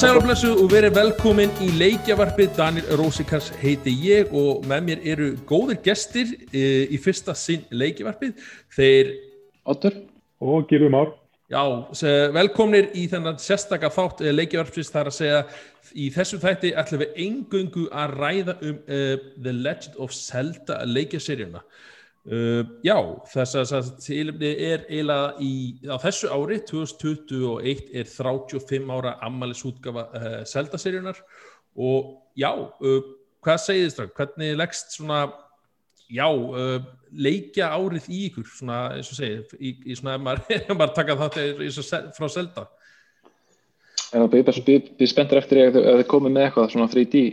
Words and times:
Komið 0.00 0.14
sæl 0.14 0.18
og 0.18 0.24
blessu 0.24 0.50
og 0.56 0.68
verið 0.72 0.94
velkomin 0.96 1.50
í 1.60 1.66
leikjavarpið. 1.76 2.54
Daniel 2.56 2.86
Rósikars 2.96 3.50
heiti 3.60 3.92
ég 4.00 4.30
og 4.32 4.62
með 4.64 4.86
mér 4.86 5.02
eru 5.12 5.26
góðir 5.44 5.76
gestir 5.84 6.30
e, 6.56 6.62
í 6.88 6.96
fyrsta 6.96 7.34
sinn 7.36 7.66
leikjavarpið. 7.68 8.38
Þeir, 8.72 9.10
Otur 9.68 9.98
og 10.40 10.64
Gilvi 10.72 10.88
Már 10.88 11.12
já, 11.52 11.60
velkomnir 12.32 12.88
í 12.96 13.04
þennan 13.12 13.36
sérstaka 13.44 13.92
þátt 13.92 14.24
e, 14.24 14.32
leikjavarpsins. 14.38 14.88
Það 14.88 15.02
er 15.02 15.12
að 15.12 15.16
segja, 15.18 15.44
í 15.92 16.08
þessum 16.16 16.42
þætti 16.46 16.72
ætlum 16.80 17.04
við 17.04 17.22
engungu 17.26 17.86
að 17.92 18.16
ræða 18.22 18.56
um 18.56 18.80
uh, 18.80 19.14
The 19.36 19.56
Legend 19.68 20.00
of 20.00 20.16
Zelda 20.16 20.80
leikjaseríuna. 20.88 21.60
Uh, 22.28 22.66
já, 22.84 22.98
þess 23.32 23.72
að 23.72 23.86
tilumni 24.04 24.50
er 24.60 24.82
eiginlega 24.90 25.30
í, 25.40 25.52
á 25.88 25.96
þessu 26.02 26.28
ári, 26.28 26.58
2021 26.68 27.94
er 27.96 28.10
35 28.12 28.92
ára 28.92 29.14
ammælisútgafa 29.24 30.04
uh, 30.12 30.34
Zelda-seríunar 30.44 31.16
og 31.80 32.10
já, 32.36 32.50
uh, 32.52 32.98
hvað 33.40 33.62
segir 33.64 33.86
þið 33.86 33.94
strák? 33.94 34.12
Hvernig 34.18 34.52
leggst 34.60 34.92
svona, 34.98 35.22
já, 36.12 36.26
uh, 36.28 36.76
leikja 37.16 37.72
árið 37.72 38.12
í 38.12 38.22
ykkur, 38.28 38.50
svona, 38.52 38.82
eins 38.98 39.14
og 39.14 39.22
segir, 39.22 39.56
í, 39.56 39.72
í 39.88 39.96
svona, 39.96 40.18
ef 40.20 40.26
maður, 40.28 40.60
maður 40.76 40.96
taka 41.00 41.16
það 41.22 41.40
frá 42.18 42.28
Zelda? 42.36 42.66
Býð, 44.10 44.92
býð 44.98 45.08
spenntur 45.08 45.40
eftir 45.40 45.64
ég 45.64 45.72
að 45.72 46.02
þið 46.02 46.10
komið 46.12 46.36
með 46.36 46.50
eitthvað 46.50 46.72
svona 46.76 46.92
3D 46.92 47.24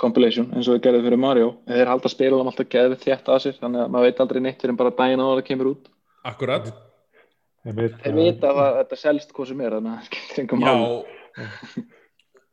compilation 0.00 0.48
eins 0.52 0.68
og 0.68 0.76
við 0.76 0.86
gerðum 0.86 1.06
fyrir 1.08 1.22
Mario. 1.22 1.52
En 1.66 1.78
þeir 1.78 1.92
halda 1.92 2.12
spilunum 2.12 2.50
alltaf 2.50 2.70
geðið 2.72 3.02
þétt 3.04 3.30
að 3.32 3.42
sér 3.44 3.60
þannig 3.60 3.84
að 3.84 3.92
maður 3.94 4.10
veit 4.10 4.24
aldrei 4.24 4.40
neitt 4.44 4.64
fyrir 4.64 4.80
bara 4.80 4.96
daginn 5.00 5.24
á 5.24 5.26
það 5.28 5.44
kemur 5.50 5.72
út. 5.72 5.92
Akkurat, 6.26 6.72
þeir 7.66 8.16
vita 8.16 8.50
að 8.52 8.80
þetta 8.80 8.98
selst 9.02 9.36
hvað 9.36 9.52
sem 9.52 9.62
er 9.62 9.76
þannig 9.78 9.92
að 9.92 10.00
það 10.00 10.08
skemmtir 10.10 10.42
einhver 10.42 10.66
já, 10.66 10.72
mál 10.74 11.86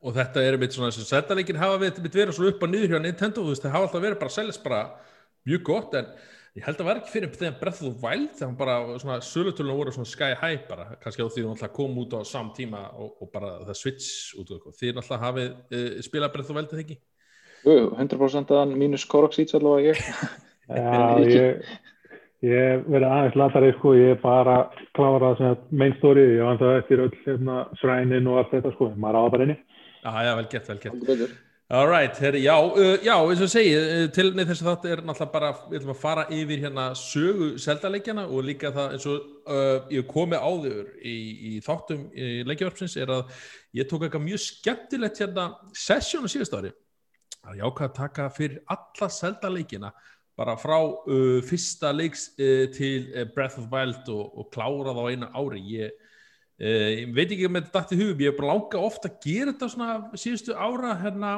og 0.03 0.15
þetta 0.17 0.43
er 0.43 0.59
mitt 0.59 0.75
svona, 0.75 0.91
þessi 0.91 1.07
Zelda-leikin 1.07 1.59
hafa 1.61 1.79
við, 1.81 1.99
mitt 2.03 2.17
verið 2.19 2.37
svona 2.37 2.51
upp 2.51 2.63
og 2.65 2.71
niður 2.71 2.93
hjá 2.93 3.01
Nintendo, 3.03 3.43
þú 3.43 3.53
veist, 3.53 3.63
það 3.63 3.75
hafa 3.77 3.87
alltaf 3.87 4.03
verið 4.03 4.19
bara 4.19 4.31
að 4.31 4.37
seljast 4.37 4.63
bara 4.65 4.81
mjög 5.47 5.63
gott, 5.69 5.95
en 5.99 6.09
ég 6.59 6.65
held 6.67 6.81
að 6.81 6.89
var 6.89 6.99
ekki 6.99 7.13
fyrir 7.13 7.31
þegar 7.37 7.55
Breath 7.61 7.79
of 7.79 7.87
the 7.87 8.03
Wild, 8.03 8.33
þegar 8.35 8.49
hann 8.49 8.59
bara 8.59 8.75
svona 8.99 9.17
sölutölunum 9.29 9.79
voru 9.79 9.95
svona 9.95 10.11
sky 10.11 10.33
high 10.41 10.67
bara, 10.67 10.89
kannski 11.03 11.23
á 11.23 11.27
því 11.31 11.45
hún 11.45 11.55
alltaf 11.55 11.73
kom 11.77 11.95
út 12.03 12.17
á 12.19 12.21
sam 12.27 12.51
tíma 12.57 12.83
og, 12.91 13.15
og 13.23 13.31
bara 13.33 13.55
það 13.69 13.79
switch 13.79 14.35
út 14.41 14.51
og 14.51 14.59
eitthvað, 14.59 14.77
þið 14.81 15.01
alltaf 15.01 15.23
hafið 15.23 15.49
uh, 15.79 15.89
spilað 16.09 16.35
Breath 16.35 16.51
of 16.51 16.51
the 16.51 16.59
Wild 16.59 16.75
eða 16.75 16.83
ekki? 16.83 16.99
Jú, 17.63 17.93
100% 17.95 18.51
aðan 18.51 18.73
mínus 18.79 19.05
Korok 19.07 19.35
Seeds 19.35 19.55
allavega 19.55 19.93
ég 19.93 20.01
Já, 20.73 21.19
ég, 21.27 21.63
ég 22.43 22.83
verið 22.87 23.07
aðeins 23.09 23.37
latari 23.39 23.71
sko, 23.77 23.93
ég 23.97 24.15
er 24.15 24.19
bara 24.23 24.57
klára 24.95 25.33
sem 25.39 25.57
main 25.75 25.95
story, 25.99 26.23
ég 26.37 26.45
vant 26.47 26.63
að 26.63 26.77
eftir 26.81 27.03
öll 27.03 27.15
hérna, 27.25 27.63
srænin 27.81 28.29
og 28.31 28.41
allt 28.41 28.53
þetta 28.55 28.75
sko, 28.75 28.91
maður 28.95 29.19
áða 29.19 29.33
bara 29.35 29.47
inni. 29.47 29.57
Já, 30.03 30.13
já, 30.23 30.31
vel 30.39 30.45
gett, 30.51 30.69
vel 30.69 30.77
gett. 30.79 30.93
Heldur 30.93 31.11
betur. 31.11 31.33
All 31.73 31.87
right, 31.89 32.17
herri, 32.21 32.43
já, 32.43 32.53
uh, 32.59 32.97
já, 33.01 33.13
eins 33.17 33.41
og 33.41 33.49
segi, 33.49 33.71
uh, 33.79 34.05
tilnið 34.13 34.51
þess 34.51 34.63
að 34.63 34.69
þetta 34.69 34.91
er 34.93 35.01
náttúrulega 35.07 35.33
bara, 35.33 35.51
við 35.69 35.77
ætlum 35.79 35.93
að 35.93 36.01
fara 36.03 36.25
yfir 36.35 36.61
hérna 36.61 36.87
sögu 36.99 37.47
seldaleikjana 37.63 38.25
og 38.27 38.45
líka 38.45 38.71
það 38.75 38.95
eins 38.97 39.07
og 39.09 39.29
uh, 39.47 39.87
ég 39.95 40.07
komi 40.11 40.37
áður 40.37 40.91
í, 40.99 41.15
í 41.49 41.53
þáttum 41.65 42.03
í 42.13 42.29
leikjavarpsins 42.51 42.97
er 42.99 43.15
að 43.15 43.47
ég 43.79 43.89
tók 43.89 44.05
eitthvað 44.05 44.25
mjög 44.27 44.43
skemmtilegt 44.43 45.23
hérna 45.23 45.47
sessjón 45.71 46.27
á 46.27 46.33
síðust 46.35 46.59
ári 46.59 46.75
að 47.43 47.59
ég 47.59 47.67
ákvað 47.67 47.89
að 47.89 47.97
taka 47.99 48.29
fyrir 48.33 48.61
alla 48.71 49.09
seldaleikina 49.11 49.91
bara 50.39 50.55
frá 50.57 50.77
uh, 50.79 51.39
fyrsta 51.45 51.91
leiks 51.93 52.31
uh, 52.39 52.65
til 52.73 53.11
uh, 53.13 53.27
Breath 53.35 53.59
of 53.61 53.69
Wild 53.73 54.09
og, 54.09 54.25
og 54.39 54.49
klára 54.53 54.95
það 54.95 55.03
á 55.03 55.11
einu 55.11 55.31
ári. 55.37 55.63
Ég 55.77 56.01
Uh, 56.61 56.91
ég 56.93 57.13
veit 57.17 57.31
ekki 57.33 57.47
um 57.49 57.57
þetta 57.57 57.79
dætt 57.81 57.91
í 57.95 57.97
hugum, 57.97 58.19
ég 58.21 58.29
er 58.29 58.35
bara 58.37 58.53
langa 58.53 58.81
ofta 58.85 59.09
að 59.09 59.23
gera 59.25 59.51
þetta 59.51 59.67
svona 59.73 60.19
síðustu 60.21 60.53
ára 60.53 60.91
hérna, 61.01 61.31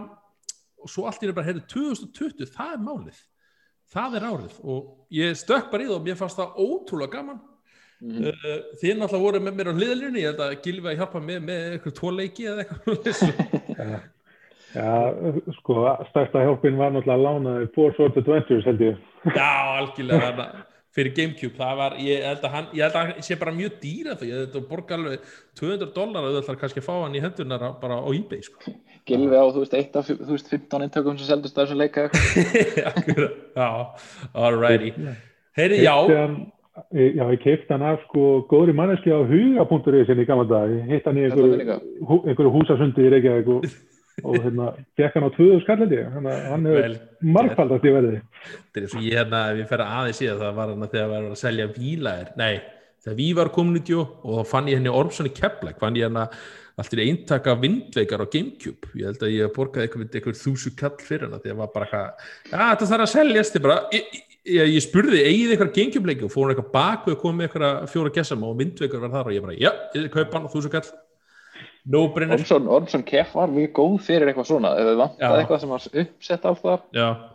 og 0.84 0.92
svo 0.92 1.06
allt 1.08 1.24
einu 1.24 1.34
bara 1.38 1.48
heyrðu 1.48 1.64
2020, 1.72 2.50
það 2.52 2.74
er 2.76 2.82
málið. 2.84 3.22
Það 3.96 4.18
er 4.20 4.26
árið. 4.28 4.58
Og 4.68 5.16
ég 5.16 5.40
stökk 5.40 5.72
bara 5.72 5.86
í 5.86 5.88
það 5.88 5.96
og 5.96 6.04
mér 6.10 6.20
fannst 6.20 6.42
það 6.42 6.60
ótrúlega 6.66 7.14
gaman. 7.16 7.40
Mhm. 8.04 8.28
uh, 8.28 8.60
þið 8.82 9.00
náttúrulega 9.00 9.24
voru 9.24 9.42
með 9.46 9.56
mér 9.56 9.72
á 9.72 9.78
hliðalínu, 9.80 10.20
ég 10.20 10.30
held 10.30 10.44
að 10.44 10.58
Gilvi 10.68 10.92
að 10.92 11.00
hjálpa 11.00 11.24
mér 11.24 11.48
með 11.48 11.66
eitthvað 11.72 11.98
tvo 12.02 12.12
leiki 12.12 12.50
eða 12.52 12.66
eitthvað 12.66 14.12
Já, 14.76 14.94
sko, 15.60 15.76
stærsta 16.12 16.42
hjálpin 16.44 16.78
var 16.80 16.92
náttúrulega 16.92 17.16
að 17.18 17.26
lána 17.26 17.52
Four 17.76 17.94
Swords 17.96 18.18
Adventures 18.22 18.66
held 18.68 18.82
ég. 18.84 18.98
já, 19.26 19.52
algjörlega 19.80 20.26
þarna, 20.26 20.48
fyrir 20.96 21.14
Gamecube, 21.16 21.56
það 21.60 21.78
var 21.80 21.96
ég 22.00 22.26
held 22.28 22.44
að 22.48 22.54
hann, 22.56 22.68
ég 22.76 22.84
held 22.86 22.96
að 23.00 23.06
hann 23.14 23.24
sé 23.28 23.38
bara 23.40 23.54
mjög 23.56 23.78
dýra 23.84 24.16
því, 24.20 24.30
ég 24.32 24.42
held 24.44 24.58
að 24.60 24.68
borga 24.70 24.98
alveg 25.00 25.30
200 25.60 25.94
dólar 25.96 26.28
og 26.28 26.36
þú 26.36 26.42
ætlar 26.44 26.60
kannski 26.62 26.84
að 26.84 26.88
fá 26.90 26.94
hann 27.06 27.16
í 27.16 27.24
hendunar 27.24 27.64
á- 27.68 27.78
bara 27.82 27.98
á 28.04 28.10
eBay, 28.16 28.42
sko. 28.48 28.76
Gilvi 29.06 29.36
á, 29.38 29.44
þú 29.54 29.64
veist, 29.64 29.74
eitt 29.80 29.96
af 30.00 30.08
þú 30.12 30.32
veist, 30.34 30.50
15 30.52 30.86
intökum 30.90 31.18
sem 31.20 31.28
seldust 31.30 31.58
af 31.58 31.68
þessu 31.68 31.80
leika 31.80 32.08
já, 33.56 33.70
alrighty. 34.34 34.92
Heyri, 35.56 35.82
já, 35.84 35.96
já, 36.92 37.26
ég 37.32 37.40
keipti 37.44 37.72
hann 37.72 37.86
af 37.88 38.02
sko 38.10 38.46
góðri 38.52 38.74
manneski 38.76 39.12
á 39.14 39.20
huga.is 39.24 40.08
sinni 40.10 40.26
í 40.26 40.28
gamla 40.28 40.48
dag. 40.50 40.74
Hitt 40.90 41.06
hann 41.08 41.20
í 41.22 41.28
er 41.28 41.36
einhverju 41.36 42.52
húsasundi 42.56 43.06
í 43.08 43.12
Reykjavík 43.14 43.52
og, 43.56 43.68
og 44.24 44.38
hérna, 44.40 44.70
fekk 44.96 45.18
hann 45.18 45.28
á 45.28 45.32
2000 45.36 45.64
skallandi. 45.66 46.00
Að 46.06 46.30
hann 46.52 46.70
hefur 46.70 46.98
margfaldast 47.36 47.88
í 47.88 47.96
verði. 47.96 48.22
Þetta 48.46 48.84
er 48.84 48.88
og 48.88 49.08
ég 49.10 49.20
hérna, 49.20 49.42
ef 49.52 49.64
ég 49.64 49.72
fer 49.72 49.86
aðeins 49.86 50.22
síðan 50.22 50.44
það 50.44 50.60
var 50.60 50.74
hérna 50.74 50.92
þegar 50.94 51.12
var 51.16 51.32
að 51.32 51.42
selja 51.42 51.72
vílaðir 51.76 52.36
nei, 52.40 52.54
þegar 53.06 53.18
við 53.22 53.34
var 53.40 53.56
community 53.56 53.98
og 53.98 54.30
þá 54.40 54.54
fann 54.54 54.70
ég 54.72 54.80
henni 54.80 54.94
Ormsson 54.94 55.30
í 55.30 55.34
Keflæk 55.36 55.82
fann 55.82 56.00
ég 56.00 56.08
hérna 56.08 56.30
allt 56.76 56.96
í 56.96 57.06
eintaka 57.06 57.56
vindveikar 57.60 58.24
á 58.24 58.28
Gamecube, 58.28 58.90
ég 59.00 59.08
held 59.08 59.22
að 59.24 59.34
ég 59.36 59.52
borgaði 59.56 59.88
eitthvað, 59.88 60.08
eitthvað 60.12 60.40
þúsu 60.42 60.74
kall 60.76 60.98
fyrir 61.00 61.30
hana 61.30 61.40
því 61.40 61.54
að 61.54 61.62
var 61.62 61.70
bara 61.72 61.88
eitthvað, 61.88 62.26
já 62.52 62.58
þetta 62.60 62.90
þarf 62.90 63.06
að 63.06 63.12
seljast 63.14 63.60
bara, 63.64 63.78
ég, 63.96 64.18
ég, 64.44 64.74
ég 64.74 64.84
spurði 64.84 65.22
eigið 65.24 65.54
eitthvað 65.56 65.74
Gamecube 65.78 66.12
leiki 66.12 66.28
og 66.28 66.34
fór 66.34 66.44
hún 66.44 66.56
eitthvað 66.56 66.74
bak 66.76 67.08
og 67.08 67.22
kom 67.22 67.40
með 67.40 67.48
eitthvað 67.48 67.88
fjóra 67.94 68.12
gessam 68.18 68.44
og 68.44 68.58
vindveikar 68.60 69.06
var 69.06 69.14
þar 69.16 69.32
og 69.32 69.38
ég 69.38 69.46
bara, 69.46 69.56
já, 69.56 69.72
ég 69.96 70.12
kaupa 70.12 70.42
hann 70.42 70.52
þúsu 70.52 70.74
kall 70.74 70.92
no 71.86 72.06
Ormsson 72.10 73.04
Keff 73.06 73.36
var 73.38 73.52
mjög 73.54 73.76
góð 73.78 73.98
fyrir 74.08 74.32
eitthvað 74.32 74.50
svona. 74.50 74.74
Ef 74.80 74.88
Já. 74.90 74.96
vantaði 75.02 75.42
eitthvað 75.44 75.62
sem 75.62 75.74
var 75.76 75.88
uppsett 76.04 76.48
alls 76.50 76.64
þar 76.64 76.82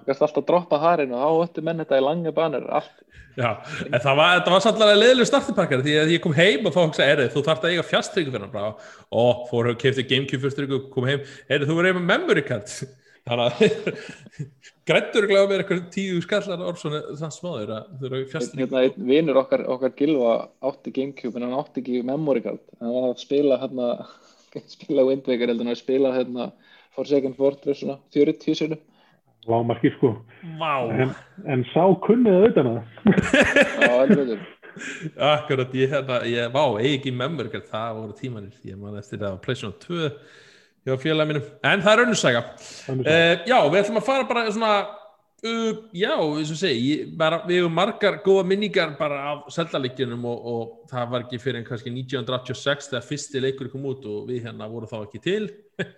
gæst 0.08 0.24
alltaf 0.26 0.46
droppa 0.48 0.80
harinn 0.82 1.14
og 1.14 1.22
þá 1.22 1.44
öttu 1.44 1.64
menn 1.66 1.82
þetta 1.84 2.00
í 2.00 2.04
langa 2.06 2.34
banir 2.34 2.66
allt. 2.66 2.96
Það 3.36 4.16
var, 4.18 4.40
var 4.42 4.62
sannlega 4.64 4.96
leðileg 4.98 5.28
startipakkar 5.28 5.84
því 5.84 5.96
að 6.02 6.14
ég 6.16 6.22
kom 6.24 6.34
heim 6.36 6.66
og 6.66 6.74
þá 6.74 6.80
hugsaði, 6.82 7.12
erið, 7.14 7.28
þú 7.34 7.42
þarft 7.46 7.66
að 7.66 7.74
eiga 7.74 7.84
fjastringu 7.86 8.32
fyrir 8.34 8.56
hann 8.56 8.80
og 9.22 9.44
fór 9.50 9.70
og 9.70 9.78
kefti 9.80 10.06
Gamecube 10.10 10.42
fyrsturringu, 10.44 10.80
kom 10.92 11.06
heim, 11.08 11.22
erið, 11.46 11.70
þú 11.70 11.76
verður 11.78 12.00
með 12.00 12.08
memory 12.10 12.44
card 12.48 12.72
þannig 13.30 13.46
að 13.46 14.40
grættur 14.90 15.28
glæða 15.30 15.50
mér 15.50 15.62
eitthvað 15.62 15.84
tíu 15.94 16.18
skallar 16.24 16.64
orðsson 16.66 16.96
þann 17.20 17.34
smáður 17.36 17.74
að 17.76 17.90
þú 18.00 18.08
eru 18.10 18.22
fjastringu 18.32 18.66
hérna, 18.66 18.84
einn 18.88 19.08
vinur 19.12 19.40
okkar, 19.44 19.64
okkar 19.76 19.94
Gilva 19.98 20.34
átti 20.66 20.94
Gamecube 20.96 21.38
en 21.38 21.46
hann 21.46 21.58
átti 21.60 21.84
ekki 21.84 22.02
memory 22.10 22.42
card. 22.44 22.64
Hann 22.80 22.96
var 22.96 23.12
að 23.12 23.22
spila 23.22 23.60
hérna 23.62 23.92
spila 24.76 25.04
Wind 25.08 25.26
Waker 25.30 25.52
heldur 25.52 25.66
en 25.66 25.74
að 25.74 25.80
spila 25.82 26.14
hérna 26.16 26.50
Forsaken 26.96 27.34
Fortress 27.38 27.82
svona 27.84 27.98
40 28.14 28.56
sinum 28.62 28.80
Lámarki 29.48 29.88
sko. 29.94 30.10
En, 31.00 31.12
en 31.48 31.62
sá 31.72 31.80
kunnið 32.04 32.34
auðvitað 32.42 32.66
það. 32.68 32.82
á 33.80 33.92
helveitur 34.02 34.42
akkurat, 35.30 35.72
ég 35.74 35.90
hérna, 35.94 36.18
ég, 36.28 36.50
vá, 36.54 36.62
eigi 36.80 37.10
card, 37.50 37.64
það 37.70 37.96
voru 37.96 38.14
tímanir, 38.20 38.52
ég 38.68 38.76
man 38.78 38.98
eftir 39.00 39.18
það 39.22 39.34
á 39.34 39.42
PlayStation 39.42 39.74
2 39.82 40.10
hjá 40.86 40.94
félagið 41.02 41.30
mínum, 41.32 41.48
en 41.72 41.82
það 41.84 41.92
er 41.94 42.02
að- 42.04 42.52
Uh, 42.90 43.34
já, 43.48 43.56
við 43.72 43.80
ætlum 43.80 43.98
að 44.00 44.06
fara 44.06 44.28
bara 44.28 44.44
svona 44.52 44.70
uh, 45.46 45.70
já, 45.96 46.12
eins 46.16 46.52
og 46.52 46.58
segi 46.60 46.82
ég, 46.84 47.08
bara, 47.18 47.40
við 47.48 47.60
hefum 47.60 47.76
margar 47.78 48.20
góða 48.24 48.44
minningar 48.50 48.94
bara 48.98 49.20
af 49.32 49.48
seldaleikjunum 49.54 50.26
og, 50.30 50.46
og 50.52 50.92
það 50.92 51.10
var 51.14 51.24
ekki 51.26 51.40
fyrir 51.42 51.60
en 51.60 51.66
kannski 51.68 51.92
1986 51.94 52.92
þegar 52.92 53.08
fyrsti 53.08 53.42
leikur 53.44 53.72
kom 53.72 53.88
út 53.90 54.06
og 54.10 54.28
við 54.30 54.46
hérna 54.48 54.68
voru 54.70 54.90
þá 54.90 55.00
ekki 55.02 55.22
til 55.24 55.42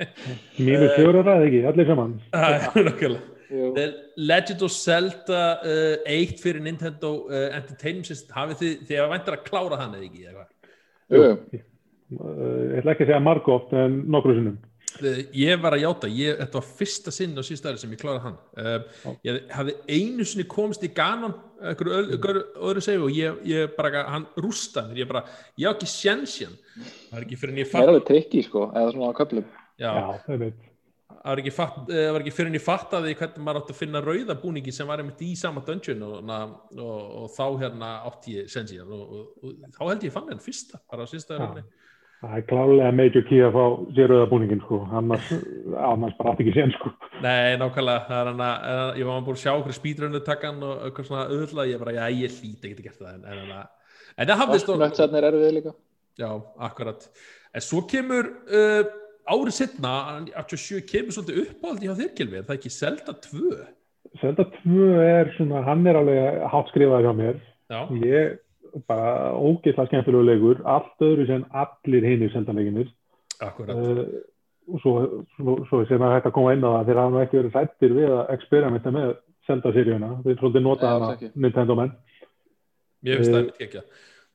Mínus 0.67 0.97
fjóra 0.97 1.25
ræði 1.27 1.49
ekki, 1.51 1.63
allir 1.73 1.93
saman. 1.93 2.17
Það 3.53 3.79
er 3.83 3.91
Legend 4.17 4.63
of 4.65 4.73
Zelda 4.73 5.41
uh, 5.61 5.97
1 6.09 6.39
fyrir 6.41 6.63
Nintendo 6.65 7.11
uh, 7.27 7.51
Entertainment 7.53 8.09
System 8.09 8.33
hafið 8.39 8.63
þið, 8.63 8.79
þið 8.89 9.01
hafa 9.03 9.13
væntar 9.13 9.37
að 9.37 9.45
klára 9.49 9.81
hann 9.83 9.97
eða 9.99 10.07
ekki? 10.09 10.23
Jú. 11.13 11.27
Ég 12.13 12.79
ætla 12.81 12.95
ekki 12.95 13.05
að 13.05 13.11
segja 13.11 13.25
margóft 13.25 13.75
en 13.77 13.99
nokkru 14.13 14.37
sinnum. 14.39 14.57
Uh, 15.03 15.23
ég 15.35 15.63
var 15.63 15.75
að 15.77 15.85
játa, 15.85 16.11
ég, 16.15 16.37
þetta 16.41 16.61
var 16.61 16.69
fyrsta 16.81 17.13
sinn 17.15 17.35
á 17.35 17.43
síðust 17.43 17.67
ári 17.71 17.81
sem 17.83 17.95
ég 17.95 18.01
kláraði 18.03 18.25
hann. 18.27 18.37
Uh, 18.57 19.15
ég 19.27 19.41
hafði 19.53 19.77
einu 19.91 20.27
sinni 20.29 20.47
komist 20.51 20.85
í 20.87 20.93
Ganon 20.95 21.35
einhverju 21.63 21.95
öð- 21.99 22.11
einhverju 22.17 22.43
öðru 22.71 22.83
segi 22.83 23.01
og 23.03 23.15
ég, 23.15 23.39
ég 23.47 23.77
bara, 23.77 24.03
hann 24.11 24.27
rústaði 24.41 24.93
mér 24.93 25.03
ég 25.05 25.09
bara, 25.13 25.23
ég 25.61 25.71
á 25.71 25.73
ekki 25.75 25.89
sjensjan 25.91 26.55
það 26.75 27.17
er 27.21 27.25
ekki 27.27 27.39
fyrir 27.39 27.55
en 27.55 27.61
ég 27.63 27.71
það 27.71 27.79
er 27.79 27.87
fatt 27.87 27.93
alveg 27.93 28.07
trikki 28.09 28.43
sko 28.49 28.65
eða 28.73 28.93
svona 28.95 29.11
á 29.15 29.19
köflum. 29.21 29.45
Já, 29.83 29.93
það 30.27 30.43
veit. 30.43 30.65
það 31.13 31.29
var 31.31 31.43
ekki, 31.43 31.53
fatt, 31.55 31.77
eh, 31.93 32.09
var 32.17 32.25
ekki 32.25 32.35
fyrir 32.35 32.51
en 32.51 32.59
ég 32.59 32.65
fattaði 32.67 33.15
hvernig 33.21 33.45
maður 33.47 33.61
átti 33.63 33.75
að 33.77 33.81
finna 33.83 34.03
rauða 34.03 34.39
búningi 34.43 34.75
sem 34.75 34.91
var 34.91 35.03
einmitt 35.03 35.23
í 35.23 35.31
sama 35.39 35.63
dungeon 35.67 36.03
og, 36.03 36.17
og, 36.19 36.59
og, 36.79 36.99
og 37.23 37.31
þá 37.37 37.45
hérna 37.63 37.93
átti 38.11 38.37
ég 38.41 38.51
sjensjan 38.51 38.91
og, 38.91 39.05
og, 39.07 39.31
og 39.43 39.71
þá 39.77 39.83
held 39.93 40.09
ég 40.09 40.17
fann 40.19 40.29
henn 40.33 40.43
fyrsta 40.43 40.83
bara 40.91 41.07
á 41.07 41.11
síðasta 41.11 41.39
Já. 41.39 41.63
Það 42.23 42.35
er 42.39 42.45
klálega 42.47 42.91
major 42.95 43.25
key 43.27 43.41
að 43.43 43.57
fá 43.57 43.65
sér 43.97 44.13
auðabúningin 44.15 44.61
sko, 44.63 44.77
annars, 44.95 45.31
annars 45.75 46.15
bara 46.21 46.31
aftur 46.31 46.45
ekki 46.45 46.53
sen 46.55 46.75
sko. 46.77 46.93
Nei, 47.25 47.57
nákvæmlega, 47.59 48.05
það 48.07 48.21
er 48.21 48.29
hann 48.31 48.43
að, 48.47 48.83
ég 49.01 49.09
var 49.09 49.25
búin 49.27 49.39
að 49.39 49.43
sjá 49.43 49.51
okkur 49.57 49.75
spýtrunnu 49.75 50.21
takkan 50.23 50.61
og 50.63 50.85
eitthvað 50.87 51.09
svona 51.09 51.25
auðvitað, 51.27 51.71
ég 51.73 51.83
bara, 51.83 51.95
já, 51.97 52.21
ég 52.21 52.37
hlýta 52.37 52.69
ekki 52.69 52.77
að 52.77 52.87
geta 52.87 53.01
það, 53.01 53.17
en, 53.17 53.25
en, 53.27 53.41
en, 53.43 54.05
en 54.15 54.31
það 54.31 54.43
hafðist 54.45 54.71
og... 54.71 54.79
Nöttsarnir 54.85 55.27
eru 55.33 55.43
við 55.43 55.55
líka. 55.59 55.75
Já, 56.23 56.29
akkurat. 56.69 57.09
En 57.51 57.67
svo 57.67 57.83
kemur 57.91 58.31
uh, 58.31 58.95
árið 59.35 59.59
setna, 59.59 59.97
87, 60.31 60.83
kemur 60.93 61.19
svolítið 61.19 61.43
uppáldi 61.43 61.91
hjá 61.91 61.97
þér, 62.05 62.15
Kilvið, 62.21 62.47
það 62.47 62.55
er 62.55 62.61
ekki 62.61 62.75
Zelda 62.77 63.17
2. 63.27 63.53
Zelda 64.23 64.47
2 64.61 64.89
er 65.09 65.35
svona, 65.41 65.67
hann 65.67 65.83
er 65.91 65.99
alveg 65.99 66.41
hátt 66.55 66.71
skrifað 66.71 67.07
hjá 67.09 67.13
mér. 67.19 67.43
Já. 67.73 67.81
Ég, 68.05 68.39
bara 68.89 69.33
ógeðslega 69.37 69.89
skemmtilegu 69.91 70.27
leikur, 70.29 70.63
allt 70.69 71.05
öðru 71.05 71.27
sem 71.29 71.43
allir 71.63 72.07
hinnir 72.09 72.33
sendanleikinir. 72.35 72.93
Akkurat. 73.43 73.77
Uh, 73.77 74.23
og 74.73 74.81
svo, 74.81 74.95
svo, 75.37 75.57
svo 75.69 75.83
sem 75.91 76.03
að 76.03 76.17
þetta 76.19 76.33
koma 76.35 76.55
inn 76.55 76.65
á 76.65 76.71
það, 76.71 76.87
þeir 76.89 77.01
hafa 77.03 77.13
nú 77.13 77.21
ekki 77.23 77.39
verið 77.41 77.59
rættir 77.59 77.95
við 77.97 78.15
að 78.15 78.33
experimenta 78.37 78.95
með 78.95 79.13
Zelda-seríuna. 79.49 80.11
Þeir 80.23 80.39
svolítið 80.39 80.67
nota 80.67 80.93
ekki. 81.11 81.31
Nintendo 81.35 81.77
menn. 81.79 81.95
Mér 83.03 83.19
finnst 83.21 83.35
það 83.35 83.49
ekki 83.49 83.67
ekki. 83.67 83.83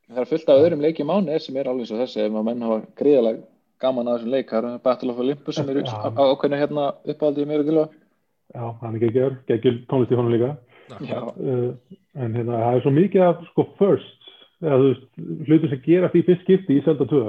Það 0.08 0.24
er 0.24 0.30
fullt 0.32 0.50
af 0.52 0.62
öðrum 0.64 0.84
leikjum 0.84 1.14
ánir 1.14 1.44
sem 1.44 1.60
er 1.60 1.70
alveg 1.72 1.88
svo 1.90 2.00
þessi 2.00 2.22
ef 2.24 2.32
maður 2.32 2.48
menn 2.48 2.66
hafa 2.68 2.80
gríðalega 3.00 3.46
gaman 3.84 4.08
að 4.08 4.18
þessum 4.18 4.36
leik. 4.36 4.52
Það 4.52 4.68
er 4.70 4.84
Battle 4.86 5.14
of 5.14 5.24
Olympus 5.24 5.58
sem 5.58 5.72
er 5.72 5.82
ákveðinu 5.88 6.62
hérna 6.62 6.86
uppáhaldið 7.14 7.50
mér 7.50 7.64
og 7.64 7.72
gilva. 7.72 7.88
Já, 8.56 8.64
hann 8.82 8.96
er 8.96 9.04
geggjör, 9.04 9.36
geggjur 9.50 9.80
tónlist 9.92 10.14
í 10.14 10.20
honum 10.20 10.36
líka. 10.36 10.54
Já. 11.04 11.20
Uh, 11.36 11.98
en 12.16 12.38
hérna, 12.38 12.62
það 12.64 12.78
er 12.78 12.86
svo 12.86 12.94
mikið 12.96 13.26
af 13.26 13.42
sko 13.50 13.66
first, 13.80 14.17
eða 14.64 14.78
þú 14.82 14.90
veist, 14.90 15.08
hlutur 15.48 15.72
sem 15.72 15.82
gerast 15.86 16.18
í 16.18 16.24
fyrst 16.28 16.46
skipti 16.46 16.78
í 16.78 16.84
Zelda 16.86 17.08
2. 17.10 17.24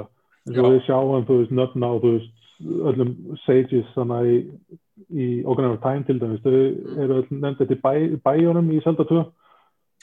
En 0.47 0.55
svo 0.55 0.65
Já. 0.65 0.73
við 0.73 0.85
sjáum, 0.87 1.25
þú 1.27 1.39
veist, 1.41 1.55
nöfna 1.59 1.89
á, 1.89 1.93
þú 2.01 2.13
veist, 2.15 2.35
öllum 2.91 3.11
sages 3.45 3.91
þannig 3.95 4.29
í, 4.29 4.37
í 5.09 5.27
Ocarina 5.45 5.75
of 5.75 5.83
Time 5.83 6.03
til 6.07 6.19
dæmis. 6.19 6.41
Þau 6.43 6.53
eru 7.03 7.19
öll 7.21 7.27
nefnd 7.29 7.63
eftir 7.65 7.81
bæ, 7.83 7.93
bæjónum 8.25 8.71
í 8.73 8.81
Zelda 8.85 9.05
2. 9.09 9.23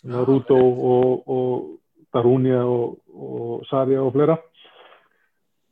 Já, 0.07 0.19
Ruto 0.29 0.57
og, 0.57 1.27
og 1.27 2.13
Darunia 2.15 2.63
og, 2.65 2.99
og 3.13 3.67
Saria 3.71 4.05
og 4.05 4.13
fleira. 4.15 4.39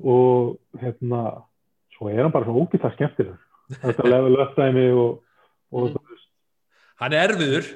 Og 0.04 0.56
hérna, 0.82 1.22
svo 1.94 2.10
er 2.10 2.24
hann 2.24 2.34
bara 2.34 2.48
svo 2.48 2.64
ógætlega 2.64 2.96
skemmtilegur. 2.96 3.38
Þetta 3.80 4.10
level 4.10 4.40
up 4.42 4.58
dæmi 4.58 4.88
og, 4.92 5.22
og 5.72 5.94
Mm. 5.94 7.02
Hann 7.02 7.12
er 7.12 7.24
erfiður, 7.28 7.66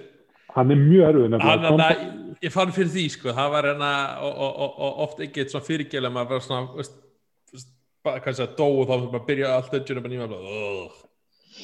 hann 0.55 0.71
er 0.71 0.79
mjög 0.79 1.07
erfið 1.09 1.25
hann, 1.25 1.63
nefnilega. 1.65 2.28
Að, 2.39 2.45
ég 2.47 2.55
fann 2.55 2.73
fyrir 2.75 2.93
því, 2.95 3.05
sko, 3.17 3.35
það 3.37 3.51
var 3.55 3.69
hérna 3.73 3.91
og, 4.23 4.33
og, 4.47 4.57
og, 4.65 4.79
og 4.87 5.03
oft 5.07 5.21
ekki 5.25 5.43
eitt 5.43 5.53
svona 5.55 5.67
fyrirgjöla 5.67 6.11
maður 6.15 6.37
var 6.37 6.45
svona, 6.47 6.71
veist, 6.79 6.97
veist, 7.53 7.69
bara 8.07 8.23
kannski 8.25 8.47
að 8.47 8.57
dó 8.59 8.69
og 8.69 8.87
þá 8.89 8.95
fyrir 8.95 9.05
maður 9.05 9.21
að 9.21 9.29
byrja 9.33 9.53
allt 9.57 9.77
og 9.79 10.09
nýma 10.15 10.31
bara, 10.31 10.57
ugh. 10.63 11.05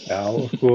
Já, 0.09 0.21
og 0.27 0.51
sko, 0.57 0.75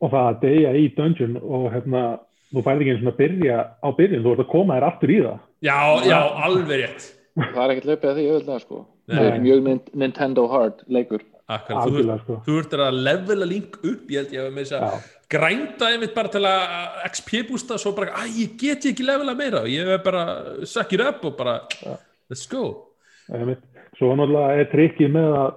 og 0.00 0.12
það 0.14 0.28
að 0.30 0.40
deyja 0.44 0.74
í 0.80 0.84
dungeon 0.96 1.38
og 1.40 1.66
hérna, 1.74 2.04
þú 2.50 2.64
færði 2.66 2.84
ekki 2.86 2.94
einu 2.94 3.02
svona 3.02 3.14
að 3.14 3.20
byrja 3.20 3.58
á 3.84 3.88
byrjun, 4.00 4.24
þú 4.24 4.32
ert 4.34 4.44
að 4.44 4.52
koma 4.54 4.78
þér 4.78 4.86
aftur 4.88 5.12
í 5.12 5.18
það. 5.26 5.42
Já, 5.60 5.78
já, 6.08 6.20
alveg 6.48 6.80
rétt. 6.80 7.10
Það 7.40 7.60
er 7.62 7.72
ekkert 7.74 7.90
löpið 7.90 8.10
að 8.10 8.16
því 8.18 8.24
auðvitað 8.30 8.62
sko. 8.64 8.80
Nei. 9.10 9.14
Það 9.16 9.28
er 9.30 9.42
mjög 9.44 9.62
Nin- 9.66 9.92
Nintendo 10.02 10.46
hard 10.50 10.82
leikur. 10.88 11.22
Akkurat, 11.50 11.82
þú, 11.82 11.90
Algjörlega, 11.90 12.22
sko. 12.24 12.36
þú 12.46 12.58
ert 12.60 12.74
að 12.78 12.98
levela 13.04 13.46
link 13.50 13.76
upp, 13.82 14.02
ég 14.10 14.22
held 14.22 14.34
ég 14.34 14.44
að 14.46 14.52
með 14.54 14.66
þess 14.70 14.76
að 14.78 15.08
grænda 15.30 15.90
einmitt 15.92 16.14
bara 16.14 16.30
til 16.32 16.42
að 16.46 17.00
XP 17.10 17.32
bústa 17.48 17.78
svo 17.78 17.92
bara, 17.96 18.12
æ, 18.18 18.28
ég 18.42 18.54
get 18.58 18.86
ekki 18.90 19.06
levela 19.06 19.34
meira. 19.38 19.64
Ég 19.70 19.88
er 19.94 20.02
bara, 20.04 20.24
suck 20.66 20.92
it 20.96 21.02
up 21.04 21.24
og 21.24 21.36
bara 21.38 21.60
let's 22.30 22.46
go. 22.50 22.94
Einmitt. 23.30 23.62
Svo 23.98 24.14
náttúrulega 24.16 24.62
er 24.62 24.70
trikkið 24.72 25.12
með 25.14 25.34
að, 25.38 25.50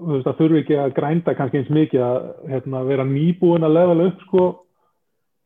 þú 0.00 0.10
veist, 0.12 0.26
það 0.26 0.40
þurfi 0.40 0.60
ekki 0.64 0.78
að 0.82 0.94
grænda 0.96 1.36
kannski 1.38 1.60
eins 1.60 1.72
mikið 1.76 2.04
að 2.06 2.16
hérna, 2.50 2.82
vera 2.88 3.06
nýbúin 3.06 3.66
að 3.66 3.76
level 3.76 4.06
upp, 4.08 4.24
sko, 4.26 4.46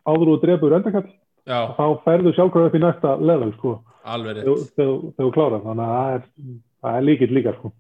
áður 0.09 0.33
og 0.35 0.45
drefur 0.45 0.77
endakall, 0.79 1.11
þá 1.45 1.85
ferðu 2.07 2.33
sjálfkvæða 2.35 2.71
upp 2.71 2.79
í 2.79 2.83
næsta 2.83 3.17
level, 3.21 3.51
sko, 3.59 3.75
þegar 4.05 4.97
þú 5.21 5.31
klárar. 5.37 5.65
Þannig 5.67 5.85
að 5.85 5.99
það 5.99 6.17
er, 6.17 6.25
er 6.95 7.07
líkitt 7.11 7.37
líka, 7.37 7.55
sko. 7.59 7.75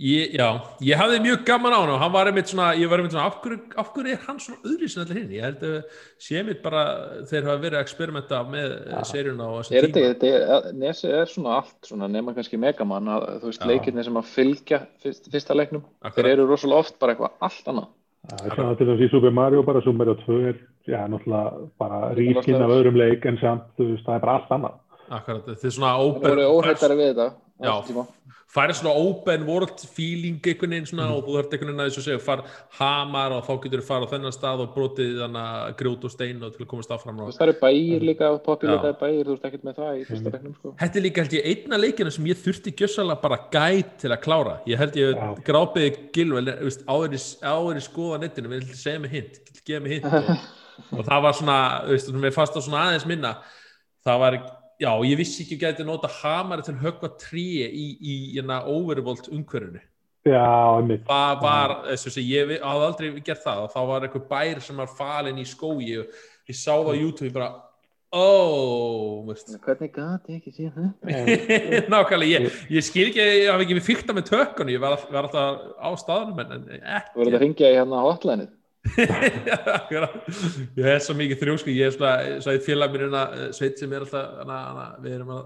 Ég, 0.00 0.34
já, 0.36 0.46
ég 0.84 1.00
hafði 1.00 1.20
mjög 1.24 1.44
gaman 1.48 1.74
á 1.74 1.78
hann 1.80 1.92
og 1.94 2.00
hann 2.02 2.12
var 2.12 2.28
einmitt 2.30 2.50
svona, 2.50 2.68
ég 2.76 2.90
var 2.90 3.00
einmitt 3.00 3.14
svona 3.14 3.26
af 3.30 3.38
hverju, 3.44 3.58
af 3.80 3.90
hverju 3.94 4.12
er 4.12 4.22
hann 4.26 4.40
svona 4.42 4.58
öðri 4.68 4.88
sem 4.92 5.02
allir 5.02 5.20
hinn 5.20 5.34
ég 5.36 5.46
held 5.46 5.64
að 5.68 5.76
sé 6.26 6.40
einmitt 6.40 6.62
bara 6.64 6.82
þeir 7.30 7.48
hafa 7.48 7.62
verið 7.62 7.78
að 7.78 7.84
experimenta 7.86 8.40
með 8.48 8.74
ja. 8.76 9.02
seríuna 9.08 9.50
og 9.54 9.70
Er 9.70 9.86
þetta, 9.88 10.00
tíma 10.00 10.12
þetta 10.12 10.32
er, 10.58 10.70
Nesi 10.82 11.12
er 11.12 11.30
svona 11.32 11.58
allt 11.60 11.90
svona 11.90 12.10
nema 12.12 12.34
kannski 12.36 12.60
Megaman 12.60 13.12
að 13.16 13.28
þú 13.42 13.52
veist 13.52 13.64
Já. 13.64 13.68
leikirni 13.72 14.06
sem 14.06 14.20
að 14.20 14.32
fylgja 14.32 14.80
fyrst, 15.04 15.30
fyrsta 15.32 15.56
leiknum. 15.56 15.84
Akkurat. 16.02 16.18
Þeir 16.18 16.32
eru 16.34 16.48
rosalega 16.50 16.84
oft 16.84 16.98
bara 17.00 17.14
eitthvað 17.14 17.48
allt 17.48 17.70
annað. 17.72 17.92
Það 18.26 18.46
er 18.46 18.56
svona 18.58 18.76
til 18.78 18.88
þess 18.90 19.04
í 19.06 19.10
Super 19.12 19.34
Mario 19.38 19.62
bara, 19.66 19.82
Super 19.84 20.00
Mario 20.02 20.16
2 20.24 20.38
er, 20.50 20.56
já, 20.90 21.00
náttúrulega 21.06 21.66
bara 21.78 22.00
rískinn 22.18 22.58
af 22.58 22.74
öðrum 22.74 22.98
leik 22.98 23.26
en 23.30 23.38
samt, 23.38 23.68
þú 23.78 23.92
veist, 23.92 24.06
það 24.06 24.18
er 24.18 24.24
bara 24.24 24.38
allt 24.40 24.54
annað. 24.56 24.80
Akkurat, 25.06 25.44
þetta 25.46 25.68
er 25.68 25.76
svona 25.76 25.92
Það 25.94 26.06
open 26.08 26.32
voru 26.32 26.46
óhættari 26.56 26.98
við 26.98 27.12
þetta. 27.12 27.28
á 27.62 27.64
Já. 27.66 28.06
Færi 28.56 28.74
svona 28.78 28.92
open 28.96 29.42
world 29.46 29.80
feeling 29.96 30.38
einhvern 30.40 30.70
veginn 30.72 30.86
svona 30.88 31.06
Mhm. 31.06 31.16
og 31.16 31.24
þú 31.26 31.34
þarf 31.36 31.52
einhvern 31.52 31.68
veginn 31.70 31.82
að 31.84 31.90
þessu 31.90 32.04
segja 32.06 32.20
far 32.24 32.42
hamar 32.78 33.32
og 33.36 33.44
þá 33.46 33.52
getur 33.64 33.80
þú 33.82 33.86
fara 33.90 34.06
á 34.06 34.12
þennan 34.12 34.32
stað 34.36 34.62
og 34.64 34.74
brotið 34.74 35.12
þannig 35.20 35.44
að 35.46 35.74
grjót 35.80 36.04
og 36.08 36.10
stein 36.14 36.42
og 36.42 36.52
til 36.56 36.64
að 36.64 36.70
komast 36.72 36.90
áfram 36.96 37.16
Þú 37.16 37.20
og 37.20 37.26
veist, 37.28 37.38
það 37.40 37.48
eru 37.48 37.58
bæir 37.60 38.06
líka, 38.08 38.26
Já. 38.32 38.38
populitaði 38.48 38.98
bæir, 39.02 39.24
þú 39.26 39.30
veist 39.36 39.44
ekkert 39.50 39.64
með 39.68 39.76
það 39.76 39.92
í 40.00 40.04
fyrsta 40.08 40.32
leiknum 40.32 40.54
sko. 40.58 40.74
Þetta 40.80 40.96
er 40.96 41.02
líka 41.06 41.20
held 41.22 41.36
ég 41.36 41.46
einna 41.52 41.76
leikina 41.84 42.10
sem 42.10 42.24
ég 42.26 42.36
þurfti 42.44 42.74
gjössalega 42.80 43.20
bara 43.22 43.38
gæt 43.52 43.98
til 43.98 44.10
að 44.10 44.22
klára 44.24 44.58
ég 44.66 44.78
held 44.78 44.94
ég 44.96 45.14
Já. 45.16 45.34
grápiði 45.44 45.90
gilvel 46.12 46.46
áður 46.88 47.12
í- 47.12 47.84
skoða 47.86 48.20
netinu 48.20 48.48
við 48.48 48.62
ætlum 48.62 48.74
segja 48.80 48.98
mig 49.00 49.10
hint, 49.10 49.40
gefa 49.66 49.80
mig 49.82 49.92
hint 49.92 50.04
og, 50.06 50.38
og 50.98 51.04
það 51.06 51.22
var 51.22 51.32
svona, 51.32 51.58
við 51.86 52.32
fast 52.32 52.56
á 52.56 52.60
svona 52.60 52.82
aðeins 52.88 53.06
minna 53.06 53.36
það 54.06 54.18
var, 54.20 54.34
já, 54.82 54.90
ég 55.08 55.18
vissi 55.20 55.44
ekki 55.44 55.58
gæti 55.60 55.84
nota 55.86 56.10
hamari 56.20 56.64
til 56.66 56.74
að 56.76 56.82
höggva 56.86 57.12
trí 57.20 57.44
í, 57.66 57.86
í 57.96 58.16
hérna 58.36 58.62
overvolt 58.70 59.30
umhverfinu 59.32 59.82
Já, 60.26 60.42
einmitt. 60.80 61.04
það 61.06 61.36
var, 61.44 61.76
þess 61.92 62.16
að 62.18 62.24
ég 62.32 62.56
hafði 62.58 62.88
aldrei 62.88 63.10
gert 63.28 63.44
það 63.44 63.60
og 63.62 63.70
þá 63.76 63.78
var 63.92 64.06
einhver 64.08 64.24
bær 64.32 64.64
sem 64.64 64.82
var 64.82 64.90
falin 64.98 65.38
í 65.38 65.46
skói 65.46 65.92
og 66.00 66.18
ég 66.50 66.58
sá 66.58 66.72
það 66.74 66.90
á 66.90 66.94
YouTube 66.98 67.30
bara, 67.36 67.50
ó 68.10 68.26
veist. 69.28 69.54
Hvernig 69.62 69.92
gati 69.94 70.34
ég 70.34 70.40
ekki 70.40 70.54
síðan 70.56 70.90
þetta? 71.06 71.86
nákvæmlega, 71.94 72.42
ég, 72.42 72.58
ég 72.74 72.86
skil 72.88 73.06
ekki 73.12 73.22
ég 73.22 73.52
hafi 73.52 73.68
ekki 73.68 73.78
við 73.78 73.86
fyrta 73.86 74.16
með 74.18 74.28
tökkunni 74.32 74.74
ég 74.74 74.82
var, 74.82 74.98
var 75.14 75.28
alltaf 75.28 75.62
á 75.78 75.88
staðanum 76.02 76.42
en, 76.42 76.54
en 76.58 76.66
Þú 77.12 77.22
verður 77.22 77.30
ekki 77.30 77.38
að 77.38 77.44
ringja 77.46 77.70
í 77.70 77.78
hérna 77.78 78.02
hotlineið. 78.08 78.50
Akkurat. 78.50 78.55
Ég 80.76 80.88
er 80.94 81.00
svo 81.04 81.16
mikið 81.18 81.40
þrjósku 81.42 81.74
ég 81.74 81.88
er 81.90 81.94
svona, 81.96 82.14
svo 82.44 82.54
eitt 82.54 82.66
félag 82.66 82.94
mér 82.94 83.06
hérna 83.06 83.22
sveit 83.56 83.80
sem 83.80 83.92
er 83.92 84.04
alltaf 84.06 84.38
hana, 84.42 84.58
hana, 84.70 84.86
við 85.04 85.16
erum 85.18 85.32
að 85.36 85.44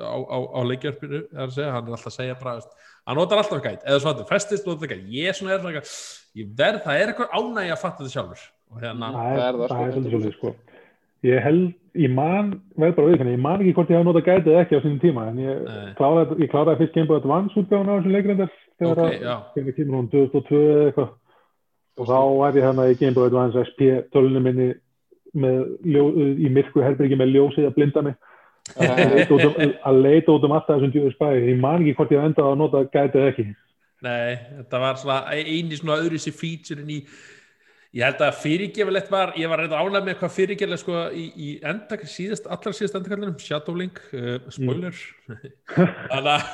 á, 0.00 0.16
á, 0.22 0.38
á 0.54 0.60
leikjörpinu 0.70 1.20
er 1.26 1.44
að 1.48 1.54
segja, 1.56 1.72
hann 1.74 1.88
er 1.90 1.96
alltaf 1.96 2.10
að 2.12 2.16
segja 2.20 2.38
bara, 2.40 2.56
veist, 2.60 2.72
hann 3.10 3.18
notar 3.18 3.42
alltaf 3.42 3.62
gæt 3.64 3.84
eða 3.86 4.02
svona, 4.04 4.26
festist 4.30 4.68
notar 4.68 4.92
gæt, 4.94 5.04
ég 5.10 5.30
er 5.32 5.38
svona 5.38 5.56
er 5.56 5.62
svona, 5.64 5.84
ég 6.40 6.50
verð, 6.60 6.82
það 6.86 7.02
er 7.02 7.12
eitthvað 7.14 7.36
ánægi 7.40 7.74
að 7.74 7.82
fatta 7.84 8.04
þetta 8.04 8.14
sjálfur 8.16 8.48
og 8.70 8.84
hérna, 8.84 9.12
Það 9.14 9.30
Það 9.30 9.46
er, 9.46 9.60
það, 9.60 9.60
það 9.60 9.70
sko, 9.70 9.84
er 9.84 9.94
100%. 9.98 10.10
svolítið, 10.14 10.36
sko. 10.38 10.54
Ég 11.20 11.42
held, 11.44 11.64
ég 12.00 12.12
man, 12.16 12.46
verð 12.80 12.94
bara 12.96 13.08
viðkvæmni, 13.10 13.32
ég 13.34 13.42
man 13.44 13.60
ekki 13.60 13.72
hvort 13.76 13.90
ég 13.92 13.98
hafa 13.98 14.06
notað 14.08 14.28
gætið 14.30 14.52
eða 14.54 14.60
ekki 14.64 14.78
á 14.78 14.84
sínum 14.86 15.00
tíma, 15.02 15.24
en 15.28 15.40
ég 15.42 15.58
Nei. 15.66 15.90
kláraði, 15.98 16.36
ég 16.40 16.52
kláraði 16.54 16.80
fyrst 16.80 16.94
Game 16.94 17.10
Boy 17.10 17.18
Advance 17.20 17.58
útgáfuna 17.60 17.92
á 17.92 17.96
þessum 17.98 18.14
leikrindar, 18.14 18.54
þegar 18.80 18.94
Ok, 18.94 19.02
að, 19.04 19.26
já. 19.26 19.34
þegar 19.56 19.76
tíma 19.80 19.98
hún 19.98 20.08
2002 20.14 20.60
eða 20.70 20.86
eitthvað, 20.86 21.10
og 21.98 22.08
þá 22.08 22.18
var 22.38 22.58
ég 22.58 22.66
hérna 22.66 22.88
í 22.90 22.96
Game 22.98 23.16
Boy 23.16 23.30
Advance 23.30 23.64
SP 23.66 23.90
tölunum 24.14 24.46
minni 24.46 24.68
með, 25.36 25.58
ljó, 25.86 26.04
í 26.16 26.50
myrku 26.52 26.82
herbyrgi 26.84 27.18
með 27.18 27.34
ljósið 27.36 27.68
að 27.68 27.74
blinda 27.78 28.04
mig, 28.06 28.16
að 28.76 29.02
leita 30.04 30.36
út 30.36 30.46
um, 30.46 30.50
um 30.50 30.56
alltaf 30.56 30.76
þessum 30.76 30.94
djúður 30.94 31.16
spæði, 31.16 31.42
ég 31.50 31.60
man 31.60 31.82
ekki 31.82 31.96
hvort 31.98 32.14
ég 32.14 32.22
hafa 32.22 32.32
endað 32.32 32.48
að 32.52 32.62
nota 32.62 32.86
gætið 32.94 33.28
ekki. 33.28 33.50
nei, 34.06 34.38
þetta 34.62 34.80
var 34.86 35.02
svona 35.02 35.20
eini 35.36 35.78
svona 35.78 36.00
öðru 36.00 36.22
sér 36.22 36.36
featurein 36.38 36.96
í 36.96 37.02
ég 37.96 38.06
held 38.06 38.22
að 38.22 38.38
fyrirgefilegt 38.44 39.10
var 39.10 39.34
ég 39.38 39.50
var 39.50 39.64
reyndar 39.64 39.82
ánægð 39.82 40.06
með 40.06 40.18
hvað 40.20 40.34
fyrirgefilegt 40.36 40.82
sko 40.84 41.04
í, 41.10 41.26
í 41.34 41.48
endakall 41.66 42.10
síðast, 42.10 42.46
allra 42.46 42.72
síðast 42.76 42.98
endakallinum 43.00 43.38
Shadowlink, 43.42 43.98
uh, 44.14 44.36
spoiler. 44.54 44.94
Þannig 45.74 46.30
að 46.36 46.44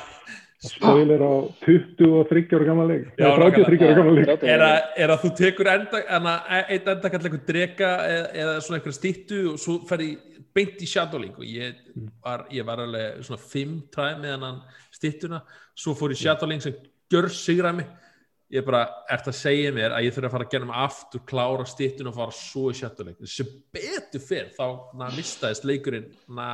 Spoiler 0.57 1.21
á 1.21 1.33
23 1.61 2.55
ára 2.57 2.65
gamla 2.65 2.85
leik, 2.89 3.11
Já, 3.13 3.27
eða 3.29 3.49
33 3.53 3.83
ára 3.85 3.95
gamla 3.99 4.13
leik. 4.17 4.29
er 4.41 4.63
að, 4.65 4.77
er 4.97 5.11
að 5.13 5.19
þú 5.21 5.29
tekur 5.37 5.67
enda, 5.69 5.99
einn 6.09 6.71
endakall 6.73 7.19
eitthvað 7.19 7.43
drega 7.45 7.89
eða, 8.07 8.23
eða 8.41 8.55
svona 8.65 8.79
eitthvað 8.79 8.95
stýttu 8.97 9.41
og 9.51 9.59
svo 9.61 9.75
ferði 9.85 10.07
beint 10.57 10.81
í 10.81 10.87
Shadowlink 10.89 11.37
og 11.37 11.45
ég 11.45 11.77
var, 12.25 12.47
ég 12.49 12.65
var 12.65 12.81
alveg 12.81 13.19
svona 13.27 13.43
fimm 13.43 13.75
træð 13.93 14.23
með 14.23 14.33
hennan 14.33 14.57
stýttuna 14.97 15.43
svo 15.77 15.93
fór 15.99 16.15
í 16.15 16.17
Shadowlink 16.17 16.65
sem 16.65 16.79
gjör 17.13 17.29
sigra 17.29 17.73
mig. 17.77 17.91
Ég 18.49 18.63
bara, 18.65 18.85
ert 19.11 19.27
að 19.27 19.35
segja 19.37 19.73
mér 19.75 19.93
að 19.93 20.07
ég 20.07 20.15
þurfa 20.15 20.29
að 20.31 20.35
fara 20.37 20.47
að 20.47 20.53
gera 20.55 20.69
mig 20.69 20.79
aftur, 20.87 21.21
klára 21.27 21.67
stýttuna 21.67 22.09
og 22.13 22.17
fara 22.17 22.33
svo 22.33 22.71
í 22.71 22.79
Shadowlink 22.79 23.29
sem 23.29 23.51
betur 23.75 24.23
fyrr, 24.23 24.49
þá 24.55 24.65
na, 24.97 25.11
mistaðist 25.13 25.67
leikurinn 25.67 26.09
na, 26.33 26.47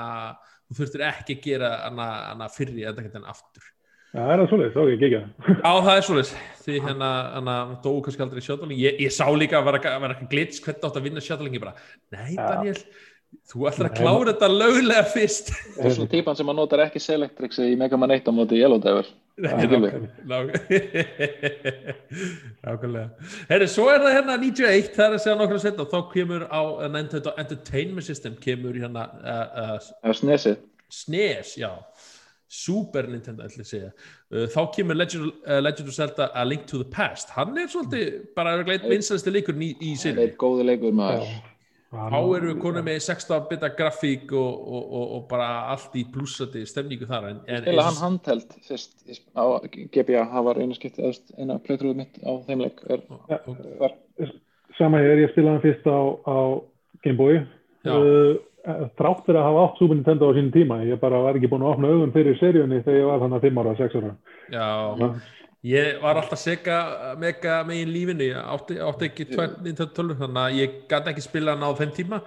þú 0.67 0.81
þurftir 0.81 1.05
ekki 1.07 1.37
að 1.37 1.47
gera 1.47 1.71
hana, 1.85 2.09
hana 2.33 2.49
fyrri 2.51 2.83
endakallin 2.89 3.29
aftur 3.31 3.69
Já, 4.13 4.19
það 4.21 4.31
er 4.31 4.41
það 4.41 4.49
svolítið, 4.51 4.75
ok, 4.77 4.89
ekki 4.93 5.07
ekki 5.07 5.19
Já, 5.63 5.71
það 5.85 5.95
er 5.95 6.03
svolítið, 6.05 6.33
því 6.63 6.81
hérna, 6.83 7.07
hérna 7.33 7.55
dóu 7.81 7.95
kannski 8.05 8.21
aldrei 8.21 8.43
sjáttaling, 8.45 8.77
ég, 8.83 8.99
ég 9.01 9.15
sá 9.15 9.25
líka 9.33 9.57
að 9.57 9.71
vera, 9.71 9.95
ekki 10.11 10.27
glits 10.29 10.61
hvernig 10.61 10.85
átt 10.85 10.99
að 10.99 11.07
vinna 11.07 11.23
sjáttalingi 11.25 11.61
bara, 11.63 11.73
nei. 12.13 12.35
Daniel, 12.37 12.77
þú 13.49 13.65
ætlar 13.71 13.89
að 13.89 13.97
klára 13.97 14.27
þetta 14.29 14.51
löglega 14.53 15.07
fyrst. 15.15 15.49
Það 15.79 15.89
er 15.89 15.97
svona 15.97 16.13
típan 16.13 16.37
sem 16.37 16.53
að 16.53 16.59
notar 16.59 16.85
ekki 16.85 17.01
Selectrix 17.01 17.57
í 17.65 17.73
Mega 17.79 17.97
Man 17.97 18.13
1 18.13 18.29
á 18.29 18.31
móti 18.37 18.61
Yellow 18.61 18.81
Diver. 18.85 19.09
Nei, 19.41 19.65
Nákvæmlega. 22.61 23.07
Herri, 23.49 23.65
svo 23.73 23.89
er 23.89 24.05
það 24.05 24.17
hérna 24.19 24.37
91, 24.45 24.93
það 24.93 25.07
er 25.07 25.15
að 25.17 25.23
segja 25.25 25.39
nokkru 25.41 25.61
setna, 25.63 25.89
þá 25.89 25.99
kemur 26.13 26.45
á 26.53 26.61
uh, 26.61 26.85
Nintendo 26.85 27.33
Entertainment 27.41 28.05
System, 28.05 28.37
kemur 28.37 28.77
hérna 28.77 29.09
uh, 29.09 29.45
uh, 29.73 29.93
Það 30.03 30.13
er 30.13 30.19
snesið. 30.21 30.65
SNES, 30.93 31.57
já 31.57 31.71
Super 32.53 33.07
Nintendo, 33.09 33.47
ætla 33.47 33.63
ég 33.63 33.65
að 33.65 33.71
segja 33.71 33.87
uh, 33.93 34.43
þá 34.53 34.59
kemur 34.75 34.99
Legend, 34.99 35.31
uh, 35.47 35.57
Legend 35.63 35.89
of 35.89 35.95
Zelda 35.95 36.27
A 36.37 36.43
Link 36.45 36.67
to 36.69 36.81
the 36.83 36.89
Past, 36.93 37.31
hann 37.37 37.57
er 37.57 37.71
svolítið 37.71 38.19
bara 38.37 38.59
eitt 38.61 38.85
vinstæðasti 38.91 39.33
leikurinn 39.33 39.65
í, 39.65 39.71
í 39.79 39.95
Það 39.95 40.03
sinni 40.03 40.27
er 40.27 40.35
góði 40.43 40.67
leikur 40.69 40.93
maður. 40.99 41.33
þá 41.93 42.17
erum 42.19 42.47
við 42.51 42.59
konum 42.61 42.87
með 42.87 42.99
16 43.05 43.43
bita 43.49 43.71
grafík 43.77 44.31
og, 44.37 44.53
og, 44.77 44.85
og, 44.99 45.09
og 45.17 45.25
bara 45.29 45.49
allt 45.73 45.97
í 45.97 46.05
blúsandi 46.13 46.63
stemningu 46.69 47.09
þar 47.09 47.27
en, 47.31 47.41
en 47.47 47.65
Spila 47.65 47.87
hann 47.89 47.99
handheld 48.01 48.55
fyrst 48.69 48.95
GBA, 49.93 50.23
það 50.33 50.47
var 50.49 50.61
einu 50.63 50.77
skipti 50.77 51.11
eina 51.37 51.59
playthrough 51.61 51.97
mitt 51.97 52.17
á 52.25 52.33
þeim 52.47 52.65
leik. 52.65 52.81
Er, 52.89 53.05
var, 53.81 53.97
Sama 54.77 55.01
hér, 55.03 55.21
ég 55.21 55.29
spilaði 55.33 55.53
hann 55.53 55.65
fyrst 55.67 55.85
á, 55.85 55.99
á 56.25 56.37
Game 57.05 57.17
Boy 57.19 57.35
Já. 57.85 57.93
uh, 57.93 58.37
þrátt 58.63 59.25
fyrir 59.25 59.39
að 59.41 59.47
hafa 59.49 59.63
átt 59.67 59.79
Super 59.79 59.97
Nintendo 59.97 60.29
á 60.31 60.35
sínum 60.35 60.51
tíma 60.53 60.79
ég 60.87 60.99
bara 61.01 61.21
var 61.23 61.37
ekki 61.37 61.49
búin 61.51 61.65
að 61.65 61.73
opna 61.73 61.89
augun 61.91 62.13
fyrir 62.15 62.37
seríunni 62.39 62.83
þegar 62.85 62.99
ég 62.99 63.09
var 63.09 63.23
þannig 63.23 63.47
5 63.47 63.59
ára, 63.63 63.73
6 63.79 63.97
ára. 63.99 64.11
Já, 64.53 64.67
ég 65.67 66.03
var 66.03 66.19
alltaf 66.21 66.39
seka 66.39 66.77
mega 67.19 67.57
megin 67.67 67.91
lífinu, 67.91 68.29
ég 68.29 68.39
átti, 68.39 68.79
átti 68.79 69.09
ekki 69.09 69.27
tvær 69.33 69.57
Nintendo 69.57 69.89
12, 69.99 70.15
þannig 70.21 70.43
að 70.45 70.61
ég 70.61 70.77
gæti 70.93 71.11
ekki 71.11 71.25
spila 71.25 71.57
hann 71.57 71.67
á 71.67 71.71
þeim 71.81 71.91
tíma. 71.99 72.21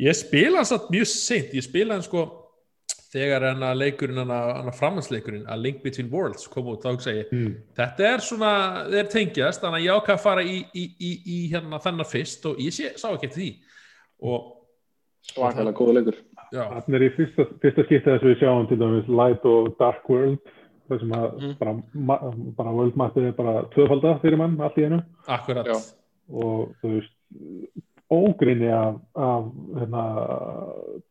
Ég 0.00 0.16
spila 0.18 0.62
hann 0.62 0.72
satt 0.72 0.88
mjög 0.94 1.12
seint, 1.12 1.52
ég 1.52 1.68
spila 1.68 1.98
hann 1.98 2.06
sko 2.06 2.24
þegar 3.14 3.46
hann 3.50 3.62
að 3.62 3.78
leikurinn 3.82 4.18
hann 4.24 4.32
að, 4.34 4.50
að 4.64 4.72
framhansleikurinn 4.80 5.46
að 5.52 5.62
Link 5.66 5.84
Between 5.84 6.10
Worlds 6.10 6.48
kom 6.50 6.72
út, 6.72 6.82
þá 6.82 7.12
ég 7.12 7.28
mm. 7.30 7.52
þetta 7.76 8.08
er 8.08 8.24
svona, 8.24 8.50
þeir 8.90 9.12
tengjast 9.12 9.62
þannig 9.62 9.84
að 9.84 9.86
ég 9.86 10.00
ákvað 10.00 10.16
að 10.16 10.24
fara 10.24 10.42
í, 10.48 10.58
í, 10.72 10.84
í, 10.98 11.12
í 11.36 11.38
hérna 11.52 11.78
þennan 11.84 12.10
fyrst 12.10 12.48
og 12.50 12.58
ég 12.64 12.74
sé, 12.74 12.90
sá 12.98 13.10
ekki 13.12 13.30
eftir 13.30 13.42
því. 13.44 13.52
Og 14.24 14.53
svakalega 15.32 15.72
góði 15.78 15.94
leikur. 15.98 16.18
já, 16.52 16.64
Þannig 16.84 16.94
er 17.00 17.06
í 17.08 17.12
fyrsta, 17.16 17.46
fyrsta 17.62 17.84
skipti 17.86 18.10
þess 18.10 18.22
að 18.22 18.30
við 18.30 18.38
sjáum 18.42 18.68
til 18.68 18.78
dæmis 18.78 19.08
Light 19.08 19.44
og 19.48 19.72
Dark 19.78 20.08
World 20.10 20.38
þar 20.88 21.00
sem 21.00 21.12
að 21.16 21.40
Mhm. 21.40 21.58
bara, 21.58 21.74
ma- 21.94 22.32
bara 22.58 22.72
World 22.72 22.94
Mappið 23.00 23.28
er 23.28 23.32
bara 23.32 23.62
tvöfalda 23.74 24.20
fyrir 24.20 24.36
mann 24.38 24.60
allt 24.60 24.76
í 24.76 24.84
einu 24.84 25.02
akkurat 25.28 25.66
Já. 25.66 25.76
og 26.34 26.74
þú 26.82 26.90
veist 27.00 27.10
ógrinni 28.12 28.68
af, 28.70 28.94
af 29.16 29.44
hérna, 29.78 30.02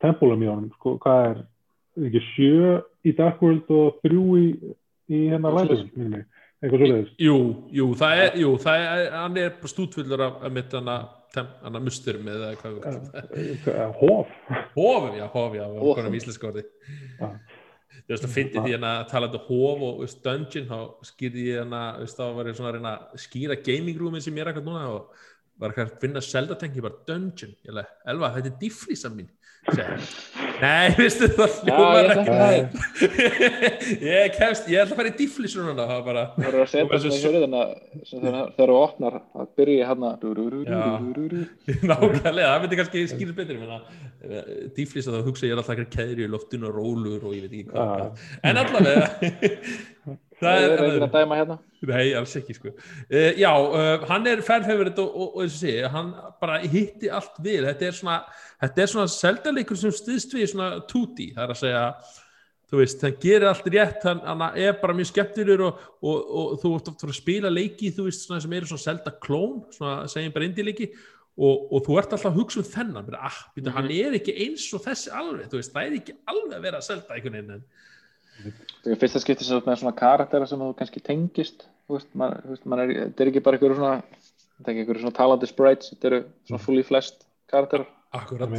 tempulum 0.01 0.43
í 0.43 0.47
honum 0.47 0.71
sko, 0.77 0.97
hvað 0.99 1.31
er 1.31 1.41
ekki 2.07 2.21
sjö 2.35 2.81
í 3.05 3.15
Dark 3.17 3.41
World 3.41 3.69
og 3.69 3.97
þrjú 4.03 4.23
í, 4.37 4.45
í 5.09 5.23
hérna 5.29 5.51
Light. 5.53 5.69
World 5.97 6.25
eitthvað 6.63 6.79
svoleiðis 6.79 7.09
jú, 7.19 7.35
jú, 7.75 7.89
það 7.99 8.21
er, 8.23 8.37
jú, 8.39 8.53
það 8.57 8.85
er 8.87 9.11
hann 9.11 9.37
er 9.37 9.49
bara 9.49 9.67
stútfullur 9.73 10.21
af, 10.21 10.43
af 10.43 10.51
mitt 10.55 10.71
hann 10.71 10.85
að 10.87 11.09
musturum 11.83 12.29
eða 12.29 12.53
hvað 12.59 12.77
við 12.77 12.83
kallum 12.85 13.09
það. 13.09 13.97
Hof 13.99 14.31
Hofum, 14.75 15.17
já, 15.17 15.25
hof, 15.33 15.57
já, 15.57 15.65
við 15.73 15.91
konum 15.99 16.17
íslenska 16.17 16.49
orði. 16.49 16.63
Þú 18.03 18.11
veist, 18.11 18.25
að 18.25 18.33
fyndi 18.33 18.59
því 18.59 18.73
hérna 18.73 18.93
að 18.99 19.05
tala 19.13 19.29
um 19.29 19.43
hof 19.47 19.83
og 19.87 19.99
veist, 20.01 20.23
dungeon, 20.25 20.65
þá 20.67 21.07
skýrði 21.07 21.45
ég 21.47 21.61
hérna, 21.61 21.83
veist, 22.01 22.17
þá 22.19 22.37
var 22.37 22.49
ég 22.49 22.57
svona 22.57 22.71
að 22.71 22.77
reyna 22.77 22.93
að 22.97 23.21
skýra 23.23 23.59
gaming 23.63 24.01
roomin 24.01 24.23
sem 24.25 24.35
ég 24.35 24.43
er 24.43 24.51
ekkert 24.51 24.67
núna 24.67 24.83
og 24.91 25.21
var 25.61 25.73
ekki 25.73 25.85
að 25.85 25.93
finna 26.01 26.23
Zelda-tengi, 26.25 26.83
bara 26.83 26.99
dungeon. 27.07 27.53
Ég 27.63 27.77
leði, 27.77 27.93
Elva, 28.13 28.31
þetta 28.35 28.51
er 28.51 28.59
difflísa 28.65 29.13
mín. 29.13 29.29
Nei, 29.63 30.91
veistu 30.99 31.27
það 31.37 31.53
hljómar 31.63 32.09
ekki. 32.11 32.33
það. 32.35 32.55
ég 34.09 34.35
kemst, 34.35 34.67
ég 34.71 34.81
ætla 34.83 34.95
að 34.95 34.99
fara 34.99 35.11
í 35.11 35.15
difflísu 35.19 35.63
núna, 35.63 35.85
það 35.87 35.93
var 35.93 36.03
bara, 36.07 36.23
Það 36.35 36.57
að 36.63 36.71
setja 36.73 36.99
svona 37.03 37.15
í 37.15 37.23
hörðina 37.23 37.61
þegar 38.09 38.73
þú 38.73 38.77
opnar 38.79 39.17
að 39.21 39.47
byrja 39.59 39.89
hérna 39.91 40.11
nákvæmlega, 41.93 42.49
það 42.49 42.65
myndi 42.65 42.79
kannski 42.81 43.05
skýra 43.13 43.37
betur, 43.39 43.55
ég 43.55 43.63
meina, 43.63 43.79
difflísa 44.75 45.15
þá 45.15 45.21
hugsa 45.29 45.47
ég 45.47 45.55
er 45.55 45.63
alltaf 45.63 45.77
ekki 45.77 45.97
keðri 45.97 46.27
í 46.27 46.31
loftinu 46.31 46.69
og 46.69 46.77
rólur 46.79 47.27
og 47.29 47.37
ég 47.37 47.47
veit 47.47 47.57
ekki 47.61 47.71
hvað. 47.71 48.27
En 48.43 48.61
allavega, 48.63 49.07
Það 50.39 50.57
er 50.57 50.71
er, 50.73 50.83
ekki 50.87 51.05
að 51.05 51.13
dæma 51.13 51.37
hérna 51.39 51.59
Nei, 51.83 52.13
alls 52.15 52.33
ekki 52.39 52.55
sko. 52.55 52.71
Uh, 53.11 53.33
já, 53.35 53.49
uh, 53.51 54.05
hann 54.07 54.27
er 54.31 54.41
fanfavorit 54.45 54.99
og, 55.03 55.09
og, 55.11 55.37
og 55.37 55.43
eins 55.43 55.57
og 55.57 55.61
sé, 55.65 55.73
hann 55.91 56.13
bara 56.39 56.61
hitti 56.63 57.09
allt 57.11 57.39
við. 57.43 57.65
Þetta 57.67 57.89
er 57.89 57.97
svona, 57.97 58.17
þetta 58.63 58.83
er 58.83 58.91
svona 58.93 59.11
seldaleikur 59.11 59.79
sem 59.81 59.95
stiðst 59.95 60.35
við 60.37 60.47
svona 60.53 60.69
2D. 60.87 61.33
Það 61.35 61.43
er 61.43 61.55
að 61.55 61.59
segja, 61.59 61.83
þú 62.71 62.79
veist, 62.79 63.03
hann 63.03 63.17
gerir 63.21 63.47
allt 63.49 63.67
rétt, 63.75 64.05
hann, 64.07 64.21
hann 64.25 64.45
er 64.63 64.77
bara 64.79 64.95
mjög 64.97 65.11
skemmtilegur 65.11 65.65
og, 65.67 65.81
og, 66.01 66.31
og 66.39 66.53
þú 66.63 66.71
ert 66.77 66.93
oft 66.93 67.03
að 67.05 67.17
spila 67.19 67.51
leiki, 67.51 67.91
þú 67.93 68.07
veist, 68.07 68.23
svona 68.25 68.41
sem 68.45 68.55
eru 68.57 68.71
svona 68.71 68.85
selda 68.87 69.13
klón, 69.27 69.59
svona 69.75 70.07
segjum 70.09 70.33
bara 70.33 70.47
indie 70.47 70.65
leiki 70.65 70.89
og, 71.37 71.67
og 71.73 71.83
þú 71.85 71.97
ert 71.99 72.15
alltaf 72.15 72.29
að 72.31 72.39
hugsa 72.39 72.61
um 72.61 72.67
þennan, 72.69 73.05
bara, 73.07 73.29
ah, 73.29 73.39
býta, 73.53 73.73
hann 73.75 73.91
er 73.93 74.17
ekki 74.17 74.35
eins 74.45 74.65
og 74.73 74.83
þessi 74.85 75.13
alveg, 75.13 75.51
þú 75.51 75.59
veist, 75.59 75.73
það 75.75 75.89
er 75.89 75.97
ekki 75.99 76.15
alveg 76.33 76.57
að 76.57 76.67
vera 76.67 76.79
að 76.79 76.87
selda 76.87 77.17
einhvern 77.17 77.39
veginn. 77.39 77.63
Er 78.93 78.99
fyrsta 78.99 79.21
skipti 79.23 79.45
sem 79.45 79.55
þú 79.55 79.61
ert 79.61 79.69
með 79.69 79.81
svona 79.83 79.97
karaktera 79.97 80.47
sem 80.49 80.61
þú 80.61 80.73
kannski 80.79 81.03
tengist 81.03 81.67
þú 81.87 81.97
veist, 81.97 82.09
er, 82.13 82.93
þetta 82.97 83.23
er 83.25 83.31
ekki 83.31 83.43
bara 83.45 83.59
einhverju 83.59 83.79
svona 83.79 83.95
þetta 84.03 84.65
er 84.67 84.73
ekki 84.73 84.83
einhverju 84.83 85.03
svona 85.05 85.17
talandi 85.19 85.49
sprites 85.49 85.93
þetta 85.93 86.09
eru 86.09 86.21
svona 86.49 86.63
fully 86.65 86.85
flest 86.87 87.25
karakterar. 87.53 87.89
Akkurat, 88.13 88.49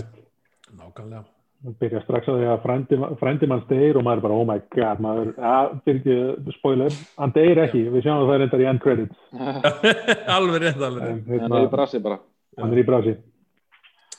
nákvæmlega. 0.75 1.25
Það 1.65 1.77
byrja 1.81 2.01
strax 2.05 2.27
á 2.29 2.33
því 2.35 2.49
að 2.53 2.59
frændi, 2.61 2.97
frændi 3.17 3.47
mann 3.49 3.63
deyr 3.71 3.97
og 3.97 4.05
maður 4.05 4.21
er 4.21 4.25
bara 4.27 4.37
oh 4.37 4.49
my 4.49 4.59
god 4.75 4.99
maður, 5.01 5.31
að, 5.49 5.71
ekki 5.95 6.17
spoiler 6.59 6.97
hann 7.17 7.33
deyr 7.33 7.61
ekki, 7.63 7.87
við 7.95 8.05
sjáum 8.05 8.27
það 8.29 8.43
reyndar 8.43 8.65
í 8.65 8.67
end 8.69 8.83
credits. 8.85 9.23
Alveg 10.37 10.67
rétt, 10.67 10.83
alveg 10.83 11.07
en 11.09 11.23
hérna, 11.31 11.49
það 11.49 11.57
er 11.63 11.65
í 11.65 11.71
brasi 11.73 12.03
bara. 12.05 12.19
hann 12.61 12.75
er 12.75 12.83
í 12.83 12.87
brasi 12.91 13.15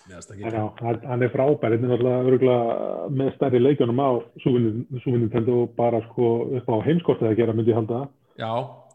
hann 0.05 1.23
er 1.25 1.31
frábær 1.33 1.73
þetta 1.73 1.85
er 1.85 1.89
náttúrulega 1.89 2.25
örugglega 2.29 3.07
með 3.09 3.31
stærri 3.35 3.61
leikjunum 3.63 4.01
á 4.05 4.09
Super 4.43 5.17
Nintendo 5.17 5.55
bara 5.77 6.01
sko 6.11 6.27
upp 6.59 6.69
á 6.69 6.75
heimskortið 6.85 7.31
að 7.31 7.39
gera 7.39 7.55
myndi 7.57 7.73
ég 7.73 7.79
halda 7.79 8.03
Já, 8.37 8.51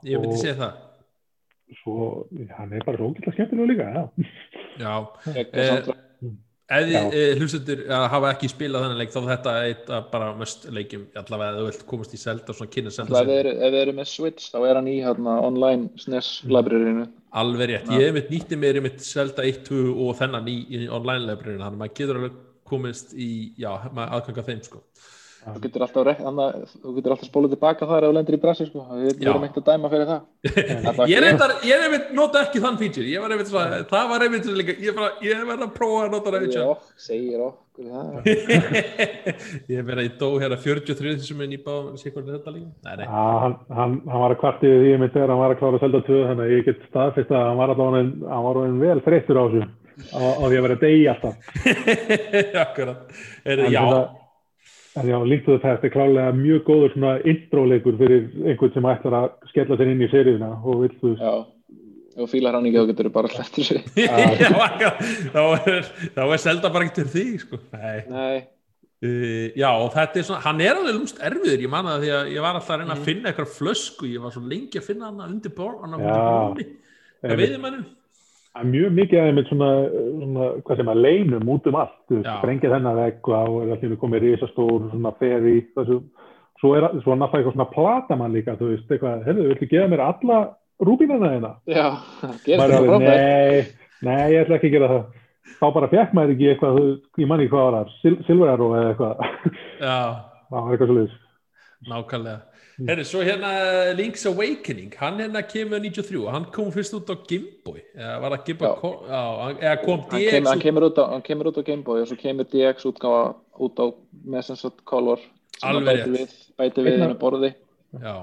ég 0.06 0.20
myndi 0.22 0.38
segja 0.38 0.56
það. 0.60 0.78
svo 1.82 1.96
hann 2.58 2.72
er 2.74 2.84
bara 2.86 2.98
rókilega 3.00 3.32
skemmtilega 3.34 3.70
líka 3.72 3.88
já. 3.94 4.04
Já, 4.80 4.94
Ekki 5.34 5.58
Eh, 5.64 6.09
þið 6.70 7.14
eh, 7.18 7.32
hlustendur 7.40 7.80
að 7.90 8.04
hafa 8.12 8.28
ekki 8.34 8.50
spilað 8.52 8.84
þennan 8.84 9.00
leik 9.00 9.10
þá 9.10 9.18
er 9.20 9.28
þetta 9.30 9.54
eitt 9.66 9.88
af 9.96 10.04
bara 10.12 10.28
mest 10.38 10.66
leikjum 10.70 11.06
allavega 11.18 11.50
ef 11.50 11.56
þú 11.58 11.64
vilt 11.66 11.86
komast 11.92 12.14
í 12.14 12.20
Zelda 12.20 12.54
svona 12.54 12.74
kynna 12.76 12.92
Ef 12.92 12.98
Zelda 12.98 13.22
þið 13.26 13.40
eru, 13.40 13.54
ef 13.56 13.74
þið 13.74 13.80
eru 13.80 13.94
með 13.96 14.10
Switch 14.12 14.52
þá 14.52 14.58
er 14.60 14.78
hann 14.78 14.90
í 14.90 14.98
hérna, 15.02 15.34
online 15.48 15.90
SNES 15.98 16.28
libraryinu. 16.46 17.08
Alveg 17.40 17.72
rétt, 17.72 17.90
ég 17.94 18.06
hef 18.06 18.16
mitt 18.16 18.30
nýtti 18.34 18.58
mér 18.58 18.80
mitt 18.84 19.02
Zelda 19.06 19.46
1, 19.46 19.64
2 19.66 19.82
og 20.06 20.14
þennan 20.18 20.50
í, 20.50 20.56
í 20.70 20.86
online 20.86 21.26
librarinu, 21.26 21.62
þannig 21.62 21.74
að 21.74 21.82
maður 21.82 21.98
getur 21.98 22.20
alveg 22.20 22.38
komist 22.70 23.14
í, 23.18 23.30
já, 23.58 23.70
maður 23.90 24.16
aðganga 24.18 24.46
þeim 24.46 24.62
sko. 24.66 24.84
Þú 25.40 25.60
getur 25.64 25.84
alltaf, 25.86 26.20
alltaf 26.20 27.22
spólið 27.24 27.54
tilbaka 27.54 27.88
þar 27.88 28.04
ef 28.04 28.10
þú 28.10 28.16
lendir 28.18 28.36
í 28.36 28.40
brasi 28.42 28.66
sko. 28.68 28.84
við 28.92 29.22
Já. 29.24 29.30
erum 29.30 29.46
ekkert 29.46 29.62
að 29.62 29.70
dæma 29.70 29.90
fyrir 29.94 30.10
það 30.10 30.20
Ég 31.10 31.16
er 31.16 31.26
einmitt, 31.30 31.64
ég 31.64 31.72
er 31.76 31.84
einmitt 31.86 32.12
nota 32.16 32.42
ekki 32.44 32.60
þann 32.60 32.78
feature, 32.80 33.08
ég 33.08 33.24
var 33.24 33.32
einmitt 33.34 33.48
svona, 33.48 33.80
það 33.88 34.12
var 34.12 34.26
einmitt 34.26 34.44
svona 34.44 34.60
líka, 34.60 34.76
ég, 34.84 34.94
bara, 34.98 35.10
ég 35.24 35.42
verð 35.48 35.66
að 35.66 35.74
prófa 35.78 36.04
að 36.04 36.14
nota 36.16 36.34
það 36.34 36.44
feature. 36.44 36.66
ok, 36.74 36.92
segir 37.06 37.40
okkur 37.46 37.88
það 37.88 38.30
ég 39.72 39.88
verði 39.88 40.06
í 40.10 40.14
dó 40.20 40.30
hérna 40.42 40.60
43 40.60 41.16
þessum 41.22 41.42
en 41.46 41.56
ég 41.56 41.64
bá 41.64 41.74
sikur 42.00 42.26
þetta 42.28 42.52
líka. 42.54 42.70
Nei, 42.84 42.94
nei. 43.00 43.06
Já, 43.08 43.24
hann, 43.46 43.58
hann, 43.72 43.98
hann 44.12 44.24
var 44.26 44.36
að 44.36 44.40
kvartið 44.44 44.76
því 44.84 44.94
mitt 45.00 45.16
þegar 45.16 45.32
hann 45.32 45.40
var 45.46 45.54
að 45.56 45.60
klára 45.62 45.82
Zelda 45.82 46.04
2 46.04 46.22
þannig 46.28 46.44
að 46.46 46.54
ég 46.58 46.66
get 46.68 46.88
staðfist 46.90 47.32
að 47.32 47.46
hann 47.48 47.60
var 47.62 47.72
allavega 47.72 48.32
hann 48.34 48.48
var 48.50 48.60
orðinn 48.60 48.82
vel 48.84 49.00
þreyttur 49.08 49.40
á 49.40 49.44
þessu 49.48 49.68
á, 50.12 50.20
því 50.44 50.56
að 50.58 50.64
vera 50.66 50.80
degi 50.84 51.06
alltaf 51.12 51.34
Akkurat. 52.66 53.20
Er, 53.48 53.64
já, 53.72 53.84
En 54.98 55.06
já, 55.06 55.16
Link 55.22 55.44
to 55.46 55.54
the 55.54 55.62
Past 55.62 55.84
er 55.86 55.92
klálega 55.94 56.32
mjög 56.34 56.64
góður 56.66 56.92
svona 56.96 57.12
intro-leikur 57.30 57.94
fyrir 58.00 58.24
einhvern 58.50 58.72
sem 58.74 58.88
ætlar 58.90 59.14
að 59.20 59.50
skella 59.52 59.76
sér 59.78 59.90
inn 59.92 60.02
í 60.02 60.08
seríuna 60.10 60.48
og 60.66 60.80
vill 60.82 60.96
þú 60.98 61.12
já, 61.20 61.34
þú 62.16 62.26
fílar 62.32 62.56
hann 62.58 62.66
ekki 62.66 62.80
þá 62.80 62.88
getur 62.90 63.08
þú 63.08 63.12
bara 63.14 63.30
hlætt 63.36 63.54
þessu 63.54 63.76
já, 64.02 64.48
akkurat. 64.66 65.04
þá 65.36 65.42
er, 65.70 65.92
þá 66.16 66.22
er 66.26 66.42
Zelda 66.42 66.72
bara 66.74 66.88
ekkert 66.88 67.12
því, 67.14 67.26
sko. 67.44 67.60
Nei. 67.76 68.00
nei, 68.10 68.40
Uh, 69.00 69.46
já, 69.56 69.70
og 69.80 69.94
þetta 69.94 70.18
er 70.20 70.24
svona, 70.28 70.42
hann 70.44 70.58
er 70.60 70.76
alveg 70.76 70.92
lumst 70.92 71.22
erfiður, 71.24 71.62
ég 71.64 71.70
man 71.72 71.86
það 71.88 72.02
því 72.02 72.08
að 72.18 72.26
ég 72.34 72.42
var 72.44 72.56
alltaf 72.58 72.74
að 72.74 72.80
reyna 72.82 72.92
að 72.92 72.98
Mhm. 72.98 73.04
finna 73.06 73.30
eitthvað 73.30 73.54
flösku, 73.54 74.08
ég 74.12 74.20
var 74.20 74.34
svo 74.34 74.42
lengi 74.44 74.76
að 74.76 74.84
finna 74.90 75.06
hann 75.08 75.22
undir 75.24 75.54
bór, 75.56 75.78
hann 75.80 75.94
Já. 75.94 75.96
undir 75.96 76.18
bórni, 76.20 76.66
það 77.24 77.40
veiðum 77.40 77.62
mannum. 77.64 77.86
Það 78.50 78.62
er 78.64 78.70
mjög 78.72 78.94
mikið 78.98 79.20
aðeins 79.22 79.48
svona, 79.52 79.66
svona, 80.20 80.46
hvað 80.66 80.80
sem 80.80 80.88
að 80.90 81.00
leinum 81.04 81.50
út 81.54 81.66
um 81.70 81.76
allt, 81.78 81.92
þú 82.10 82.16
veist, 82.16 82.26
Já. 82.26 82.32
sprengja 82.40 82.70
þennan 82.72 82.96
vegg 82.98 83.28
og 83.30 83.36
þá 83.36 83.52
er 83.62 83.70
allir 83.76 84.00
komið 84.00 84.24
risastór 84.24 84.88
svona 84.90 85.12
ferry, 85.20 85.52
þessu, 85.76 85.98
svo 86.58 86.72
er 86.74 86.86
svo 87.04 87.14
náttúrulega 87.14 87.38
eitthvað 87.44 87.54
svona 87.54 87.68
platamann 87.76 88.34
líka, 88.34 88.56
þú 88.58 88.72
veist, 88.72 88.90
eitthvað, 88.90 89.22
heyrðu, 89.28 89.46
viltu 89.52 89.68
gefa 89.70 89.92
mér 89.92 90.02
alla 90.08 90.40
rúbínana 90.82 91.30
þeina? 91.36 91.52
Já, 91.70 91.86
er 92.50 92.64
það 92.64 92.74
frábært. 92.90 93.06
nei, 93.06 93.62
nei, 94.10 94.20
ég 94.34 94.42
ætla 94.42 94.58
ekki 94.58 94.70
að 94.72 94.76
gera 94.78 94.90
það. 94.96 95.06
Þá 95.60 95.66
bara 95.78 95.88
fekk 95.94 96.12
maður 96.18 96.34
ekki 96.34 96.50
eitthvað, 96.50 96.82
ég 97.22 97.30
manni 97.30 97.48
hvað 97.50 97.64
var 97.68 97.78
það, 97.78 97.94
Sil 98.02 98.16
Silver 98.26 98.50
Arrow 98.56 98.74
eða 98.80 98.90
eitthvað, 98.92 99.24
Já, 99.78 99.96
það 100.50 100.58
var 100.58 100.74
eitthvað 100.74 100.90
svolítið. 100.92 101.18
nákvæmlega 101.94 102.38
Herri, 102.88 103.04
svo 103.04 103.20
hérna 103.26 103.50
Link's 103.98 104.24
Awakening 104.30 104.92
hann 105.00 105.18
hérna 105.20 105.42
kemur 105.46 105.80
93 105.82 106.22
hann 106.32 106.46
kom 106.54 106.70
fyrst 106.72 106.94
út 106.96 107.10
á 107.12 107.16
Gameboy 107.28 107.82
eða 107.96 108.20
var 108.22 108.30
það 108.36 108.44
Gameboy 108.46 108.68
Já. 108.68 108.74
Ko- 108.80 109.02
já, 109.08 109.22
hann- 109.44 109.58
eða 109.60 109.76
kom 109.84 110.00
Hann 110.00 110.20
DX 110.20 110.32
hann, 110.48 110.58
út. 110.58 110.62
kemur 110.64 110.86
út 110.88 110.98
á, 111.02 111.04
hann 111.12 111.22
kemur 111.26 111.50
út 111.50 111.58
á 111.60 111.62
Gameboy 111.66 112.00
og 112.00 112.08
svo 112.08 112.16
kemur 112.22 112.44
DX 112.52 112.86
útgáfa 112.88 113.34
út 113.60 113.76
á 113.82 113.86
með 114.26 114.44
sem 114.48 114.56
sagt 114.56 114.84
Color 114.84 115.18
sem 115.18 115.68
að 115.68 115.76
Alveg 115.76 115.98
rétt. 115.98 116.14
við, 116.16 116.30
bæti 116.58 116.84
við 116.86 116.92
hennar 116.96 117.14
borði. 117.20 117.52
Já, 118.00 118.16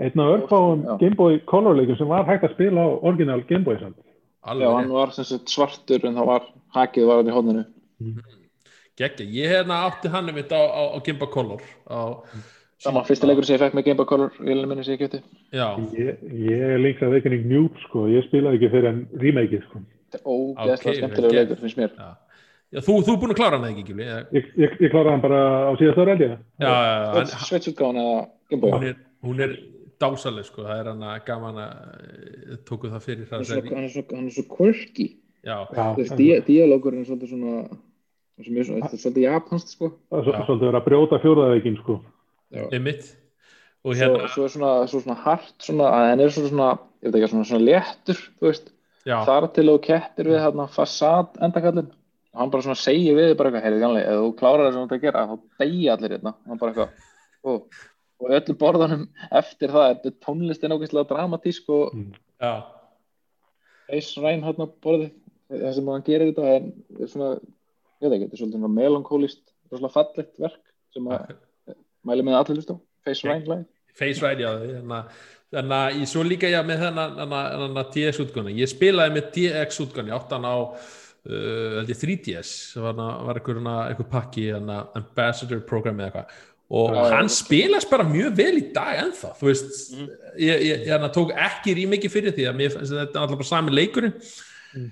Einn 0.00 0.20
af 0.20 0.28
örfáum 0.36 0.84
Já. 0.84 0.98
Game 1.00 1.16
Boy 1.16 1.38
Color 1.46 1.74
leikum 1.76 1.96
sem 1.96 2.08
var 2.08 2.24
hægt 2.26 2.44
að 2.44 2.54
spila 2.54 2.80
á 2.84 2.88
original 3.02 3.40
Game 3.48 3.64
Boy 3.64 3.78
samt. 3.78 3.96
alveg 4.44 4.66
Já, 4.68 4.76
hann 4.76 4.90
var 4.92 5.10
sem 5.12 5.24
sagt 5.24 5.48
svartur 5.48 6.04
en 6.04 6.14
það 6.16 6.26
var 6.26 6.42
hakið 6.74 7.06
var 7.06 7.16
hann 7.22 7.28
í 7.28 7.36
hóðinu 7.36 7.64
geggja, 8.98 9.24
ég 9.24 9.48
hérna 9.52 9.84
átti 9.88 10.08
hann 10.12 10.28
um 10.28 10.34
þetta 10.36 10.56
á, 10.56 10.64
á, 10.68 10.82
á 10.96 10.98
Gameboy 11.04 11.30
Color 11.32 11.62
á, 11.88 12.20
Saman 12.80 13.04
fyrsti 13.04 13.28
leikur 13.28 13.44
sem 13.44 13.58
ég 13.58 13.60
fekk 13.60 13.74
með 13.76 13.84
Gameboy 13.90 14.06
Color 14.08 14.36
vélinu 14.40 14.68
minni 14.70 14.84
sem 14.86 14.94
ég 14.96 15.16
já, 15.52 15.66
Ég, 15.92 16.20
ég 16.32 16.62
er 16.64 16.78
Link's 16.80 17.02
Awakening 17.04 17.44
Noob, 17.50 17.74
sko, 17.84 18.06
ég 18.08 18.24
spilaði 18.24 18.56
ekki 18.56 18.70
fyrir 18.72 18.88
en 18.88 19.00
remakeið, 19.20 19.66
sko. 19.68 19.82
Þetta 20.10 20.20
er 20.20 20.30
ógeðslega 20.32 20.94
Ok, 20.94 21.00
skemmtilega 21.00 21.34
vel 21.34 21.40
leikur 21.42 21.60
finnst 21.60 21.80
mér. 21.80 21.90
Já. 21.98 22.08
já 22.72 22.80
þú, 22.86 22.94
þú 23.04 23.12
er 23.12 23.18
búin 23.20 23.34
að 23.34 23.40
klára 23.40 23.58
hann 23.58 23.66
eða 23.68 23.82
ekki 23.84 23.96
já, 24.00 24.16
Ég, 24.38 24.48
ég, 24.64 24.78
ég 24.80 24.94
kláraði 24.94 25.12
hann 25.12 25.24
bara 25.26 25.40
á 25.68 25.72
síðast 25.76 26.00
ára 26.00 26.14
held 26.14 26.24
ég. 26.24 26.32
já, 26.64 26.70
já, 26.70 27.04
hann, 27.18 27.30
Switch 27.50 27.68
útgáfan 27.74 28.00
eða 28.00 28.14
Gameboy 28.54 28.72
hún 28.72 28.86
er, 28.88 28.96
hún 29.28 29.42
er 29.44 29.52
dásaleg 30.00 30.46
sko, 30.48 30.64
það 30.64 30.80
er 30.80 30.88
hann 30.94 31.04
að 31.10 31.18
gaman 31.28 31.58
að 31.60 31.74
eh, 32.00 32.54
tóku 32.64 32.88
það 32.94 33.04
fyrir 33.04 33.26
hann 33.28 33.34
það 33.34 33.40
er 33.44 33.50
svo, 33.50 33.58
seri, 33.60 33.74
hann 33.76 33.84
er 33.84 33.92
svo, 33.92 34.04
hann 34.14 34.30
er 34.30 34.36
svo 34.38 34.46
quirky. 34.56 35.06
Já, 35.44 35.56
það 35.76 36.16
dia- 36.16 36.40
dialógurinn 36.48 37.04
er 37.04 37.10
svolítið 37.12 37.34
svona 37.34 37.52
sem 38.40 38.56
er 38.56 38.64
svo- 38.64 38.80
þetta 38.80 38.96
er 38.96 39.02
svolítið 39.04 39.26
japanst 39.28 39.74
sko 39.76 39.90
er 40.16 40.24
svolítið 40.24 40.64
verið 40.64 40.80
að 40.80 40.88
brjóta 40.88 41.20
fjóraðveikin, 41.20 41.76
sko. 41.84 41.98
Einmitt. 42.50 43.16
Og 43.80 43.94
svo, 43.94 44.00
hérna, 44.02 44.28
svo 44.28 44.44
er 44.44 44.52
svona, 44.52 44.70
svo 44.90 45.00
svona 45.00 45.16
hart 45.24 45.54
svona, 45.64 45.90
hann 46.10 46.20
er 46.20 46.32
svona, 46.34 46.74
ég 47.00 47.08
veit 47.08 47.22
ekki, 47.22 47.30
svona, 47.32 47.46
svona 47.48 47.64
léttur 47.64 48.18
þar 49.06 49.46
til 49.56 49.66
þú 49.70 49.76
keppir 49.86 50.28
við 50.28 50.42
hérna 50.42 50.66
fasad 50.68 51.38
endakallin 51.40 51.88
og 52.30 52.42
hann 52.42 52.50
bara 52.52 52.66
svona 52.66 52.78
segir 52.78 53.16
við 53.16 53.32
bara 53.38 53.48
eitthvað, 53.48 53.64
heyrðu 53.64 53.80
ganlega, 53.80 54.10
ef 54.10 54.20
þú 54.20 54.34
klárar 54.38 54.66
það 54.66 54.74
sem 54.74 54.82
þú 54.82 54.84
ert 54.84 54.96
að 54.98 55.06
gera, 55.06 55.22
þá 55.30 55.62
deyja 55.62 55.94
allir 55.96 56.14
hérna, 56.14 56.34
hann 56.46 56.60
bara 56.60 56.74
eitthvað 56.74 57.08
og, 57.50 57.80
og 58.20 58.34
öllu 58.36 58.56
borðanum 58.60 59.06
eftir 59.40 59.72
það, 59.72 59.88
þetta 59.88 60.12
er 60.12 60.18
tónlistin 60.26 60.76
ógeðslega 60.76 61.10
dramatísk 61.14 61.72
og 61.74 61.96
já, 61.96 62.52
Ace 63.90 64.20
Ryan 64.20 64.44
hérna 64.46 64.68
borðið, 64.84 65.14
það 65.50 65.76
sem 65.78 65.92
hann 65.94 66.06
gerir 66.06 66.34
þetta 66.34 66.50
er, 66.52 66.68
svona, 67.10 67.30
ég 67.40 68.04
veit 68.04 68.18
ekki, 68.18 68.28
þetta 68.28 68.38
er 68.38 68.44
svona 68.44 68.74
melankólist, 68.76 69.42
svona 69.72 69.94
fallegt 69.96 70.36
verk 70.44 70.60
sem 70.92 71.08
að 71.08 71.32
mæli 72.06 72.22
með 72.26 72.38
allir 72.40 72.56
hlust 72.60 72.72
á, 72.72 72.76
Face 73.04 73.26
Ryan 73.26 73.44
lag 73.50 73.64
Face 74.00 74.22
Ride, 74.24 74.42
já 74.44 74.50
þannig 74.56 74.96
að- 74.96 75.20
þannig 75.50 75.76
að 75.80 75.98
ég 76.00 76.08
svo 76.12 76.22
líka 76.24 76.48
já 76.50 76.60
með 76.62 76.84
þennan 76.84 77.78
DX 77.94 78.20
útgáni 78.24 78.54
ég 78.60 78.70
spilaði 78.70 79.14
með 79.16 79.30
DX 79.34 79.80
útgáni 79.84 80.14
átt 80.14 80.30
hann 80.36 80.46
á 80.46 80.56
uh, 80.62 81.80
held 81.80 81.90
ég 81.90 81.98
3DS 82.00 82.52
það 82.76 82.86
var, 82.86 83.18
var 83.26 83.40
einhver, 83.40 84.06
pakki 84.12 84.46
hana, 84.54 84.86
Ambassador 84.94 85.60
program 85.66 85.98
eða 86.00 86.12
eitthvað 86.12 86.46
og 86.70 86.94
já. 86.94 87.10
hann 87.16 87.28
spilast 87.34 87.90
bara 87.90 88.04
mjög 88.06 88.36
vel 88.38 88.54
í 88.60 88.72
dag 88.72 89.00
ennþá, 89.02 89.32
þú 89.40 89.48
veist 89.50 89.90
Mhm. 89.90 90.08
ég, 90.38 90.60
ég, 90.70 90.84
ég 90.86 91.08
tók 91.16 91.32
ekki 91.34 91.74
rímikið 91.80 92.10
fyrir 92.14 92.32
því 92.36 92.46
að 92.46 92.56
mér 92.60 92.76
þetta 92.78 93.00
er 93.00 93.22
alltaf 93.24 93.38
bara 93.42 93.50
sami 93.50 93.70
leikurinn 93.74 94.14
Mm. 94.70 94.90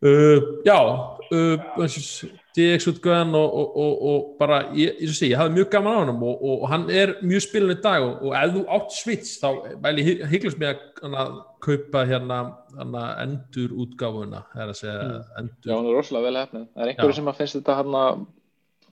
uh, 0.00 0.38
já 0.64 0.78
uh, 0.80 2.39
DX 2.56 2.88
útgöðan 2.90 3.34
og, 3.38 3.52
og, 3.60 3.76
og, 3.82 4.02
og 4.10 4.24
bara, 4.40 4.60
ég, 4.74 4.96
ég, 5.04 5.12
sé, 5.14 5.28
ég 5.30 5.38
hafði 5.38 5.54
mjög 5.58 5.68
gaman 5.74 5.94
á 5.94 6.00
hann 6.00 6.12
og, 6.16 6.42
og 6.42 6.64
hann 6.72 6.86
er 6.90 7.12
mjög 7.22 7.44
spilin 7.46 7.74
í 7.76 7.78
dag 7.82 8.02
og, 8.02 8.24
og 8.26 8.36
ef 8.40 8.54
þú 8.56 8.62
átt 8.76 8.96
Switch 8.96 9.36
þá 9.38 9.48
væli 9.84 10.06
hygglust 10.32 10.58
mig 10.60 10.80
að 11.06 11.36
kaupa 11.62 12.04
hérna 12.08 12.40
hana, 12.76 13.04
endur 13.22 13.74
útgáfuna 13.84 14.44
það 14.52 14.64
er 14.64 14.72
að 14.74 14.80
segja 14.80 15.00
Já, 15.00 15.18
endur 15.42 15.74
hún 15.76 15.90
er 15.90 15.98
rosalega 16.00 16.26
vel 16.26 16.40
hefnið. 16.42 16.68
Það 16.74 16.84
er 16.84 16.92
einhverju 16.92 17.14
Já. 17.14 17.18
sem 17.20 17.32
að 17.32 17.40
finnst 17.40 17.58
þetta 17.60 17.78
hérna 17.80 18.04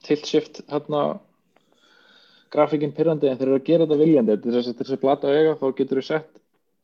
tilt 0.07 0.29
shift 0.31 0.61
hérna 0.69 1.05
grafíkinn 2.53 2.95
pyrrandi 2.95 3.29
en 3.29 3.39
þeir 3.39 3.49
eru 3.49 3.59
að 3.59 3.67
gera 3.67 3.87
þetta 3.87 4.03
viljandi. 4.03 4.37
Þess 4.45 4.61
að 4.61 4.69
þetta 4.71 4.85
er 4.85 4.91
þessi 4.93 5.01
blata 5.03 5.33
auga 5.35 5.57
þá 5.59 5.67
getur 5.81 6.01
þú 6.01 6.05
sett 6.07 6.31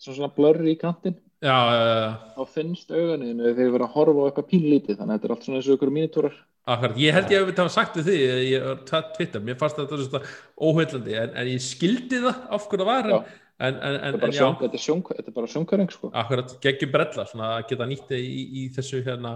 svona, 0.06 0.34
blurri 0.36 0.76
í 0.76 0.80
kantinn 0.80 1.16
já, 1.44 1.56
uh, 1.56 2.16
þá 2.36 2.54
finnst 2.54 2.92
auganiðinu 2.92 3.46
þegar 3.46 3.58
þeir 3.60 3.74
vera 3.76 3.88
að 3.88 3.96
horfa 3.96 4.26
á 4.26 4.28
eitthvað 4.30 4.50
pínlítið 4.52 5.00
þannig 5.00 5.14
að 5.14 5.18
þetta 5.18 5.28
er 5.28 5.36
allt 5.36 5.48
svona 5.48 5.60
eins 5.60 5.70
og 5.70 5.78
ykkur 5.78 5.94
mínitúrar. 5.96 6.38
Akkurat, 6.66 7.00
ég 7.02 7.14
held 7.16 7.32
ég 7.34 7.42
að 7.44 7.50
við 7.52 7.60
hafa 7.62 7.74
sagt 7.76 7.98
við 8.00 8.08
því 8.10 8.20
ég 8.50 8.64
var 8.66 8.84
tætt 8.90 9.12
Twitter, 9.18 9.44
mér 9.46 9.58
fannst 9.60 9.78
þetta 9.80 10.00
svona 10.02 10.22
óheillandi 10.58 11.18
en, 11.22 11.34
en 11.38 11.50
ég 11.52 11.62
skildi 11.64 12.22
það 12.24 12.40
af 12.58 12.70
hverju 12.72 12.86
það 12.86 12.90
var 12.92 13.10
en, 13.12 13.20
en, 13.60 13.76
en, 13.80 14.16
Þetta 14.18 14.30
er 14.30 14.38
sjón- 14.40 14.58
þetta 14.62 14.80
er 14.80 14.84
sjón- 14.86 15.04
þetta 15.12 15.30
er 15.32 15.36
bara 15.38 15.52
sjónkværing 15.54 15.92
sko. 15.94 16.12
akkurat 16.14 16.56
geggjum 16.66 16.92
brella 16.96 17.28
svona 17.30 17.52
að 17.60 17.68
geta 17.70 17.90
nýtt 17.92 18.16
í, 18.18 18.24
í 18.66 18.66
þessu 18.76 19.04
hérna 19.06 19.36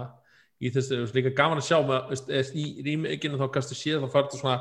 í 0.60 0.68
þessu, 0.74 1.04
líka 1.16 1.32
gaman 1.36 1.62
að 1.62 1.68
sjá 1.70 1.78
með, 1.88 2.50
í 2.52 2.64
rýmikinu 2.84 3.38
þá 3.40 3.46
kannski 3.54 3.78
séð 3.78 4.02
þá 4.04 4.10
þetta 4.18 4.40
svona 4.42 4.56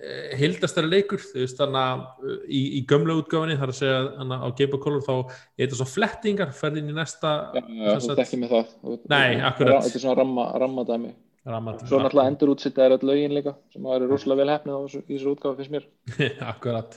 eh, 0.00 0.30
heildastari 0.40 0.88
leikur 0.88 1.20
þú 1.20 1.42
veist 1.42 1.60
þannig 1.60 1.82
að 1.82 2.06
uh, 2.30 2.38
í, 2.48 2.62
í 2.78 2.80
gömlu 2.88 3.18
útgáfinni 3.20 3.58
þar 3.60 3.74
að 3.74 3.78
segja 3.82 3.98
að 4.22 4.32
á 4.32 4.48
Color 4.86 5.04
þá 5.04 5.14
er 5.18 5.66
þetta 5.66 5.80
svo 5.82 5.88
flettingar 5.90 6.56
ferð 6.56 6.80
inn 6.80 6.94
í 6.94 6.96
næsta 6.96 7.34
Já, 7.52 7.62
þú 8.00 8.16
ekki 8.24 8.40
með 8.40 8.54
það. 8.56 8.74
Nei, 9.12 9.40
akkurat. 9.44 9.84
Þetta 9.84 9.98
er 10.00 10.04
svona 10.06 10.18
ramma, 10.22 10.48
rammadæmi. 10.62 11.12
Svo 11.46 12.00
náttúrulega 12.02 12.26
endur 12.32 12.50
útsitta 12.56 12.82
er 12.82 12.96
öll 12.96 13.06
lögin 13.06 13.34
líka 13.36 13.54
sem 13.70 13.84
að 13.86 14.00
eru 14.00 14.10
rosalega 14.10 14.42
vel 14.42 14.52
hefnið 14.54 14.76
á 14.76 14.80
þessu, 14.82 15.00
í 15.06 15.14
þessu 15.14 15.32
útgáfi 15.32 15.60
finnst 15.60 15.74
mér. 15.76 15.84
akkurat 16.52 16.96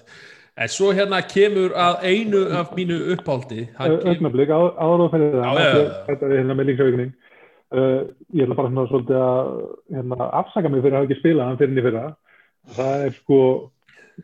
en 0.59 0.71
svo 0.73 0.89
hérna 0.95 1.19
kemur 1.23 1.75
að 1.77 2.05
einu 2.09 2.41
af 2.57 2.73
mínu 2.75 2.97
kemur, 3.13 3.67
Ögnablík, 3.79 4.49
áður 4.51 5.05
og 5.05 5.11
fyrir 5.13 5.37
það. 5.37 5.59
Já, 5.59 5.61
já, 5.61 5.77
já. 5.77 5.91
Þetta 6.09 6.27
er 6.27 6.33
hérna 6.35 6.57
með 6.57 6.69
Link's 6.69 6.83
Awakening. 6.83 7.13
Uh, 7.69 8.01
ég 8.33 8.43
ætla 8.43 8.57
bara 8.57 8.71
svona 8.71 8.87
svolítið 8.89 9.21
að 9.21 9.51
hérna, 9.93 10.29
afsaka 10.41 10.71
mig 10.73 10.81
fyrir 10.81 10.95
að 10.95 11.03
hafa 11.03 11.07
ekki 11.07 11.19
spilað 11.21 11.47
hann 11.47 11.59
fyrir 11.61 11.71
henni 11.71 11.85
fyrra. 11.85 12.03
Það 12.79 13.05
er 13.05 13.15
sko, 13.19 13.39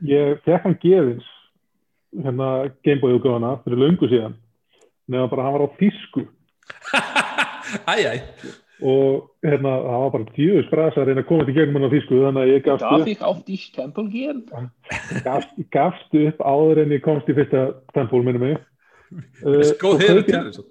ég 0.09 0.43
fekk 0.47 0.65
hann 0.65 0.77
gefins 0.81 1.31
hérna 2.25 2.49
Gameboy 2.87 3.15
útgáfana 3.19 3.55
fyrir 3.63 3.83
löngu 3.85 4.09
síðan. 4.11 4.35
Nefna 5.05 5.29
bara 5.31 5.45
að 5.45 5.47
hann 5.47 5.57
var 5.59 5.67
á 5.69 5.77
þýsku 5.77 6.25
æjæj 7.93 8.19
og 8.83 9.29
hérna, 9.45 9.71
það 9.85 10.01
var 10.03 10.09
bara 10.11 10.25
djöðus 10.35 10.69
brasa 10.71 10.99
að 11.01 11.07
reyna 11.07 11.21
að 11.23 11.27
koma 11.29 11.45
til 11.47 11.53
gegnum 11.55 11.77
hann 11.79 11.87
á 11.87 11.93
þýsku 11.95 12.17
þannig 12.25 12.41
að 12.43 12.51
ég 12.51 12.63
gafst 12.65 12.83
Darf 12.83 12.99
upp, 13.01 13.07
ich 13.07 13.21
auf 13.23 13.37
die 13.47 13.57
Stempel 13.61 14.07
gehen? 14.11 14.41
gafst, 15.23 15.53
gafst 15.71 16.17
upp 16.19 16.41
áður 16.43 16.81
en 16.83 16.91
ég 16.97 17.03
komst 17.05 17.29
í 17.31 17.35
fyrsta 17.37 17.61
tempól 17.95 18.23
minni 18.27 18.41
mig. 18.41 18.57
Uh, 19.45 19.61
góð 19.79 19.79
svo 19.79 19.93
hefur 20.01 20.19
kaupi 20.19 20.25
til 20.27 20.35
ég- 20.35 20.49
þessu 20.49 20.65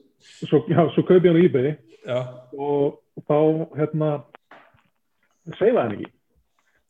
svo, 0.50 0.60
já, 0.68 0.80
svo 0.92 1.02
kaupi 1.08 1.28
ég 1.28 1.32
hann 1.32 1.40
á 1.40 1.44
eBay. 1.48 1.76
Já, 2.04 2.18
og 2.60 3.00
þá 3.24 3.38
hérna 3.78 4.10
seifaði 5.56 5.80
hann 5.82 5.96
ekki. 5.98 6.10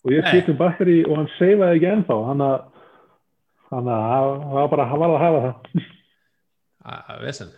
Og 0.04 0.12
ég 0.12 0.22
Nei. 0.24 0.30
skipt 0.32 0.48
um 0.52 0.56
batteri 0.58 0.96
og 1.06 1.16
hann 1.20 1.30
seifaði 1.38 1.78
ekki 1.78 1.90
ennþá. 1.94 2.16
Hann 2.28 2.42
að 2.44 2.70
það 3.70 3.92
var 4.54 4.68
bara, 4.74 4.84
að 4.84 5.22
hafa 5.22 5.44
það. 5.44 5.84
Að 6.84 7.22
vesen 7.24 7.52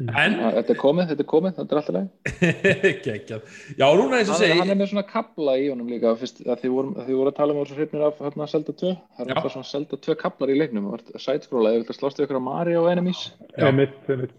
en 0.00 0.34
Já, 0.36 0.48
Þetta 0.56 0.72
er 0.74 0.78
komið, 0.80 1.10
þetta 1.10 1.24
er 1.24 1.28
komið, 1.30 1.52
þetta 1.56 1.74
er 1.74 1.80
alltaf 1.80 1.94
leið. 1.96 2.08
geggjað 3.06 3.52
já, 3.80 3.86
núna 3.96 4.18
eins 4.20 4.28
og 4.28 4.34
Hann, 4.34 4.40
segi 4.42 4.58
hann 4.60 4.72
er 4.74 4.78
með 4.80 4.90
svona 4.92 5.04
kabla 5.08 5.54
í 5.56 5.68
honum 5.72 5.88
líka 5.92 6.12
fyrst, 6.20 6.42
að 6.44 6.64
þið 6.64 6.74
voru, 6.76 6.90
að 7.00 7.12
voru 7.16 7.32
að 7.32 7.38
tala 7.38 7.54
um 7.56 7.60
þessu 7.62 7.78
hrifnir 7.78 8.04
af 8.06 8.18
hérna, 8.24 8.48
Zelda 8.52 8.74
2. 8.82 8.94
Það 9.16 9.24
er 9.24 9.30
Já. 9.32 9.36
alltaf 9.40 9.54
svona 9.56 9.70
Zelda 9.70 10.00
2 10.06 10.16
kablar 10.22 10.52
í 10.52 10.58
leiknum. 10.60 10.88
Sætskróla, 11.26 11.72
ég 11.76 11.84
vil 11.84 11.94
að 11.94 12.00
slást 12.00 12.20
við 12.20 12.26
ykkur 12.28 12.40
á 12.40 12.48
Mario 12.50 12.84
Enemies. 12.92 13.22
Já. 13.56 13.64
einmitt, 13.70 13.96
einmitt. 14.12 14.34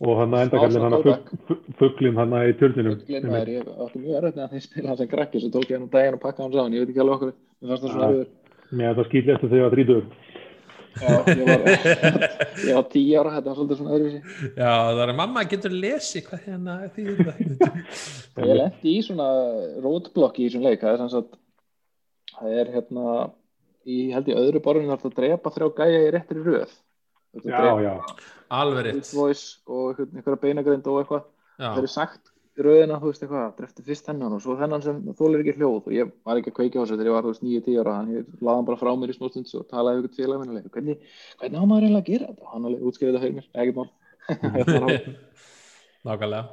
og 0.00 0.16
hann 0.16 0.32
að 0.32 0.46
endakallin 0.46 0.84
hann 0.86 0.94
að 0.96 1.08
fugglin 1.76 2.16
hann 2.16 2.32
að 2.32 2.46
í 2.48 2.52
turninum 2.56 2.94
Fuglinn, 3.02 3.26
það 3.28 3.40
er, 3.42 3.50
ég 3.52 3.66
átti 3.84 4.00
mjög 4.00 4.14
erfitt 4.20 4.38
að 4.40 4.54
þið 4.54 4.62
spila 4.64 4.88
hann 4.88 5.00
sem 5.00 5.10
krakki, 5.10 5.42
svo 5.42 5.50
tók 5.52 5.66
ég 5.68 5.76
hann 5.76 5.88
á 5.88 5.94
daginn 5.96 6.16
og 6.16 6.22
pakkaði 6.22 6.46
hann 6.46 6.54
saman. 6.56 6.76
Ég 6.76 6.84
veit 6.86 6.92
ekki 6.94 7.02
alveg 7.04 7.16
okkur, 7.18 7.34
mér 7.60 7.72
fannst 7.74 7.84
það 7.84 7.92
svona 7.92 8.06
Já. 8.06 8.12
erfiður. 8.14 8.30
mér 8.80 8.94
það 8.96 9.04
eftir 9.34 9.50
þegar 9.50 9.60
ég 9.60 9.66
var 9.66 9.74
drítur 9.76 10.04
Já, 11.00 11.10
ég 11.30 11.44
var, 11.46 11.62
ég 12.66 12.74
var 12.76 12.86
tíu 12.92 13.18
ára, 13.20 13.32
þetta 13.36 13.50
var 13.52 13.56
svolítið 13.58 13.78
svona 13.80 13.94
öðruvísi. 13.96 14.20
já, 14.58 14.70
það 14.90 15.02
er 15.04 15.12
mamma 15.20 15.44
getur 15.52 15.74
lesi 15.76 16.22
hvað 16.26 16.46
hérna 16.48 16.74
það 16.96 17.20
Ég 18.50 18.56
lendi 18.58 18.94
í 18.96 19.02
svona 19.06 19.28
roadblock 19.84 20.40
í 20.42 20.48
þessum 20.48 20.64
leik, 20.66 20.82
það 20.82 20.92
er 20.96 21.00
sem 21.04 21.12
sagt, 21.14 21.38
það 22.34 22.58
er 22.62 22.72
hérna, 22.74 23.14
í 23.86 23.98
held 24.14 24.30
ég 24.32 24.40
öðru 24.42 24.62
borðinu 24.64 24.92
þarf 24.92 25.04
það 25.06 25.12
að 25.12 25.18
drepa 25.20 25.52
þrjá 25.56 25.68
gæja 25.80 26.02
í 26.06 26.10
réttri 26.16 26.44
röð. 26.46 26.74
Já, 27.46 27.62
já, 27.84 27.92
alveg 28.58 28.88
rétt 28.90 29.12
Voice 29.14 29.60
og 29.70 29.92
einhver- 29.94 30.10
einhverja 30.18 30.42
beinagrind 30.42 30.88
og 30.90 31.00
eitthvað. 31.04 31.26
já, 31.60 31.68
Það 31.76 31.82
er 31.86 31.92
sagt 31.94 32.29
í 32.60 32.66
rauðina, 32.66 32.98
þú 33.00 33.10
veist 33.10 33.24
eitthvað, 33.24 33.48
drefti 33.58 33.84
fyrst 33.86 34.06
þennan 34.10 34.36
og 34.36 34.42
svo 34.44 34.56
þennan 34.60 34.84
sem 34.84 35.00
þólir 35.18 35.42
ekki 35.42 35.56
hljóð. 35.56 35.80
Og 35.80 35.96
ég 35.96 36.12
var 36.28 36.40
ekki 36.40 36.52
að 36.52 36.56
kveika 36.58 36.78
á 36.78 36.82
þessu 36.82 36.98
þegar 36.98 37.10
ég 37.10 37.16
var, 37.16 37.26
þú 37.26 37.34
veist, 37.34 37.44
9-10 37.46 37.80
ára 37.82 37.96
ég 38.10 38.30
laði 38.40 38.56
hann 38.56 38.68
bara 38.70 38.80
frá 38.80 38.92
mér 39.00 39.12
í 39.12 39.16
smá 39.16 39.26
stund 39.30 39.52
og 39.58 39.66
talaði 39.70 40.04
ykkur 40.04 40.16
félag 40.20 40.42
minnilega, 40.44 40.72
hvernig, 40.76 41.10
hvernig 41.40 41.60
á 41.60 41.64
maður 41.64 41.88
eiginlega 41.88 42.04
að 42.04 42.10
gera 42.12 42.30
þetta? 42.30 42.50
Hann 42.54 42.70
alveg 42.70 42.88
útskriðið 42.90 43.18
það 43.18 43.26
fyrir 43.26 43.36
mér, 43.38 43.50
ekkert 43.64 43.80
mál. 43.80 43.90
Þetta 44.56 44.80
Nákvæmlega. 46.10 46.44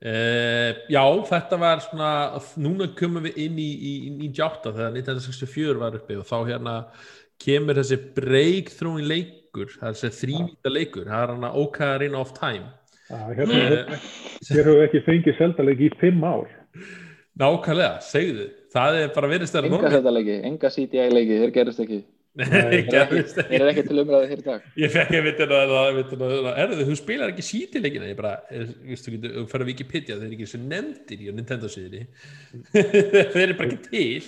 Uh, 0.00 0.78
Já, 0.88 1.02
þetta 1.28 1.56
var 1.60 1.82
svona 1.84 2.10
núna 2.56 2.86
komum 2.96 3.26
við 3.28 3.40
inn 3.44 3.58
í, 3.60 3.68
í, 3.68 3.90
í 4.08 4.12
98 4.30 4.70
þegar 4.72 4.94
1964 4.96 5.74
var 5.82 5.98
uppi 5.98 6.16
og 6.16 6.24
þá 6.24 6.36
hérna 6.48 6.76
kemur 7.40 7.76
þessi 7.76 7.98
breakthrough 8.16 9.04
leikur, 9.04 9.68
þessi 9.76 10.08
þrývíta 10.16 10.72
leikur 10.72 11.04
það 11.10 11.24
er 11.26 11.34
hann 11.34 11.48
að 11.50 11.58
Hérna, 13.10 13.58
uh, 13.58 14.08
hér 14.46 14.62
hefur 14.62 14.76
við 14.78 14.86
ekki 14.86 15.02
fengið 15.08 15.38
seldalegi 15.40 15.90
í 15.90 15.96
fimm 15.98 16.22
ár. 16.22 16.48
Nákvæmlega, 17.40 17.98
segðu. 18.06 18.46
Það 18.70 18.98
er 19.00 19.12
bara 19.16 19.30
verið 19.30 19.50
stæðan 19.50 19.76
Enga 19.76 19.92
þetta 19.96 20.14
leiki, 20.14 20.38
enga 20.46 20.70
CDI 20.70 21.06
leiki, 21.10 21.38
þeir 21.42 21.54
gerist 21.54 21.82
ekki. 21.82 22.00
Nei, 22.38 22.84
gerðist 22.86 23.40
Þeir 23.40 23.56
eru 23.56 23.70
ekki 23.72 23.82
til 23.88 24.02
umræði 24.04 24.28
hér 24.30 24.42
í 24.42 24.44
dag. 24.44 24.66
Ég 24.78 24.92
fekk 24.94 25.16
að 25.18 25.24
vita 25.26 25.46
það, 25.50 25.72
erðu 26.62 26.84
þú 26.86 26.94
spilar 27.00 27.32
ekki 27.32 27.46
sítileikina, 27.46 28.10
ég 28.12 28.18
bara, 28.20 28.36
eh, 28.54 28.70
þú 29.02 29.46
fer 29.50 29.64
að 29.64 29.72
Wikipedia, 29.72 30.18
þeir 30.20 30.28
eru 30.28 30.36
ekki 30.38 30.50
svo 30.52 30.60
nefndir 30.62 31.24
í 31.26 31.34
Nintendo 31.34 31.70
síðinni, 31.72 32.04
þeir 33.34 33.42
eru 33.48 33.58
bara 33.58 33.72
ekki 33.72 33.82
til. 33.90 34.22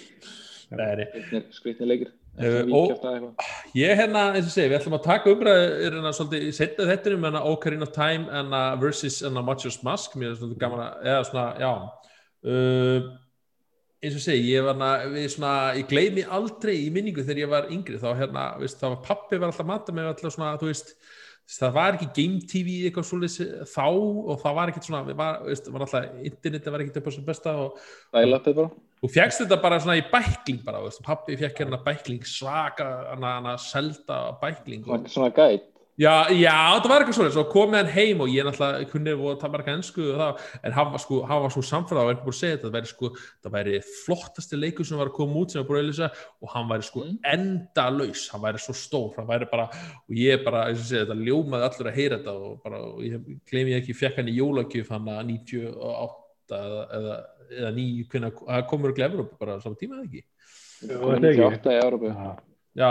Nei, 0.72 1.04
nei. 1.04 2.10
Eh, 2.38 2.62
og- 2.72 2.92
Ég 3.76 3.96
hérna, 3.96 4.32
eins 4.32 4.46
og 4.46 4.52
segi, 4.54 4.70
við 4.70 4.78
ætlum 4.80 4.96
að 4.96 5.04
taka 5.04 5.30
umræður 5.30 5.82
hérna 5.84 6.12
svolítið 6.16 6.46
í 6.48 6.52
setna 6.56 6.86
þettinum 6.88 7.26
en 7.28 7.34
að 7.34 7.48
Ocarina 7.50 7.82
of 7.82 7.92
Time 7.92 8.28
en 8.30 8.46
að 8.56 8.80
versus 8.80 9.22
en 9.22 9.34
að 9.36 9.44
Majora's 9.44 9.82
Mask, 9.84 10.14
mér 10.16 10.30
er 10.30 10.36
svona 10.36 10.58
gaman 10.58 10.80
að, 10.80 11.02
eða 11.04 11.26
svona, 11.28 11.58
já, 11.60 11.72
uh, 12.48 13.10
eins 14.02 14.14
og 14.16 14.24
segi, 14.24 14.48
ég 14.54 14.64
var 14.64 14.74
hérna, 14.74 15.12
við 15.12 15.26
svona, 15.34 15.74
ég 15.76 15.88
gleymi 15.88 16.24
aldrei 16.24 16.76
í 16.86 16.90
minningu 16.90 17.20
þegar 17.22 17.42
ég 17.44 17.48
var 17.52 17.68
yngri, 17.70 18.00
þá 18.00 18.16
hérna, 18.16 18.46
veist, 18.58 18.80
þá 18.80 18.88
var 18.94 19.02
pappi 19.04 19.36
var 19.38 19.52
alltaf 19.52 19.66
mata 19.68 19.92
mig 19.92 20.04
alltaf 20.08 20.32
svona, 20.32 20.56
þú 20.58 20.70
veist, 20.72 20.94
það 21.52 21.72
var 21.76 21.98
ekki 21.98 22.08
Game 22.16 22.40
TV 22.48 22.78
eitthvað 22.88 23.08
svolítið 23.10 23.66
þá 23.68 23.84
og 23.92 24.40
það 24.40 24.54
var 24.56 24.72
ekkert 24.72 24.88
svona, 24.88 25.04
við 25.04 25.20
var, 25.20 25.42
veist, 25.44 25.68
var 25.68 25.84
alltaf, 25.84 26.08
internetið 26.24 26.72
var 26.72 26.80
ekkert 26.86 26.96
upp 27.02 27.06
á 27.06 27.12
sem 27.12 27.28
besta 27.28 27.54
og 27.60 27.78
Dælappið 28.16 28.54
bara 28.62 28.70
Þú 29.02 29.08
fjækst 29.10 29.40
þetta 29.42 29.56
bara 29.64 29.80
svona 29.82 29.98
í 29.98 30.06
bækling 30.12 30.60
bara, 30.62 30.78
veist, 30.84 31.02
pappi 31.02 31.34
fjekk 31.40 31.64
hérna 31.64 31.80
bækling, 31.82 32.22
svaka 32.22 32.86
hana, 33.10 33.36
hana 33.40 33.56
selda 33.58 34.24
bækling 34.38 34.84
og, 34.86 35.08
Svona, 35.08 35.10
svona 35.16 35.30
gæt 35.34 35.68
já, 36.00 36.12
já, 36.32 36.54
þetta 36.72 36.88
var 36.88 37.02
eitthvað 37.02 37.16
svona, 37.18 37.32
svo 37.34 37.42
komið 37.52 37.76
hann 37.82 37.90
heim 37.92 38.22
og 38.24 38.30
ég 38.32 38.46
náttúrulega 38.46 38.86
kunni 38.92 39.12
og 39.12 39.34
það 39.42 39.50
var 39.52 39.62
ekki 39.64 39.72
ennsku 39.74 40.04
og 40.06 40.20
það, 40.22 40.46
en 40.64 40.76
hann 40.78 40.88
var 40.94 41.02
sko, 41.02 41.18
hann 41.28 41.42
var 41.44 41.52
svo 41.52 41.62
samfæða 41.68 42.04
og 42.06 42.12
er 42.14 42.20
búin 42.22 42.32
að 42.32 42.38
segja 42.38 42.54
þetta, 42.54 42.64
það 42.70 42.76
væri 42.78 42.90
sko, 42.92 43.10
það 43.44 43.56
væri 43.58 43.74
flottasti 44.04 44.60
leikur 44.62 44.88
sem 44.88 45.02
var 45.02 45.10
að 45.10 45.16
koma 45.18 45.42
út 45.42 45.52
sem 45.52 45.60
var 45.60 45.68
búin 45.68 45.80
að 45.82 45.84
auðvisa 45.84 46.08
og 46.40 46.54
hann 46.54 46.70
væri 46.72 46.88
sko 46.88 47.04
Mm. 47.04 47.18
endalaus, 47.34 48.24
hann 48.32 48.44
væri 48.46 48.62
svo 48.62 48.74
stór, 48.78 49.12
hann 49.18 49.28
væri 49.28 49.50
bara, 49.50 49.66
og 50.08 50.14
ég 50.16 50.44
bara, 50.46 50.64
eins 50.70 50.80
og 50.80 50.86
segja, 50.88 51.04
þetta 51.10 51.26
ljómaði 51.26 51.68
allur 51.68 51.90
að 51.92 51.98
heyra 52.00 52.18
þetta 52.22 52.38
og 52.38 52.56
bara, 52.64 52.80
og 52.86 53.02
ég 53.04 53.28
gleymi 53.50 53.74
ég 53.74 53.82
ekki, 53.82 53.98
fjekk 54.00 54.22
hann 54.22 54.30
í 54.32 54.38
jólagjöf 54.38 54.94
hann 54.94 55.12
að 55.12 55.22
98 55.34 56.56
eða, 56.62 56.82
eða, 56.98 57.20
eða 57.58 57.74
9, 57.76 58.06
hvernig 58.12 58.40
það 58.40 58.64
komur 58.70 58.94
ekki 58.94 59.04
Evrópu 59.06 59.38
bara 59.40 59.58
saman 59.62 59.78
tíma 59.80 59.98
eða 59.98 60.08
ekki? 60.08 60.24
Þetta 60.82 61.12
ekki. 61.18 61.44
98 61.44 61.76
í 61.76 61.82
Európu 61.82 62.14
Já, 62.72 62.90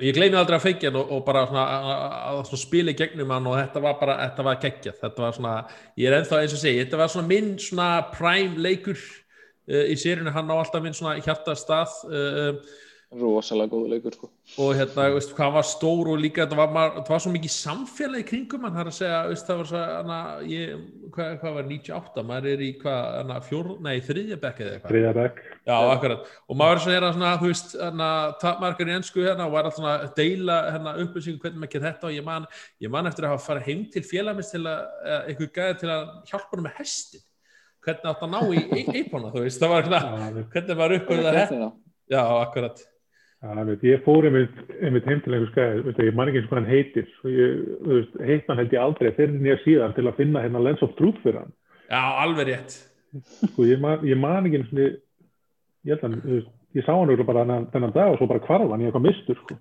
ég 0.00 0.16
gleymi 0.16 0.38
aldrei 0.40 0.56
að 0.56 0.64
feikja 0.64 0.92
og, 0.94 1.12
og 1.12 1.22
bara 1.26 1.44
svona, 1.50 1.64
að, 1.76 2.02
að, 2.30 2.40
að 2.40 2.60
spila 2.62 2.94
í 2.94 2.98
gegnum 2.98 3.34
hann 3.34 3.48
og 3.50 3.56
þetta 3.58 3.84
var 3.84 3.96
bara, 4.00 4.18
þetta 4.24 4.46
var 4.48 4.60
geggjað. 4.64 4.98
Þetta 5.02 5.24
var 5.24 5.36
svona, 5.36 5.54
ég 6.00 6.08
er 6.08 6.18
ennþá 6.18 6.42
eins 6.42 6.56
og 6.56 6.62
segi 6.62 6.82
þetta 6.82 7.00
var 7.02 7.12
svona 7.12 7.30
minn 7.34 7.54
svona 7.62 7.88
prime 8.14 8.64
leikur 8.64 8.98
uh, 8.98 9.84
í 9.84 9.96
sérinu, 10.00 10.32
hann 10.34 10.52
á 10.52 10.56
alltaf 10.56 10.84
minn 10.84 10.96
svona 10.96 11.18
hjartastað 11.20 11.98
uh, 12.08 12.76
Rosalega 13.08 13.72
góðu 13.72 13.88
leikur 13.88 14.12
sko 14.12 14.28
og 14.60 14.74
hérna, 14.76 15.06
veist, 15.14 15.30
hvað 15.36 15.54
var 15.54 15.64
stór 15.64 16.08
og 16.12 16.18
líka 16.20 16.42
þetta 16.42 16.56
var, 16.58 16.70
maður, 16.72 16.90
þetta 16.98 17.12
var 17.14 17.22
svo 17.24 17.30
mikið 17.32 17.52
samfélag 17.54 18.20
í 18.20 18.26
kringum 18.28 18.64
hann, 18.66 18.74
það 18.74 18.82
er 18.82 18.90
að 18.90 18.96
segja, 18.96 19.20
veist, 19.28 19.46
það 19.48 19.60
var 19.60 19.68
svo 19.70 19.80
hana, 19.84 20.18
ég, 20.48 20.82
hvað, 21.14 21.30
hvað 21.42 21.56
var 21.56 21.68
98 21.70 22.24
maður 22.28 22.48
er 22.52 22.64
í 22.64 22.68
hvað, 22.82 23.06
hana, 23.18 23.38
fjór, 23.44 23.70
nei, 23.84 23.94
þriðja 24.08 24.38
bekk 24.42 24.60
eða 24.64 24.74
eitthvað 24.74 24.92
þriðja 24.92 25.12
bekk. 25.18 25.40
Já, 25.68 25.74
akkurat. 25.76 26.32
Og 26.48 26.60
maður 26.60 26.78
er 26.78 26.82
svona, 26.84 26.96
hérna, 26.96 27.12
svona 27.14 27.32
þú 27.42 27.52
veist, 27.52 27.76
hérna, 27.84 28.10
tapmarkar 28.44 28.92
í 28.92 28.96
ennsku 28.98 29.24
hérna 29.24 29.48
og 29.48 29.56
var 29.56 29.70
alltaf 29.70 29.80
svona 29.80 29.94
að 30.02 30.12
deila 30.18 30.58
hérna 30.68 30.94
upplýsingum 31.04 31.40
hvernig 31.44 31.62
maður 31.62 31.72
getur 31.76 31.88
þetta 31.88 32.10
og 32.10 32.18
ég 32.18 32.28
man, 32.28 32.50
ég 32.84 32.94
man 32.98 33.08
eftir 33.12 33.28
að 33.28 33.34
hafa 33.36 33.46
farið 33.46 33.70
heim 33.70 33.88
til 33.94 34.04
félagmins 34.08 34.52
til 34.52 34.62
að, 34.68 34.84
einhver 35.24 35.52
gæði 35.56 35.80
til 35.84 35.92
að 35.96 36.06
hjálpa 36.28 36.56
hann 36.56 36.68
með 36.68 36.78
hestin. 36.82 37.24
Hvernig 37.88 38.12
átt 38.12 38.24
að 38.26 38.32
ná 38.34 38.40
í 38.52 38.84
eipona, 39.00 39.32
þú 39.32 39.44
veist, 39.44 39.62
það 39.62 39.74
var 39.76 39.88
hérna, 39.88 40.46
hvernig 40.52 40.80
maður 40.80 40.96
uppgöðið 40.98 41.28
það 41.28 41.42
hest. 41.42 41.68
Já, 42.08 42.22
akkurat. 42.24 42.88
Veit, 43.38 43.82
ég 43.86 44.00
fór 44.02 44.26
einmitt, 44.26 44.56
einmitt 44.82 45.06
heim 45.06 45.20
til 45.22 45.36
einhver 45.36 45.50
skæði, 45.52 45.82
veit, 45.86 45.98
ég 46.08 46.16
man 46.18 46.30
ekki 46.30 46.40
eins 46.40 46.48
og 46.48 46.50
hvað 46.50 46.58
hann 46.58 46.72
heitir, 46.72 47.10
og 47.22 47.36
ég, 47.36 48.08
heitt 48.26 48.48
hann 48.50 48.58
held 48.58 48.72
ég 48.74 48.82
aldrei 48.82 49.12
fyrir 49.14 49.36
nýja 49.36 49.58
síðan 49.62 49.94
til 49.94 50.06
að 50.10 50.18
finna 50.18 50.42
hérna 50.42 50.62
Lens 50.64 50.82
of 50.82 50.96
Truth 50.98 51.20
fyrir 51.22 51.44
hann. 51.44 51.52
Já, 51.86 52.00
alveg 52.24 52.50
rétt. 52.50 52.74
Sko, 53.44 53.68
ég 53.68 53.78
man, 53.84 54.02
ég 54.02 54.18
man 54.18 54.48
ekki 54.48 54.58
eins 54.58 54.72
og, 54.74 54.96
ég 55.86 56.02
held 56.02 56.18
veist, 56.26 56.50
ég 56.78 56.86
sá 56.86 56.92
hann 56.94 57.10
bara 57.26 57.42
þennan, 57.42 57.66
þennan 57.72 57.94
dag 57.94 58.12
og 58.12 58.20
svo 58.20 58.28
bara 58.30 58.42
hvarf 58.44 58.72
hann 58.72 58.82
í 58.82 58.88
eitthvað 58.88 59.06
mistur, 59.06 59.38
sko. 59.42 59.56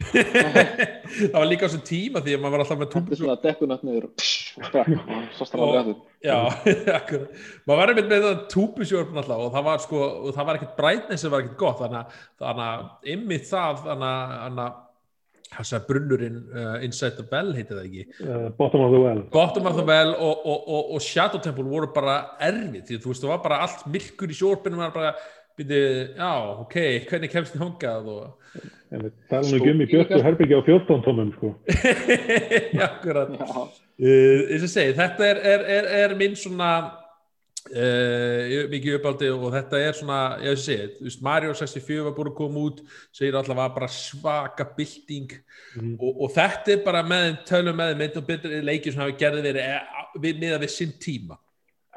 það 1.34 1.38
var 1.38 1.50
líka 1.50 1.66
á 1.66 1.68
þessum 1.68 1.86
tíma 1.88 2.24
því 2.24 2.36
að 2.38 2.44
maður 2.44 2.56
var 2.56 2.64
alltaf 2.66 2.82
með 2.82 2.88
Þetta 2.88 3.00
er 3.00 3.06
túbus 3.08 3.22
svona 3.22 3.38
dekkunat 3.44 3.86
niður 3.88 4.08
og 4.08 4.16
pss, 4.22 4.48
og 4.58 4.68
sprakk 4.70 4.92
og 4.96 5.38
svo 5.38 5.48
aftur 5.48 5.96
Já, 6.28 6.38
akkurat. 7.00 7.46
Maður 7.68 7.80
var 7.82 7.94
einmitt 7.94 8.12
með 8.12 8.26
það 8.28 8.42
túbusjórn 8.54 9.22
alltaf 9.22 9.46
og 9.46 9.54
það 9.56 9.70
var 9.70 9.86
sko, 9.86 10.02
og 10.08 10.36
það 10.36 10.50
var 10.50 10.60
ekkert 10.60 10.76
brightness 10.82 11.26
sem 11.26 11.34
var 11.34 11.46
ekkert 11.46 11.62
gott, 11.62 11.82
þannig 11.84 12.20
að, 12.42 12.68
að 12.68 13.16
ymmið 13.16 13.48
það, 13.52 13.82
þannig 13.88 14.12
að, 14.12 14.36
þannig 14.44 14.68
að 14.68 14.84
að 15.56 15.86
brunnurinn 15.88 16.40
uh, 16.52 16.84
Inside 16.84 17.16
the 17.16 17.24
Bell 17.24 17.54
heiti 17.56 17.74
það 17.74 17.86
ekki, 17.86 18.06
Uh, 18.28 18.50
bottom 18.58 18.82
of 18.84 18.92
the 18.92 19.00
well. 19.00 19.22
Bottom 19.32 19.68
of 19.70 19.78
the 19.78 19.86
Well 19.86 20.14
og, 20.16 20.46
og, 20.46 20.68
og, 20.68 20.92
og 20.96 21.02
Shadow 21.02 21.40
Temple 21.42 21.64
voru 21.64 21.88
bara 21.94 22.18
erfið, 22.44 22.84
því 22.88 23.00
þú 23.04 23.14
veist, 23.14 23.24
það 23.24 23.32
var 23.32 23.44
bara 23.46 23.60
allt 23.66 23.86
myrkur 23.94 24.34
í 24.34 24.38
sjórpinu, 24.38 24.80
maður 24.82 24.98
bara 24.98 25.14
byrði, 25.58 25.82
já, 26.18 26.32
ok, 26.64 26.78
hvernig 27.10 27.34
kemst 27.34 27.56
þið 27.56 27.64
hongað 27.66 28.12
og 28.14 28.28
tala 29.28 29.44
nú 29.44 29.58
ekki 29.58 29.74
um 29.74 29.82
í 29.84 29.90
björtu 29.92 30.22
herbyggi 30.24 30.56
á 30.56 30.62
14 30.64 31.04
tómum, 31.08 31.34
sko. 31.36 31.50
akkurat 32.88 33.34
Já, 33.36 33.50
uh, 33.50 34.48
eins 34.54 34.64
og 34.64 34.72
segi, 34.72 34.96
þetta 35.02 35.28
er, 35.34 35.44
er, 35.56 35.68
er, 35.78 35.90
er 36.06 36.16
minn 36.20 36.38
svona 36.40 36.72
uh, 37.74 38.68
mikið 38.72 38.98
uppáldi 39.00 39.32
og 39.34 39.50
þetta 39.58 39.82
er 39.90 39.98
svona, 39.98 40.20
ég 40.46 40.56
veist 40.56 40.70
segi, 40.70 40.88
þú 41.00 41.10
veist, 41.10 41.26
Mario 41.28 41.58
64 41.58 42.06
var 42.08 42.16
búin 42.18 42.32
að 42.32 42.38
koma 42.40 42.64
út, 42.70 42.84
segir 43.16 43.36
alltaf 43.40 43.60
var 43.60 43.74
bara 43.76 43.92
svaka 43.92 44.70
bylting 44.78 45.36
Mhm. 45.78 45.98
og, 46.00 46.22
og 46.24 46.32
þetta 46.34 46.72
er 46.74 46.80
bara 46.86 47.04
með 47.06 47.36
tölum 47.46 47.76
með 47.78 48.16
og 48.18 48.24
betur 48.26 48.54
leikir 48.66 48.94
sem 48.94 49.02
hafi 49.04 49.18
gerði 49.20 49.44
verið 49.46 49.66
eh, 49.68 50.06
við 50.24 50.40
miða 50.42 50.62
við 50.64 50.72
sinn 50.74 50.94
tíma. 50.98 51.38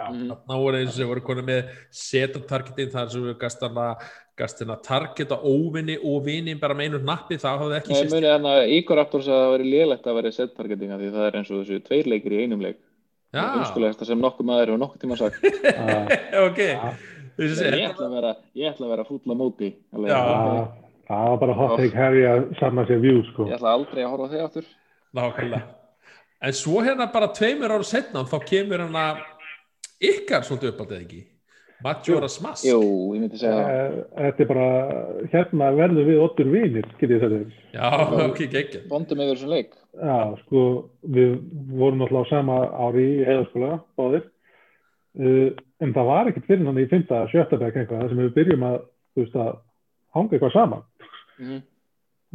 Þannig 0.00 0.58
voru 0.64 0.80
eins 0.80 0.98
og 1.04 1.10
voru 1.12 1.22
konið 1.28 1.46
með 1.50 1.70
seta 2.00 2.42
targetin 2.50 2.90
þar 2.94 3.08
sem 3.12 3.24
við 3.28 3.38
gastana 3.44 3.86
gastina 4.40 4.76
targeta 4.80 5.36
óvinni 5.44 5.98
og 6.00 6.22
vinni 6.24 6.54
bara 6.56 6.74
með 6.74 6.86
einu 6.94 7.00
nappi, 7.04 7.36
það 7.40 7.58
hafði 7.60 7.78
ekki 7.80 7.92
Ég 7.92 7.98
sést. 8.06 8.14
muni 8.14 8.28
þannig 8.30 8.58
að 8.60 8.74
Igor 8.76 8.96
Raptors 9.00 9.28
að 9.28 9.40
það 9.42 9.50
væri 9.54 9.66
lélegt 9.74 10.06
að 10.08 10.16
vera 10.20 10.32
set 10.32 10.54
targetinga 10.56 10.98
því 11.00 11.10
það 11.16 11.26
er 11.26 11.36
eins 11.40 11.50
og 11.50 11.58
þessu 11.60 11.80
tveir 11.88 12.08
leikir 12.14 12.32
í 12.36 12.42
einum 12.44 12.62
leik. 12.64 12.78
Já, 13.30 13.42
umskulegasta 13.60 14.08
sem 14.08 14.22
nokkuð 14.24 14.48
maður 14.48 14.72
hefur 14.72 14.80
nokkuð 14.82 15.02
tíma 15.04 15.18
sagt. 15.20 15.44
Ok. 16.46 16.60
Ég 17.40 17.60
ætla 17.60 18.06
að 18.08 18.14
vera, 18.16 18.30
ég 18.58 18.72
ætla 18.72 18.86
að 18.88 18.94
vera 18.94 19.04
fúll 19.08 19.20
á 19.28 19.34
móti 19.38 19.68
alveg, 19.94 20.10
Já. 20.10 20.18
það 20.20 20.64
það 21.10 21.28
var 21.30 21.38
bara 21.42 21.54
hot 21.60 21.76
take 21.78 21.96
Harry 21.96 22.24
að 22.28 22.40
sanna 22.58 22.84
sér 22.88 23.00
view, 23.02 23.20
sko. 23.30 23.46
ég 23.48 23.56
ætla 23.56 23.72
aldrei 23.76 24.02
að 24.04 24.10
horfa 24.14 24.30
þig 24.32 24.42
aftur. 24.46 24.66
Nákvæmlega. 25.16 25.62
En 26.40 26.56
svo 26.56 26.80
hérna 26.84 27.06
bara 27.12 27.28
tveimur 27.36 27.72
ára 27.76 27.84
setna 27.86 28.24
þá 28.28 28.36
kemur 28.48 28.80
hérna 28.84 29.04
ykkar 30.00 30.46
svolítið 30.46 30.72
upp 30.72 30.80
á 30.80 30.84
þetta 30.86 31.02
ekki 31.04 31.20
Majora's 31.80 32.34
Mask 32.44 32.66
Jú, 32.68 32.80
ég 33.16 33.22
myndi 33.22 33.38
segja 33.40 33.56
það 33.56 33.70
Eh, 33.70 33.94
Þetta 34.20 34.42
er 34.44 34.48
bara, 34.50 34.66
hérna 35.32 35.70
verðum 35.78 36.08
við 36.10 36.18
ottur 36.20 36.50
vinir, 36.52 36.88
getið 37.00 37.22
þeir. 37.24 37.46
Já, 37.72 37.86
ok, 38.26 38.42
geggjað 38.52 38.84
Bondum 38.90 39.22
yfir 39.24 39.38
þessum 39.38 39.54
leik 39.54 39.72
Já, 39.96 40.18
sko, 40.42 40.64
við 41.16 41.32
vorum 41.80 42.04
alltaf 42.04 42.28
á 42.28 42.32
sama 42.34 42.58
ári 42.84 43.06
í 43.16 43.24
heiðaskóla, 43.26 43.80
báðir. 43.98 44.26
Uh, 45.18 45.48
en 45.82 45.90
það 45.96 46.06
var 46.12 46.28
ekkert 46.30 46.46
fyrir 46.46 46.68
hann 46.68 46.78
í 46.78 46.86
fymta, 46.92 47.24
sjötta 47.32 47.58
bekk 47.58 47.80
eitthvað, 47.80 48.04
þar 48.04 48.12
sem 48.12 48.20
við 48.22 48.30
byrjum 48.36 48.66
að, 48.68 48.76
þú 49.16 49.24
veist, 49.24 49.34
að 49.42 49.50
hanga 50.14 50.36
eitthvað 50.36 50.54
saman. 50.54 50.84
Mhm. 51.40 51.58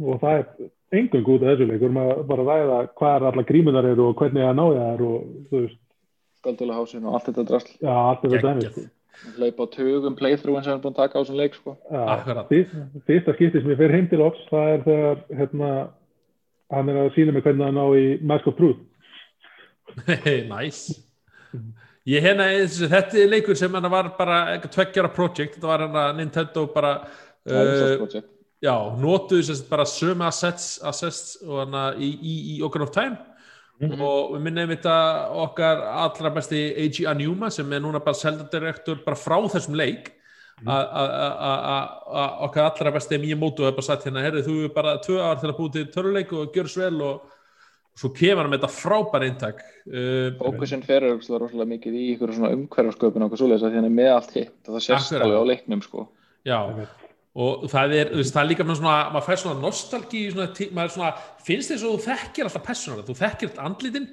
Og 0.04 0.20
það 0.20 0.36
er 0.42 0.68
engung 1.00 1.30
út 1.32 1.46
af 1.46 1.54
þessu 1.54 1.70
leik, 1.70 1.80
við 1.80 1.86
erum 1.88 2.02
að 2.02 2.22
bara 2.28 2.44
ræða 2.50 2.78
hvað 2.98 3.16
er 3.16 3.26
alla 3.30 3.46
grímunar 3.48 3.88
eru 3.94 4.10
og 4.10 4.20
hvernig 4.20 4.44
að 4.50 4.56
ná 4.58 4.64
þær 4.76 5.06
og, 5.08 5.32
þú 5.48 5.62
veist, 5.62 5.80
Skaldulahásin 6.46 7.06
og 7.06 7.18
allt 7.18 7.30
þetta 7.30 7.44
drasl 7.48 7.72
já, 7.82 7.90
allt 7.90 8.22
þetta 8.22 8.42
dæmi, 8.44 8.62
Geggjað. 8.62 8.72
sko. 8.72 9.32
hlaupa 9.36 9.66
á 9.66 9.66
tugum 9.74 10.16
playthrough 10.16 10.62
sem 10.62 10.72
hann 10.72 10.82
búin 10.84 10.94
að 10.94 11.00
taka 11.02 11.18
á 11.18 11.20
þessum 11.22 11.40
leik 11.40 11.56
sko. 11.56 11.76
Fyrsta 13.08 13.34
skipti 13.34 13.62
sem 13.62 13.72
ég 13.72 13.80
fer 13.80 13.94
heim 13.96 14.06
til 14.12 14.22
oss, 14.22 14.38
það 14.50 14.68
er 14.74 14.84
þegar, 14.86 15.24
hérna, 15.40 15.72
hann 16.76 16.92
er 16.92 17.00
að 17.02 17.10
sína 17.16 17.34
mig 17.34 17.42
hvernig 17.46 17.66
að 17.66 17.76
ná 17.78 17.84
í 17.98 18.06
Mask 18.22 18.46
of 18.46 18.56
Truth. 18.60 18.84
Næs 20.52 20.86
Ég 22.06 22.22
hérna, 22.22 22.46
þetta 22.70 23.18
er 23.18 23.30
leikur 23.32 23.58
sem 23.58 23.72
hann 23.74 23.90
var 23.90 24.12
bara 24.14 24.42
eitthvað 24.52 24.76
tveggjara 24.76 25.08
project, 25.10 25.56
þetta 25.56 25.66
var 25.66 25.82
hérna 25.82 26.04
Nintendo 26.14 26.68
bara 26.70 26.92
uh, 27.02 28.20
já, 28.62 28.74
notuðu 29.00 29.56
bara 29.70 29.86
sömu 29.90 30.28
assets, 30.28 30.76
assets 30.86 31.40
og 31.42 31.64
hana 31.64 31.88
í, 31.98 32.12
í, 32.14 32.34
í 32.54 32.60
Ocarina 32.62 32.86
of 32.86 32.94
Time 32.94 33.18
og 33.80 34.34
við 34.36 34.40
minnum 34.46 34.70
þetta 34.72 34.96
okkar 35.44 35.82
allra 36.04 36.30
besti 36.32 36.60
Eiji 36.80 37.04
Anjuma 37.10 37.50
sem 37.52 37.72
er 37.76 37.80
núna 37.84 38.00
bara 38.04 38.16
Zelda 38.16 38.46
direktor 38.52 39.02
bara 39.04 39.16
frá 39.20 39.36
þessum 39.52 39.76
leik 39.76 40.12
að- 40.64 40.88
að 40.88 41.10
að- 41.12 41.64
að- 41.76 41.88
að 42.16 42.44
okkar 42.48 42.70
allra 42.70 42.92
besti 42.92 43.18
Miyamoto 43.20 43.66
hefur 43.66 43.76
bara 43.76 43.82
sagt 43.90 44.04
hérna, 44.08 44.22
herri 44.24 44.42
þú 44.42 44.64
er 44.64 44.68
bara 44.72 44.96
tvö 44.98 45.18
ár 45.20 45.40
til 45.40 45.50
að 45.50 45.58
búið 45.58 45.72
til 45.72 45.86
töluleik 45.92 46.32
og 46.32 46.52
gjör 46.54 46.68
svo 46.72 46.82
vel 46.88 47.02
og 47.02 47.20
svo 47.96 48.08
kemur 48.12 48.42
hann 48.44 48.50
með 48.52 48.60
þetta 48.60 48.76
frábæra 48.76 49.26
inntak. 49.28 49.60
Uh, 49.88 50.30
Fókusin 50.40 50.82
fer 50.84 51.00
örugglega 51.00 51.40
rosalega 51.40 51.70
mikið 51.76 51.94
í 51.96 52.16
ykkur 52.16 52.32
svona 52.36 52.52
umhverfarsköpun 52.52 53.22
og 53.24 53.30
okkur 53.30 53.40
svoleiðis 53.40 53.62
að 53.64 53.70
því 53.72 53.78
hann 53.80 53.88
er 53.88 53.96
með 54.00 54.10
allt 54.14 54.32
hitt 54.36 54.68
og 54.68 54.74
það 54.74 54.84
sést 54.84 55.12
alveg 55.16 55.40
á 55.40 55.44
leiknum 55.52 55.82
sko. 55.84 56.08
Já, 56.44 56.58
og 57.36 57.66
það 57.68 57.96
er, 57.98 58.12
veist, 58.16 58.34
það 58.34 58.42
er 58.42 58.50
líka 58.52 58.64
með 58.66 58.78
svona, 58.80 58.94
maður 59.12 59.26
fær 59.26 59.42
svona 59.42 59.60
nostalgí, 59.60 60.22
svona, 60.32 60.68
maður 60.78 60.94
svona, 60.94 61.10
finnst 61.44 61.72
þess 61.72 61.84
að 61.84 61.92
þú 61.92 62.06
þekkir 62.06 62.48
alltaf 62.48 62.64
personar, 62.64 63.04
þú 63.04 63.18
þekkir 63.20 63.50
alltaf 63.50 63.68
andlitin, 63.68 64.08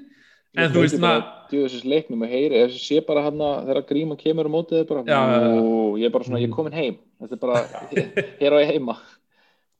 en 0.58 0.74
þú 0.74 0.84
veist, 0.84 1.00
maður, 1.02 1.26
Djúðisins 1.54 1.86
leiknum 1.86 2.26
og 2.26 2.32
heyri, 2.34 2.62
ef 2.66 2.78
sé 2.82 3.02
bara 3.06 3.26
hann 3.28 3.42
þegar 3.68 3.86
gríma 3.90 4.18
kemur 4.20 4.50
á 4.50 4.52
mótið 4.54 4.80
þið 4.82 4.88
bara. 4.90 5.24
Ú, 5.62 5.96
ég 6.02 6.10
er 6.10 6.14
bara 6.14 6.28
svona, 6.28 6.42
ég 6.42 6.50
er 6.50 6.56
komin 6.56 6.78
heim. 6.78 6.96
Þetta 7.22 7.36
er 7.38 7.42
bara, 7.44 7.90
hér 8.42 8.56
á 8.56 8.58
ég 8.64 8.72
heima. 8.74 8.96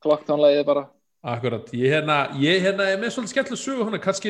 Klokktónlægið 0.04 0.68
bara. 0.68 0.84
Akkurat, 1.24 1.70
ég 1.72 1.88
hérna, 1.88 2.16
ég 2.36 2.60
hérna 2.60 2.84
er 2.92 2.98
með 3.00 3.14
svolítið 3.14 3.32
skemmtilega 3.32 3.60
sögu 3.62 3.84
hana, 3.88 4.00
kannski, 4.04 4.28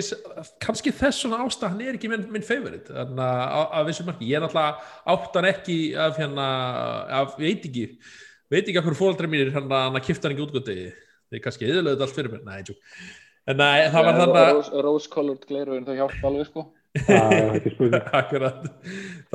kannski 0.63 0.93
þess 0.95 1.25
svona 1.25 1.41
ástæð, 1.43 1.73
hann 1.73 1.81
er 1.83 1.97
ekki 1.97 2.11
minn, 2.13 2.29
minn 2.31 2.45
favorite, 2.47 2.87
þannig 2.87 3.23
að, 3.25 3.65
að 3.81 3.89
vissum 3.89 4.07
marki, 4.07 4.29
ég 4.31 4.39
er 4.39 4.45
náttúrulega 4.45 5.17
áttan 5.17 5.49
ekki 5.49 5.79
af 6.05 6.21
hérna, 6.23 6.45
af, 7.19 7.35
veit 7.41 7.67
ekki, 7.67 7.89
veit 8.53 8.65
ekki 8.65 8.81
hverju 8.81 8.99
fóldra 8.99 9.31
mínir, 9.31 9.53
hann 9.55 9.71
að 9.73 10.01
kipta 10.07 10.29
hann 10.29 10.37
ekki 10.37 10.47
útgöndi, 10.47 10.79
þeir 11.33 11.45
kannski 11.45 11.69
eðlöðu 11.69 11.95
þetta 11.95 12.09
allt 12.09 12.19
fyrir 12.19 12.33
mér, 12.35 12.65
tjók, 12.69 12.81
en 13.51 13.61
næ, 13.61 13.69
það 13.95 14.09
var 14.09 14.19
þannig 14.21 14.41
að, 14.41 14.49
Rose, 14.55 14.73
rose 14.89 15.13
colored 15.13 15.45
gleiruinn 15.49 15.87
þau 15.89 15.97
hjálpa 16.01 16.31
alveg 16.31 16.51
sko. 16.51 16.63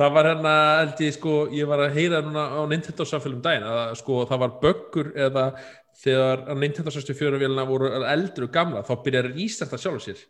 Það 0.00 0.12
var 0.14 0.24
hérna 0.30 0.52
held 0.78 1.00
ég 1.04 1.12
sko, 1.12 1.34
ég 1.52 1.68
var 1.68 1.82
að 1.84 1.96
heyra 1.98 2.22
núna 2.24 2.44
á 2.56 2.60
Nintendo 2.70 3.04
samfélum 3.04 3.42
daginn 3.44 3.66
að 3.68 3.98
sko 4.00 4.22
það 4.30 4.40
var 4.40 4.54
böggur 4.62 5.10
eða 5.12 5.44
þegar 6.00 6.46
Nintendo 6.56 6.90
64 6.94 7.40
vélina 7.42 7.66
voru 7.68 7.90
eldri 8.00 8.46
og 8.46 8.54
gamla 8.54 8.80
þá 8.86 8.94
byrjaði 9.04 9.28
að 9.28 9.36
rístarta 9.36 9.76
sjálfur 9.80 10.06
sér 10.06 10.22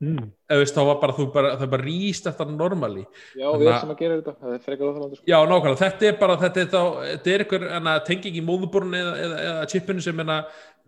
Mm. 0.00 0.30
eða 0.48 0.62
veist 0.62 0.72
þá 0.72 0.80
var 0.88 0.96
bara 1.02 1.12
þú 1.12 1.24
bara, 1.34 1.48
það 1.60 1.72
bara 1.74 1.84
rístarta 1.84 2.44
normali 2.48 3.02
Já, 3.04 3.42
Þannig 3.50 3.66
við 3.66 3.74
sem 3.82 3.90
að 3.92 3.98
gera 3.98 4.14
þetta, 4.16 4.32
það 4.40 4.54
er 4.54 4.62
frekar 4.64 4.86
óþálandi 4.88 5.18
sko. 5.18 5.26
Já, 5.28 5.36
nákvæmlega, 5.50 5.80
þetta 5.82 6.06
er 6.08 6.14
bara 6.22 6.36
þetta 6.40 6.62
er, 6.62 6.70
þá, 6.72 6.84
þetta 7.10 7.32
er 7.32 7.44
einhver 7.44 7.66
hana, 7.74 7.96
tenging 8.06 8.38
í 8.40 8.44
móðuborun 8.46 8.96
eða, 8.96 9.10
eða, 9.26 9.40
eða 9.50 9.66
chipinu 9.74 10.04
sem 10.06 10.22
hana, 10.24 10.38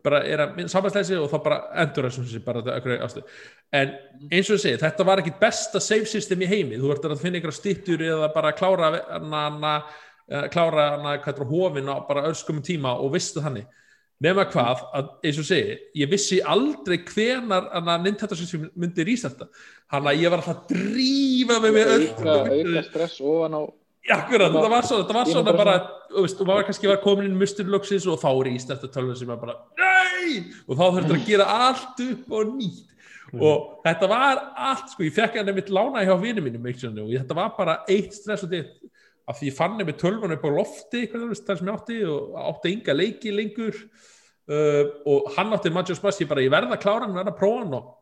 bara 0.08 0.22
er 0.24 0.44
að 0.46 0.62
samvæðslega 0.72 1.20
og 1.26 1.28
þá 1.28 1.36
bara 1.44 1.58
endur 1.82 2.08
þessum 2.08 2.30
sér 2.30 2.46
bara 2.46 2.62
en 2.72 3.92
eins 4.32 4.48
og 4.48 4.56
ég 4.56 4.64
segi, 4.64 4.80
þetta 4.80 5.08
var 5.10 5.20
ekki 5.20 5.34
besta 5.44 5.84
save 5.84 6.08
system 6.08 6.46
í 6.46 6.48
heimi, 6.48 6.80
þú 6.80 6.96
ert 6.96 7.04
að 7.10 7.20
finna 7.20 7.36
einhverja 7.36 7.58
stýttur 7.60 8.06
eða 8.08 8.32
bara 8.32 8.56
klára 8.56 8.94
hana, 8.96 9.44
hana, 9.44 9.76
eh, 10.24 10.48
klára 10.48 10.88
hana, 10.96 11.18
hvað 11.20 11.44
er 11.44 11.52
hófin 11.52 11.92
á 11.92 12.00
bara 12.08 12.24
örskumum 12.32 12.64
tíma 12.64 12.96
og 12.96 13.12
vistu 13.12 13.44
þannig 13.44 13.68
nema 14.22 14.46
hvað, 14.50 14.82
að, 14.94 15.12
eins 15.26 15.42
og 15.42 15.46
segi 15.48 15.76
ég 15.98 16.10
vissi 16.10 16.40
aldrei 16.40 17.00
hvenar 17.02 17.68
hana, 17.74 17.98
Nintendo 18.02 18.38
60 18.38 18.72
myndi 18.78 19.06
rístarta 19.08 19.48
hann 19.92 20.08
að 20.08 20.24
ég 20.24 20.32
var 20.32 20.42
alltaf 20.42 20.62
að 20.62 20.74
drífa 20.76 21.60
mig 21.64 21.76
með 21.78 21.94
auka, 21.96 22.36
auka 22.52 22.84
stress 22.88 23.22
ofan 23.22 23.58
á 23.58 23.62
akkurat, 24.10 24.50
þetta 24.50 24.70
var 24.70 24.86
svona, 24.86 25.02
þetta 25.04 25.16
var 25.16 25.28
svona 25.30 25.44
var 25.46 25.58
bara, 25.60 25.74
þú 26.10 26.24
veist, 26.24 26.38
þú 26.38 26.46
var 26.48 26.64
kannski 26.66 26.90
var 26.90 27.02
komin 27.02 27.28
inn 27.28 27.38
musturlöksis 27.38 28.06
og 28.10 28.18
þá 28.22 28.30
er 28.32 28.48
í 28.50 28.54
stærsta 28.62 28.90
tölvun 28.90 29.18
sem 29.18 29.30
er 29.30 29.42
bara, 29.42 29.58
nei, 29.78 30.40
og 30.66 30.78
þá 30.78 30.84
þurftur 30.86 31.18
að 31.18 31.28
gera 31.28 31.50
allt 31.68 32.02
upp 32.06 32.34
og 32.38 32.56
nýtt. 32.56 32.88
Og 33.32 33.68
þetta 33.86 34.08
var 34.10 34.40
allt, 34.60 34.90
sko, 34.92 35.06
ég 35.06 35.14
fekk 35.16 35.38
hann 35.38 35.52
einmitt 35.52 35.70
lána 35.72 36.02
hjá 36.04 36.16
vinið 36.20 36.48
mínum, 36.48 36.66
svona, 36.76 37.04
og 37.06 37.12
þetta 37.14 37.38
var 37.38 37.52
bara 37.56 37.76
eitt 37.94 38.16
stress 38.16 38.42
og 38.44 38.50
þetta, 38.52 38.90
af 39.30 39.38
því 39.38 39.52
ég 39.52 39.56
fann 39.56 39.78
einmitt 39.78 40.02
tölvun 40.02 40.34
upp 40.34 40.48
á 40.50 40.50
lofti, 40.50 41.04
það 41.12 41.36
sem 41.38 41.70
ég 41.70 41.76
átti 41.76 42.00
og 42.10 42.34
átti 42.42 42.74
enga 42.74 42.98
leiki 42.98 43.32
lengur 43.32 43.78
uh, 44.48 44.84
og 45.06 45.28
hann 45.36 45.52
átti 45.56 45.70
Mask, 46.02 46.22
ég 46.24 46.28
bara, 46.30 46.40
ég 46.44 46.50
verða 46.52 46.74
að 46.76 46.82
klára 46.82 47.06
hann, 47.06 47.14
verða 47.14 47.34
að 47.34 47.38
prófa 47.42 47.62
hann 47.64 47.74
og 47.78 47.92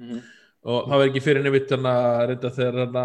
Mhm. 0.00 0.20
og 0.64 0.86
það 0.88 0.98
var 1.00 1.06
ekki 1.08 1.20
fyrir 1.24 1.42
hann 1.74 1.88
að 1.90 2.28
reynda 2.30 2.50
þegar 2.56 2.78
hann 2.84 2.96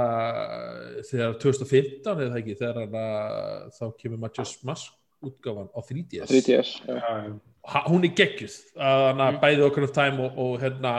þegar 1.10 1.34
2015 1.40 2.22
eða 2.22 2.30
það 2.32 2.40
ekki 2.42 2.56
þegar 2.60 2.80
hann 2.84 3.72
þá 3.80 3.84
kemur 4.02 4.22
Majora's 4.26 4.54
Mask 4.64 4.94
útgáfan 5.26 5.70
á 5.74 5.80
3DS 5.82 6.30
3DS 6.32 6.72
já. 6.86 6.96
Já, 7.02 7.40
Ha- 7.66 7.82
hún 7.90 8.04
er 8.06 8.12
geggjuð 8.14 8.56
að 8.78 9.04
hann 9.08 9.22
að 9.26 9.38
bæði 9.42 9.64
okkur 9.66 9.84
of 9.88 9.92
time 9.96 10.22
og, 10.22 10.36
og 10.38 10.60
hérna 10.62 10.92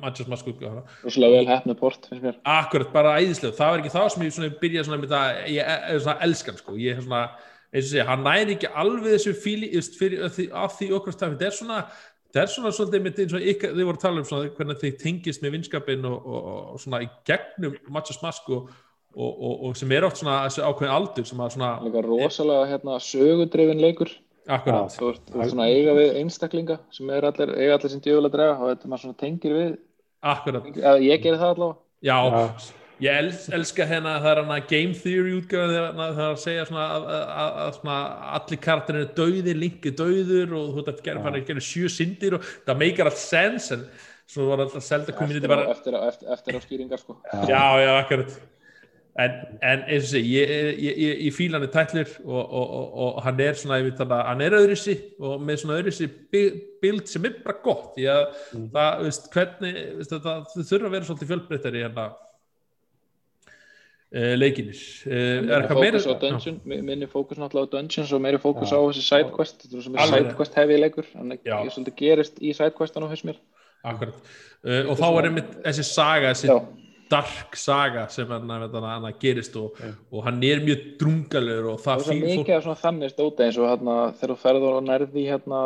Majora's 0.00 0.30
Mask 0.32 0.46
útgáfan 0.48 0.86
rosalega 1.04 1.36
vel 1.42 1.50
hefnu 1.50 1.74
port 1.76 2.06
finnst 2.08 2.24
mér. 2.24 2.38
Akkurat 2.48 2.92
bara 2.94 3.18
æðislega, 3.20 3.52
það 3.58 3.70
var 3.74 3.82
ekki 3.82 3.92
það 3.92 4.08
sem 4.14 4.22
ég 4.24 4.32
svona 4.38 4.50
byrjaði 4.62 4.86
svona 4.88 5.00
með 5.02 5.12
það, 5.12 5.40
ég 5.52 5.68
er 5.68 5.98
svona 6.00 6.22
elskan 6.24 6.56
sko, 6.62 6.76
ég 6.80 6.96
er 6.96 7.02
svona, 7.04 7.22
eins 7.70 7.86
og 7.86 7.90
segja, 7.92 8.06
hann 8.08 8.24
næri 8.26 8.56
ekki 8.56 8.70
alveg 8.82 9.14
þessu 9.14 9.34
fíli, 9.38 9.70
fyrir 9.98 10.24
að 10.26 10.36
því, 10.36 10.46
því 10.78 10.88
okkur 10.98 11.14
stafn, 11.16 11.36
þetta 11.36 11.50
er 11.50 11.58
svona 11.58 11.82
það 12.30 12.42
er 12.42 12.52
svona 12.52 12.72
svolítið 12.74 13.04
með 13.04 13.20
eins 13.24 13.34
og 13.34 13.48
ykkar, 13.52 13.74
þið 13.74 13.88
voru 13.88 13.98
að 13.98 14.04
tala 14.04 14.22
um 14.22 14.28
svona 14.28 14.52
hvernig 14.56 14.80
þið 14.80 14.96
tengist 15.00 15.44
með 15.44 15.54
vinskapin 15.56 16.08
og, 16.08 16.16
og, 16.30 16.48
og 16.74 16.80
svona 16.82 17.02
í 17.04 17.10
gegnum 17.28 17.76
Majora's 17.90 18.22
Mask 18.22 18.50
og, 18.54 18.72
og, 19.14 19.30
og, 19.30 19.54
og 19.68 19.78
sem 19.78 19.94
er 19.96 20.06
oft 20.06 20.20
svona 20.20 20.40
þessu 20.46 20.64
ákveðin 20.66 20.96
aldur 20.96 21.28
sem 21.30 21.42
að 21.42 21.54
svona, 21.56 21.70
líka 21.86 22.02
rosalega 22.06 22.66
hérna, 22.70 22.98
sögudrifin 23.04 23.82
leikur. 23.82 24.12
Akkurat, 24.50 24.90
þú 24.96 25.12
ert, 25.12 25.30
svona 25.52 25.68
eiga 25.70 25.94
við 25.94 26.16
einstaklinga 26.22 26.80
sem 26.94 27.10
er 27.14 27.26
allir, 27.28 27.52
eiga 27.54 27.76
allir 27.76 27.92
sem 27.92 28.02
djöfulega 28.02 28.34
draga 28.34 28.56
og 28.56 28.72
þetta 28.72 28.90
maður 28.90 29.04
svona 29.04 29.18
tengir 29.20 29.54
við. 29.54 29.72
Akkurat. 30.26 30.70
Eða 30.74 30.94
ég 31.04 31.22
gerir 31.22 31.38
það 31.40 31.52
allavega. 31.54 31.82
Já, 32.00 32.16
Já. 32.16 32.79
Ég 33.00 33.18
els, 33.22 33.48
elska 33.56 33.86
hérna 33.88 34.18
það 34.20 34.30
er 34.32 34.42
hana 34.44 34.58
game 34.70 34.94
theory 34.96 35.38
hana- 35.52 36.10
það 36.12 36.22
er 36.26 36.34
að 36.34 36.38
segja 36.44 36.68
svona 36.68 36.86
að, 36.96 37.08
að, 37.14 37.50
að, 37.64 37.72
svona 37.78 37.98
allir 38.38 38.62
karakterinu 38.66 39.06
er 39.06 39.16
dauðir, 39.16 39.60
Link 39.64 39.90
er 39.90 39.96
dauður 40.02 40.54
og 40.60 40.70
þú 40.76 40.84
ert 40.84 40.92
að 40.94 41.02
gera, 41.08 41.24
fara 41.26 41.40
að 41.40 41.50
gera 41.50 41.66
sjö 41.70 41.90
syndir 41.96 42.38
og 42.38 42.46
það 42.68 42.80
meikar 42.84 43.10
allt 43.10 43.22
sense 43.22 43.74
en 43.76 43.84
svo 44.30 44.46
var 44.52 44.62
alltaf 44.64 44.86
selda 44.86 45.16
community 45.16 45.48
eftir, 45.50 45.66
eftir, 45.74 45.98
eftir, 46.06 46.32
eftir 46.36 46.56
á 46.56 46.60
skýringar 46.62 47.02
sko. 47.02 47.18
Já, 47.50 47.64
já, 47.82 47.90
akkurat. 47.98 48.40
En, 49.20 49.32
en 49.66 49.80
eins 49.90 50.04
og 50.06 50.12
sé, 50.12 50.20
ég, 50.22 50.50
ég, 50.78 50.98
ég, 51.02 51.16
ég 51.26 51.34
fíla 51.34 51.58
hann 51.58 51.66
í 51.66 51.70
tætlir 51.74 52.12
og, 52.22 52.38
og, 52.38 52.70
og, 52.78 52.92
og 53.08 53.18
hann 53.26 53.40
er 53.42 53.58
svona, 53.58 53.80
ég 53.80 53.88
veit 53.88 53.98
þannig 53.98 54.14
að 54.16 54.28
hann 54.28 54.44
er 54.46 54.56
öðruðsi 54.60 54.94
og 55.18 55.42
með 55.44 55.58
svona 55.64 55.78
öðruðsi 55.80 56.06
bild 56.30 57.10
sem 57.10 57.26
er 57.26 57.34
bara 57.42 57.58
gott 57.64 57.90
því 57.96 58.06
að 58.14 58.22
það, 58.76 59.02
veist, 59.08 59.26
hvernig 59.34 59.80
veist, 59.98 60.14
það, 60.14 60.44
það 60.54 60.68
þurfa 60.70 60.88
að 60.90 60.94
vera 60.94 61.08
svolítið 61.08 61.32
fjölbreyttari 61.32 61.82
hérna 61.84 62.06
uh, 64.14 64.34
leikinir 64.38 64.82
uh, 65.06 65.14
er 65.14 65.62
eitthvað 65.62 65.82
meira 65.84 66.02
fókus 66.04 66.48
minni 66.64 67.08
fókus 67.10 67.40
náttúrulega 67.40 67.70
á 67.70 67.72
dungeons 67.76 68.12
og 68.16 68.24
meiri 68.24 68.42
fókus 68.42 68.74
Já. 68.74 68.78
á 68.78 68.80
þessi 68.88 69.06
sidequest 69.06 69.64
þetta 69.64 69.78
er 69.80 69.86
sem 69.86 69.96
er 69.96 70.04
Alveg. 70.04 70.26
sidequest 70.26 70.60
hefði 70.60 70.82
leikur 70.84 71.08
þannig 71.14 71.42
að 71.46 71.64
ég 71.66 71.74
svolítið 71.76 71.98
gerist 72.02 72.38
í 72.42 72.54
sidequestanum 72.56 73.12
fyrst 73.12 73.28
mér. 73.30 73.40
Akkurat. 73.86 74.30
Uh, 74.60 74.84
og 74.92 75.00
þá 75.00 75.06
er 75.08 75.30
einmitt 75.30 75.58
þessi 75.64 75.86
saga, 75.88 76.34
þessi 76.34 76.50
já, 76.50 76.56
dark 77.10 77.56
saga 77.58 78.06
sem 78.12 78.28
hann, 78.30 78.50
hann, 78.50 78.76
hann, 78.84 79.08
gerist 79.20 79.56
og, 79.58 79.78
og 80.12 80.24
hann 80.26 80.42
er 80.46 80.62
mjög 80.64 80.84
drungalegur 81.00 81.72
og 81.72 81.80
það 81.82 81.90
það 81.90 81.96
er 81.96 82.06
svo 82.06 82.14
fín 82.14 82.40
mikið 82.40 82.56
af 82.56 82.66
svona 82.66 82.82
þannig 82.84 83.14
stóta 83.14 83.46
eins 83.46 83.58
og 83.58 83.70
hérna 83.70 83.96
þegar 84.20 84.32
þú 84.34 84.38
ferður 84.44 84.76
og 84.76 84.86
nærði 84.86 85.24
hérna 85.26 85.62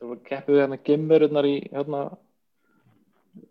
þú 0.00 0.18
keppið 0.26 0.56
við 0.56 0.62
hérna 0.64 0.80
gimverurnar 0.88 1.48
í 1.48 1.56
hérna 1.68 2.02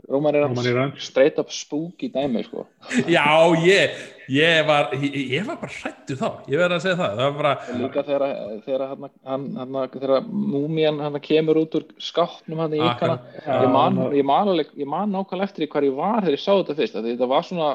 Róman 0.09 0.35
er 0.35 0.45
hann 0.47 0.55
Ranch. 0.75 1.01
straight 1.05 1.37
up 1.39 1.51
spooky 1.53 2.09
dæmi 2.13 2.43
sko. 2.47 2.65
Já, 3.15 3.25
ég, 3.63 3.97
ég 4.29 4.65
var 4.67 4.89
ég, 4.97 5.15
ég 5.35 5.45
var 5.47 5.59
bara 5.61 5.73
hrættur 5.75 6.17
þá, 6.19 6.29
ég 6.49 6.57
verði 6.61 6.77
að 6.77 6.83
segja 6.85 6.97
það 6.99 7.19
það 7.21 7.37
bara, 7.41 7.53
líka 7.81 8.03
þegar, 8.07 8.25
þegar 8.65 8.83
hann, 8.89 10.23
múmían 10.29 10.99
hérna 11.03 11.21
kemur 11.23 11.61
út 11.63 11.77
úr 11.79 11.85
skápnum 12.01 12.63
hann 12.63 12.75
í 12.77 12.81
ykkana 12.81 13.19
ég 13.45 13.69
man, 13.73 14.01
ég 14.17 14.25
man, 14.27 14.51
ég 14.57 14.89
man 14.89 15.13
nákvæmlega 15.13 15.49
eftir 15.49 15.67
í 15.67 15.71
hvar 15.71 15.87
ég 15.87 15.95
var 15.97 16.21
þegar 16.23 16.37
ég 16.37 16.43
sá 16.43 16.51
þetta 16.57 16.77
fyrst 16.79 16.99
þetta 16.99 17.29
var 17.31 17.45
svona, 17.47 17.69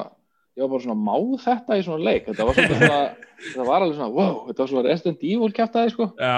ég 0.55 0.63
var 0.65 0.73
bara 0.75 0.85
svona 0.85 0.99
má 1.07 1.17
þetta 1.45 1.79
í 1.79 1.85
svona 1.87 2.07
leik, 2.07 2.27
þetta 2.31 2.47
var 2.49 2.59
svona, 2.59 2.79
svona 2.79 3.03
þetta 3.45 3.67
var 3.69 3.85
alveg 3.85 3.97
svona, 3.99 4.11
wow, 4.15 4.35
þetta 4.49 4.63
var 4.65 4.73
svona 4.73 4.87
Resident 4.89 5.23
Evil 5.31 5.53
kæftæði 5.55 5.95
sko, 5.95 6.09
já, 6.19 6.35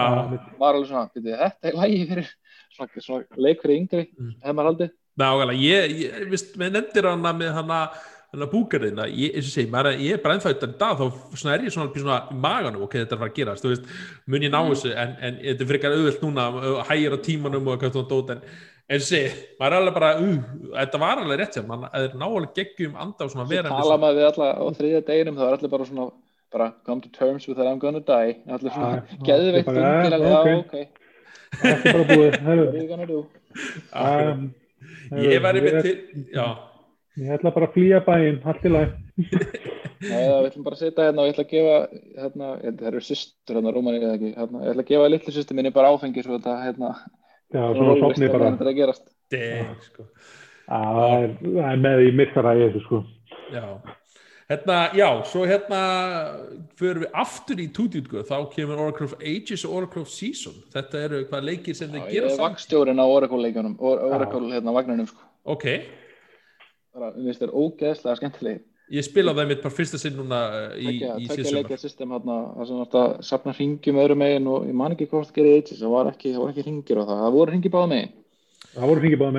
var 0.62 0.78
alveg 0.78 0.92
svona 0.92 1.10
þetta 1.13 1.72
er 1.72 1.82
lægi 1.82 2.06
fyrir 2.13 2.32
svona, 2.78 3.04
svona 3.10 3.44
leik 3.48 3.62
fyrir 3.66 3.80
yngri, 3.84 4.08
Mm. 4.18 4.34
hefði 4.44 4.58
maður 4.58 4.72
haldið 4.72 4.96
nákvæmlega. 5.20 5.66
Ég, 5.66 5.98
ég, 6.04 6.22
vist, 6.32 6.54
með 6.60 6.78
nefndir 6.78 7.10
hana 7.12 7.34
með 7.36 7.58
hana 7.58 7.82
hana 8.34 8.48
búkarina, 8.52 9.06
ég, 9.08 9.36
eins 9.38 9.48
og 9.48 9.54
segi, 9.56 9.70
maður, 9.72 9.98
ég 10.04 10.18
er 10.18 10.32
ennþá 10.34 10.52
í 10.52 10.58
dag, 10.64 11.00
þá 11.00 11.06
svona 11.40 11.54
er 11.56 11.62
ég 11.64 11.72
svona, 11.74 11.92
svona 11.96 12.18
í 12.28 12.40
maganum, 12.44 12.84
ok, 12.84 12.94
þetta 13.00 13.14
er 13.14 13.18
að 13.18 13.22
fara 13.22 13.32
að 13.32 13.38
gerast, 13.38 13.64
þú 13.64 13.70
veist 13.72 13.86
mun 14.28 14.44
ég 14.44 14.52
ná 14.52 14.60
þessu, 14.68 14.90
en, 14.92 15.14
en 15.24 15.38
þetta 15.46 15.64
er 15.64 15.70
frekar 15.72 15.96
auðvöld 15.96 16.22
núna, 16.26 16.44
hægir 16.90 17.16
á 17.16 17.20
tímanum 17.24 17.70
og 17.70 17.74
eitthvað 17.78 17.94
svona 17.96 18.12
dót, 18.12 18.34
en, 18.36 18.42
en 18.98 19.02
sé, 19.08 19.22
maður 19.62 19.72
er 19.72 19.80
alveg 19.80 19.96
bara 19.96 20.12
uh, 20.20 20.38
þetta 20.76 21.02
var 21.06 21.24
alveg 21.24 21.38
rétt 21.42 21.54
sér, 21.56 21.66
maður 21.72 21.88
er 22.02 22.20
nálega 22.20 22.54
geggjum 22.60 22.94
anda 23.08 23.22
og 23.24 23.32
svona 23.32 23.48
Svo 23.48 23.54
vera 23.56 23.72
tala 23.72 24.02
maður 24.04 24.20
við 24.20 24.30
alla 24.34 24.50
á 24.60 24.66
þriðja 24.82 25.02
deginum 25.08 25.40
þá 25.40 25.46
er 25.48 25.54
allir 25.58 25.74
bara 25.78 25.90
svona 25.94 26.12
bara 26.52 26.68
come 26.88 27.02
to 27.04 27.10
terms 27.12 27.48
with 27.48 27.58
that 27.60 27.68
I'm 27.68 27.80
gonna 27.80 28.00
die. 28.00 28.38
Allir 28.48 28.72
svona 28.72 29.04
Já, 29.12 29.20
geðveikt 29.28 29.68
já, 29.68 29.72
bara, 29.72 29.88
ungir 30.56 30.88
ég 35.24 35.44
væri 35.44 35.63
með 35.66 35.78
ég, 35.80 35.86
til 35.88 36.26
já, 36.36 36.46
ég 37.24 37.36
ætla 37.38 37.54
bara 37.56 37.70
að 37.70 37.76
flýja 37.78 38.04
bæinn, 38.06 38.40
lagi. 38.76 38.92
Já, 39.98 40.13
við 40.13 40.48
ætlum 40.52 40.66
bara 40.68 40.78
að 40.78 40.82
setja 40.84 41.06
hérna 41.08 41.24
og 41.24 41.28
ég 41.28 41.34
ætla 41.34 41.44
að 41.48 41.54
gefa 41.56 41.78
hérna, 42.22 42.50
ég 42.62 42.76
það 42.78 42.90
eru 42.92 43.00
systur 43.02 43.58
hérna 43.58 43.72
Rómani 43.74 44.02
eða 44.02 44.18
ekki, 44.18 44.34
hérna, 44.36 44.60
ég 44.62 44.74
ætla 44.74 44.84
að 44.84 44.92
gefa 44.92 45.08
litlu 45.10 45.34
systur 45.34 45.58
minni 45.58 45.72
bara 45.74 45.90
áfengi 45.90 46.24
svo 46.26 46.38
þetta 46.38 46.58
hérna 46.62 46.92
Já, 46.94 47.62
svona 47.63 47.88
rólist 47.88 48.04
sopni 48.04 48.28
þegar 48.28 48.36
bara. 48.44 48.52
þetta 48.52 48.66
er 48.68 48.70
að 48.70 48.78
gerast 48.78 49.08
deg 49.34 49.88
sko. 49.88 50.06
Já, 50.68 50.82
það 51.00 51.16
er, 51.24 51.34
það 51.48 51.82
með 51.88 52.04
í 52.04 52.12
myrkara 52.20 52.54
þessu, 52.60 52.84
sko. 52.86 53.02
já 53.56 53.66
Hérna, 54.48 54.76
já, 54.96 55.08
svo 55.28 55.42
hérna 55.44 55.80
fyrir 56.80 57.02
við 57.04 57.18
aftur 57.20 57.60
í 57.60 57.66
tútjútgu 57.76 58.22
þá 58.30 58.38
kemur 58.54 58.80
Oracle 58.80 59.10
of 59.10 59.18
Ages 59.20 59.66
og 59.68 59.74
Oracle 59.82 60.06
of 60.06 60.12
Season 60.14 60.56
þetta 60.72 61.02
eru 61.04 61.20
hvað 61.28 61.50
leikir 61.50 61.76
sem 61.76 61.90
Já, 61.90 61.98
þeir 61.98 62.06
ég 62.06 62.16
gera 62.16 62.30
er 62.30 62.36
saman? 62.38 62.54
vakstjórin 62.54 63.04
á 63.04 63.06
Oracle 63.06 63.42
leikjunum 63.44 63.76
Oracle 63.84 64.54
hérna 64.54 64.76
vagnunum 64.78 65.10
sko. 65.10 65.28
Ok, 65.52 65.68
það 66.96 67.20
er 67.20 67.52
ógeðslega 67.52 68.16
skemmtilegi 68.22 68.64
ég 68.88 69.04
spilaði 69.04 69.42
það 69.42 69.52
mitt 69.52 69.64
bara 69.66 69.76
fyrsta 69.82 70.00
sinn 70.00 70.16
núna 70.16 70.42
uh, 70.48 70.80
í, 70.80 70.96
í 70.96 71.28
Tvekja 71.28 71.36
síðsumar 71.36 71.60
leikja 71.60 71.82
system 71.82 72.16
hérna 72.16 72.40
það 72.56 72.70
sem 72.70 72.82
vart 72.86 72.98
að 73.02 73.14
sapna 73.28 73.56
hringjum 73.58 74.02
öðru 74.06 74.20
megin 74.24 74.48
og 74.48 74.68
ég 74.70 74.78
man 74.80 74.96
ekki 74.96 75.10
hvort 75.12 75.28
það 75.28 75.42
gerir 75.42 75.60
Ages 75.60 75.82
það 75.84 75.96
var 75.98 76.12
ekki, 76.14 76.32
það 76.32 76.46
var 76.46 76.54
ekki 76.54 76.68
hringjur 76.70 77.04
á 77.04 77.04
það, 77.04 77.24
það 77.26 77.36
voru 77.36 77.56
hringjur 77.56 77.76
báða 77.76 77.90
megin. 77.98 78.14
Það 78.78 78.92
voru 78.94 79.04
fengið 79.04 79.22
báða 79.26 79.36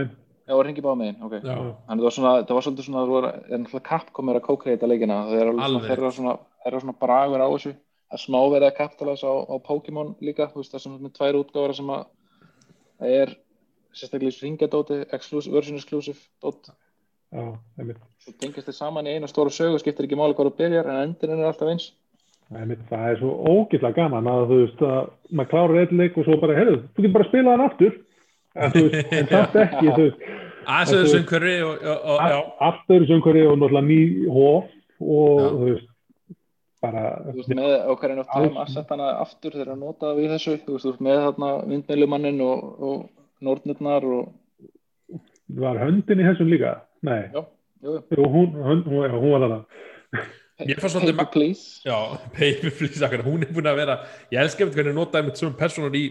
með. 0.48 0.52
það 0.52 0.58
voru 0.58 0.68
hringjur 0.68 0.86
báða 0.88 0.98
megin, 1.02 1.18
ok 1.28 1.34
já, 1.38 1.56
Þannig 1.88 2.00
það 2.00 2.06
var 2.08 2.14
svona, 2.16 2.32
það 2.48 2.56
var 2.58 2.64
svolítið 2.66 2.86
svona, 2.88 3.02
það 3.04 3.28
er 3.28 3.58
náttúrulega 3.62 3.88
Capcom 3.88 4.28
er 4.32 4.38
að 4.40 4.46
kókreita 4.48 4.88
leikina, 4.88 5.18
það 5.28 5.42
er 5.42 5.50
alveg 5.52 5.60
svona, 5.60 5.68
Alveg. 5.68 5.90
þeirra 5.92 6.12
svona, 6.18 6.34
þeirra 6.64 6.80
svona 6.84 6.96
bragur 7.04 7.44
á 7.44 7.48
þessu, 7.52 7.72
það 8.08 8.16
er 8.18 8.24
smá 8.24 8.38
verið 8.48 8.68
að 8.70 8.76
kapitalæsa 8.80 9.28
á, 9.28 9.34
á 9.44 9.56
Pokémon 9.68 10.14
líka, 10.24 10.48
þú 10.48 10.62
veist, 10.62 10.72
það 10.72 10.78
er 10.80 10.84
svona 10.86 11.04
með 11.04 11.14
tvær 11.18 11.38
útgáfara 11.42 11.76
sem 11.78 11.92
að, 11.92 12.04
það 12.98 13.16
er 13.22 13.34
sérstaklega 13.98 14.32
í 14.34 14.42
ringadóti, 14.42 14.98
exclusive, 15.12 15.54
version 15.54 15.76
exclusive 15.80 16.18
dót, 16.42 16.70
Já, 17.28 17.44
einmitt. 17.76 18.00
svo 18.24 18.32
tengist 18.40 18.68
þið 18.70 18.76
saman 18.78 19.06
í 19.06 19.14
einu 19.18 19.28
stóru 19.28 19.52
sögu, 19.52 19.76
skiptir 19.82 20.06
ekki 20.08 20.16
máli 20.16 20.32
hvað 20.38 20.48
þú 20.48 20.56
byrjar, 20.62 20.86
en 20.88 21.02
endurinn 21.10 21.42
er 21.42 21.50
alltaf 21.50 21.68
eins. 21.68 21.90
Einmitt, 22.48 22.80
það 22.88 23.10
er 23.10 23.18
svo 23.20 23.32
ógeðslega 23.44 23.98
gaman 23.98 24.28
að 24.32 24.46
þú 24.48 24.56
veist 24.62 24.80
að 24.88 25.10
maður 25.36 25.50
klárar 25.52 25.80
eitt 25.82 25.92
leik 25.92 26.16
og 26.16 26.24
svo 26.24 26.38
bara, 26.40 26.54
heyrðu, 26.56 26.78
þú 26.96 27.04
getur 27.04 27.12
bara 27.18 27.26
að 27.26 27.28
spila 27.28 27.52
hann 27.52 27.64
aftur. 27.66 27.98
En 28.56 28.72
þú 28.74 28.84
veist, 28.88 29.12
en 29.18 29.28
samt 29.32 29.58
ekki, 29.62 29.84
þú 29.84 30.00
veist, 30.04 30.24
aðeins 30.68 30.94
að 30.94 31.02
þessu 31.02 31.20
umhverfi 33.18 33.44
og, 33.50 33.60
náttúrulega 33.60 33.84
ný 33.88 34.00
hóf 34.32 34.72
og 34.98 35.42
Já. 35.42 35.50
þú 35.52 35.60
veist, 35.66 35.86
bara, 36.84 37.04
Þú 37.26 37.36
veist, 37.36 37.54
með 37.58 37.76
okkar 37.94 38.16
of 38.22 38.32
time 38.32 38.64
assetana 38.64 39.12
aftur 39.22 39.54
þegar 39.56 39.74
að 39.74 39.84
nota 39.84 40.14
við 40.16 40.34
þessu, 40.36 40.56
þú 40.64 40.74
veist, 40.76 40.86
þú 40.86 40.92
veist, 40.92 41.04
með 41.08 41.22
þarna 41.26 41.52
vindmeilumannin 41.74 42.42
og, 42.46 42.66
og 42.88 43.46
nórnirnar 43.48 44.08
og, 44.08 44.34
var 45.58 45.80
höndin 45.80 46.20
í 46.20 46.26
þessum 46.28 46.50
líka? 46.52 46.74
Nei, 47.06 47.22
já, 47.32 47.40
jú, 47.84 47.94
jú. 47.94 48.02
Jú, 48.18 48.26
hún, 48.34 48.52
hún, 48.58 48.84
hún, 48.84 49.06
já, 49.06 49.14
hún 49.16 49.32
var 49.34 49.46
þarna. 49.46 49.62
Paper 50.58 51.26
please. 51.30 51.80
já, 51.86 52.18
baby 52.34 52.70
please 52.70 53.04
akkar, 53.06 53.22
hún 53.22 53.44
er 53.46 53.52
búin 53.54 53.68
að 53.70 53.76
vera 53.78 53.94
ég 54.32 54.40
elskar 54.42 54.64
einmitt 54.66 54.74
hvernig 54.74 54.96
notaði 54.96 55.28
mitt 55.28 55.38
svona 55.38 55.54
personur 55.54 55.94
í 55.94 56.08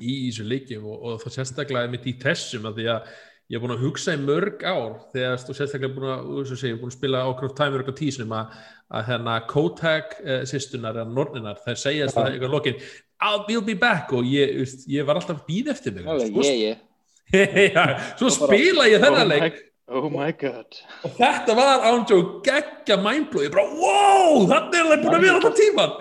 í 0.00 0.14
þessu 0.28 0.46
leikjum 0.48 0.86
og, 0.90 1.02
og 1.02 1.20
það 1.24 1.36
sérstaklega 1.38 1.92
mitt 1.92 2.08
í 2.08 2.16
þessum 2.20 2.68
að 2.70 2.80
því 2.80 2.88
að 2.94 3.12
ég 3.50 3.58
er 3.58 3.62
búin 3.64 3.74
að 3.74 3.84
hugsa 3.84 4.14
í 4.14 4.20
mörg 4.22 4.60
ár 4.62 4.98
þegar 5.10 5.40
þú 5.42 5.54
sérstaklega 5.58 5.94
búin 5.96 6.10
að, 6.14 6.52
segja, 6.54 6.76
búin 6.78 6.92
að 6.92 6.96
spila 6.96 7.22
of 7.26 7.54
time 7.58 7.80
og 7.82 7.96
tísnum 7.98 8.34
að, 8.38 8.58
að 8.94 9.08
hérna 9.08 9.38
Kotak 9.50 10.14
uh, 10.22 10.42
sýstunar 10.46 11.00
eða 11.00 11.14
norninar 11.16 11.58
þær 11.64 11.80
segjast 11.82 12.18
það 12.18 12.30
eitthvað 12.34 12.54
lokin 12.54 12.78
I'll 13.20 13.64
be 13.66 13.74
back 13.74 14.14
og 14.16 14.28
ég, 14.28 14.54
veist, 14.62 14.86
ég 14.88 15.08
var 15.08 15.18
alltaf 15.18 15.42
býð 15.48 15.74
eftir 15.74 15.96
mig 15.96 16.06
Alveg, 16.06 16.30
svo, 16.30 16.46
ég, 16.46 16.62
ég. 16.70 16.86
Já, 17.74 17.84
svo 18.20 18.30
spila 18.38 18.86
ég 18.90 19.02
þennan 19.02 19.26
oh 19.26 19.34
leik 19.34 19.60
oh 19.90 20.06
my 20.14 20.30
god. 20.38 20.78
og 21.02 21.14
þetta 21.18 21.58
var 21.58 21.84
ándjó 21.90 22.20
geggja 22.46 23.00
mindblóð, 23.02 23.48
ég 23.48 23.54
bara 23.56 23.66
wow, 23.74 24.44
þannig 24.46 24.78
er 24.78 24.90
það 24.92 25.04
búin 25.04 25.16
að 25.18 25.26
vera 25.26 25.38
alltaf 25.40 25.58
tíman 25.58 25.96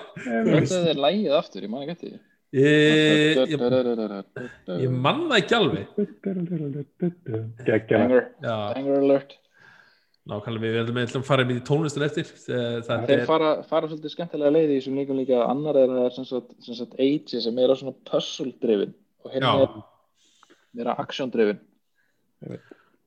Þetta 0.54 0.82
er 0.94 1.02
lægið 1.08 1.40
aftur, 1.40 1.66
ég 1.66 1.72
man 1.74 1.86
ekki 1.86 1.96
eftir 1.98 2.12
því. 2.14 2.20
Ég, 2.56 3.38
ég, 3.50 3.60
ég 4.82 4.90
man 4.90 5.28
það 5.30 5.36
ekki 5.38 5.58
alveg. 5.60 5.86
Já, 8.42 8.56
banger 8.74 8.98
alert. 9.04 9.36
nákvæmlega 10.30 10.64
við 10.64 10.76
veldum 10.78 10.98
með 10.98 11.14
fara 11.26 11.46
með 11.46 11.60
í 11.60 11.66
tónlistin 11.66 12.06
eftir 12.06 12.28
Eh, 12.30 12.80
það 12.86 13.14
er, 13.14 13.24
fara, 13.30 13.52
fara 13.70 13.90
svolítið 13.90 14.14
skemmtilega 14.16 14.54
leið 14.56 14.74
í 14.74 14.80
þessum 14.80 14.98
líkum 15.00 15.22
líka. 15.22 15.44
Annar 15.46 15.78
er 15.80 15.94
það 15.94 16.04
er 16.08 16.18
sem 16.18 16.28
sagt, 16.30 16.58
sem 16.66 16.78
sagt 16.78 16.98
Age 17.02 17.42
sem 17.46 17.62
er 17.62 17.74
á 17.74 17.76
svona 17.78 17.96
puzzle 18.10 18.54
drifin 18.62 18.94
og 19.26 19.34
hérna 19.34 19.54
er 19.64 19.80
meira 20.78 20.98
action 21.02 21.32
drifin 21.34 21.62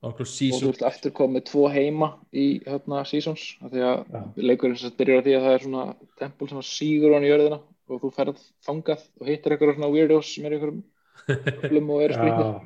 okkur 0.03 0.27
og 0.27 0.59
þú 0.59 0.71
ert 0.73 0.83
aftur 0.87 1.13
komið 1.15 1.45
tvo 1.51 1.69
heima 1.71 2.09
í 2.35 2.47
hérna 2.67 3.05
seasons. 3.07 3.53
Af 3.63 3.71
því 3.75 3.85
að 3.87 4.41
leikurinn 4.43 4.79
sem 4.79 4.91
sagt 4.91 4.99
byrjar 4.99 5.23
á 5.23 5.27
því 5.27 5.37
að 5.37 5.45
það 5.47 5.55
er 5.57 5.67
svona 5.67 5.85
tempul 6.19 6.49
sem 6.51 6.65
sígur 6.67 7.15
hann 7.15 7.27
í 7.27 7.31
jörðina 7.31 7.61
og 7.93 8.03
þú 8.03 8.13
ferð 8.17 8.43
þangað 8.67 9.07
og 9.21 9.31
hittir 9.31 9.55
eitthvað 9.55 9.77
svona 9.77 9.93
weirdos 9.93 10.35
sem 10.35 10.47
er 10.49 10.57
einhverjum 10.57 10.83
öflum 11.29 11.91
og 11.95 12.03
eru 12.07 12.63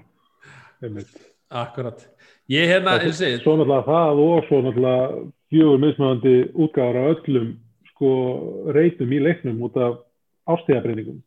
einmitt. 0.83 1.13
akkurat 1.51 2.07
ég 2.53 2.71
hérna, 2.71 2.99
ég 3.03 3.15
segi, 3.17 3.41
Svo 3.43 3.57
náttúrulega 3.57 3.87
það 3.87 4.23
og 4.25 4.49
svo 4.49 4.63
náttúrulega 4.65 5.31
fjögur 5.51 5.83
mismöðandi 5.85 6.35
útgáðar 6.55 6.99
af 7.03 7.27
öllum 7.27 7.53
sko 7.93 8.11
reytum 8.77 9.13
í 9.13 9.21
leiknum 9.23 9.63
út 9.67 9.77
af 9.77 10.03
ástíðabreytingum. 10.47 11.23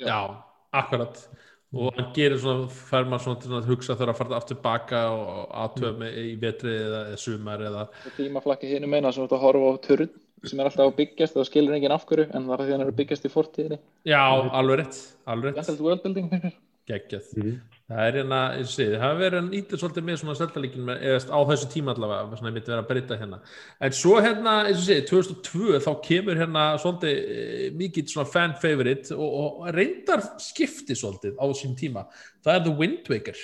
já, 0.00 0.36
akkurat 0.72 1.28
og 1.72 1.94
hann 1.96 2.10
gerir 2.12 2.36
svona, 2.36 2.68
fær 2.68 3.06
maður 3.08 3.24
svona 3.24 3.40
til 3.40 3.54
að 3.56 3.68
hugsa 3.70 3.96
þegar 3.96 4.12
að 4.12 4.18
fara 4.18 4.36
aftur 4.36 4.58
baka 4.64 5.00
og 5.12 5.54
aðtöða 5.62 5.92
með 6.02 6.18
í 6.20 6.26
vetri 6.40 6.74
eða, 6.76 7.00
sumar 7.16 7.64
eða, 7.64 7.86
og 7.88 8.18
tímaflakki 8.18 8.74
hinu 8.74 8.90
meina 8.92 9.12
sem 9.12 9.24
þú 9.24 9.28
ert 9.28 9.36
að 9.38 9.44
horfa 9.46 9.72
á 9.72 9.76
turn 9.86 10.10
sem 10.48 10.60
er 10.60 10.68
alltaf 10.68 10.88
að 10.88 10.98
byggjast 10.98 11.36
og 11.36 11.42
það 11.42 11.48
skilur 11.50 11.76
enginn 11.76 11.94
af 11.94 12.06
hverju 12.08 12.28
en 12.28 12.48
það 12.48 12.54
er 12.54 12.62
því 12.62 12.68
að 12.68 12.76
hann 12.76 12.84
er 12.84 12.92
að 12.92 12.98
byggjast 13.00 13.28
í 13.28 13.32
fortíðinni. 13.32 13.78
Já, 14.08 14.22
alveg 14.58 14.82
rétt 14.82 15.00
alveg 15.30 15.56
rétt, 15.56 16.08
mér. 16.32 16.56
geggjað. 16.90 17.28
Mhm. 17.36 17.60
það 17.92 18.06
er 18.06 18.16
hérna, 18.16 18.38
ég 18.56 18.68
segi, 18.72 18.94
það 18.94 19.02
hafa 19.04 19.18
verið 19.20 19.38
hann 19.38 19.52
ítið 19.58 19.80
svolítið 19.82 20.04
með 20.06 20.16
svona 20.22 20.34
seltalíkin 20.38 20.88
á 20.88 21.40
þessu 21.50 21.68
tíma 21.70 21.92
allavega, 21.92 22.38
svona 22.38 22.50
ég 22.50 22.56
myndi 22.56 22.72
vera 22.72 22.82
að 22.82 22.88
breyta 22.88 23.18
hérna. 23.20 23.38
En 23.80 23.92
svo 23.92 24.14
hérna, 24.24 24.54
og 24.70 24.80
segi, 24.80 25.04
2002 25.10 25.80
þá 25.84 25.90
kemur 26.06 26.40
hérna 26.40 26.64
svolítið 26.82 27.20
e, 27.36 27.70
mikið 27.78 28.08
svona 28.14 28.32
fan 28.32 28.56
favorite 28.62 29.14
og, 29.14 29.38
og 29.42 29.70
reyndar 29.76 30.24
skipti 30.42 30.96
svolítið 30.96 31.36
á 31.36 31.44
þessum 31.44 31.76
tíma. 31.78 32.06
Það 32.42 32.54
er 32.56 32.64
The 32.66 32.76
Wind 32.80 33.12
Waker. 33.12 33.42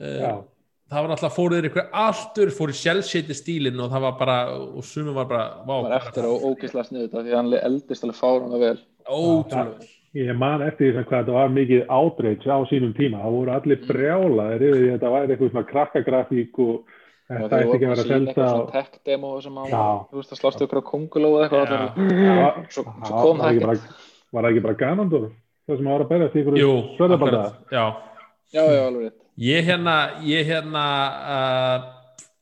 Já, 0.00 0.30
uh, 0.36 0.44
það 0.90 1.06
var 1.06 1.14
alltaf 1.14 1.36
fóruður 1.36 1.70
ykkur 1.70 1.86
alltur, 2.06 2.52
fóru 2.54 2.74
sjálfsheiti 2.76 3.36
stílinn 3.38 3.80
og 3.80 3.92
það 3.92 4.04
var 4.08 4.18
bara, 4.18 4.36
og 4.58 4.84
sumum 4.86 5.16
var 5.16 5.30
bara 5.30 5.46
vá, 5.62 5.74
Það 5.76 5.86
var 5.86 5.96
eftir 6.00 6.28
á 6.28 6.32
ógislega 6.34 6.88
sniðu 6.88 7.06
þetta 7.06 7.24
því 7.24 7.32
að 7.32 7.40
hann 7.40 7.56
eldist 7.70 8.06
alveg 8.06 8.20
fáranga 8.20 8.62
vel. 8.64 8.76
Ótrúlega 9.06 9.90
ég 10.18 10.34
man 10.34 10.62
eftir 10.66 10.88
því 10.88 10.94
sem 10.96 11.04
hvað 11.06 11.20
þetta 11.20 11.34
var 11.36 11.52
mikið 11.54 11.82
átreits 11.94 12.48
á 12.50 12.58
sínum 12.66 12.94
tíma. 12.96 13.20
Það 13.22 13.36
voru 13.36 13.52
allir 13.54 13.84
brjálaðir 13.86 14.64
yfir 14.66 14.80
því 14.80 14.88
að 14.88 14.96
þetta 14.96 15.12
væri 15.14 15.34
eitthvað 15.34 15.52
svona 15.52 15.68
krakkagrafík 15.68 16.60
og 16.64 16.96
þetta 17.30 17.60
ætti 17.60 17.76
ekki 17.76 17.86
að 17.86 17.92
vera 17.92 17.94
að 17.94 18.02
sína 18.02 18.16
senda 18.16 18.32
eitthvað 18.32 18.50
á... 18.50 18.54
svona 18.56 18.74
tech 18.74 18.98
demo 19.06 19.32
sem 19.44 19.60
Já. 19.70 19.84
þú 20.10 20.18
veist 20.18 20.34
að 20.34 20.40
slástu 20.42 20.66
ykkur 20.66 20.82
á 20.82 20.90
konguló 20.90 21.30
eða 21.38 21.44
eitthvað 21.46 22.74
svo, 22.74 22.86
kom 23.06 23.44
var 23.44 23.60
það 23.60 23.74
ekki 23.76 23.98
Var 24.30 24.44
það 24.46 24.50
ekki 24.50 24.64
bara 24.66 24.78
Ganondor? 24.82 25.30
Það 25.66 25.78
sem 25.78 25.90
var 25.90 26.02
að 26.04 26.10
berjast 26.10 26.34
í 26.34 26.42
ykkur 26.42 26.58
já. 27.70 27.84
Já, 28.50 28.62
já, 28.66 28.82
alveg 28.82 29.12
Ég 29.40 29.64
hérna, 29.64 30.20
ég 30.20 30.44
hérna 30.44 30.80
uh, 31.16 31.84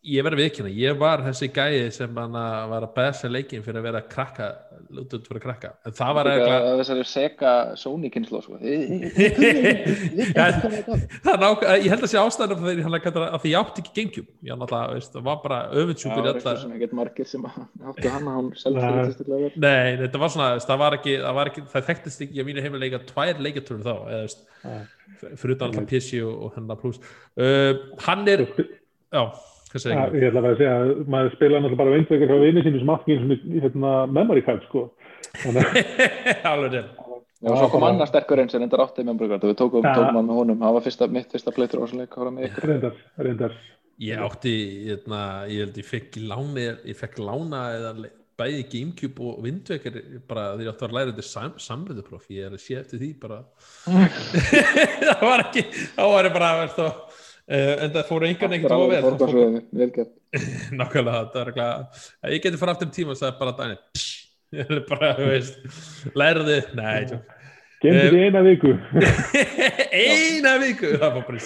ég 0.02 0.24
verði 0.26 0.40
viðkynna, 0.42 0.70
ég 0.74 0.96
var 0.98 1.20
þessi 1.22 1.46
gæi 1.54 1.92
sem 1.94 2.16
hann 2.18 2.34
var 2.72 2.86
að 2.88 2.94
bæsa 2.96 3.30
leikin 3.30 3.62
fyrir 3.62 3.78
að 3.78 3.86
vera 3.86 4.00
krakka, 4.10 4.48
lútið 4.94 5.26
fyrir 5.28 5.42
krakka. 5.44 5.70
En 5.86 5.94
það 5.98 6.12
var 6.16 6.28
Líka 6.28 6.34
eiginlega 6.38 6.58
að 6.72 6.78
þessari 6.82 7.04
Sega 7.08 7.52
Sony 7.80 8.08
kynslu 8.14 8.40
sko. 8.44 8.54
Ég 11.78 11.90
held 11.92 12.02
að 12.02 12.10
sé 12.12 12.18
ástæðan 12.22 12.62
fyrir 12.62 12.84
hann 12.86 12.96
að 12.98 13.18
að 13.28 13.40
því 13.42 13.52
ég 13.52 13.58
átti 13.60 13.84
ekki 13.84 13.94
Gamecube. 13.98 14.30
Ég 14.46 14.54
alltaf, 14.56 14.84
veist, 14.94 15.12
það 15.14 15.24
var 15.28 15.38
bara 15.44 15.58
Já, 15.58 15.74
öfundsjúkur 15.82 16.22
það 16.22 16.28
er 16.28 16.34
eitthvað 16.38 16.60
sem 16.62 16.72
ekkert 16.76 16.94
margir 16.98 17.26
sem 17.28 17.42
að 17.48 18.38
hún 18.38 18.48
selst 18.58 19.22
Nei. 19.58 19.96
þetta 20.02 20.22
var 20.22 20.32
svona, 20.34 20.48
það 20.64 20.80
var 20.82 20.96
ekki 20.98 21.14
það, 21.18 21.34
var 21.38 21.50
ekki, 21.52 21.64
það 21.72 21.86
þekktist 21.90 22.24
ekki 22.26 22.42
að 22.42 22.48
mínu 22.48 22.64
heimilega 22.64 23.02
tvær 23.08 23.42
leikjartúrum 23.44 23.84
þá, 23.86 23.94
eða 24.14 24.24
fyrir 25.38 25.54
utan 25.56 25.68
alltaf 25.68 25.88
PC 25.90 26.22
og, 26.24 26.48
hennar 26.56 26.80
pluss 26.80 27.00
uh, 27.40 27.72
hann 28.06 28.22
er, 28.30 28.44
já 29.14 29.22
Ja, 29.68 30.06
ég? 30.08 30.14
ég 30.22 30.30
ætla 30.30 30.42
að 30.48 30.56
segja 30.60 30.76
að 30.78 30.92
maður 31.12 31.34
spila 31.36 31.60
náttúrulega 31.60 31.80
bara 31.82 31.94
vindveikar 31.96 32.32
hjá 32.32 32.40
vinni 32.44 32.64
sínu 32.64 32.80
sem 32.82 32.92
og 32.94 33.62
hérna 33.64 33.92
memory 34.08 34.42
card 34.46 34.64
sko. 34.68 34.86
Að 35.44 35.60
alveg 36.52 36.72
rétt 36.78 37.04
Já, 37.38 37.52
svo 37.54 37.68
kom 37.70 37.84
annar 37.86 38.08
sterkur 38.10 38.40
eins 38.42 38.54
en 38.58 38.64
þetta 38.64 38.80
átti 38.82 39.04
með 39.06 39.18
Brugard 39.20 39.44
og 39.46 39.52
við 39.52 39.58
tókum, 39.60 39.84
Ja. 39.86 39.92
tókum 39.94 40.16
hann 40.18 40.26
með 40.26 40.38
honum, 40.40 40.56
það 40.58 40.72
var 40.74 40.84
fyrsta, 40.88 41.06
mitt 41.14 41.34
fyrsta 41.34 41.52
playtur 41.54 41.78
á 41.78 41.82
þessum 41.84 42.00
leik 42.02 42.10
að 42.16 42.22
fara 42.24 42.32
með 42.34 42.46
ykkur. 42.48 42.66
reyndar, 42.72 42.96
reyndar 43.22 43.54
Ég 43.98 44.22
átti, 44.22 44.54
hérna, 44.88 45.20
ég 45.50 45.62
held 45.62 45.78
ég 45.78 45.86
fekk 45.86 46.18
lána, 46.22 46.64
ég 46.86 46.98
fekk 46.98 47.20
lána 47.22 47.60
eða 47.76 47.92
bæði 48.38 48.64
Gamecube 48.72 49.22
og 49.26 49.40
Windwaker 49.42 49.96
bara 50.30 50.44
því 50.56 50.66
ég 50.66 50.72
átti 50.72 50.86
að 50.86 50.94
læra 50.98 51.12
þetta 51.12 51.26
sam, 51.26 51.54
samröðupróf 51.62 52.28
ég 52.34 52.46
er 52.46 52.54
að 52.54 52.62
sé 52.62 52.76
eftir 52.78 53.02
því 53.02 53.12
bara 53.22 53.40
það 55.08 55.24
var 55.24 55.44
ekki, 55.46 55.64
þá 55.94 56.04
var 56.14 56.28
ég 56.28 56.36
bara 56.36 56.52
veist, 56.62 56.78
og, 56.82 56.90
uh, 56.90 57.27
en 57.84 57.94
það 57.94 58.06
fóru 58.10 58.28
fór- 59.00 59.06
forgangsröðinni, 59.08 59.62
vel 59.80 59.90
gert. 59.96 60.12
nákvæmlega, 60.80 61.24
það 61.32 61.40
er 61.42 61.50
ekki 61.54 61.64
að 61.64 62.36
ég 62.36 62.44
geti 62.44 62.60
fara 62.60 62.74
aftur 62.76 62.90
í 62.90 62.94
tíma 62.98 63.14
og 63.16 63.20
sagði 63.22 63.38
bara 63.40 63.56
er 64.76 64.84
bara, 64.88 65.10
þú 65.18 65.28
veist 65.32 66.14
lærði, 66.18 66.60
Gemdi 67.78 67.98
Eh, 68.02 68.08
þið 68.10 68.22
eina 68.26 68.40
viku. 68.42 68.70
Eina 70.02 70.52
viku, 70.58 70.88
það 70.98 71.12
var 71.14 71.24
bara 71.28 71.38
í 71.38 71.42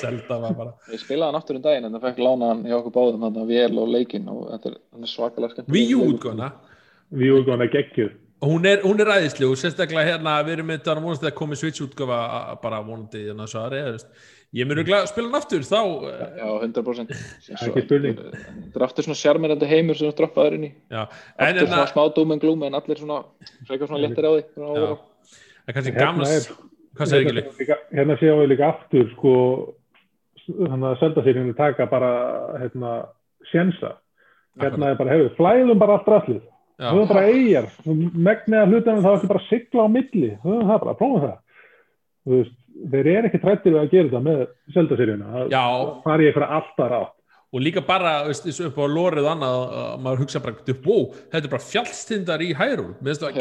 bara 0.56 0.70
Ég 0.94 1.02
spilaði 1.02 1.28
hann 1.28 1.38
aftur 1.38 1.58
um 1.58 1.64
daginn 1.66 1.88
en 1.88 1.96
það 1.98 2.06
fekk 2.06 2.22
lána 2.24 2.48
hann 2.52 2.62
hjá 2.64 2.76
okkur 2.78 2.94
báðum 2.94 3.26
hann 3.26 3.36
vel 3.50 3.80
og 3.82 3.90
leikinn 3.92 4.30
og 4.32 4.46
þetta 4.54 4.70
er, 4.72 4.78
hann 4.94 5.04
er 5.06 5.12
svakalega 5.12 5.52
skemmt. 5.52 5.72
Við 7.12 7.34
vorum 7.34 7.46
góðan 7.50 7.66
að 7.66 7.74
geggjuð. 7.76 8.14
Hún 8.42 8.64
er, 8.66 8.80
hún 8.82 8.98
er 9.04 9.10
ræðisli 9.12 9.46
og 9.46 9.58
sérstaklega 9.60 10.08
hérna 10.08 10.38
við 10.46 10.56
erum 10.56 10.70
með 10.72 10.80
þetta 10.80 10.94
vonast 11.04 11.26
að 11.28 11.36
komi 11.38 11.58
Switch 11.60 11.84
útgófa 11.84 12.16
bara 12.64 12.80
vonandi 12.86 13.26
hérna 13.28 13.44
svo 13.50 13.60
aðri 13.66 13.82
ég 14.52 14.68
mun 14.68 14.78
að 14.82 15.06
spila 15.08 15.28
hann 15.28 15.38
aftur 15.38 15.62
þá 15.64 15.78
eh, 16.08 16.24
Já, 16.38 16.48
100%. 16.66 17.12
er 17.12 17.68
ekki 17.70 17.84
spurning. 17.86 18.18
Þetta 18.18 18.80
er 18.80 18.84
aftur 18.86 19.06
svona 19.06 19.20
sjarmirandi 19.22 19.68
heimur 19.70 19.96
sem 19.98 20.10
þú 20.10 20.16
droppaður 20.18 20.58
inn 20.58 20.66
í. 20.68 20.72
já, 20.92 21.02
en 21.02 21.46
Aftur 21.46 21.62
hérna 21.62 21.70
svona 21.72 21.92
smá 21.92 22.02
dúm 22.16 22.34
en 22.36 22.42
glúm 22.42 22.66
en 22.66 22.76
allir 22.78 23.00
svona, 23.00 23.22
frekar 23.68 23.88
svona 23.88 24.02
léttir 24.04 24.28
á 24.28 24.32
því. 24.34 24.42
overall. 24.60 24.98
en 25.66 25.74
kannski 25.74 25.92
Hérna 25.92 26.04
gaman 26.04 26.26
er- 26.26 26.50
hvað 26.92 27.08
segir 27.08 27.26
hérna, 27.32 27.42
ekki 27.46 27.64
líka- 27.64 27.82
hérna 27.96 28.18
séum 28.20 28.40
við 28.42 28.48
líka 28.52 28.68
aftur 28.68 29.10
sko 29.16 29.34
þannig 30.48 30.88
að 31.02 31.24
hérna 31.24 31.56
taka 31.56 31.86
bara 31.86 32.12
hérna 32.60 33.06
sjensa 33.52 33.96
hérna 34.60 34.90
er 34.90 34.96
bara, 34.98 35.10
hefur, 35.14 35.30
flæðum 35.38 35.78
bara 35.78 35.96
allt 35.96 36.06
rastlið 36.12 36.42
höfum 36.82 37.08
bara 37.08 37.26
eigjar, 37.30 37.66
megniða 37.86 38.66
hlutanum 38.68 39.04
þá 39.04 39.14
ekki 39.16 39.28
bara 39.30 39.46
sigla 39.48 39.86
á 39.86 39.88
milli 39.88 40.30
það 40.44 40.80
bara, 40.82 40.94
prófum 40.98 41.20
það 41.22 41.38
Þú 42.22 42.36
veist, 42.38 42.52
þeir 42.92 43.10
eru 43.16 43.28
ekki 43.30 43.42
trættir 43.42 43.74
við 43.76 43.80
að 43.82 43.90
gera 43.96 44.08
þetta 44.12 44.22
með 44.28 44.46
selda 44.76 45.00
sér 45.00 45.10
já, 45.52 45.64
fara 46.06 46.22
í 46.24 46.30
eitthvað 46.30 46.54
alltaf 46.60 46.88
rátt. 46.94 47.18
Og 47.52 47.60
líka 47.60 47.82
bara 47.84 48.10
veist, 48.24 48.46
og 48.48 48.62
upp 48.64 48.78
á 48.80 48.84
lórið 48.88 49.26
og 49.26 49.30
annað 49.34 49.54
að 49.76 49.96
maður 50.00 50.20
hugsa 50.22 50.40
bara, 50.40 50.54
þetta 51.34 51.44
er 51.44 51.50
bara 51.52 51.64
fjallstindar 51.68 52.40
í 52.40 52.46
það 53.20 53.34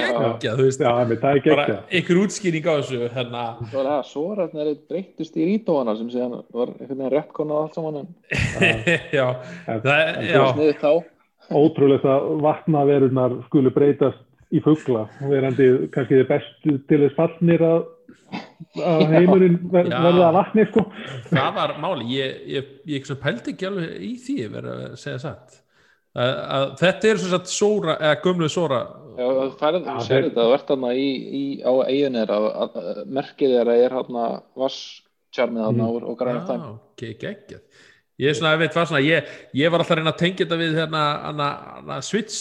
já, 0.83 0.89
með 1.07 1.21
það 1.21 1.37
er 1.37 1.45
bara 1.45 1.63
geggja 1.69 1.77
einhver 2.01 2.19
útskýring 2.25 2.67
á 2.67 2.73
þessu 2.81 2.99
hérna, 3.15 3.43
Svo 3.71 3.79
er 3.79 3.87
það, 3.87 4.01
Sórarnir 4.09 4.73
breyttist 4.91 5.39
í 5.39 5.47
rítóana 5.47 5.95
sem 6.01 6.09
síðan 6.11 6.35
var 6.51 6.73
einhvern 6.73 6.99
veginn 6.99 7.13
retkonað 7.15 7.61
allt 7.61 7.79
saman 7.79 8.01
en 8.01 8.11
já, 9.21 9.25
En- 9.71 9.81
það, 9.87 10.03
já, 10.27 10.43
sniðið 10.57 10.83
þá. 10.83 10.91
ótrúlegt 11.61 12.09
að 12.11 12.27
vatnaverunar 12.49 13.37
skulu 13.47 13.71
breytast 13.79 14.19
í 14.51 14.59
fugla. 14.59 15.05
Verandi 15.23 15.69
kannski 15.95 16.19
þið 16.19 16.27
bestu 16.33 16.75
til 16.91 16.99
þess 17.05 17.15
fallnir 17.15 17.63
að, 17.63 17.85
að 18.81 19.01
heimurinn 19.11 19.57
ver, 19.73 19.89
verða 19.91 20.27
að 20.29 20.35
vatni 20.39 20.65
sko. 20.69 20.85
það 21.31 21.49
var 21.57 21.73
máli 21.83 22.05
ég, 22.15 22.37
ég, 22.55 22.69
ég 22.93 23.07
svona 23.09 23.23
pældi 23.25 23.53
ekki 23.55 23.67
alveg 23.67 24.05
í 24.07 24.11
því 24.25 24.37
verið 24.53 24.71
að 24.85 24.95
segja 25.01 25.19
satt 25.25 25.57
að, 26.15 26.31
að 26.57 26.65
þetta 26.81 27.09
er 27.11 27.19
svo 27.23 27.31
satt 27.35 27.51
sóra 27.51 27.97
eða 27.99 28.21
gömlu 28.25 28.49
sóra 28.51 28.81
Já, 29.11 29.25
Já, 29.27 29.51
þú 29.59 30.03
sér 30.07 30.23
þetta, 30.29 30.43
þú 30.47 30.53
ert 30.55 30.69
þarna 30.71 30.89
í, 30.95 31.07
í, 31.35 31.43
á 31.67 31.71
eiginu 31.83 32.21
þeirra, 32.21 32.37
að- 32.63 32.75
að- 32.79 33.01
merkið 33.19 33.51
þeirra 33.57 33.73
er 33.83 33.95
þarna 33.97 34.25
vasstjarmið 34.61 35.65
þarna 35.67 35.83
Mm. 35.83 35.89
og, 35.91 36.03
og 36.13 36.15
græna 36.21 36.43
tæm. 36.47 36.61
Já, 36.63 36.71
ok, 36.71 37.03
geggjað 37.19 37.61
ég 38.21 38.29
er 38.31 38.37
svona, 38.37 38.53
ég 38.55 38.61
veit 38.63 38.73
hvað 38.77 38.87
svona, 38.87 39.01
ég, 39.03 39.29
ég 39.59 39.71
var 39.73 39.79
alltaf 39.83 39.91
að 39.95 39.99
reyna 39.99 40.13
að 40.15 40.21
tengja 40.23 40.45
þetta 40.45 40.57
við 40.61 40.75
hérna, 40.79 41.03
hérna, 41.27 41.47
hérna 41.75 41.99
Switch, 42.07 42.39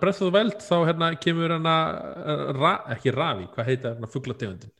Breath 0.00 0.20
of 0.22 0.28
the 0.28 0.32
Wild 0.36 0.60
þá 0.60 0.76
hérna 0.90 1.10
kemur 1.24 1.54
hérna 1.56 1.74
ra, 2.60 2.72
ekki 2.96 3.14
Ravi, 3.16 3.48
hvað 3.56 3.70
heita 3.72 3.94
hérna 3.94 4.10
fugglategundin 4.12 4.72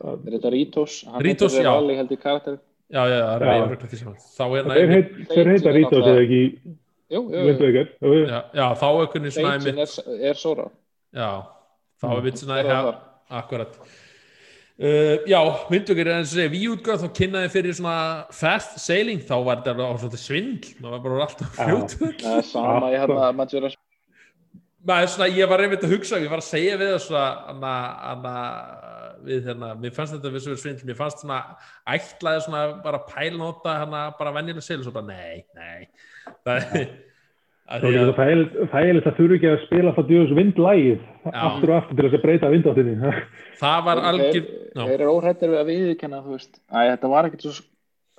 Er 0.00 0.34
þetta 0.36 0.52
Rítos? 0.54 0.98
Hann 1.06 1.24
Rítos, 1.26 1.56
já. 1.60 1.70
Rally 1.70 1.96
held 1.98 2.12
í 2.14 2.18
karakter. 2.20 2.58
já, 2.90 3.02
já, 3.06 3.18
það 3.20 3.34
er 3.34 3.46
Já. 3.46 3.54
ég 3.94 4.00
saman 4.00 4.16
þá 4.24 4.44
hérna, 4.54 4.76
þeir, 4.78 4.92
heit, 4.94 5.10
þeir 5.30 5.50
heita 5.54 5.74
Rítos 5.76 6.06
eða 6.10 6.22
ekki 6.26 6.42
Jú, 7.10 7.20
jú, 7.34 7.40
jú. 8.06 8.18
Já, 8.30 8.38
já, 8.54 8.66
þá 8.80 8.86
svona 9.34 9.52
Deitsin 9.56 9.70
einmitt, 9.74 9.96
er, 10.06 10.20
er 10.30 10.38
Sóra. 10.38 10.68
já, 11.14 11.30
þá 12.00 12.06
er 12.16 12.22
við 12.26 12.38
Er 12.60 12.70
ja, 12.70 12.78
þar? 12.90 13.02
akkurat 13.42 13.80
Uh, 14.80 15.18
já, 15.28 15.36
myndugir 15.68 16.08
er 16.08 16.14
eins 16.22 16.30
og 16.32 16.38
segja 16.38 16.50
víútgöð 16.54 17.02
þá 17.02 17.08
kynnaði 17.18 17.48
fyrir 17.52 17.74
svona 17.76 17.96
fast 18.32 18.78
sailing 18.80 19.18
þá 19.28 19.34
var 19.44 19.58
þetta 19.60 19.74
á 19.76 19.92
svona 20.00 20.20
svindl 20.22 20.70
það 20.78 20.86
var 20.94 21.02
bara 21.04 21.18
alltaf 21.26 21.50
Já. 21.58 21.66
fljótfull 21.66 22.14
Það 22.22 22.38
er 22.38 22.46
sama 22.48 22.88
í 22.88 22.94
hérna 22.96 23.26
Majora's 23.36 23.74
maður 24.88 25.10
svona, 25.12 25.28
ég 25.36 25.50
var 25.52 25.60
einmitt 25.66 25.84
að 25.84 25.92
hugsa 25.92 26.22
ég 26.24 26.32
var 26.32 26.40
að 26.40 26.46
segja 26.48 26.78
við 26.80 26.94
það 26.94 27.02
svona 27.04 27.26
anna, 27.52 27.74
anna, 28.14 28.34
við 29.26 29.50
hérna, 29.50 29.74
mér 29.80 29.94
fannst 29.96 30.16
þetta 30.16 30.32
við 30.34 30.46
svo 30.46 30.56
svindl, 30.60 30.88
mér 30.88 30.98
fannst 30.98 31.22
svona 31.24 31.42
ætlaði 31.88 32.46
svona 32.46 32.64
bara 32.84 33.04
pælnóta 33.10 33.76
hérna 33.82 34.08
bara 34.18 34.34
venjulega 34.38 34.66
seil 34.66 34.80
og 34.80 34.88
svo 34.88 34.96
bara 34.96 35.10
nei, 35.12 35.44
nei 35.56 35.88
það 36.44 36.66
að 36.80 36.88
Það 37.70 37.84
því 37.84 37.98
er 38.00 38.08
að, 38.10 38.46
þægilegt 38.72 39.04
að 39.06 39.18
þurfi 39.20 39.36
ekki 39.36 39.46
að 39.46 39.60
spila 39.62 39.90
það 39.94 40.08
djöðs 40.08 40.32
vindlægið 40.34 41.02
aftur 41.30 41.70
og 41.70 41.76
aftur 41.76 41.98
til 42.00 42.06
þess 42.06 42.16
að 42.18 42.24
breyta 42.24 42.48
vindáttinni 42.50 43.12
það 43.62 43.84
var 43.86 44.00
algjör 44.10 44.48
Þeir, 44.70 44.92
eru 44.94 45.14
óhættir 45.16 45.50
við 45.50 45.60
að 45.60 45.70
viðkenna, 45.70 46.20
þú 46.24 46.36
veist. 46.36 46.60
Æ, 46.70 46.78
þetta 46.92 47.10
var 47.10 47.28
ekkert 47.28 47.46
svo 47.46 47.54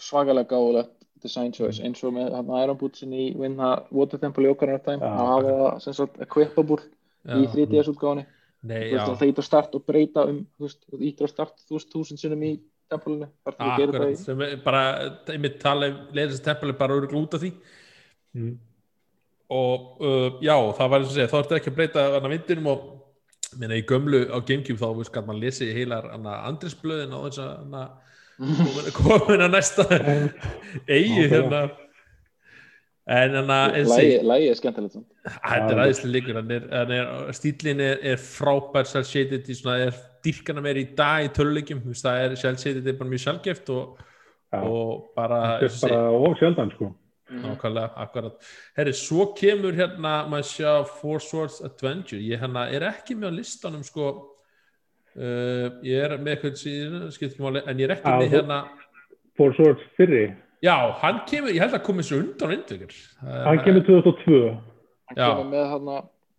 svakalega 0.01 0.49
gáðulegt 0.51 0.95
design 1.21 1.53
choice 1.53 1.83
eins 1.85 2.01
og 2.03 2.15
með 2.15 2.33
hann 2.35 2.51
Iron 2.59 2.79
Bootsin 2.79 3.13
í 3.13 3.27
Winna 3.37 3.73
Water 3.93 4.19
Temple 4.21 4.49
í. 4.49 4.55
Já. 4.55 4.97
Það 4.97 5.31
hafa 5.31 5.55
það 5.61 5.79
sem 5.85 5.97
sagt 5.99 6.21
equipable 6.25 6.79
í 6.81 7.43
já, 7.45 7.51
3DS 7.53 7.91
útgáðinni. 7.93 8.25
Nei, 8.67 8.91
Þú 8.91 8.97
veist, 8.97 9.21
það 9.21 9.31
ít 9.31 9.39
á 9.41 9.43
start 9.47 9.75
og 9.79 9.85
breyta 9.87 10.25
um, 10.29 10.41
þú 10.57 10.67
veist, 10.67 10.81
þú 10.91 10.99
ítir 11.09 11.25
á 11.25 11.29
start 11.31 11.63
þú 11.67 11.77
veist, 11.79 11.89
þúsund 11.95 12.21
sinnum 12.21 12.43
í. 12.45 12.51
Þar 12.91 12.99
til 13.07 13.15
þú 13.55 13.75
gerir 13.79 13.95
það 14.01 14.09
í. 14.11 14.15
sem 14.19 14.41
er 14.43 14.57
bara 14.65 14.81
einmitt 15.31 15.53
tala, 15.61 15.87
leiðist 16.11 16.43
tempel 16.43 16.73
er 16.73 16.75
bara 16.81 16.97
örugl 16.99 17.21
út 17.23 17.37
af 17.37 17.45
því 17.45 17.53
Mm. 18.31 18.53
og 19.51 19.97
uh, 19.99 20.37
já, 20.39 20.53
það 20.77 20.89
var 20.91 21.01
eins 21.01 21.09
og 21.09 21.15
segja, 21.17 21.27
þá 21.31 21.37
ertu 21.41 21.55
ekki 21.57 21.71
að 21.71 21.75
breyta 21.75 22.03
hana 22.13 22.29
vindinum 22.31 22.67
og 22.71 22.85
minna 23.59 23.75
í 23.75 23.83
gömlu 23.83 24.21
á 24.31 24.39
Gamecube 24.47 24.79
þá 24.79 24.85
veist 24.95 25.11
hvað 25.11 25.25
maður 25.27 25.41
lesi 25.43 25.67
heilar 25.75 26.07
hana 26.13 26.37
andrisblöðin 26.47 27.11
á 27.11 27.19
þess 27.25 27.41
að 27.43 27.49
hana 27.57 27.81
komin, 28.95 29.43
að 29.47 29.51
næsta 29.57 29.83
eigi 30.95 31.25
hérna 31.33 31.59
en 33.11 33.35
hana 33.41 33.57
eins 33.75 33.91
og 33.91 33.99
Lægi 34.31 34.47
er 34.53 34.59
skemmtilegt. 34.61 34.95
samt. 34.95 35.10
Þetta 35.25 35.73
er 35.73 35.81
aðeinslega 35.83 36.13
líkur 36.15 36.39
stílin 37.37 37.83
er, 37.85 37.99
er 38.13 38.21
frábær 38.21 38.87
sjálfssétit 38.89 39.51
í 39.51 39.57
svona, 39.57 39.89
er 39.89 39.99
dýrkana 40.25 40.63
meir 40.65 40.79
í 40.81 40.87
dag 40.97 41.27
í 41.27 41.29
veist, 41.33 42.05
það 42.05 42.23
er 42.23 42.39
sjálfssétit 42.41 42.89
er 42.89 42.97
bara 42.97 43.11
mjög 43.11 43.23
sjálfgeft 43.25 43.69
og, 43.75 44.01
og 44.57 45.11
bara, 45.17 45.59
þetta 45.61 45.87
er 45.87 45.95
bara 45.95 46.17
of 46.17 46.35
sjaldan 46.41 46.73
sko. 46.75 46.91
Nákvæmlega, 47.31 47.93
akkurat. 47.95 48.49
Herri, 48.75 48.91
svo 48.97 49.29
kemur 49.37 49.77
hérna, 49.77 50.25
maður 50.27 50.49
sjá 50.49 50.71
Four 50.97 51.21
Swords 51.23 51.61
Adventure, 51.63 52.19
ég 52.19 52.41
hérna 52.41 52.65
er 52.75 52.83
ekki 52.89 53.15
með 53.15 53.31
á 53.31 53.37
listanum 53.37 53.85
sko. 53.87 54.09
Uh, 55.15 55.79
ég 55.87 56.03
er 56.07 56.17
með 56.19 56.33
eitthvað 56.33 56.57
síðan, 56.59 57.05
skipt 57.11 57.37
ekki 57.37 57.45
máli, 57.45 57.61
en 57.67 57.79
ég 57.79 57.87
er 57.87 57.95
ekki 57.97 58.17
með 58.19 58.35
hérna 58.35 58.59
For 59.39 59.55
Swords 59.55 59.83
fyrri, 59.97 60.25
já, 60.63 60.75
hann 61.01 61.23
kemur, 61.27 61.51
ég 61.51 61.63
held 61.63 61.75
að 61.75 61.83
komið 61.87 62.07
svo 62.07 62.19
undan 62.21 62.51
vindvíkir 62.53 62.99
hann 63.21 63.59
kemur 63.65 63.83
2002 63.87 64.39
Hann 65.15 65.35
kemur 65.37 65.49
með 65.51 65.65
hann 65.73 65.91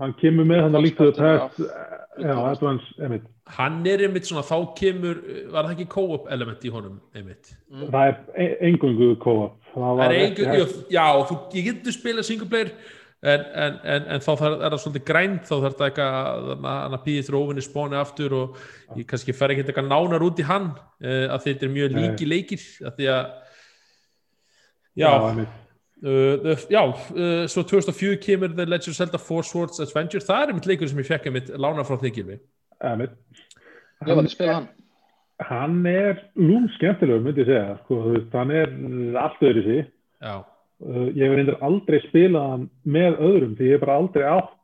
hann 0.02 0.14
kemur 0.20 0.48
með 0.48 0.64
hann 0.66 0.78
að 0.78 0.86
Af- 0.88 0.96
past 0.98 1.60
já, 2.18 2.32
advance, 2.52 2.94
einmitt 3.00 3.28
hann 3.56 3.82
er 3.86 4.02
einmitt 4.06 4.28
svona, 4.28 4.44
þá 4.46 4.56
kemur 4.78 5.20
var 5.52 5.66
það 5.66 5.74
ekki 5.76 5.88
co-op 5.92 6.26
element 6.32 6.64
í 6.64 6.72
honum 6.72 6.98
einmitt 7.16 7.52
það 7.92 8.16
er 8.34 8.56
engungu 8.68 9.12
co-op. 9.22 9.60
Það 9.72 10.02
er 10.04 10.16
einhver, 10.18 10.74
já, 10.92 11.06
þú, 11.28 11.38
ég 11.56 11.70
getur 11.70 11.96
spila 11.96 12.24
single 12.26 12.48
player 12.50 12.72
en, 13.22 13.44
en, 13.54 13.78
en, 13.94 14.06
en 14.16 14.24
þá 14.24 14.30
er 14.34 14.56
það 14.66 14.78
svolítið 14.82 15.04
grænt 15.08 15.46
þá 15.46 15.54
þarf 15.54 15.78
það 15.78 15.88
eitthvað 15.88 16.66
að 16.72 16.98
pýði 17.06 17.24
þér 17.28 17.38
ofinni 17.38 17.64
spóni 17.64 17.98
aftur 18.00 18.36
og 18.38 18.60
ég 18.98 19.08
kannski 19.08 19.36
fer 19.36 19.54
ekki 19.54 19.64
eitthvað 19.66 19.90
nánar 19.92 20.26
út 20.26 20.42
í 20.42 20.46
hann 20.48 20.72
uh, 20.74 21.26
að 21.30 21.46
þetta 21.46 21.68
er 21.68 21.74
mjög 21.76 21.98
líki 22.00 22.28
leikir 22.28 22.64
að 22.82 22.98
því 22.98 23.10
að 23.14 23.22
já, 24.92 25.06
já, 25.06 25.12
einmitt. 25.30 25.61
Uh, 26.02 26.36
the- 26.44 26.68
já 26.72 26.82
uh, 26.84 27.46
svo 27.50 27.62
2004 27.62 28.20
kemur 28.22 28.52
The 28.56 28.66
Legend 28.66 28.94
of 28.94 29.00
Zelda 29.00 29.18
Four 29.18 29.42
Swords 29.46 29.80
Adventure. 29.80 30.22
Það 30.24 30.48
er 30.48 30.54
mitt 30.58 30.68
leikur 30.70 30.90
sem 30.90 31.02
ég 31.02 31.10
fekk 31.10 31.28
að 31.30 31.36
mitt 31.38 31.52
lána 31.56 31.84
frá 31.86 31.96
einmitt. 32.82 33.18
Var 34.02 34.18
að 34.18 34.32
spila 34.32 34.54
hann. 34.60 34.70
Hann 35.42 35.86
er 35.86 36.20
lúm 36.38 36.68
skemmtilegur 36.76 37.22
myndi 37.24 37.42
ég 37.42 37.50
segja 37.50 37.76
sko, 37.82 37.98
veist, 38.12 38.34
hann 38.36 38.52
er 38.54 38.72
allt 39.18 39.42
öðru 39.42 39.62
uh, 40.22 41.06
ég 41.10 41.22
hef 41.24 41.36
reyndir 41.38 41.56
aldrei 41.66 41.98
spilað 42.06 42.50
hann 42.52 42.66
með 42.84 43.22
öðrum 43.28 43.56
því 43.58 43.70
ég 43.70 43.76
hef 43.76 43.82
bara 43.82 43.96
aldrei 43.98 44.26
átt 44.28 44.58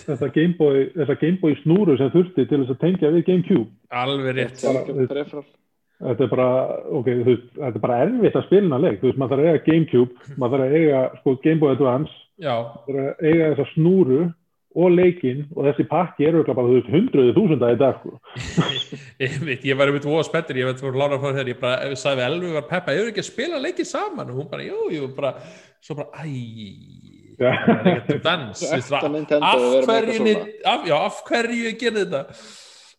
þetta 0.00 0.28
Gameboy, 0.34 0.84
þessa 0.94 1.16
Gameboy 1.20 1.56
snúru 1.64 1.96
sem 1.98 2.12
þurfti 2.14 2.46
til 2.48 2.60
þess 2.62 2.74
að 2.74 2.82
tengja 2.84 3.10
við 3.14 3.24
Gamecube. 3.26 3.70
Alveg 3.90 4.36
rétt. 4.38 4.62
Er 4.64 5.10
peripheral. 5.10 5.44
Þetta 6.00 6.26
er 6.26 6.32
bara, 6.32 6.48
ok, 6.98 7.08
þú 7.12 7.28
veist, 7.28 7.46
þetta 7.58 7.78
er 7.78 7.84
bara 7.84 8.00
erfitt 8.06 8.36
að 8.40 8.44
spila 8.48 8.66
hennar 8.66 8.84
leik, 8.84 8.98
þú 9.00 9.08
veist, 9.10 9.20
maður 9.20 9.32
þarf 9.36 9.46
að 9.46 9.48
eiga 9.50 9.64
Gamecube, 9.68 10.34
maður 10.36 10.52
þarf 10.56 10.66
að 10.66 10.76
eiga, 10.80 11.00
sko, 11.20 11.38
Game 11.44 11.62
Boy 11.62 11.72
Advance, 11.76 12.20
já, 12.40 12.54
maður 12.60 13.00
þarf 13.00 13.08
að 13.10 13.32
eiga 13.32 13.50
þessa 13.50 13.72
snúru 13.74 14.20
og 14.80 14.92
leikin 14.94 15.40
og 15.56 15.64
þessi 15.66 15.86
pakki 15.90 16.28
eru 16.28 16.44
bara, 16.46 16.66
þú 16.68 16.76
veist, 16.78 16.90
hundruði 16.94 17.34
þúsunda 17.36 17.72
í 17.74 17.78
dag, 17.80 18.00
sko. 18.00 18.20
ég 19.24 19.36
veit, 19.42 19.66
ég 19.66 19.78
var 19.80 19.90
einmitt 19.90 20.08
voða 20.08 20.28
spettur, 20.28 20.60
ég 20.62 20.70
veit 20.70 20.84
voru 20.84 21.02
lána 21.02 21.18
frá 21.18 21.32
þegar 21.32 21.52
ég 21.52 21.60
bara, 21.60 21.90
ég 21.90 22.00
sagði 22.00 22.22
við 22.22 22.28
Elvi 22.30 22.54
var 22.56 22.68
Peppa, 22.70 22.94
ég 22.94 23.04
er 23.04 23.12
ekki 23.12 23.24
að 23.24 23.30
spila 23.32 23.62
leikið 23.64 23.90
saman? 23.90 24.30
Og 24.30 24.40
hún 24.40 24.50
bara, 24.52 24.66
jú, 24.68 24.86
jú, 24.94 25.10
bara 25.16 25.34
svo 25.82 25.98
bara, 25.98 26.22
æ 26.22 27.10
Já. 27.40 27.54
það 27.56 27.86
er 27.88 27.94
ekkert 27.94 28.26
dans, 28.26 28.62
af 28.68 29.62
hverju 29.88 30.96
af 30.96 31.22
hverju 31.24 31.62
ég 31.70 31.78
gerði 31.80 32.02
þetta 32.04 32.24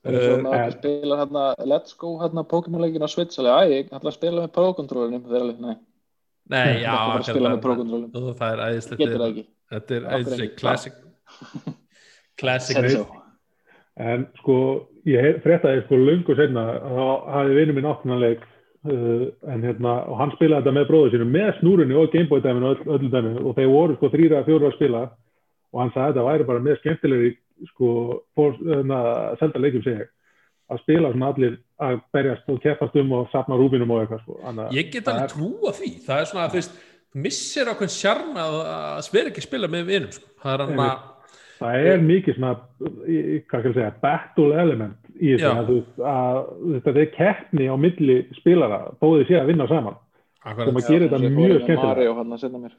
Það 0.02 0.16
er 0.18 0.24
svo 0.26 0.38
maður 0.42 0.58
en- 0.58 0.66
ekki 0.66 0.78
spila 0.80 1.18
hérna 1.22 1.42
Let's 1.72 1.94
Go 2.02 2.12
hérna 2.22 2.44
Pokémon-leikin 2.54 3.06
á 3.06 3.10
Switch 3.14 3.38
alveg, 3.38 3.54
æ, 3.54 3.74
ég 3.76 3.92
ætla 3.94 4.10
að 4.10 4.18
spila 4.18 4.42
með 4.46 4.54
það 5.28 5.36
er 5.38 5.44
alveg, 5.46 5.60
nei, 5.62 5.76
nei, 6.50 6.82
já, 6.86 6.94
að 6.96 7.26
spila 7.28 7.50
með 7.50 7.58
akkurat, 7.58 7.62
Pro-controllinum 7.66 8.12
það- 8.16 8.38
það 8.42 8.54
er 8.56 8.64
æðislegt 8.70 9.04
getur 9.04 9.22
það 9.22 9.30
ekki. 9.34 9.46
Þetta 9.72 9.98
er 10.00 10.08
ekki? 10.48 10.56
classic 10.62 10.94
classic. 12.42 13.08
En 14.02 14.24
sko, 14.40 14.56
ég 15.06 15.42
fréttaði 15.44 15.84
sko 15.86 15.98
löngu 16.00 16.36
senna 16.40 16.64
að 16.80 16.96
þá 16.96 17.06
hafði 17.36 17.56
vinur 17.60 17.76
minn 17.78 17.90
áttunanleik 17.92 18.44
uh, 18.88 19.26
en 19.52 19.66
hérna, 19.68 19.96
og 20.10 20.18
hann 20.22 20.32
spilaði 20.38 20.64
þetta 20.64 20.76
með 20.80 20.88
bróður 20.90 21.14
sínum 21.16 21.34
með 21.36 21.52
snúrunni 21.60 21.98
og 22.00 22.10
Gameboy 22.14 22.42
dæminu 22.46 22.70
og 22.72 22.80
öll, 22.80 22.94
öllu 22.98 23.12
dæminu 23.14 23.44
og 23.52 23.58
þeir 23.60 23.70
voru 23.74 23.98
sko 24.00 24.10
þrýra, 24.14 24.42
fjóra 24.48 24.72
að 24.72 24.78
spila 24.80 25.04
og 25.72 25.82
hann 25.84 25.92
sagði 25.94 26.08
að 26.08 26.14
þetta 26.16 26.28
væri 26.30 26.48
bara 26.50 26.64
með 26.66 26.80
skemmtilegri 26.82 27.32
sko, 27.70 27.92
fór, 28.38 28.58
hérna, 28.66 29.02
selda 29.40 29.62
leikjum 29.62 29.86
sig 29.86 30.02
að 30.72 30.82
spila 30.86 31.12
svona 31.12 31.32
allir 31.34 31.58
að 31.84 32.00
berjast 32.16 32.52
og 32.52 32.62
keppast 32.64 32.98
um 33.02 33.16
og 33.18 33.30
sapna 33.34 33.58
rúbinum 33.60 33.92
og 33.92 34.04
eitthvað 34.04 34.24
sko. 34.24 34.38
Þannig 34.46 34.66
að 34.66 34.78
ég 34.80 34.92
get 34.94 35.12
alveg 35.12 35.34
trúa 35.34 35.74
því 35.78 35.92
það 36.06 36.22
er 36.24 36.30
svona, 36.32 36.50
þú 36.52 36.60
veist, 36.62 36.78
missir 37.26 37.72
ákveðin 37.72 37.96
sjarm 37.96 38.38
að, 38.40 38.60
að 38.72 39.02
spila 39.10 39.32
ekki 39.34 39.44
spila 39.44 39.72
með 39.72 39.90
vinum 39.90 40.14
sko. 40.16 40.30
það 40.44 40.54
er 40.54 40.66
hann 40.66 40.86
að 40.86 41.10
Það 41.62 41.88
er 41.92 42.00
mikið 42.02 42.38
svona, 42.38 42.52
hvað 42.82 43.52
skal 43.52 43.70
ég 43.70 43.76
segja, 43.76 43.90
battle 44.02 44.62
element 44.64 45.12
í 45.14 45.36
þessu, 45.36 45.44
Já. 45.46 45.52
að, 45.62 45.68
að 46.10 46.80
þetta 46.88 47.02
er 47.04 47.12
keppni 47.14 47.68
á 47.70 47.76
milli 47.78 48.16
spilara, 48.40 48.80
bóðið 48.98 49.28
sé 49.30 49.38
að 49.38 49.52
vinna 49.52 49.68
saman. 49.70 50.00
akkurat, 50.42 50.72
Sem 50.72 50.80
að 50.80 50.88
gera 50.88 51.10
þetta 51.12 51.36
mjög 51.36 51.54
skemmtilegt. 51.60 51.86
Mario 51.86 52.16
hann 52.18 52.34
að 52.34 52.42
senda 52.42 52.64
mér 52.64 52.74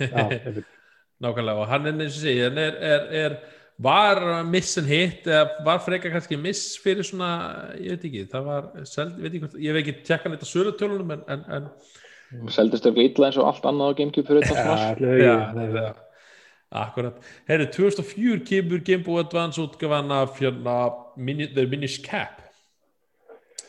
Já. 0.00 0.64
Nákvæmlega 1.26 1.60
og 1.60 1.68
hann 1.70 1.88
er 1.88 2.00
eins 2.06 2.16
og 2.16 2.24
segja 2.24 2.48
hann 2.48 2.58
er, 2.60 2.80
er, 2.94 3.04
er, 3.20 3.36
var 3.82 4.44
miss 4.48 4.78
and 4.80 4.88
hit 4.88 5.26
eða 5.28 5.64
var 5.66 5.82
freka 5.84 6.10
kannski 6.12 6.38
miss 6.40 6.78
fyrir 6.80 7.04
svona, 7.04 7.28
ég 7.76 7.96
veit 7.96 8.06
ekki 8.08 8.24
það 8.32 8.48
var, 8.48 8.70
seld, 8.88 9.18
veit 9.20 9.30
ekki 9.30 9.42
hvort, 9.44 9.58
ég 9.60 9.76
veit 9.76 9.82
ekki 9.84 9.94
tjekka 10.06 10.32
þetta 10.32 10.48
sölutölunum 10.48 11.12
en, 11.16 11.22
en, 11.28 11.44
en 11.52 12.50
seldist 12.52 12.88
eitthvað 12.88 13.10
illa 13.10 13.28
eins 13.28 13.38
og 13.40 13.50
allt 13.50 13.68
annað 13.68 13.92
á 13.92 13.96
Gamecube 14.00 14.30
fyrir 14.30 14.48
þetta 14.48 14.64
það, 15.76 16.02
akkurat. 16.76 17.20
Herri, 17.48 17.68
2004 17.72 18.40
kemur 18.48 18.82
Game 18.84 19.04
Boy 19.06 19.20
Advance 19.22 19.60
útgafan 19.62 20.10
af 20.12 20.40
hérna 20.40 20.78
mini, 21.16 21.46
The 21.46 21.66
Minish 21.70 22.02
Cap. 22.04 22.42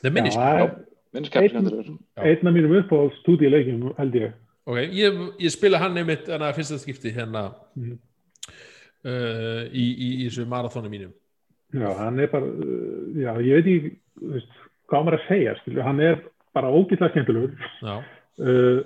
The 0.02 0.10
Minish 0.10 0.36
Cap, 0.40 0.58
það 0.58 0.64
er 0.66 0.88
minnst 1.14 1.32
kæmskjöndur 1.34 1.78
Já. 1.84 2.24
einn 2.24 2.48
af 2.48 2.54
mínum 2.54 2.76
uppáhalds 2.80 3.22
2D 3.28 3.50
leikjum, 3.50 3.94
held 3.98 4.16
ég. 4.16 4.34
ok, 4.66 4.78
ég, 4.92 5.22
ég 5.40 5.52
spila 5.52 5.80
hann 5.82 5.98
einmitt 5.98 6.28
en 6.30 6.44
að 6.44 6.58
fyrsta 6.60 6.78
skipti 6.82 7.14
hérna. 7.16 7.52
Mhm. 7.76 8.00
Uh, 9.08 9.64
í, 9.72 9.86
í, 9.88 10.10
í 10.22 10.28
þessu 10.28 10.46
marathónu 10.52 10.92
mínum 10.92 11.14
Já, 11.76 11.90
hann 12.00 12.20
er 12.24 12.30
bara, 12.32 12.48
uh, 12.48 13.08
já, 13.20 13.32
ég 13.44 13.58
veit 13.58 13.66
ekki, 13.74 13.90
þú 14.22 14.34
veist, 14.36 14.54
hvað 14.88 15.02
maður 15.08 15.18
að 15.20 15.26
segja, 15.28 15.56
skilju, 15.62 15.82
hann 15.84 16.00
er 16.00 16.22
bara 16.56 16.70
ógætlega 16.74 17.12
skemmtilegur. 17.16 17.58
Já, 17.84 17.98
Uh, 18.38 18.84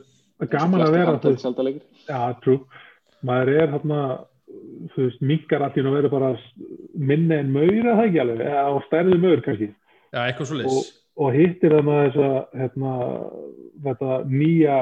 gaman 0.48 0.80
að 0.86 0.94
vera, 0.96 1.14
seldalegir 1.36 1.82
Já, 2.08 2.20
trú. 2.40 2.54
Maður 3.28 3.50
er 3.52 3.74
hérna, 3.74 3.98
þú 4.94 5.02
veist, 5.10 5.20
minkar 5.28 5.66
allir 5.66 5.90
að 5.90 5.98
vera 5.98 6.12
bara 6.14 6.30
minni 6.96 7.36
en 7.36 7.52
maur 7.52 7.68
eða 7.68 7.98
það 8.00 8.06
ekki 8.06 8.22
alveg, 8.24 8.44
eða 8.48 8.62
á 8.64 8.74
stærði 8.88 9.18
maur 9.20 9.44
kannski. 9.44 9.68
já 10.16 10.22
eitthvað 10.24 10.48
svo 10.54 10.62
Og, 10.72 10.88
og 11.26 11.36
hittir 11.36 11.76
þarna 11.76 11.98
þessa, 12.06 12.30
hérna, 12.62 12.94
þetta 13.90 14.18
nýja 14.32 14.78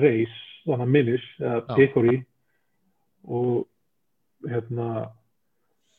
reis, 0.00 0.40
þannig 0.64 0.92
minish, 0.96 1.28
eða 1.44 1.60
Já. 1.60 1.76
pekori 1.76 2.16
og 3.28 3.66
hérna, 4.50 4.88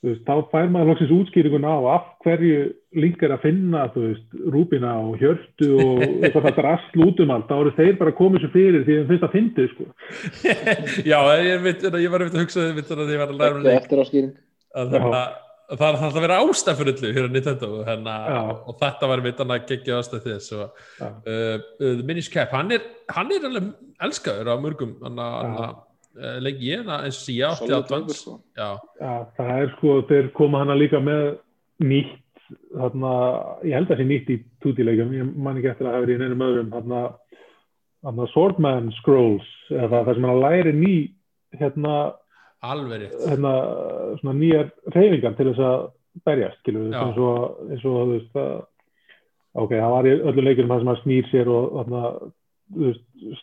veist, 0.05 0.21
þá 0.27 0.49
fær 0.51 0.69
maður 0.73 0.91
loksins 0.91 1.13
útskýringun 1.15 1.67
á 1.67 1.75
af 1.95 2.11
hverju 2.25 2.59
link 2.97 3.23
er 3.25 3.33
að 3.35 3.47
finna, 3.47 3.87
veist, 3.95 4.37
rúbina 4.53 4.93
og 5.05 5.17
hjörtu 5.21 5.71
og 5.83 6.05
þetta 6.25 6.53
drasl 6.59 7.07
út 7.07 7.23
um 7.23 7.33
allt, 7.35 7.49
þá 7.49 7.57
eru 7.57 7.73
þeir 7.79 7.97
bara 8.03 8.15
komið 8.19 8.45
svo 8.45 8.53
fyrir 8.53 8.85
því 8.85 8.99
þeim 8.99 9.09
finnst 9.11 9.27
að 9.27 9.35
fyndið, 9.35 9.73
sko. 9.73 9.89
Já, 11.11 11.19
ég, 11.43 11.65
veit, 11.65 11.89
ég 12.05 12.13
var 12.13 12.27
að 12.27 12.39
hugsa 12.43 12.69
þegar 12.69 13.13
ég 13.15 13.25
var 13.25 13.35
að 13.35 13.43
læra 13.43 13.59
um 13.59 13.67
þetta 13.67 14.01
leik 14.03 14.31
á 14.77 15.47
það 15.75 15.83
er 15.89 15.97
alltaf 15.97 16.15
að 16.15 16.23
vera 16.23 16.37
ástæð 16.43 16.77
fyrir 16.79 16.93
öllu 16.93 17.09
hérna 17.15 17.31
Nintendo 17.33 17.69
hérna, 17.87 18.13
og 18.69 18.77
þetta 18.79 19.09
var 19.11 19.23
mitt 19.25 19.41
annað 19.43 19.65
geggja 19.71 19.97
ástæð 19.99 20.29
þess 20.29 20.53
uh, 20.55 20.69
uh, 21.03 22.03
Minish 22.07 22.31
Cap, 22.31 22.53
hann 22.55 22.71
er, 22.75 22.85
hann 23.11 23.33
er 23.35 23.47
alveg 23.49 23.73
elskaður 24.07 24.53
á 24.53 24.55
mörgum 24.63 24.95
hann 25.03 25.19
að 25.19 25.73
leiki 26.43 26.71
ég 26.71 26.83
hana 26.83 27.01
eins 27.05 27.19
og 27.19 27.25
sé 27.25 27.35
ég 27.37 27.51
átti 27.51 27.73
að 27.73 27.91
Já, 28.57 28.69
það 29.37 29.51
er 29.57 29.73
sko, 29.75 29.97
þeir 30.09 30.31
koma 30.37 30.63
hana 30.63 30.77
líka 30.77 31.01
með 31.03 31.37
nýtt, 31.83 32.15
þarna, 32.73 33.13
ég 33.67 33.75
held 33.77 33.89
að 33.89 33.93
það 33.93 34.01
sé 34.01 34.07
nýtt 34.11 34.31
í 34.33 34.37
2D-leikum, 34.65 35.15
ég 35.17 35.33
man 35.35 35.59
ekki 35.59 35.71
eftir 35.73 35.89
að 35.89 35.97
hafa 35.97 36.05
verið 36.05 36.15
í 36.15 36.21
neinum 36.23 36.45
öðrum, 36.47 36.71
þarna, 36.73 37.01
þarna 38.07 38.29
Swordman 38.33 38.89
Scrolls, 39.01 39.51
eða 39.73 39.91
það, 39.91 40.07
það 40.07 40.17
sem 40.17 40.29
hann 40.29 40.41
læri 40.45 40.73
ný, 40.77 40.95
hérna, 41.59 41.97
hérna, 42.63 43.53
svona 44.21 44.37
nýjar 44.39 44.71
reyfingar 44.95 45.37
til 45.37 45.51
þess 45.51 45.67
að 45.67 45.77
berjast, 46.25 46.59
skilur 46.63 46.87
við, 46.87 46.95
Já. 46.95 47.03
eins 47.03 47.21
og, 47.21 47.61
eins 47.67 47.85
og, 47.85 47.99
þú 47.99 48.15
veist, 48.15 48.33
það, 48.33 48.57
ok, 49.57 49.77
það 49.77 49.93
var 49.97 50.09
í 50.09 50.15
öllum 50.17 50.47
leikurum 50.47 50.73
það 50.73 50.81
sem 50.81 50.91
hann 50.93 51.01
snýr 51.03 51.31
sér 51.33 51.51
og, 51.53 51.69
þarna, 51.77 52.03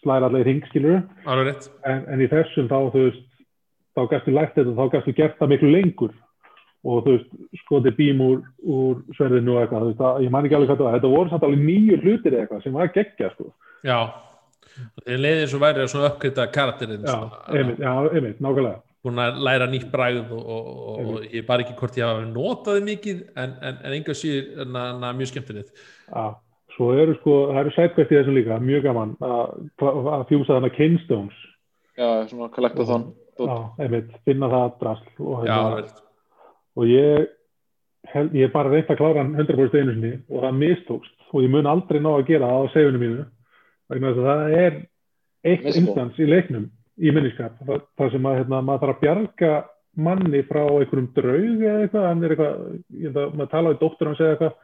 slæra 0.01 0.29
allir 0.29 0.45
hring, 0.45 0.67
skilur 0.71 1.01
en, 1.89 2.05
en 2.13 2.21
í 2.21 2.29
þessum 2.31 2.69
þá, 2.69 2.77
þú 2.93 3.07
veist, 3.07 3.25
þá 3.97 4.03
gæstu 4.11 4.35
lært 4.35 4.55
þetta, 4.59 4.77
þá 4.77 4.85
gæstu 4.93 5.17
gert 5.17 5.41
það 5.41 5.53
miklu 5.55 5.73
lengur. 5.73 6.15
Og 6.85 7.01
þú 7.07 7.15
veist, 7.15 7.37
skotið 7.63 7.97
bím 7.97 8.21
úr, 8.21 8.41
úr 8.61 8.99
sverðinu 9.17 9.55
og 9.55 9.63
eitthvað, 9.63 9.87
þú 9.87 9.91
veist, 9.93 10.05
að, 10.05 10.25
ég 10.27 10.35
man 10.35 10.45
ekki 10.45 10.59
alveg 10.59 10.71
hvað 10.71 10.81
það 10.83 10.89
var, 10.91 10.97
þetta 10.99 11.13
voru 11.15 11.33
samt 11.33 11.47
alveg 11.49 11.63
nýju 11.65 12.01
hlutir 12.03 12.37
eitthvað 12.39 12.65
sem 12.67 12.77
var 12.77 12.91
geggja, 12.93 13.31
sko. 13.33 13.53
Já, 13.85 13.99
þeir 15.07 15.23
leiði 15.23 15.45
eins 15.47 15.55
og 15.57 15.63
væri 15.63 15.85
að 15.85 15.93
svona 15.95 16.11
uppkvita 16.11 16.47
karakterinn 16.53 17.07
Já, 17.09 17.17
einmitt, 17.49 17.81
já, 17.81 17.93
einmitt, 18.11 18.43
nákvæmlega. 18.45 18.83
búin 19.05 19.21
að 19.21 19.41
læra 19.45 19.69
nýtt 19.69 19.91
bræð 19.93 20.21
og, 20.23 20.39
og, 20.41 20.69
og, 20.69 21.01
og 21.15 21.35
ég 21.37 21.45
bara 21.49 21.65
ekki 21.65 21.77
hvort 21.77 21.99
ég 22.01 22.09
hafa 22.09 22.25
notaði 22.29 22.85
mikið 22.87 23.19
en, 23.37 23.57
en, 23.61 23.81
en 23.85 23.97
einhver 23.97 24.17
síður 24.17 24.65
en, 24.65 24.79
en, 24.81 25.09
mjög 25.19 25.33
skemmtilegt. 25.33 25.85
Já, 26.09 26.25
svo 26.75 26.93
eru 26.99 27.17
sko, 27.21 27.35
það 27.51 27.61
eru 27.63 27.75
sidequest 27.75 28.15
í 28.15 28.19
þessum 28.19 28.39
líka, 28.39 28.61
mjög 28.63 28.87
gaman 28.89 29.17
að, 29.25 30.25
fjúsa 30.31 30.57
þarna 30.57 30.73
Kingstones, 30.75 31.43
já, 31.99 32.09
svona 32.31 32.51
collectathon 32.55 33.11
já, 33.39 33.55
einmitt, 33.83 34.11
finna 34.27 34.51
það 34.53 34.81
drasl 34.83 35.13
og, 35.19 35.45
Já, 35.47 35.55
hérna, 35.55 35.61
alveg 35.69 35.85
rétt 35.85 36.03
og 36.75 36.91
ég, 36.91 37.29
held, 38.15 38.35
ég 38.39 38.53
bara 38.55 38.73
reynt 38.73 38.91
að 38.91 39.01
klára 39.01 39.23
hann 39.23 39.37
100% 39.39 39.77
einu 39.79 39.95
sinni 39.95 40.15
og 40.29 40.43
það 40.45 40.59
mistókst. 40.63 41.15
Og 41.35 41.45
ég 41.45 41.53
mun 41.53 41.69
aldrei 41.71 42.01
ná 42.03 42.11
að 42.15 42.27
gera 42.31 42.51
það 42.51 42.67
á 42.67 42.73
segunum 42.75 43.05
mínu 43.05 43.27
vegna 43.93 44.11
þess 44.11 44.25
að 44.25 44.29
það 44.31 44.57
er 44.59 44.81
eitt 45.45 45.65
Misgóð. 45.69 45.79
instans 45.83 46.19
í 46.19 46.29
leiknum 46.29 46.67
í 46.95 47.15
minniskap, 47.15 47.57
það, 47.67 47.87
það 47.99 48.13
sem 48.15 48.29
að 48.31 48.37
hérna, 48.41 48.61
maður 48.63 48.85
þarf 48.85 48.95
að 48.95 49.01
bjarga 49.05 49.55
manni 50.05 50.43
frá 50.47 50.63
einhverjum 50.65 51.09
draug 51.15 51.65
eða 51.65 51.81
eitthvað, 51.85 52.07
hann 52.09 52.23
er 52.25 52.35
eitthvað 52.35 52.63
ég 52.75 53.09
held 53.09 53.19
að 53.23 53.35
maður 53.39 53.51
tala 53.55 53.73
við 53.73 53.81
dóttur 53.83 54.11
hans 54.11 54.23
eða 54.23 54.35
eitthvað 54.35 54.55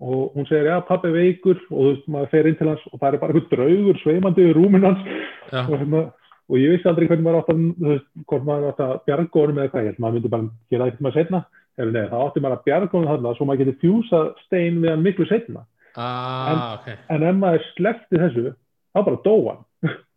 og 0.00 0.32
hún 0.34 0.46
segir, 0.46 0.68
já, 0.70 0.78
pappi 0.86 1.10
er 1.10 1.16
veikur. 1.16 1.58
Og 1.70 1.78
þú 1.78 1.90
veist, 1.90 2.08
maður 2.14 2.32
fer 2.32 2.48
inn 2.48 2.58
til 2.58 2.70
hans 2.70 2.86
og 2.92 3.00
það 3.00 3.08
er 3.08 3.20
bara 3.22 3.34
einhver 3.34 3.48
draugur 3.52 4.00
sveimandi 4.02 4.46
við 4.46 4.56
rúmin 4.56 4.86
hans. 4.86 5.06
Já, 5.50 5.62
og, 5.64 5.74
hérna, 5.80 6.02
og 6.48 6.60
ég 6.62 6.74
vissi 6.74 6.88
aldrei 6.88 7.08
hvernig 7.08 7.26
maður 7.26 7.40
átt 7.42 7.52
að, 7.52 7.64
þú 7.78 7.92
veist, 7.92 8.10
hvort 8.30 8.46
maður 8.48 8.68
átt 8.72 8.82
að 8.84 8.92
bjarga 9.08 9.42
honum 9.42 9.58
eða 9.58 9.72
hvað, 9.72 9.82
ég 9.82 9.90
held 9.92 10.02
maður 10.04 10.18
myndi 10.18 10.32
bara 10.34 10.50
gera 10.72 10.88
eitthvað 10.88 11.16
setna, 11.18 11.40
eða 11.78 11.94
nei, 11.94 12.04
það 12.12 12.24
átti 12.26 12.44
maður 12.44 12.58
að 12.58 12.68
bjarga 12.68 12.94
honum 12.94 13.10
þarna 13.12 13.34
svo 13.36 13.48
maður 13.48 13.64
geti 13.64 13.80
fjúsa 13.82 14.22
stein 14.46 14.80
við 14.82 14.92
hann 14.94 15.04
miklu 15.04 15.28
setna, 15.28 15.64
ah, 15.98 16.78
ok. 16.78 16.88
en 17.14 17.26
ef 17.28 17.40
maður 17.42 17.66
sleppti 17.74 18.22
þessu, 18.22 18.46
þá 18.94 19.00
bara 19.02 19.22
dó 19.26 19.34
hann. 19.50 19.64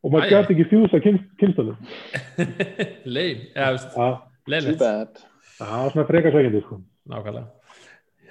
Og 0.01 0.09
maður 0.09 0.32
gæti 0.32 0.55
ekki 0.55 0.63
fjúsa 0.71 0.97
kynstunum 1.38 1.75
Leim, 3.05 3.43
eða 3.53 3.75
veist, 3.75 3.91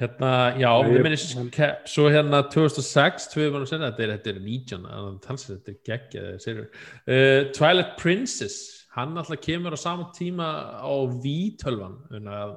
Hérna, 0.00 0.32
já, 0.56 0.70
Minish 1.04 1.36
Cap 1.52 1.88
Svo 1.90 2.08
hérna 2.08 2.42
2006, 2.48 3.28
tvö 3.34 3.50
mannum 3.52 3.68
senna 3.68 3.90
Þetta 3.90 4.06
er, 4.06 4.12
þetta 4.16 4.32
er 4.32 4.42
19, 4.46 4.84
þannig 4.86 5.08
að 5.10 5.18
talsið 5.26 5.56
þetta 5.56 5.72
er 5.72 5.80
geggja 5.90 6.22
uh, 6.64 7.50
Twilight 7.56 7.96
Princess 8.00 8.86
Hann 8.96 9.14
alltaf 9.20 9.42
kemur 9.44 9.76
á 9.76 9.78
sama 9.78 10.08
tíma 10.16 10.48
á 10.82 10.92
V12 11.20 11.90
þannig 12.10 12.38
að 12.40 12.54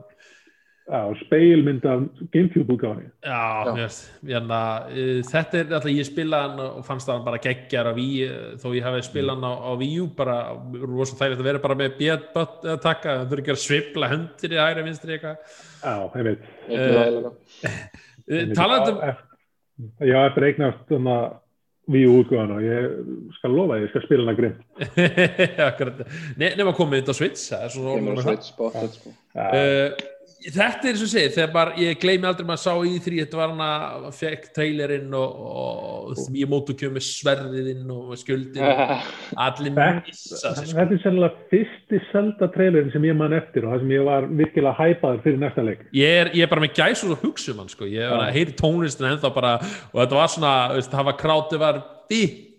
speilmynd 1.24 1.86
af 1.88 2.02
Gamecube 2.34 2.74
útgáðinni. 2.76 3.12
Já, 3.24 3.64
Já. 3.66 3.74
veist, 3.78 4.08
hérna, 4.28 4.58
uh, 4.92 5.22
þetta 5.30 5.60
er 5.62 5.70
alltaf, 5.78 5.92
ég 5.94 6.08
spilaði 6.10 6.50
hann 6.50 6.64
og 6.66 6.82
fannst 6.88 7.08
það 7.08 7.22
bara 7.28 7.40
geggjar 7.46 7.88
á 7.88 7.94
Wii, 7.96 8.18
uh, 8.28 8.50
þó 8.60 8.66
ég 8.76 8.84
hafi 8.84 9.04
spilað 9.08 9.38
hann 9.38 9.48
á, 9.48 9.54
á 9.64 9.72
Wii 9.80 10.00
U, 10.04 10.08
bara, 10.18 10.38
rosa 10.84 11.16
þægilegt 11.16 11.40
að 11.44 11.48
vera 11.48 11.64
bara 11.64 11.80
með 11.80 11.96
bjöt 12.02 12.36
að 12.36 12.82
taka, 12.84 13.16
það 13.22 13.30
þurfi 13.32 13.46
ekki 13.46 13.56
að 13.56 13.62
svipla 13.64 14.12
höndir 14.12 14.58
í 14.58 14.60
hægri 14.60 14.86
vinstri 14.90 15.16
eitthvað. 15.16 15.56
Já, 15.84 15.96
ég 16.20 16.28
veit. 16.30 16.44
Mikið 16.68 16.84
Eh, 16.84 16.98
vægilega. 17.00 17.32
Uh, 18.24 18.54
Talandi 18.56 18.92
um, 18.94 19.24
Já, 20.04 20.18
eftir 20.28 20.46
eignast 20.52 20.84
þannig 20.92 21.16
að 21.18 21.32
við 21.94 22.06
útgáðan 22.14 22.52
og 22.56 22.62
ég 22.64 22.84
skal 23.36 23.52
lofa 23.52 23.78
ég 23.82 23.90
skal 23.92 24.04
spila 24.06 24.24
hana 24.24 24.36
grimm. 24.38 24.60
Akkurat. 25.70 26.04
Ne 26.40 26.54
nema 26.60 26.72
komið 26.78 27.02
þetta 27.02 27.16
á 27.16 27.20
Switch, 27.20 27.48
er 27.56 27.74
með 28.06 28.22
það. 28.22 28.28
Switch 28.30 28.52
sko. 28.52 29.12
Uh, 29.34 30.12
þetta 30.44 30.90
er 30.90 30.98
svo 31.00 31.08
segið, 31.08 31.34
þegar 31.38 31.52
bara, 31.54 31.74
ég 31.80 32.00
gleymi 32.02 32.28
aldrei 32.28 32.48
maður 32.48 32.62
sá 32.64 32.74
í 32.88 32.98
því, 33.04 33.20
þetta 33.24 33.40
var 33.40 33.52
hann 33.54 33.64
að 33.66 34.08
fekk 34.18 34.48
trailerinn 34.58 35.16
og, 35.18 35.44
og, 35.54 36.10
og 36.12 36.38
ég 36.40 36.52
mótu 36.52 36.76
kjöfum 36.76 36.98
með 36.98 37.06
sverðiðinn 37.08 37.94
og 37.96 38.14
skjöldin, 38.20 38.68
allir 39.48 39.76
missa 39.78 40.54
sko. 40.58 40.68
Þetta 40.74 40.98
er 40.98 41.04
sennilega 41.06 41.48
fyrsti 41.54 42.02
Zelda 42.10 42.50
trailerin 42.56 42.92
sem 42.96 43.08
ég 43.08 43.18
man 43.20 43.36
eftir 43.38 43.68
og 43.68 43.76
það 43.76 43.86
sem 43.86 43.96
ég 43.96 44.08
var 44.10 44.30
virkilega 44.44 44.76
hæpaður 44.80 45.24
fyrir 45.28 45.44
næsta 45.44 45.68
leik. 45.68 45.86
Ég 45.96 46.22
er, 46.24 46.34
ég 46.36 46.48
er 46.48 46.52
bara 46.52 46.66
með 46.66 46.76
gæs 46.82 47.06
og 47.08 47.20
hugsa 47.24 47.54
um 47.54 47.64
hann 47.64 47.72
sko. 47.72 47.90
ég 47.90 48.28
heyri 48.36 48.58
tónlistin 48.60 49.12
ennþá 49.14 49.34
bara 49.36 49.58
og 49.64 50.02
þetta 50.02 50.20
var 50.20 50.34
svona, 50.36 50.56
það 50.90 51.12
var 51.12 51.20
krátið 51.20 51.64
var 51.64 51.84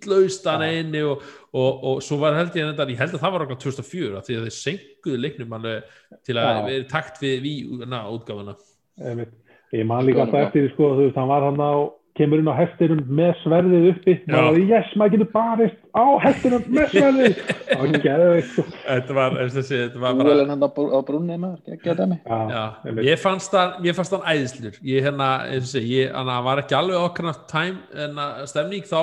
vittlaust 0.05 0.47
hann 0.49 0.65
einni 0.67 1.03
og, 1.07 1.25
og, 1.55 1.85
og 1.85 2.05
svo 2.05 2.19
var 2.23 2.37
held 2.39 2.55
ég 2.59 2.71
þetta 2.73 2.89
ég 2.93 3.01
held 3.01 3.17
að 3.17 3.25
það 3.25 3.35
var 3.35 3.47
okkur 3.47 3.61
2004 3.65 4.21
af 4.21 4.29
því 4.29 4.39
að 4.39 4.47
þeir 4.47 4.57
senkuðu 4.59 5.25
leiknum 5.25 5.59
alveg 5.59 5.99
til 6.27 6.39
að 6.39 6.63
vera 6.69 6.79
í 6.79 6.87
takt 6.91 7.21
við, 7.23 7.37
við 7.45 7.85
na, 7.89 8.05
útgáfuna. 8.13 8.57
Ég, 9.03 9.27
ég 9.75 9.85
man 9.89 10.07
líka 10.07 10.25
alltaf 10.25 10.45
Já. 10.45 10.49
eftir 10.49 10.73
sko, 10.75 10.95
þú 10.95 11.07
veist, 11.09 11.21
hann 11.21 11.31
var 11.31 11.47
hann 11.49 11.63
á 11.63 11.73
kemur 12.15 12.39
inn 12.39 12.47
á 12.47 12.55
hestinum 12.55 13.01
með 13.11 13.33
sverðið 13.41 13.87
uppi. 13.91 14.13
Maður 14.31 14.45
var, 14.47 14.59
yes, 14.71 14.91
maður 14.95 15.15
getur 15.17 15.31
barist 15.33 15.81
á 15.99 16.05
hestinum 16.23 16.69
með 16.71 16.93
sverðið. 16.93 17.41
Það 17.65 17.81
var 17.81 18.05
geðveikt, 18.05 18.53
sko. 18.53 18.65
þetta 18.85 19.17
var, 19.19 19.39
þessi, 19.57 19.81
þetta 19.81 20.03
var 20.05 20.21
bara 20.21 20.29
Úvelin 20.31 20.53
hann 20.55 20.63
á, 20.63 20.71
brúnni 21.09 21.39
maður, 21.43 21.59
geggja 21.73 21.97
dæmi. 21.99 22.21
Já, 22.23 22.39
Já, 22.55 22.63
einmitt. 22.85 23.09
ég 23.09 23.23
fannst 23.25 23.59
hann, 23.59 23.75
ég 23.89 23.99
fannst 23.99 24.15
hann 24.15 24.31
æðislur 24.31 24.79
ég 24.87 25.09
hérna, 25.09 25.31
og 25.59 25.91
ég, 25.91 26.15
hann 26.15 26.35
var 26.47 26.63
ekki 26.63 26.79
alveg 26.79 27.03
okkar 27.03 27.41
time 27.51 27.83
en 28.07 28.23
að 28.29 28.45
stemning 28.53 28.87
þá 28.87 29.03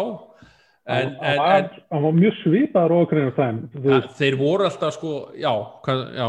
en, 0.91 1.11
en, 1.21 1.37
var, 1.39 1.67
en 1.91 2.03
var 2.05 2.15
mjög 2.17 2.37
svipaður 2.43 2.95
okkur 3.01 3.21
veist, 3.85 4.15
þeir 4.19 4.37
voru 4.39 4.65
alltaf 4.67 4.93
sko, 4.97 5.13
já, 5.39 5.51
hvað, 5.85 6.03
já. 6.17 6.27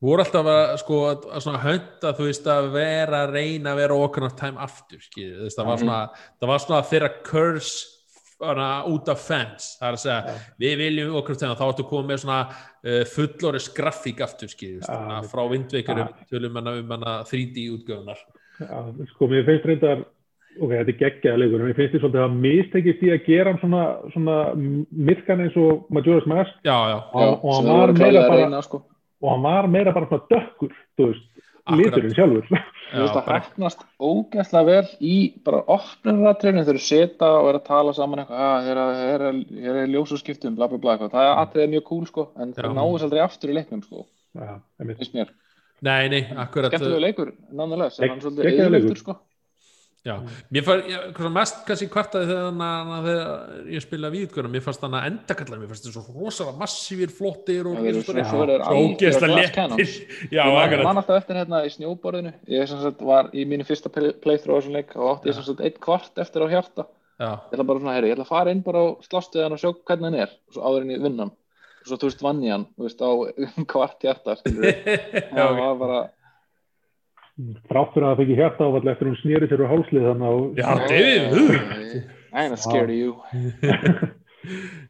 Voru 0.00 0.22
alltaf 0.24 0.46
að 0.48 0.74
sko 0.80 0.98
að, 1.10 1.24
að 1.36 1.64
hönda, 1.66 2.12
þú 2.16 2.26
veist, 2.30 2.46
að 2.48 2.68
vera 2.72 3.18
að 3.26 3.32
reyna 3.36 3.74
að 3.74 3.80
vera 3.82 3.98
okkar 4.06 4.30
time 4.38 4.62
aftur 4.64 5.02
skil, 5.04 5.30
þú 5.36 5.44
veist, 5.48 5.58
það 5.58 5.66
var 5.68 5.76
Mhm. 5.76 5.82
svona, 5.84 6.26
það 6.40 6.48
var 6.54 6.62
svona 6.64 6.82
þeirra 6.88 7.10
curse 7.30 7.96
út 8.88 9.08
af 9.12 9.20
fans, 9.20 9.66
það 9.76 9.88
er 9.90 9.96
að 9.98 10.00
segja. 10.00 10.34
Við 10.64 10.76
viljum 10.80 11.16
okkar 11.20 11.36
time, 11.36 11.54
þá 11.60 11.66
að 11.68 11.88
koma 11.90 12.08
með 12.08 12.22
svona 12.22 12.38
uh, 12.48 13.02
fullorðis 13.04 13.66
grafík 13.76 14.22
aftur 14.24 14.48
skil, 14.48 14.78
Já, 14.80 14.88
ja, 14.88 15.20
við- 15.20 15.28
frá 15.28 15.42
vindveikurum 15.52 16.56
um 16.56 16.94
hana 16.96 17.18
3D 17.28 17.66
útgöfunar 17.76 18.16
já, 18.60 18.78
sko, 19.12 19.28
mér 19.28 19.44
finnst 19.44 19.68
reyndar 19.68 20.06
ok, 20.60 20.70
þetta 20.76 20.92
er 20.92 20.98
geggjaða 21.00 21.40
leikur, 21.40 21.60
en 21.60 21.66
mér 21.70 21.76
finnst 21.78 21.94
því 21.94 22.00
svolítið 22.02 22.24
að 22.26 22.38
mistekist 22.44 23.02
í 23.06 23.10
að 23.14 23.24
gera 23.26 23.50
hann 23.54 23.60
svona, 23.62 23.82
svona 24.12 24.36
myrkan 25.10 25.40
eins 25.46 25.56
og 25.56 25.86
Majora's 25.90 26.26
Mask. 26.30 26.54
Já, 26.64 26.76
já, 26.92 26.98
og, 27.00 27.20
Já, 27.20 27.28
og 27.40 27.54
hann 27.56 27.64
við 27.64 27.78
var 27.80 27.92
meira 28.00 28.20
að 28.24 28.28
bara 28.34 28.44
reyna 28.44 28.62
sko. 28.66 28.82
og 29.22 29.30
hann 29.34 29.42
var 29.48 29.66
meira 29.68 29.92
bara 29.96 30.06
svona 30.10 30.28
dökkur 30.30 30.74
þú 30.98 31.06
veist, 31.10 31.26
liturinn 31.70 32.14
sjálfur. 32.16 32.46
Þú 32.90 33.02
veist 33.04 33.14
já 33.14 33.20
að 33.20 33.26
bara, 33.26 33.40
hefnast 33.44 33.82
ógæslega 34.02 34.66
vel 34.66 34.86
í 35.00 35.16
bara 35.46 35.60
opnunaratriðinu 35.76 36.64
þegar 36.66 36.78
þú 36.80 36.86
setja 36.86 37.28
og 37.40 37.48
er 37.52 37.58
að 37.60 37.66
tala 37.68 37.92
saman 37.94 38.22
eitthvað, 38.24 38.40
að 38.50 38.70
eru- 38.72 38.86
þeir 39.00 39.26
eru- 39.28 39.44
þeir 39.60 39.76
eru 39.76 39.92
ljósaskiptum, 39.94 40.56
bla 40.58 40.66
bla 40.72 40.78
bla 40.82 40.96
eitthvað, 40.96 41.12
það 41.14 41.28
er 41.28 41.38
atriðið 41.44 41.70
mjög 41.76 41.84
cool 41.92 42.06
sko, 42.10 42.24
en 42.36 42.52
Já. 42.52 42.62
það 42.64 42.74
náðist 42.80 43.06
aldrei 43.06 43.22
aftur 43.22 43.50
í 43.52 43.54
leiknum 43.60 43.82
sko, 43.86 44.06
finnst 44.82 45.14
mér. 45.14 45.30
nei, 45.82 46.08
nei, 46.12 46.22
akkurat 46.36 46.72
Skemmtilegu 46.74 47.00
leikur, 47.06 47.30
nánlega, 47.54 47.90
sem 47.92 48.02
Gegg- 48.04 48.10
hann 48.16 48.20
svolítið 48.24 48.44
geggjaður 48.50 48.74
leikur. 48.74 48.90
eðlöftur 48.90 48.98
sko. 49.04 49.16
Já, 50.00 50.14
mér 50.48 50.64
fannst, 50.64 51.18
mest 51.34 51.58
kannski 51.68 51.86
kvartaði 51.92 52.30
þegar, 52.30 52.46
hana- 52.48 53.00
þegar 53.04 53.66
ég 53.74 53.82
spilaði 53.84 54.14
víðgörnum, 54.22 54.54
mér 54.54 54.62
fannst 54.64 54.80
hann 54.86 54.94
að 54.96 55.08
endakallar, 55.10 55.58
mér 55.60 55.68
fannst 55.68 55.84
þetta 55.84 55.92
svo 55.98 56.14
rosalega 56.22 56.56
massífir, 56.62 57.10
flottir 57.12 57.68
og 57.68 57.76
er 57.84 57.98
léttir. 59.34 59.52
cannons. 59.58 59.96
Já, 60.36 60.40
akkurat. 60.46 60.84
man 60.88 61.00
alltaf 61.02 61.18
eftir 61.20 61.36
hérna 61.42 61.60
í 61.68 61.72
snjóborðinu, 61.74 62.32
ég 62.48 62.72
var 63.10 63.28
í 63.36 63.44
mínu 63.50 63.66
fyrsta 63.68 63.92
play- 63.92 64.14
playthrough 64.24 64.56
á 64.56 64.60
þessum 64.62 64.78
leik 64.78 64.96
og 64.96 65.10
átti 65.18 65.28
ég 65.28 65.36
sem 65.36 65.44
sagt 65.50 65.60
eitt 65.68 65.76
kvart 65.84 66.16
eftir 66.24 66.46
á 66.46 66.48
hjarta. 66.48 66.86
Já, 67.20 67.30
Ég 67.36 67.58
ætla 67.58 67.66
bara 67.68 67.82
svona, 67.84 67.94
heyri, 67.98 68.08
ég 68.08 68.16
ætla 68.16 68.24
að 68.24 68.32
fara 68.32 68.50
inn 68.56 68.62
bara 68.64 68.80
og 68.88 69.02
slást 69.04 69.34
við 69.36 69.44
hann 69.44 69.52
og 69.52 69.60
sjá 69.60 69.68
hvernig 69.84 70.08
hann 70.08 70.16
er, 70.24 70.32
og 70.48 70.56
svo 70.56 70.62
áður 70.64 70.86
en 70.86 70.94
ég 70.96 71.02
vinn 71.04 71.18
hann. 71.20 71.34
Og 71.84 71.90
svo, 71.92 71.98
þú 72.00 72.08
veist, 72.08 72.22
vann 72.24 72.40
ég 72.40 72.56
hann, 72.56 72.64
á 73.04 73.10
kvart 73.74 74.00
hjarta, 74.08 74.38
Það 75.36 75.60
var 75.60 75.76
bara, 75.84 76.00
þrátt 77.70 77.92
fyrir 77.94 78.06
að 78.06 78.10
það 78.12 78.22
fengi 78.22 78.38
hjarta 78.38 78.68
áfall 78.68 78.92
eftir 78.92 79.10
hún 79.10 79.18
snýri 79.20 79.48
sér 79.50 79.62
úr 79.64 79.70
hálslið 79.70 80.08
þannig 80.08 80.30
að 80.30 80.40
Já, 80.60 80.70
David, 80.90 82.08
I'm 82.32 82.50
not 82.54 82.62
scared 82.62 82.90
of 82.90 82.96
you. 82.96 83.16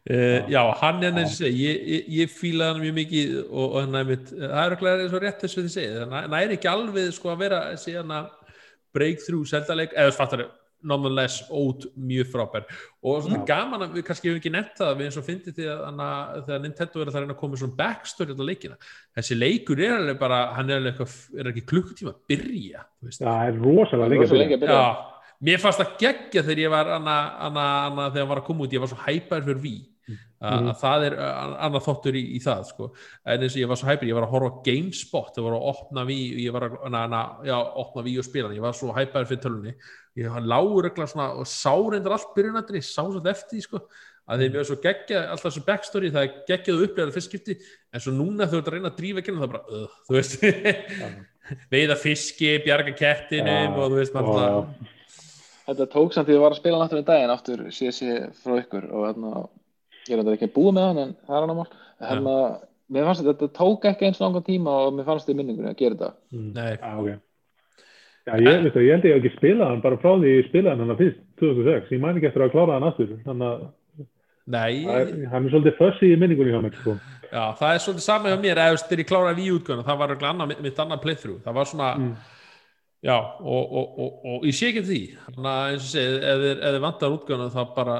Uh, 0.07 0.39
já, 0.53 0.61
hann 0.79 1.03
er 1.03 1.17
eins 1.17 1.33
og 1.33 1.39
segi, 1.41 1.65
ég, 1.65 1.81
ég, 1.95 2.09
ég 2.21 2.31
fílaði 2.31 2.71
hann 2.71 2.83
mjög 2.85 2.97
mikið 2.99 3.33
og, 3.41 3.65
og 3.65 3.77
hann 3.81 3.99
er 3.99 4.09
mitt, 4.11 4.31
það 4.31 4.61
er 4.63 4.75
okkur 4.77 4.91
eins 4.93 5.17
og 5.17 5.25
rétt 5.25 5.43
þess 5.43 5.57
að 5.57 5.65
þið 5.65 5.73
segið, 5.75 5.97
það 6.13 6.31
næri 6.35 6.57
ekki 6.57 6.71
alveg 6.71 7.11
sko 7.17 7.33
að 7.33 7.43
vera 7.43 7.61
síðan 7.81 8.15
að 8.15 8.29
breakthrough 8.95 9.49
seldaleik, 9.51 9.95
eða 9.95 10.15
fattar 10.15 10.45
nonetheless 10.87 11.43
ót 11.49 11.85
mjög 11.95 12.31
frábær. 12.31 12.65
Og 13.05 13.23
svona 13.25 13.41
gaman 13.47 13.85
að 13.85 13.97
við 13.97 14.05
kannski 14.07 14.29
hefum 14.29 14.41
ekki 14.41 14.53
nefnt 14.53 14.81
það 14.81 14.95
við 14.99 15.07
eins 15.09 15.19
og 15.21 15.27
fyndið 15.27 15.57
því 15.59 15.67
að, 15.73 16.01
að 16.07 16.41
þegar 16.47 16.63
Nintendo 16.65 17.01
er 17.01 17.11
að 17.11 17.15
það 17.15 17.25
reyna 17.25 17.35
að 17.35 17.41
koma 17.43 17.61
svona 17.61 17.77
backstory 17.81 18.35
á 18.37 18.45
leikina. 18.49 18.79
Þessi 19.19 19.37
leikur 19.37 19.83
er 19.85 19.95
alveg 19.97 20.19
bara 20.21 20.41
hann 20.57 20.71
er 20.71 20.81
alveg 20.81 20.93
eitthvað, 20.95 21.15
er 21.37 21.51
ekki 21.53 21.65
klukkutíma 21.71 22.15
að 22.15 22.19
byrja 22.33 22.83
þú 22.87 23.09
veist. 23.09 23.23
Það 23.23 23.47
er 23.47 23.63
rosalega 23.65 24.11
lengi 24.13 24.25
Rosa 24.25 24.37
að 24.37 24.43
lengi 24.43 24.59
byrja. 24.61 24.81
að 24.81 24.91
byrja. 24.91 25.07
Já, 25.31 25.39
mér 25.49 25.63
fannst 25.63 25.83
það 25.83 25.95
geggja 26.05 26.45
þegar 26.47 26.63
ég 26.65 26.75
var 26.75 26.93
anna, 26.97 27.17
anna, 27.47 27.69
anna, 27.87 28.09
þegar 28.11 28.25
ég 28.25 28.33
var 28.33 28.43
að 28.43 28.47
koma 28.51 28.65
út, 28.65 28.75
ég 28.75 28.83
var 28.83 28.91
svo 28.91 29.01
hæpaður 29.05 29.49
fyrir 29.49 29.63
ví 29.65 29.75
að 30.41 30.69
að 30.71 30.77
það 30.81 31.03
er 31.07 31.15
uh, 31.17 31.55
annað 31.67 31.83
þáttur 31.85 32.17
í, 32.17 32.21
í 32.35 32.39
það 32.41 32.61
sko. 32.71 32.87
en 33.29 33.43
eins 33.45 33.55
og 33.55 33.61
ég 33.61 33.71
var 33.71 33.79
svo 33.79 33.89
hæpir, 33.91 34.09
ég 34.09 34.17
var 34.17 34.25
að 34.25 34.31
horfa 34.35 34.61
GameSpot, 34.65 35.33
það 35.35 35.47
var 35.47 35.57
að 35.57 35.67
opna 35.71 36.05
ví 36.07 36.19
ég 36.41 36.55
var 36.55 36.67
að, 36.67 36.77
na, 36.93 37.01
na, 37.11 37.23
já, 37.45 37.57
opna 37.83 38.05
ví 38.07 38.15
og 38.17 38.25
spila 38.25 38.53
ég 38.55 38.63
var 38.65 38.77
svo 38.77 38.93
hæpaður 38.95 39.29
fyrir 39.29 39.43
tölunni 39.45 39.75
ég 40.17 40.31
hann 40.33 40.49
lágur 40.49 40.87
eitthvað 40.89 41.11
svona 41.13 41.27
og 41.39 41.49
sá 41.49 41.73
reyndar 41.75 42.17
allt 42.17 42.33
byrjunandri, 42.35 42.81
sá 42.83 43.03
svo 43.05 43.21
eftir 43.31 43.61
sko. 43.63 43.85
Að 44.31 44.43
þeim 44.43 44.57
er 44.59 44.65
svo 44.67 44.75
geggjað, 44.79 45.23
alltaf 45.33 45.47
þessu 45.49 45.63
backstory 45.67 46.09
það 46.13 46.25
er 46.27 46.33
geggjað 46.47 46.83
upplegaður 46.85 47.15
fyrst 47.15 47.31
skipti 47.31 47.55
en 47.91 48.03
svo 48.03 48.13
núna 48.15 48.47
þau 48.47 48.59
ert 48.59 48.69
að 48.69 48.75
reyna 48.75 48.91
að 48.91 48.99
drífa 48.99 49.21
ekki 49.21 49.33
það 49.35 49.45
er 49.47 49.53
bara, 49.55 49.63
uh, 49.67 49.95
þú 50.07 50.17
veist. 50.17 50.35
Veiða 51.73 51.97
fiski, 51.99 52.51
bjarga 52.63 52.93
kettinum 52.95 53.49
Já, 53.49 53.71
og 53.75 53.89
þú 53.91 53.97
veist, 53.97 54.13
maður 54.15 54.29
og- 54.29 54.37
svona 54.37 54.99
Þetta 55.71 55.87
tók 55.93 56.13
samt 56.15 56.27
því 56.27 56.33
að 56.33 56.37
ég 56.37 56.43
var 56.43 56.53
að 56.55 56.59
spila 56.61 56.79
aftur 56.83 57.01
í 57.01 57.07
daginn 57.07 57.33
aftur 57.33 57.59
CSC 57.71 58.15
frá 58.41 58.55
ykkur 58.59 58.87
og 58.91 59.49
ég 60.09 60.13
er 60.17 60.21
þetta 60.23 60.35
ekki 60.37 60.51
búið 60.55 60.73
með 60.77 60.87
hann 60.89 61.01
en 61.05 61.11
það 61.27 61.35
er 61.37 61.41
hann 61.45 61.53
á 61.53 61.57
mál 61.59 61.67
hérna, 62.01 62.35
mér 62.91 63.05
fannst 63.09 63.21
þetta, 63.23 63.35
þetta 63.41 63.57
tók 63.59 63.85
ekki 63.91 64.07
eins 64.09 64.21
langan 64.23 64.43
tíma 64.47 64.71
og 64.85 64.95
mér 64.97 65.05
fannst 65.09 65.27
þetta 65.27 65.35
í 65.35 65.39
minningunni 65.41 65.69
að 65.73 65.77
gera 65.81 65.95
þetta. 65.99 66.13
Nei, 66.31 66.71
Já, 66.81 66.95
ok. 67.01 67.11
Já, 68.21 68.33
ég, 68.37 68.63
veistu, 68.63 68.81
ég 68.85 68.91
held 68.93 69.05
ég 69.09 69.15
ekki 69.17 69.31
spilað 69.37 69.69
hann 69.71 69.81
bara 69.81 69.97
frá 69.97 70.11
því 70.21 70.33
ég 70.35 70.49
spilaði 70.49 70.77
hann 70.77 70.91
hann 70.93 70.99
fyrst 70.99 71.21
2006, 71.41 71.87
ég 71.95 72.01
mæn 72.03 72.17
ekki 72.19 72.27
eftir 72.29 72.43
að 72.45 72.51
klára 72.53 72.75
hann 72.77 72.85
aftur 72.89 73.13
þannig 73.25 73.47
að 73.47 73.63
nei. 74.51 74.73
Það 74.85 74.99
er- 75.01 75.29
hann 75.31 75.45
er 75.47 75.53
svolítið 75.55 75.77
fössi 75.79 76.11
í 76.13 76.19
minningunni 76.21 76.53
hjá 76.53 76.61
mér 76.61 76.75
sko. 76.81 76.93
Já, 77.31 77.43
það 77.57 77.73
er 77.73 77.81
svolítið 77.85 78.05
sama 78.05 78.29
hjá 78.29 78.37
mér 78.43 78.61
þegar 78.61 79.01
ég 79.01 79.09
kláraði 79.09 79.41
við 79.41 79.55
útgöðuna, 79.57 79.87
það 79.87 79.97
var 80.03 80.61
mitt 80.61 80.77
annað 80.85 81.01
playthrough, 81.01 81.41
það 81.45 81.53
var 81.53 81.65
svona 81.65 81.89
Mm. 81.97 82.15
Já, 83.05 83.15
og, 83.17 83.73
og, 83.73 83.97
og, 83.97 84.21
og 84.31 84.45
ég 84.49 84.55
sé 84.57 84.69
ekki 84.71 84.85
því. 84.87 85.01
Þannig 85.25 85.49
að 85.51 85.73
eins 85.73 85.83
og 85.83 85.91
segið, 85.91 86.15
ef 86.31 86.45
þið, 86.45 86.79
vantar 86.85 87.17
útgöðuna 87.17 87.49
þá 87.55 87.61
bara 87.75 87.97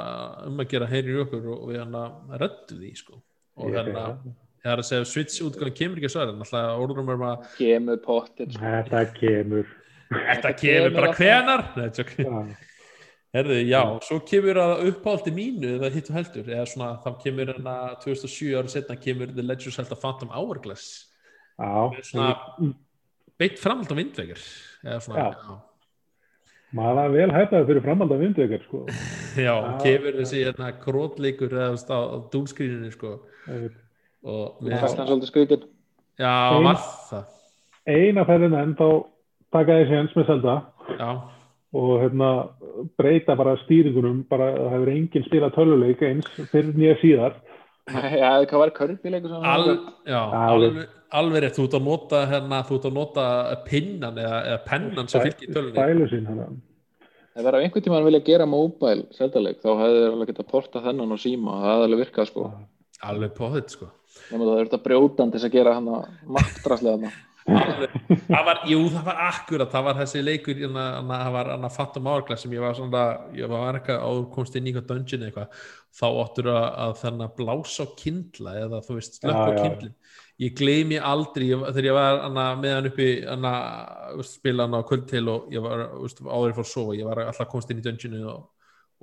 um 0.48 0.64
að 0.64 0.72
gera 0.76 0.90
heyri 0.92 1.16
í 1.16 1.20
okkur 1.26 1.52
og 1.56 1.68
við 1.72 1.84
hann 1.84 2.00
að 2.02 2.40
reddu 2.46 2.80
því 2.80 2.94
sko. 3.02 3.22
og 3.58 3.76
þannig 3.76 4.02
að 4.02 4.10
segi 4.16 4.32
það. 4.32 4.34
er 4.72 4.82
að 4.84 4.90
segja 4.90 5.12
Switch 5.12 5.46
útgöðuna 5.46 5.78
kemur 5.82 6.02
ekki 6.02 6.10
að 6.12 6.16
svara 6.16 6.34
en 6.34 6.44
alltaf 6.46 6.82
orðurum 6.86 7.14
er 7.14 7.22
maður 7.26 7.54
kemur 7.60 8.04
pottir 8.06 8.52
sko. 8.52 8.66
Þetta 8.66 9.06
kemur. 9.20 9.72
Þetta 10.12 10.54
kemur 10.60 11.00
bara 11.00 11.16
hvenar 11.18 11.66
Herðu, 13.32 13.62
já, 13.64 13.80
svo 14.04 14.18
kemur 14.28 14.58
að 14.60 14.90
uppáldi 14.90 15.32
mínu 15.32 15.78
eða 15.78 15.90
hitt 15.94 16.10
og 16.12 16.18
heldur, 16.18 16.50
eða 16.52 16.66
svona 16.68 16.90
þá 17.00 17.14
kemur 17.22 17.48
hérna 17.54 17.76
2007 18.04 18.50
ára 18.60 18.72
setna 18.74 18.98
kemur 19.00 19.32
The 19.32 19.46
Legend 19.46 19.72
of 19.72 19.78
Zelda 19.78 19.98
Phantom 20.02 20.34
Hourglass. 20.36 20.90
Já, 21.56 22.02
svona 22.10 22.34
beitt 23.42 23.60
framhald 23.62 23.92
á 23.92 23.96
vindvegar 23.98 24.42
eða 24.86 25.02
svona, 25.04 25.26
Já. 25.26 25.28
já, 25.50 25.58
maður 26.78 26.98
var 27.02 27.14
vel 27.18 27.34
hæpaði 27.36 27.68
fyrir 27.72 27.84
framhald 27.86 28.16
af 28.16 28.22
vindveikar 28.24 28.64
sko. 28.68 28.84
já, 29.48 29.54
kemur 29.84 30.18
þessi 30.22 30.44
hérna 30.46 30.72
krótleikur 30.86 31.52
eða 31.58 31.68
þú 31.72 31.76
veist, 31.78 31.92
á, 31.92 32.00
á 32.00 32.18
dúlskríninu 32.34 32.92
sko. 32.96 33.14
Og 34.22 34.62
mér 34.62 34.76
mér, 34.76 34.82
fannst 34.86 35.02
hann 35.02 35.10
svolítið 35.10 35.32
skautin 35.34 35.68
já, 36.22 36.34
var 36.62 36.82
það. 37.10 37.30
eina 37.90 38.26
ferðin 38.30 38.58
enn 38.62 38.76
þá 38.78 38.88
taka 39.52 39.80
ég 39.82 39.90
séns 39.92 40.14
með 40.16 40.28
Zelda. 40.30 40.56
Já, 41.00 41.10
og 41.82 41.92
hérna 42.04 42.30
breyta 43.00 43.36
bara 43.40 43.56
stýringunum 43.66 44.22
bara 44.30 44.52
það 44.58 44.74
hefur 44.76 44.92
enginn 44.94 45.26
spilað 45.28 45.56
töluleik 45.56 46.02
eins 46.08 46.28
fyrir 46.52 46.74
nýja 46.78 46.98
síðar 47.02 47.38
Já, 48.22 48.32
hvað 48.46 48.60
var 48.62 48.74
Já, 50.08 50.20
alveg, 50.46 50.82
alveg 51.22 51.46
rétt, 51.46 51.56
þú 51.58 51.64
ert 51.68 51.78
að 51.78 51.88
nota 51.88 52.20
hérna, 52.30 52.60
þú 52.68 52.78
ert 52.78 52.90
að 52.90 52.98
nota 52.98 53.24
pinnan 53.68 54.20
eða, 54.22 54.42
eða 54.52 54.60
pennan 54.68 55.10
sem 55.12 55.26
fylgir 55.26 55.50
í 55.50 55.56
tölunni 55.56 56.12
hérna. 56.12 56.52
Það 57.32 57.48
verður 57.48 57.66
einhvern 57.66 57.86
tímann 57.86 58.06
vilja 58.10 58.22
gera 58.28 58.46
mobile 58.50 59.08
seldaleik, 59.16 59.62
þá 59.64 59.70
hefði 59.80 60.00
þeir 60.04 60.14
alveg 60.14 60.32
getað 60.34 60.52
porta 60.52 60.84
þennan 60.84 61.16
og 61.16 61.22
síma, 61.24 61.58
það 61.64 61.74
hefði 61.74 61.88
alveg 61.88 62.04
virkað 62.04 62.30
sko. 62.32 62.48
Alveg 63.12 63.36
på 63.38 63.52
þetta 63.56 63.76
sko. 63.78 63.92
Nema 64.32 64.48
það 64.48 64.58
er 64.58 64.68
þetta 64.68 64.82
brjótan 64.86 65.32
til 65.32 65.42
að 65.42 65.54
gera 65.56 65.76
hann 65.78 65.88
að 65.96 66.10
maktdraslega 66.38 67.12
það 67.48 68.44
var, 68.46 68.64
jú 68.70 68.80
það 68.94 69.06
var 69.08 69.22
akkurat 69.28 69.72
það 69.74 69.86
var 69.88 70.00
þessi 70.02 70.24
leikur, 70.24 70.60
hérna, 70.62 70.88
hérna, 70.98 71.20
það 71.26 71.36
var 71.38 71.52
hann 71.56 71.68
að 71.68 71.78
fatta 71.78 72.04
mágla 72.06 72.38
sem 72.38 72.56
ég 72.56 72.64
var 72.64 72.76
svona 72.78 73.06
ég 73.38 73.52
var 73.52 73.80
eitthvað 73.80 74.04
áður 74.08 74.28
komst 74.36 74.58
inn 74.60 74.68
í 74.68 74.74
eitthvað 74.74 74.90
dungeon 74.92 75.28
eitthvað. 75.28 75.64
Þá 75.92 76.06
áttur 76.08 76.52
að, 76.54 76.68
að 76.86 76.94
þannig 77.02 77.26
að 77.26 77.38
blása 77.42 77.84
á 77.84 77.88
kindla 78.00 78.54
eða 78.62 78.84
þú 78.86 79.00
veist, 79.00 79.18
slökk 79.20 79.42
á 79.42 79.52
kindlin 79.58 79.96
ég 80.42 80.56
gleymi 80.58 80.98
aldrei, 80.98 81.50
ég, 81.52 81.62
þegar 81.70 81.88
ég 81.88 81.98
var 81.98 82.24
hana, 82.24 82.46
með 82.58 82.74
hann 82.78 82.90
uppi 82.90 83.10
veist, 84.18 84.40
spila 84.40 84.66
hann 84.66 84.80
á 84.80 84.88
kvöld 84.88 85.06
til 85.10 85.28
og 85.30 85.52
ég 85.54 85.64
var 85.66 85.86
veist, 86.00 86.24
áður 86.24 86.56
fór 86.58 86.66
að 86.66 86.72
sofa, 86.72 86.98
ég 86.98 87.10
var 87.10 87.22
alltaf 87.28 87.52
komst 87.52 87.74
inn 87.74 87.82
í 87.82 87.86
dungeonu 87.86 88.24
og, 88.32 88.48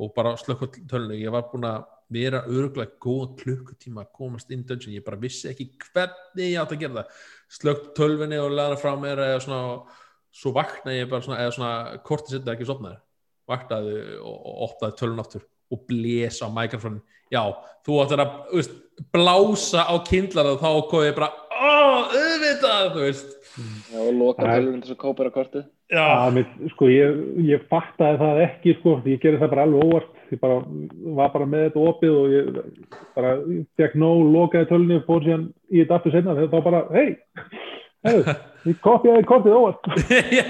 og 0.03 0.13
bara 0.17 0.35
slökk 0.41 0.67
á 0.67 0.69
tölunni 0.91 1.21
ég 1.23 1.35
var 1.35 1.47
búin 1.53 1.69
að 1.69 1.87
vera 2.15 2.43
örgulega 2.49 2.97
góðan 3.03 3.37
klukkutíma 3.39 4.07
að 4.07 4.15
komast 4.19 4.51
inn 4.51 4.65
í 4.65 4.69
dungeon 4.69 4.97
ég 4.97 5.05
bara 5.07 5.21
vissi 5.21 5.51
ekki 5.51 5.71
hvernig 5.85 6.49
ég 6.49 6.59
átt 6.63 6.75
að 6.75 6.83
gera 6.83 7.03
það 7.03 7.27
slökkt 7.53 7.93
tölvinni 7.97 8.41
og 8.43 8.55
laða 8.55 8.79
frá 8.81 8.93
mér 9.01 9.23
eða 9.25 9.43
svona, 9.45 9.61
svo 10.35 10.53
vaknaði 10.57 11.03
ég 11.03 11.13
bara 11.13 11.25
svona, 11.25 11.41
eða 11.45 11.55
svona 11.57 12.01
kortið 12.07 12.39
setja 12.39 12.55
ekki 12.55 12.69
sopnaði 12.69 13.01
vaknaði 13.49 13.95
og, 14.21 14.35
og 14.37 14.67
opnaði 14.69 14.99
tölvun 15.01 15.25
aftur 15.25 15.47
og 15.73 15.85
blés 15.89 16.43
á 16.45 16.49
mikrofónin 16.53 17.03
já, 17.33 17.43
þú 17.85 18.03
áttir 18.03 18.23
að 18.25 18.37
veist, 18.53 18.77
blása 19.15 19.85
á 19.89 19.95
kindlar 20.07 20.53
og 20.53 20.63
þá 20.63 20.71
kom 20.91 21.05
ég 21.07 21.17
bara, 21.17 21.33
ó, 21.53 22.09
auðvitað 22.09 22.93
þú 22.95 23.05
veist, 23.07 23.35
Já, 23.59 23.99
og 23.99 24.13
loka 24.15 24.47
tölvun 24.47 24.83
til 24.83 24.87
þess 24.87 24.95
að 24.95 25.01
kópa 25.03 25.23
þér 25.23 25.29
að 25.29 25.35
kortið. 25.35 25.65
Já, 25.91 26.05
að, 26.05 26.29
mér, 26.37 26.51
sko, 26.75 26.89
ég, 26.93 27.21
ég 27.49 27.65
fattaði 27.71 28.21
það 28.21 28.43
ekki 28.45 28.75
sko, 28.79 28.95
ég 29.09 29.23
gerði 29.23 29.41
það 29.43 29.53
bara 29.55 29.65
alveg 29.67 29.89
óvart 29.89 30.18
ég 30.35 30.41
bara, 30.43 30.61
var 31.19 31.33
bara 31.35 31.49
með 31.49 31.67
þetta 31.69 31.87
opið 31.93 32.17
og 32.19 32.35
ég 32.35 32.51
bara 33.17 33.35
fekk 33.81 33.97
nóg 34.01 34.25
lokaði 34.35 34.71
tölunni 34.73 35.01
og 35.01 35.07
fór 35.09 35.27
síðan 35.27 35.49
í 35.71 35.83
þetta 35.83 35.99
aftur 35.99 36.17
senna 36.17 36.37
þegar 36.39 36.53
þá 36.53 36.67
bara, 36.69 36.83
hei 36.95 37.09
hey, 38.07 38.37
ég 38.69 38.83
kopjaði 38.85 39.25
kortið 39.29 39.57
óvart 39.59 39.89
já 40.35 40.45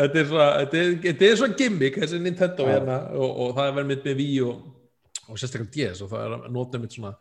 þetta 0.00 0.10
er 0.10 0.26
svona 0.26 0.48
þetta 0.64 0.82
er, 0.82 1.14
er 1.28 1.38
svona 1.38 1.58
gimmick, 1.58 2.00
þessi 2.00 2.20
Nintendo 2.22 2.66
Já. 2.66 2.72
hérna, 2.74 2.98
og, 3.14 3.30
og 3.30 3.54
það 3.58 3.70
er 3.70 3.78
verið 3.78 3.92
mitt 3.92 4.08
með 4.08 4.20
Wii 4.24 4.42
og, 4.46 4.66
og 5.28 5.40
sérstaklega 5.40 5.72
DS 5.76 6.04
og 6.04 6.12
það 6.12 6.26
er 6.26 6.36
að 6.36 6.50
nota 6.56 6.82
mitt 6.82 6.96
svona. 6.96 7.14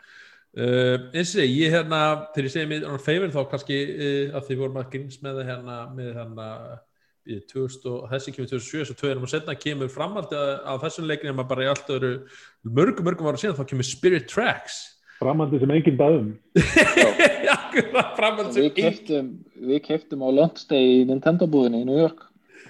Uh, 0.50 0.96
eins 1.14 1.36
og 1.38 1.46
ég, 1.46 1.70
hérna 1.70 1.98
þegar 2.34 2.48
ég 2.48 2.54
segi 2.56 2.70
mér 2.72 2.86
on 2.90 3.02
favor 3.06 3.34
þá 3.36 3.42
kannski 3.52 3.76
uh, 3.86 4.38
að 4.40 4.48
því 4.48 4.56
vorum 4.64 4.80
að 4.82 4.88
gríns 4.96 5.20
með 5.22 5.42
það 5.42 5.52
hérna 5.52 5.76
með 5.94 6.08
hérna 6.18 6.48
í 6.50 6.64
2000 6.66 6.89
og 7.30 8.06
þessi 8.10 8.34
kemur 8.34 8.50
2007 8.50 8.88
svo 8.90 8.96
tvö 8.98 9.12
erum 9.14 9.26
og 9.28 9.32
setna 9.32 9.56
kemur 9.58 9.92
framhaldi 9.94 10.38
að, 10.38 10.54
að 10.72 10.80
þessum 10.86 11.10
leikinu 11.10 11.36
maður 11.36 11.52
bara 11.52 11.66
í 11.66 11.70
allt 11.72 11.92
öðru 11.96 12.14
mörgum 12.80 13.08
mörgum 13.08 13.30
ára 13.30 13.42
síðan 13.42 13.60
þá 13.60 13.70
kemur 13.70 13.88
Spirit 13.88 14.30
Tracks. 14.32 14.80
Framhandi 15.20 15.60
sem 15.60 15.74
enginn 15.76 16.00
baðum 16.00 16.32
Við 18.56 18.72
keftum, 18.78 19.30
við 19.70 19.82
keftum 19.86 20.24
á 20.26 20.30
launch 20.32 20.66
day 20.72 21.02
í 21.02 21.06
Nintendo 21.08 21.48
búðinni 21.52 21.84
í 21.84 21.88
New 21.88 22.00
York. 22.00 22.26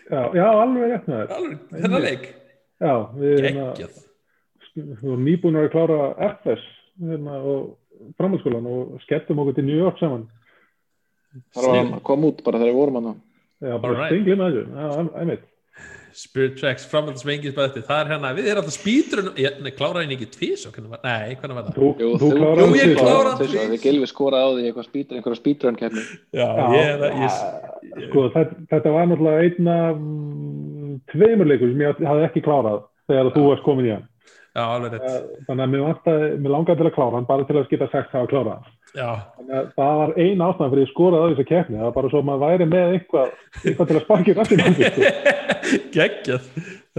Já, 0.09 0.23
já, 0.35 0.45
alveg 0.49 0.91
rétt 0.91 1.07
með 1.09 1.33
alveg, 1.35 1.61
þennan 1.75 2.03
leik. 2.03 2.25
Já, 2.79 2.93
við 3.15 3.47
erum 3.51 5.23
nýbúin 5.23 5.61
að 5.61 5.71
klára 5.73 6.11
FS 6.39 6.65
hérna, 6.99 7.39
og 7.39 8.11
framhaldsskólan 8.19 8.69
og 8.69 8.99
skelltum 9.05 9.41
okkur 9.43 9.59
til 9.59 9.67
New 9.69 9.79
York 9.79 10.01
saman. 10.01 10.27
Það 11.55 11.69
var 11.69 11.81
að 11.81 11.97
koma 12.09 12.31
út 12.31 12.45
bara 12.45 12.61
þegar 12.61 12.73
við 12.73 12.79
vorum 12.81 12.99
hann 12.99 13.09
já, 13.59 13.75
bara 13.83 14.09
stingli 14.09 14.37
með 14.39 14.59
þessu. 14.59 15.39
Spirit 16.19 16.55
Tracks 16.57 16.85
framhaldi 16.89 17.21
sem 17.21 17.29
engin 17.35 17.53
spæði 17.53 17.81
það 17.85 17.99
er 18.01 18.09
hérna, 18.13 18.29
við 18.37 18.47
erum 18.51 18.63
alltaf 18.63 18.75
spýtrun 18.75 19.27
nei, 19.37 19.71
kláraði 19.77 20.05
henni 20.05 20.15
ekki 20.17 20.27
tvís 20.33 20.65
og 20.67 20.73
hvernig 20.75 20.93
var, 20.95 21.01
nei, 21.05 21.35
hvernig 21.39 21.57
var 21.59 21.67
það? 21.67 21.77
Þú, 21.77 21.89
Jú, 22.01 22.09
þú 22.09 22.29
þú- 22.31 22.39
kláraði 22.39 22.95
kláraði. 22.97 23.37
Tvisvar, 23.43 23.69
Við 23.73 23.85
Gilvi 23.85 24.09
skoraði 24.09 24.43
á 24.43 24.51
því 24.55 24.63
einhverja 24.69 24.89
ég, 26.75 27.05
ég, 27.23 28.07
sko, 28.09 28.25
þetta, 28.35 28.59
þetta 28.73 28.95
var 28.95 29.09
náttúrulega 29.11 29.45
einn 29.45 29.71
af 29.75 30.01
mm, 30.01 30.95
tveimur 31.13 31.51
leikur 31.51 31.73
sem 31.73 31.85
ég 31.85 32.03
hafði 32.09 32.27
ekki 32.29 32.45
klárað 32.49 32.81
þegar 33.09 33.31
þú 33.37 33.45
varst 33.47 33.65
komin 33.67 33.89
í 33.89 33.93
hann. 33.95 34.07
Já, 34.57 34.63
alveg 34.65 34.97
rétt. 34.97 35.29
Þannig 35.47 35.63
að 35.63 35.71
mér, 35.75 35.85
vantaði, 35.85 36.29
mér 36.41 36.55
langaði 36.55 36.81
til 36.81 36.89
að 36.89 36.95
klára 36.97 37.19
hann 37.19 37.29
bara 37.29 37.45
til 37.47 37.59
að 37.59 37.69
geta 37.69 37.87
sagt 37.93 38.11
það 38.11 38.25
að 38.25 38.31
klára 38.33 38.57
hann 38.57 38.75
það 38.95 39.71
var 39.77 40.11
ein 40.17 40.41
ástæðan 40.41 40.71
fyrir 40.71 40.83
ég 40.83 40.91
skoraði 40.91 41.21
á 41.21 41.29
þessa 41.29 41.45
keppni. 41.49 41.77
Það 41.77 41.85
var 41.85 41.95
bara 41.95 42.09
svo 42.09 42.19
að 42.19 42.27
maður 42.29 42.43
væri 42.45 42.65
með 42.69 42.93
eitthvað, 42.95 43.27
eitthvað 43.61 43.87
til 43.89 43.97
að 43.97 44.05
sparki 44.05 44.31
rassin 44.37 44.59
sko. 44.65 45.01
geggjað. 45.95 46.43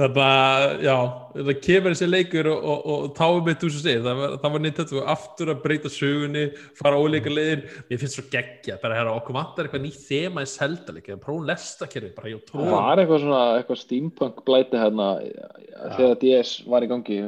Þannig 0.01 0.21
að, 0.25 0.65
já, 0.87 0.97
það 1.35 1.51
kemur 1.67 1.95
þessi 1.95 2.09
leikur 2.09 2.47
og, 2.53 2.61
og, 2.73 2.81
og 2.95 3.01
táum 3.19 3.43
með 3.47 3.57
þú 3.61 3.69
sem 3.75 3.83
segir. 3.85 4.03
Það 4.07 4.17
var, 4.21 4.37
það 4.43 4.55
var 4.55 4.63
Nintendo 4.65 5.03
aftur 5.15 5.53
að 5.53 5.63
breyta 5.65 5.91
sögunni 5.93 6.45
fara 6.79 7.01
óleika 7.03 7.31
leiðin, 7.33 7.67
mér 7.91 8.01
finnst 8.01 8.17
svo 8.17 8.25
geggjað. 8.33 8.79
Bara 8.85 8.97
hérna, 9.01 9.17
okkur 9.19 9.37
vantar 9.37 9.67
eitthvað 9.67 9.85
nýtt 9.89 10.03
þema 10.07 10.47
í 10.47 10.51
seldaleg, 10.55 11.11
prófum 11.25 11.49
lestakerfi, 11.51 12.15
bara 12.17 12.31
ég 12.31 12.39
Það 12.41 12.47
trúi 12.55 12.71
var 12.71 13.03
eitthvað 13.03 13.23
svona, 13.27 13.43
eitthvað 13.59 13.83
steampunk 13.83 14.37
blæti 14.47 14.77
hérna 14.81 15.07
þegar 15.99 16.17
DS 16.23 16.51
var 16.71 16.87
í 16.87 16.91
gangi 16.95 17.19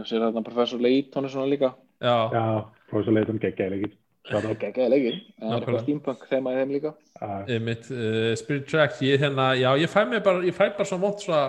geggjaði 4.63 4.89
leikir 4.93 5.19
Það 5.19 5.49
er 5.49 5.53
er 5.53 5.59
eitthvað 5.59 5.83
steampunk 5.83 6.25
þema 6.31 6.53
í 6.55 6.61
þeim 6.61 6.73
líka. 6.77 6.95
Já, 7.23 7.59
mitt 7.67 7.91
uh, 7.91 8.31
Spirit 8.39 8.71
Tracks, 8.71 9.03
ég 9.03 9.21
hérna, 9.23 9.53
já, 9.59 9.71
ég 9.81 9.91
fæ 9.91 10.03
mér 10.09 10.23
bara, 10.25 10.45
ég 10.47 10.57
fæ 10.57 10.65
bara 10.71 10.89
svo 10.89 10.99
mótt 11.03 11.25
svona 11.25 11.45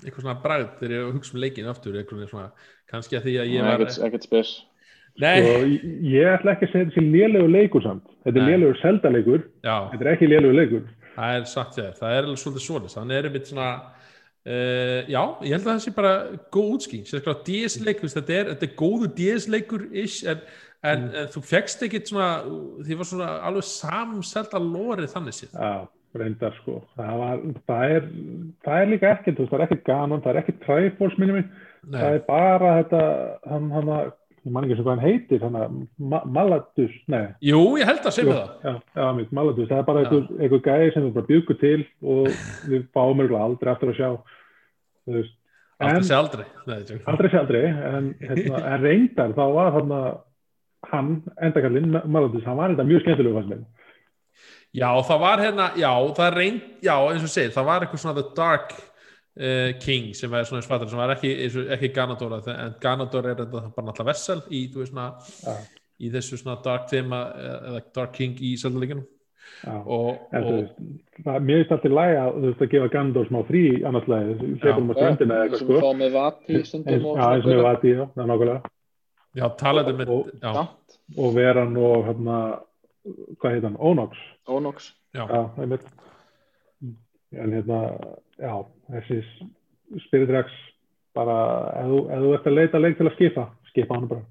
eitthvað 0.00 0.24
svona 0.24 0.40
bragð 0.40 0.74
þegar 0.80 0.96
ég 0.96 1.14
hugsa 1.14 1.36
um 1.36 1.42
leikin 1.44 1.70
aftur, 1.70 2.00
svona, 2.30 2.50
kannski 2.90 3.18
að 3.18 3.28
því 3.28 3.36
að 3.42 3.54
ég 3.54 3.66
var, 3.66 3.84
ekkert, 3.84 4.02
ekkert 4.08 4.28
spes. 4.28 4.52
Nei, 5.20 5.36
og 5.42 5.64
ég, 5.66 5.86
ég 6.14 6.30
ætla 6.30 6.54
ekki 6.54 6.68
að 6.68 6.74
segja 6.74 6.88
þessi 6.88 7.04
lélugur 7.04 7.52
leikur 7.52 7.84
samt. 7.84 8.06
Þetta 8.24 8.38
er 8.38 8.46
Nei. 8.46 8.52
lélugur 8.54 8.78
seldaleikur 8.80 9.40
já, 9.66 9.74
þetta 9.92 10.04
er 10.06 10.12
ekki 10.14 10.28
lélugur 10.30 10.56
leikur. 10.56 10.84
Það 11.16 11.36
er 11.36 11.48
sagt 11.50 11.76
þér, 11.76 11.96
það 11.98 12.14
er 12.16 12.28
alveg 12.28 12.40
svolítið 12.40 12.66
svoleiðis, 12.66 12.96
þannig 12.96 13.18
er 13.18 13.28
einmitt 13.28 13.50
svona 13.50 13.68
uh, 13.74 15.00
já, 15.10 15.22
ég 15.44 15.54
held 15.56 15.60
að 15.60 15.70
það 15.70 15.82
sé 15.84 15.94
bara 15.98 16.14
góð 16.56 16.72
útskýring, 16.78 17.06
sérstaklega 17.10 17.46
DS-leikur 17.50 18.14
þetta 18.14 18.36
er, 18.38 18.52
þetta 18.54 18.68
er 18.68 18.76
góðu 18.78 19.10
DS-leikur 19.18 19.86
ish, 20.04 20.20
en, 20.30 20.44
en, 20.86 21.08
en 21.22 21.32
þú 21.32 21.42
fegst 21.46 21.82
ekkit 21.86 22.10
svona, 22.10 22.28
því 22.84 23.00
var 23.00 23.08
svona 23.08 23.32
alveg 23.48 23.66
samselda 23.68 24.60
lórið 24.62 25.10
þannig 25.14 25.36
séð. 25.36 25.56
Já, 25.56 25.88
reyndar 26.20 26.56
sko. 26.60 26.78
Það, 26.98 27.12
var, 27.22 27.42
það, 27.70 27.96
er, 27.96 28.08
það 28.66 28.84
er 28.84 28.94
líka 28.94 29.12
ekkert, 29.16 29.42
þú 29.42 29.50
það 29.50 29.58
er 29.58 29.66
ekkert 29.66 29.84
gaman, 29.90 30.24
það 30.24 30.32
er 30.32 30.40
ekkert 30.44 31.20
mig, 31.20 31.52
það 31.90 32.16
er 32.16 32.24
bara 32.28 32.72
þetta, 32.80 33.02
hann, 33.50 33.68
hann, 33.76 33.92
ég 34.40 34.54
man 34.54 34.66
ekki 34.66 34.78
sem 34.78 34.86
hvað 34.86 34.94
hann 34.94 35.04
heitir, 35.04 35.42
hann 35.44 35.58
að 35.58 35.74
Ma 36.12 36.22
Maladus, 36.24 36.94
nei, 37.12 37.26
jú, 37.44 37.60
ég 37.80 37.88
held 37.88 38.06
að 38.08 38.16
segja 38.16 38.36
það. 38.36 38.54
já, 38.64 38.72
já, 38.96 39.04
mitt 39.18 39.34
Maladus, 39.36 39.68
það 39.68 39.82
er 39.82 39.88
bara 39.90 40.04
einhver, 40.04 40.30
einhver 40.38 40.62
gæði 40.64 40.94
sem 40.94 41.04
við 41.06 41.12
bara 41.18 41.28
bjuggu 41.28 41.56
til 41.60 41.82
og 42.00 42.30
við 42.70 42.86
fáum 42.96 43.20
aldrei 43.20 43.72
aftur 43.74 43.92
að 43.92 44.00
sjá, 44.00 44.08
þú 45.04 45.18
veist, 45.18 45.36
aldrei 45.80 46.08
sé 46.08 46.16
aldrei. 46.16 46.48
Aldrei 47.12 47.32
sé 47.32 47.40
aldrei, 47.40 47.62
en, 47.68 48.10
hérna, 48.24 48.64
en 48.64 48.84
reyndar 48.84 49.36
þá 49.36 49.44
var 49.56 49.72
hann 49.76 49.94
hann, 50.92 51.22
endakallinn, 51.42 51.90
Maladus, 52.06 52.44
hann 52.46 52.56
var 52.60 52.72
þetta 52.74 52.86
mjög 52.88 53.02
skemmtilegu 53.04 53.34
fannst 53.38 53.52
mér. 53.54 53.64
Já, 54.74 54.90
það 55.02 55.18
var 55.24 55.40
hérna, 55.42 55.64
já, 55.80 55.90
það 56.14 56.34
reynd, 56.36 56.60
já, 56.86 56.94
eins 57.10 57.24
og 57.26 57.32
segir, 57.32 57.50
það 57.56 57.64
var 57.66 57.82
eitthvað 57.86 58.02
svona 58.04 58.20
The 58.20 58.26
Dark 58.38 58.74
uh, 58.78 59.70
King 59.82 60.12
sem 60.14 60.34
er 60.38 60.44
svona 60.46 60.62
svartur, 60.62 60.88
sem 60.92 61.00
var 61.00 61.14
ekki, 61.16 61.32
eins 61.42 61.56
og- 61.58 61.72
ekki 61.74 61.90
Ganador, 61.96 62.36
en 62.54 62.76
Ganador 62.82 63.26
er 63.26 63.34
þetta 63.40 63.50
bara 63.74 63.86
náttúrulega 63.88 64.10
vessel 64.12 64.42
í, 64.50 64.60
þú 64.70 64.84
veist, 64.84 64.92
svona, 64.94 65.08
Já. 65.42 65.56
í 66.06 66.12
þessu 66.14 66.38
svona 66.38 66.60
Dark 66.64 66.86
Thema 66.92 67.24
eða 67.34 67.82
Dark 67.98 68.12
King 68.14 68.38
í 68.38 68.52
seldaleginu 68.62 69.02
Já. 69.66 69.74
og, 69.82 70.20
En 70.32 70.44
þú 70.46 70.52
og 70.54 70.58
veist, 70.60 70.80
það, 71.26 71.40
mér 71.48 71.58
finnst 71.64 71.72
alltaf 71.74 71.96
læg 71.98 72.16
að, 72.22 72.34
þú 72.38 72.46
veist, 72.46 72.62
að 72.62 72.70
gefa 72.76 72.92
Gandor 72.94 73.26
smá 73.28 73.40
frí 73.50 73.64
annars 73.90 74.06
lægi, 74.14 74.36
hleypum 74.62 74.90
á 74.90 74.94
ströndina 75.00 75.34
eða 75.34 75.48
eitthvað 75.48 75.58
sem 75.58 75.66
við 75.66 75.80
sko. 75.80 75.86
fáum 75.88 75.98
með 76.04 76.12
vati 76.20 76.54
Eins, 76.60 76.68
stundum 76.70 77.08
og 77.10 77.18
já, 77.18 77.26
eins 77.34 77.44
og 77.48 77.50
við 77.56 77.64
vati, 77.66 77.96
já, 77.98 78.04
nákvæmlega. 78.22 78.60
Já, 79.36 79.46
talaðu 79.60 79.94
með, 79.98 80.08
Og- 80.16 80.30
Dant, 80.40 80.98
Og 81.18 81.34
veran 81.34 81.76
og 81.76 82.04
hérna, 82.06 82.36
hvað 83.40 83.54
heit 83.54 83.62
hann, 83.64 83.76
Onox. 83.78 84.16
Onox. 84.48 84.92
Já, 85.14 85.26
Já. 85.26 85.50
En 87.32 87.52
hérna, 87.54 87.78
já, 88.38 88.54
þessi 88.90 89.20
Spirit 90.06 90.30
Rex, 90.34 90.50
bara, 91.14 91.36
ef 91.78 91.86
þú, 91.86 91.98
ef 92.10 92.22
þú 92.24 92.32
ert 92.34 92.46
að 92.50 92.56
leita 92.56 92.80
leik 92.82 92.96
til 92.98 93.06
að 93.06 93.14
skipa, 93.14 93.44
skipa 93.70 93.96
hann 93.96 94.08
bara. 94.10 94.22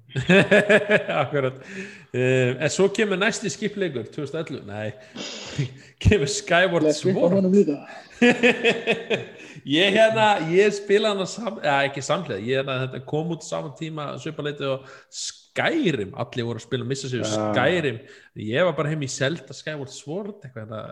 Akkurat. 1.22 1.58
Um, 2.12 2.54
En 2.60 2.70
svo 2.72 2.88
kemur 2.94 3.18
næsti 3.20 3.50
skipleikur 3.52 4.06
2011, 4.14 4.62
nei 4.68 4.92
kemur 6.04 6.30
Skyward 6.30 6.90
Sword. 6.96 7.70
Ég 9.66 9.92
hérna 9.92 10.26
ég 10.48 10.72
spila 10.72 11.10
hana 11.12 11.26
sam, 11.28 11.58
eða, 11.60 11.82
ekki 11.88 12.02
samlega, 12.04 12.40
ég 12.40 12.60
hérna 12.60 12.78
þetta 12.86 13.00
kom 13.08 13.32
út 13.34 13.44
saman 13.44 13.74
tíma 13.76 14.06
og 14.14 14.86
Skyrim. 15.10 16.14
Allir 16.14 16.46
voru 16.46 16.60
að 16.60 16.64
spila 16.64 16.86
að 16.86 16.92
missa 16.92 17.10
sig 17.10 17.20
Ja. 17.20 17.50
Skyrim, 17.52 17.98
ég 18.38 18.64
var 18.64 18.76
bara 18.78 18.92
heim 18.92 19.02
í 19.04 19.10
Zelda 19.10 19.56
Skyward 19.56 19.92
Sword 19.92 20.46
eitthvað 20.46 20.62
hérna. 20.64 20.82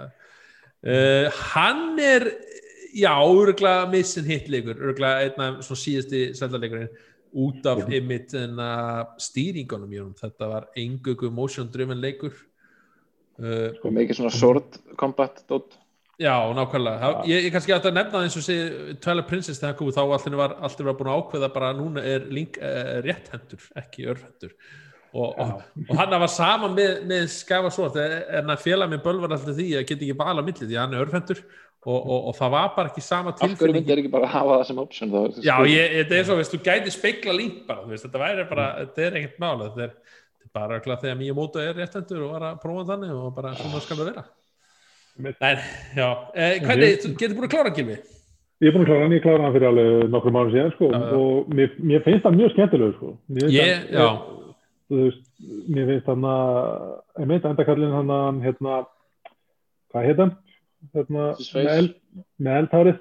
uh, 0.84 1.30
hann 1.55 1.99
er 2.03 2.28
já, 2.94 3.12
örgulega 3.14 3.88
missin 3.90 4.24
hitleikur 4.28 4.76
örgulega 4.80 5.28
einn 5.28 5.40
af 5.44 5.62
svona 5.64 5.82
síðasti 5.84 6.22
Zelda 6.36 6.61
leikurinn 6.61 6.90
út 7.33 7.66
af 7.68 7.83
einmitt 7.87 8.35
en 8.39 8.61
stýringunum 9.22 9.93
í 9.93 10.01
honum 10.01 10.16
þetta 10.18 10.49
var 10.51 10.68
engugu 10.79 11.31
motion 11.35 11.68
driven 11.72 12.01
leikur. 12.03 12.33
Uh, 13.39 13.70
Sko 13.76 13.93
mikið 13.95 14.18
svona 14.18 14.35
sword 14.35 14.81
combat 14.99 15.45
dót. 15.51 15.76
já, 16.18 16.35
nákvæmlega. 16.55 16.99
Ja. 16.99 17.22
ég, 17.31 17.45
ég 17.47 17.53
kannski 17.55 17.72
átti 17.76 17.93
að 17.93 17.95
nefna 18.01 18.16
það 18.16 18.26
eins 18.26 18.37
og 18.41 18.45
sé 18.49 18.57
Twilight 18.99 19.29
Princess 19.31 19.61
þegar 19.61 19.70
hann 19.70 19.79
kom 19.79 19.91
út, 19.93 19.95
þá 19.95 20.16
allir 20.16 20.39
var 20.41 20.57
allir 20.66 20.89
var 20.89 20.97
búin 20.99 21.12
að 21.12 21.20
ákveða 21.22 21.51
bara 21.55 21.70
að 21.70 21.79
núna 21.79 22.03
er 22.03 22.26
Link 22.35 22.59
uh, 22.59 22.99
rétthendur, 23.07 23.68
ekki 23.79 24.09
örhendur 24.11 24.57
og, 25.12 25.39
og, 25.39 25.62
og 25.89 25.95
hann 25.97 26.16
var 26.20 26.33
saman 26.33 26.74
með, 26.76 26.99
með 27.09 27.29
Skæfa 27.33 27.70
Svort 27.72 27.97
en 28.03 28.51
að 28.53 28.64
félag 28.64 28.91
með 28.93 29.05
bölvar 29.07 29.37
alltaf 29.37 29.57
því 29.57 29.68
að 29.79 29.87
geta 29.89 30.05
ekki 30.05 30.18
vala 30.18 30.45
milli 30.45 30.66
því 30.66 30.74
að 30.74 30.83
hann 30.83 30.97
er 30.97 31.05
örhendur 31.07 31.45
og, 31.87 31.99
og, 32.11 32.24
og 32.31 32.35
það 32.37 32.51
var 32.57 32.70
bara 32.76 32.91
ekki 32.91 33.03
sama 33.05 33.31
Af 33.31 33.39
hverju 33.39 33.55
tilfinning 33.55 33.76
myndir 33.79 34.01
ekki 34.03 34.11
bara 34.12 34.26
hafa 34.33 34.57
það 34.59 34.64
sem 34.70 34.79
option 34.83 35.12
þá? 35.12 35.18
Já, 35.47 35.55
ég, 35.70 35.93
þetta 36.01 36.14
er 36.18 36.24
svo, 36.26 36.37
veist, 36.41 36.53
þú 36.55 36.61
gæti 36.66 36.91
speikla 36.95 37.33
link 37.37 37.61
bara, 37.68 37.85
þú 37.85 37.91
veist, 37.95 38.05
þetta 38.09 38.22
væri 38.24 38.47
bara, 38.51 38.66
þetta 38.83 39.05
er 39.07 39.12
ekkert 39.20 39.39
mála, 39.45 39.68
þetta 39.70 39.85
er, 39.87 39.93
þetta 40.35 40.45
er 40.49 40.53
bara 40.59 40.74
örugglega 40.79 41.01
þegar 41.05 41.18
Miyamoto 41.22 41.62
er 41.62 41.74
réttendur 41.79 42.24
og 42.26 42.33
var 42.35 42.43
að 42.51 42.61
prófa 42.64 42.85
þannig 42.91 43.11
og 43.14 43.29
bara 43.37 43.55
svona 43.61 43.81
skal 43.85 43.97
það 44.01 44.09
vera. 44.11 44.24
Nei, 45.18 45.55
já, 45.99 46.09
eh, 46.35 46.55
hvernig, 46.66 46.99
þú 47.05 47.09
getur 47.18 47.37
búin 47.39 47.47
að 47.49 47.55
klára 47.55 47.74
Gilvi? 47.79 47.97
Ég 48.59 48.66
er 48.68 48.74
búin 48.74 48.83
að 48.83 48.91
klára 48.91 49.03
hann, 49.07 49.14
ég 49.14 49.22
klára 49.22 49.43
hann 49.47 49.55
fyrir 49.55 49.68
alveg 49.70 49.89
nokkrum 50.11 50.39
árum 50.39 50.53
síðan 50.55 50.74
sko 50.74 50.87
Já, 50.91 50.99
já. 50.99 51.03
og 51.14 51.55
mér, 51.55 51.68
mér 51.79 52.01
finnst 52.07 52.24
það 52.26 52.37
mjög 52.39 52.51
skemmtilegur 52.55 52.95
sko. 52.99 53.09
Mér 53.31 53.41
finnst 53.47 53.55
Ég, 53.55 53.70
hann- 53.79 53.91
já, 53.95 54.09
þú 54.91 54.95
veist, 55.05 55.22
mér 55.70 55.85
finnst 55.93 56.07
hann 60.95 61.03
að, 61.03 61.12
hann 61.12 61.20
að, 61.22 61.43
hérna, 61.53 61.76
hann? 61.76 61.89
Með, 61.89 62.24
með 62.47 62.61
eldhárið, 62.62 62.99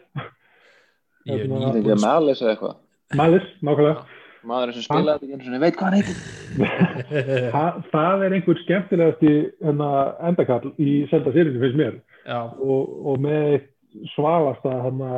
ég 1.28 1.34
er 1.34 1.44
Hérna- 1.44 1.72
að 1.72 1.92
að 1.96 2.06
Malice 2.06 2.46
eða 2.46 2.54
eitthvað. 2.56 2.78
Malice, 3.18 3.52
nákvæmlega. 3.64 4.06
Maðurinn 4.48 4.78
sem 4.78 4.86
spilaði 4.86 5.14
þetta 5.14 5.26
ekki 5.26 5.36
einu 5.36 5.46
sinni, 5.48 5.60
veit 5.64 5.78
hvað 5.78 5.88
hann 5.88 5.98
heitir. 5.98 6.20
Þa, 7.56 7.64
það 7.92 8.24
er 8.28 8.36
einhver 8.38 8.62
skemmtilegasti 8.64 9.34
hérna, 9.66 9.90
endakall 10.30 10.72
í 10.80 10.94
Zelda 11.12 11.34
sérinu 11.36 11.64
finnst 11.64 11.80
mér 11.80 11.98
Já, 12.28 12.40
og, 12.44 12.94
og 13.12 13.20
með 13.24 13.50
eitt 13.56 13.68
svalasta 14.14 14.74
hérna, 14.86 15.12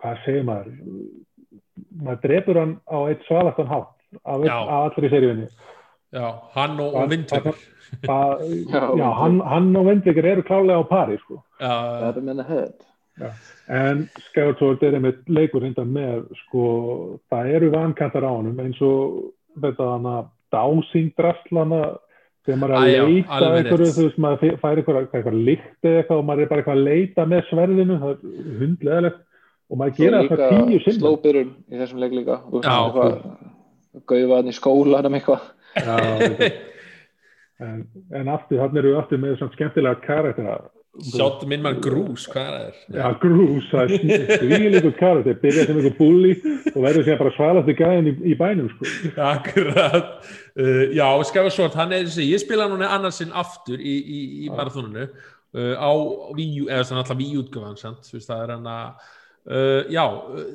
hvað 0.00 0.24
segir 0.24 0.48
maður 0.48 0.72
maður 2.04 2.22
drefur 2.24 2.60
hann 2.60 2.74
á 2.86 2.98
eitt 3.08 3.24
svalastan 3.28 3.70
hátt 3.70 3.92
af, 4.22 4.44
af 4.46 4.74
allri 4.78 5.10
seríunni 5.12 5.48
já, 6.14 6.26
hann 6.54 6.80
og, 6.80 6.94
og 7.02 7.10
vindtökur. 7.12 7.58
Það- 8.06 8.42
Já, 8.74 8.80
já, 8.98 9.08
hann, 9.20 9.36
hann 9.46 9.76
og 9.76 9.84
Vendvikar 9.86 10.26
eru 10.26 10.42
klálega 10.42 10.82
á 10.82 10.88
pari 10.88 11.18
sko. 11.20 11.36
Já, 11.60 11.74
Það 12.00 12.16
er 12.16 12.24
minna 12.26 12.44
höfð. 12.48 12.72
en 13.70 14.00
Sword 14.58 14.82
er 14.82 14.96
einmitt 14.98 15.28
leikur 15.30 15.62
hindan 15.62 15.92
með 15.94 16.24
sko, 16.40 16.64
það 17.30 17.50
eru 17.54 17.68
vankantar 17.70 18.26
á 18.26 18.30
honum 18.34 18.58
eins 18.64 18.80
og 18.82 19.28
þetta 19.62 19.86
hana 19.92 20.14
dásing 20.50 21.12
drastlana 21.14 21.78
þegar 22.44 22.58
maður 22.64 22.74
er 22.74 22.80
að 22.80 22.88
Æ, 22.88 22.96
já, 22.96 23.04
leita 23.06 23.38
alveg 23.38 23.60
einhverju, 23.62 23.92
þú 23.94 24.06
veist, 24.08 24.18
maður 24.24 24.58
fær 24.64 24.80
eitthvað, 24.82 24.98
líkt 25.52 25.86
eða 25.86 26.00
eitthvað 26.02 26.18
og 26.18 26.26
maður 26.32 26.42
er 26.42 26.50
bara 26.50 26.64
eitthvað 26.64 26.80
að 26.80 26.88
leita 26.90 27.26
með 27.30 27.46
sverðinu, 27.52 28.00
það 28.02 28.10
er 28.10 28.60
hundleðilegt 28.64 29.20
og 29.70 29.80
maður 29.84 29.96
gera 30.02 30.22
það 30.32 30.42
tíu 30.50 30.80
sinnum. 30.82 30.98
Slóbyrun 31.04 31.54
í 31.70 31.80
þessum 31.84 32.02
leik 32.02 32.18
líka. 32.18 32.40
Já. 32.58 32.74
hann 34.40 34.50
í 34.50 34.56
skólanum 34.58 35.14
eitthvað. 35.20 35.46
En, 37.62 37.84
en 38.10 38.28
aftur, 38.34 38.58
þannig 38.58 38.80
eru 38.80 38.90
við 38.90 38.96
aftur 38.98 39.20
með 39.22 39.36
svona 39.38 39.54
skemmtilega 39.54 40.00
karaktera. 40.02 40.56
Sjáttu 40.94 41.46
minn 41.50 41.62
mann 41.62 41.80
grús, 41.82 42.24
hvað 42.30 42.56
er 42.58 42.74
það? 42.74 42.98
Já, 42.98 43.06
grús, 43.22 43.68
það 43.70 43.94
er 43.94 44.24
svíleikur 44.42 44.92
karakter, 44.98 45.38
byrja 45.42 45.64
sem 45.66 45.78
einhver 45.80 45.96
búli 45.98 46.32
og 46.70 46.76
verður 46.84 47.06
síðan 47.06 47.20
bara 47.22 47.32
svalasti 47.34 47.74
gæðin 47.78 48.10
í, 48.10 48.14
í 48.30 48.36
bænum, 48.38 48.68
sko. 48.70 48.90
Akkurat 49.26 50.12
uh, 50.22 50.84
Já, 50.94 51.06
Skæfa 51.30 51.50
Svort, 51.54 51.78
hann 51.78 51.94
er 51.94 52.06
þessi 52.06 52.28
ég 52.28 52.42
spila 52.42 52.68
núna 52.70 52.92
annarsinn 52.94 53.34
aftur 53.34 53.82
í, 53.82 53.96
í, 54.02 54.20
í 54.46 54.52
marathónunu 54.54 55.08
uh, 55.08 55.74
á 55.78 55.90
Wii 56.34 56.62
U, 56.62 56.68
eða 56.70 56.86
svona 56.86 57.02
alltaf 57.02 57.18
Wii 57.18 57.40
U-utgöfan 57.40 57.78
sant? 57.80 58.06
Þú 58.06 58.20
veist, 58.20 58.30
það 58.30 58.44
er 58.44 58.54
hann 58.54 58.70
að 58.70 59.10
uh, 59.50 59.82
já, 59.92 60.04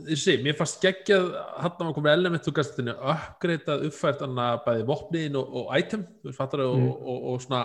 þessi, 0.08 0.38
mér 0.46 0.58
fannst 0.60 0.82
geggjað 0.84 1.28
hann 1.64 1.90
að 1.90 1.96
komið 1.98 2.14
element 2.14 2.48
þú 2.48 2.56
gæst 2.60 2.78
þetta 2.78 2.96
uppgreitað, 3.16 3.86
uppfært 3.90 4.24
hann 4.26 4.42
að 4.46 4.64
bæði 4.68 4.88
vopniðin 4.90 5.38
og, 5.42 5.60
og 5.62 5.76
item, 5.78 6.08
þú 6.22 6.32
veist, 6.32 6.40
fattar 6.40 6.66
og, 6.66 6.80
Mm. 6.80 6.90
og, 7.34 7.44
svona 7.44 7.64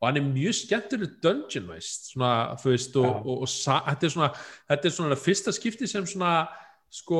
og 0.00 0.08
hann 0.08 0.16
er 0.16 0.28
mjög 0.32 0.54
skemmtileg 0.56 1.16
dungeon 1.20 1.66
veist, 1.68 2.10
svona, 2.14 2.56
þú 2.56 2.70
veist, 2.72 2.94
og, 2.96 3.04
Já. 3.04 3.16
og, 3.20 3.40
og, 3.44 3.48
þetta 3.48 4.06
er 4.06 4.12
svona, 4.14 4.30
þetta 4.72 4.88
er 4.88 4.94
svona 4.96 5.18
fyrsta 5.20 5.52
skipti 5.52 5.88
sem 5.90 6.06
svona, 6.08 6.34
sko 6.90 7.18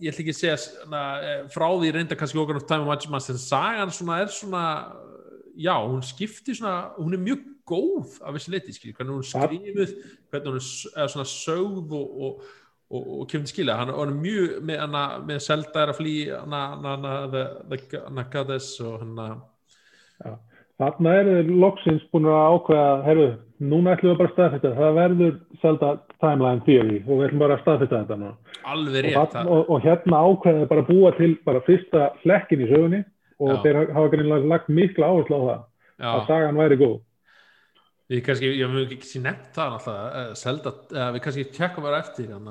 ég 0.00 0.12
ætla 0.12 0.22
ekki 0.24 0.32
að 0.32 0.38
segja 0.38 0.58
svona, 0.62 1.02
eh, 1.26 1.40
frá 1.52 1.66
því 1.74 1.90
reynda 1.92 2.16
kannski 2.16 2.38
okkur 2.40 2.60
of 2.60 2.68
time 2.68 2.86
of 2.86 3.10
Master 3.10 3.34
en 3.34 3.42
sagan 3.42 3.90
svona 3.90 4.20
er 4.22 4.30
svona 4.32 4.64
já, 5.58 5.74
hún 5.74 6.02
skiptir 6.02 6.54
svona, 6.56 6.94
hún 6.96 7.14
er 7.14 7.18
mjög 7.18 7.42
góð 7.66 8.20
af 8.22 8.34
þessi 8.34 8.54
leiti, 8.54 8.72
skilji, 8.72 8.94
hvernig 8.96 9.18
hún 9.18 9.26
skrifuð 9.26 9.92
hvernig 10.30 10.48
hún 10.48 10.60
er 10.96 11.10
svona 11.12 11.26
sögð 11.26 11.92
og, 11.92 12.22
og, 12.22 12.42
og, 12.90 13.02
og 13.20 13.26
kemur 13.30 13.46
til 13.46 13.54
skilja 13.54 13.76
hann, 13.78 13.92
hann 13.94 14.12
er 14.12 14.20
mjög 14.24 14.54
með, 14.66 14.78
hana, 14.84 15.04
með 15.26 15.42
Zelda 15.46 15.84
er 15.84 15.92
að 15.92 16.00
flý 16.00 16.14
the, 16.26 18.00
hana 18.06 18.26
goddess 18.32 18.80
og 18.82 19.04
hann 19.04 19.40
Þarna 20.80 21.12
eru 21.20 21.32
þeir 21.36 21.48
loksins 21.60 22.04
búin 22.08 22.24
að 22.30 22.54
ákveða, 22.54 22.92
herru, 23.04 23.24
núna 23.60 23.92
ætlum 23.92 24.14
við 24.14 24.20
bara 24.22 24.30
að 24.30 24.36
staðfesta, 24.36 24.70
það 24.78 24.94
verður 24.96 25.34
Zelda 25.60 25.90
Timeline 26.24 26.64
Theory 26.64 27.00
og 27.02 27.10
við 27.18 27.24
ætlum 27.26 27.42
bara 27.42 27.56
að 27.58 27.64
staðfesta 27.66 27.98
þetta 27.98 28.16
nú. 28.22 28.30
alveg 28.72 28.96
Og, 28.96 29.04
rétt 29.10 29.34
þarna- 29.34 29.50
og, 29.58 29.70
og 29.74 29.84
hérna 29.84 30.22
ákveða 30.24 30.68
bara 30.70 30.84
að 30.86 30.88
búa 30.94 31.10
til 31.18 31.30
bara 31.44 31.60
fyrsta 31.68 32.06
hlekkin 32.22 32.64
í 32.64 32.70
sögunni 32.72 33.02
og 33.40 33.52
Já. 33.52 33.60
þeir 33.66 33.92
hafa 33.92 34.12
greinlega 34.14 34.50
lagt 34.54 34.72
mikla 34.72 35.12
áherslu 35.12 35.36
á 35.36 35.42
það, 35.44 35.60
að 36.00 36.20
já, 36.20 36.26
sagan 36.32 36.60
væri 36.64 36.80
góð. 36.80 36.96
Við 38.10 38.20
kannski, 38.26 38.48
ég 38.58 38.66
hef 38.74 38.92
ekki 38.96 39.06
sé 39.06 39.20
nefnt 39.22 39.52
það 39.54 39.74
alltaf, 39.76 39.98
uh, 40.10 40.34
Zelda, 40.34 40.70
uh, 40.90 41.08
við 41.14 41.22
kannski 41.24 41.44
tjekka 41.54 41.82
bara 41.84 42.00
eftir 42.02 42.32
hann 42.34 42.48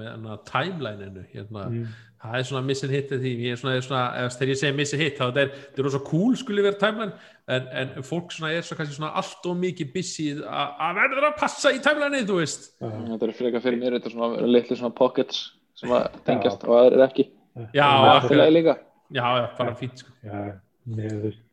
með 0.00 0.10
hana 0.14 0.36
timeline-inu 0.48 1.24
hérna 1.34 1.64
Mm. 1.68 1.86
það 2.22 2.38
er 2.38 2.46
svona 2.48 2.62
missin 2.66 2.90
hit 2.90 3.10
því 3.12 3.32
ég 3.44 3.52
er 3.52 3.58
svona, 3.60 3.74
er 3.76 3.84
svona 3.84 4.04
ef, 4.24 4.32
þegar 4.38 4.50
ég 4.54 4.58
segi 4.62 4.76
missin 4.78 5.02
hit 5.02 5.18
þá 5.20 5.26
er, 5.28 5.50
þetta 5.52 5.82
er 5.82 5.86
rosa 5.86 6.00
cool 6.08 6.34
skulle 6.40 6.64
vera 6.64 6.78
timeline 6.80 7.12
en, 7.52 7.68
en 7.82 8.06
fólk 8.08 8.32
svona 8.34 8.54
er 8.56 8.64
svo 8.66 8.78
kannski 8.78 8.96
svona 8.96 9.12
allt 9.20 9.44
og 9.46 9.58
mikið 9.60 9.92
busy 9.94 10.26
að 10.40 10.80
að 10.88 10.96
verður 11.02 11.28
að 11.28 11.36
passa 11.42 11.72
í 11.76 11.82
timeline 11.84 12.24
þú 12.26 12.38
veist 12.40 12.70
Já. 12.80 12.88
Þetta 13.12 13.28
er 13.28 13.34
frekar 13.42 13.64
fyrir 13.68 13.78
mér, 13.84 13.98
þetta 13.98 14.10
er 14.10 14.16
svona 14.16 14.48
litli 14.56 14.78
svona 14.80 14.96
pockets 14.96 15.42
sem 15.76 15.92
að 15.92 16.08
tengjast 16.26 16.64
og 16.64 16.72
það 16.72 16.88
er 16.96 17.04
ekki. 17.10 17.28
já, 17.76 17.84
Það 17.84 18.08
er 18.08 18.16
akkurat, 18.22 18.52
líka. 18.56 18.74
já, 19.12 19.26
já, 19.36 19.46
bara 19.60 19.74
fínt 19.84 20.00
sko. 20.02 20.10
Já, 20.24 20.40
þú 20.88 21.20
veist, 21.26 21.44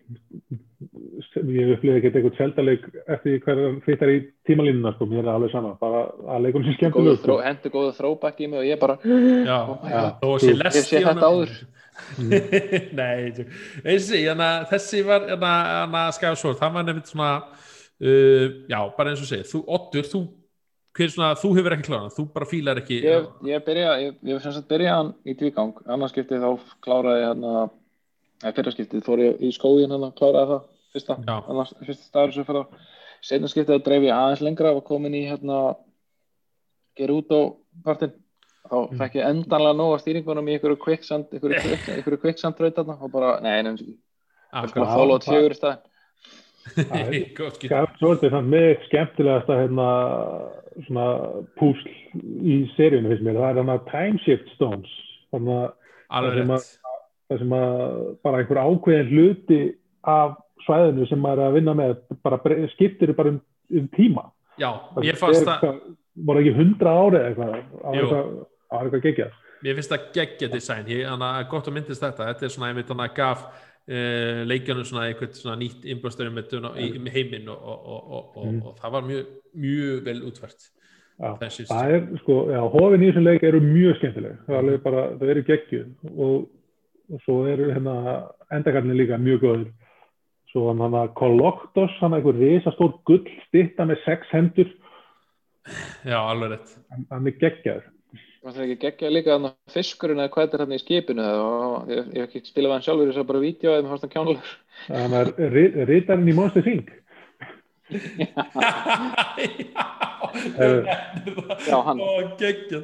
ég 0.84 1.72
upplýði 1.76 2.00
ekki 2.00 2.10
eitthvað 2.12 2.38
seldaleg 2.40 2.86
eftir 3.04 3.30
því 3.30 3.36
hver 3.46 3.62
fyrtar 3.86 4.12
í 4.14 4.18
tímalínuna, 4.48 4.94
sko, 4.96 5.08
mér 5.12 5.24
er 5.26 5.32
alveg 5.34 5.54
sama, 5.54 5.74
bara 5.82 6.04
að 6.36 6.46
leikunum 6.48 6.68
sé 6.70 6.76
skemmtileg, 6.78 7.20
sko. 7.22 7.38
hendur 7.46 7.74
góðu 7.74 7.94
þróbakk 8.00 8.44
í 8.44 8.50
mig 8.52 8.62
og 8.64 8.68
ég 8.68 8.82
bara, 8.82 8.98
já, 9.04 9.58
oh 9.70 9.88
Já. 9.90 10.04
þó 10.22 10.28
að 10.34 10.38
Ég 10.44 10.46
sé 10.46 10.52
Ég 10.54 10.62
lest 10.64 10.90
sé 10.92 11.04
þetta 11.08 11.32
áður. 11.32 11.56
nei, 12.98 13.34
þessi 13.86 14.24
hana, 14.28 14.48
þessi 14.72 15.04
var 15.08 15.28
hana, 15.34 15.52
hana 15.84 16.06
skæðsvort, 16.18 16.58
það 16.62 16.78
var 16.80 16.88
nefnt 16.88 17.12
svona 17.12 17.34
uh, 17.44 18.48
já, 18.72 18.80
bara 18.98 19.14
eins 19.14 19.22
og 19.24 19.30
segið 19.30 19.52
þú, 19.52 19.62
Ottur, 19.78 20.10
þú 20.10 20.24
er 21.04 21.14
svona, 21.14 21.32
þú 21.42 21.54
hefur 21.58 21.76
ekki 21.78 21.88
klárað, 21.90 22.12
þú 22.18 22.26
bara 22.34 22.50
fílar 22.50 22.82
ekki 22.82 23.00
Ég, 23.06 23.30
ég 23.50 23.64
byrja, 23.66 23.94
ég, 24.04 24.18
ég 24.26 24.36
hef 24.38 24.44
sem 24.46 24.56
sagt 24.58 24.70
byrjað 24.74 25.00
hann 25.00 25.14
í 25.26 25.38
tvígang, 25.40 25.78
annarskiptið 25.96 26.44
þá 26.46 26.76
kláraði 26.86 27.24
hann 27.30 27.48
að, 27.54 27.72
eða 28.44 28.56
fyrraskiptið 28.60 29.06
fór 29.08 29.24
ég 29.24 29.42
í 29.48 29.54
skógin 29.56 29.94
hann 29.96 30.08
að 30.10 30.16
kláraði 30.20 30.52
það 30.54 30.70
fyrsta, 30.94 31.18
Já. 31.28 31.36
annars, 31.50 31.74
fyrsta 31.84 32.04
staður 32.10 32.34
sem 32.38 32.46
fyrir 32.48 32.64
á 32.64 32.66
setna 33.24 33.48
skiptið 33.52 33.78
þá 33.80 33.86
dreif 33.88 34.04
ég 34.08 34.14
aðeins 34.18 34.44
lengra 34.46 34.74
og 34.76 34.84
komin 34.88 35.16
í 35.18 35.24
hérna 35.30 35.62
Gerudo 36.98 37.40
partinn. 37.86 38.14
Þá 38.64 38.76
Mm. 38.92 38.98
fekk 38.98 39.16
ég 39.20 39.26
endanlega 39.28 39.76
nóga 39.76 39.98
stýringunum 40.00 40.48
í 40.48 40.54
einhverju 40.56 40.78
quicksand, 40.80 41.26
einhverju, 41.34 41.58
quick, 41.66 41.88
einhverju 41.98 42.20
quicksand 42.22 42.60
raut 42.64 42.76
þarna 42.78 42.96
og 43.02 43.12
bara, 43.12 43.40
nei, 43.44 43.58
nefnum 43.62 43.76
ekki 43.84 43.98
Akkurat. 44.54 44.70
sko 44.72 44.86
Fallout 44.86 45.24
4 45.28 45.80
í 47.12 47.20
Sword 48.00 48.24
er 48.24 48.32
samt 48.32 48.48
með 48.54 48.70
skemmtilegasta 48.88 49.58
hérna, 49.60 49.88
svona 50.88 51.08
púsl 51.60 51.90
í 52.24 52.62
seríunum, 52.78 53.12
finnst 53.12 53.26
mér, 53.28 53.36
það 53.42 53.50
er 53.50 53.60
hann 53.60 53.74
að 53.74 53.84
Time 53.92 54.22
Shift 54.24 54.48
Stones, 54.56 54.94
þannig 55.34 55.60
að 56.14 56.30
það 57.28 57.42
sem 57.42 57.56
að 57.58 57.76
bara 58.24 58.40
einhver 58.44 58.62
ákveðin 58.64 59.12
hluti 59.12 59.60
af 60.08 60.38
svæðinu 60.66 61.10
sem 61.10 61.22
maður 61.24 61.44
er 61.44 61.52
að 61.52 61.58
vinna 61.60 61.76
með 61.78 61.94
bara 62.26 62.40
skiptir 62.74 63.14
bara 63.18 63.34
um, 63.34 63.42
um 63.74 63.92
tíma. 63.98 64.28
Já, 64.60 64.70
Það 64.94 65.08
mér 65.08 65.20
fannst 65.20 65.48
það 65.50 65.78
voru 66.28 66.44
ekki 66.44 66.56
hundra 66.60 66.96
ári 67.00 67.20
eða 67.20 67.30
eitthvað? 67.32 68.34
Á 68.70 68.76
eitthvað, 68.80 69.04
geggjað? 69.08 69.38
Mér 69.64 69.78
finnst 69.78 69.94
það 69.94 70.08
geggja 70.18 70.50
design. 70.52 70.90
Ég, 70.92 71.06
hana, 71.08 71.36
gott 71.50 71.70
að 71.70 71.78
myndist 71.78 72.04
þetta, 72.04 72.30
þetta 72.32 72.48
er 72.48 72.54
svona 72.54 72.70
einmitt 72.72 72.92
hana 72.94 73.10
gaf 73.16 73.48
uh, 73.48 74.44
leikjanum 74.50 74.88
svona 74.88 75.08
eitthvað 75.10 75.40
svona 75.40 75.58
nýtt 75.62 75.88
innblásturinn 75.90 76.36
með 76.36 77.12
heiminn 77.16 77.50
og, 77.54 77.60
og, 77.60 77.84
og, 77.84 78.04
og, 78.04 78.40
og, 78.44 78.56
og 78.70 78.80
það 78.82 78.96
var 78.98 79.10
mjög, 79.10 79.36
mjög 79.66 80.08
vel 80.08 80.20
útvært 80.30 80.72
Já, 81.22 81.30
þessi 81.40 81.68
það 81.70 81.92
er 81.94 82.06
sko, 82.24 82.36
já, 82.50 82.60
hófin 82.74 83.04
í 83.04 83.10
þessum 83.12 83.26
leik 83.28 83.44
eru 83.46 83.60
mjög 83.64 83.98
skemmtileg. 84.00 84.38
Það 84.48 84.56
er 84.56 84.64
alveg 84.64 84.84
bara, 84.84 85.04
það 85.20 85.32
eru 85.34 85.44
geggjuð 85.50 86.16
og, 86.26 86.48
og 87.14 87.22
svo 87.26 87.36
eru 87.52 87.70
hérna 87.70 87.96
endakallin 88.58 88.98
líka 88.98 89.20
mjög 89.22 89.44
góður 89.44 89.68
svo 90.54 90.68
hann 90.70 90.82
hann 90.86 90.94
að 91.02 91.12
Koloktos 91.18 91.96
hann 92.00 92.14
einhver 92.16 92.38
risastór 92.38 92.94
gull 93.10 93.24
stitta 93.48 93.88
með 93.90 94.04
sex 94.06 94.30
hendur. 94.32 94.70
Já, 96.06 96.20
alveg 96.22 96.54
rétt. 96.54 96.74
Hann, 96.94 97.06
hann 97.12 97.28
er 97.32 97.38
geggjaður. 97.42 97.90
Það 98.44 98.58
er 98.60 98.64
ekki 98.66 98.80
geggja 98.84 99.10
líka 99.16 99.32
þannig 99.38 99.54
að 99.54 99.74
fiskurinn 99.78 100.20
eða 100.20 100.32
hvað 100.34 100.56
er 100.58 100.62
hann 100.66 100.76
í 100.76 100.80
skipinu? 100.82 101.24
Og 101.24 101.92
ég, 101.94 102.02
ég 102.12 102.26
hef 102.26 102.34
ekki 102.36 102.50
spilað 102.52 102.74
hann 102.76 102.84
sjálfur 102.86 103.08
þess 103.12 103.22
að 103.24 103.30
bara 103.30 103.42
vídeo 103.44 103.72
eða 103.78 103.94
hann 103.94 104.12
kjánulegur. 104.16 104.52
hann 104.90 105.16
er 105.22 105.32
ri- 105.54 105.86
ritarinn 105.88 106.28
í 106.30 106.36
Monster 106.36 106.68
Inc. 106.68 106.92
Já, 111.68 111.78
hann. 111.88 112.00
Ó, 112.04 112.12
geggjað. 112.40 112.84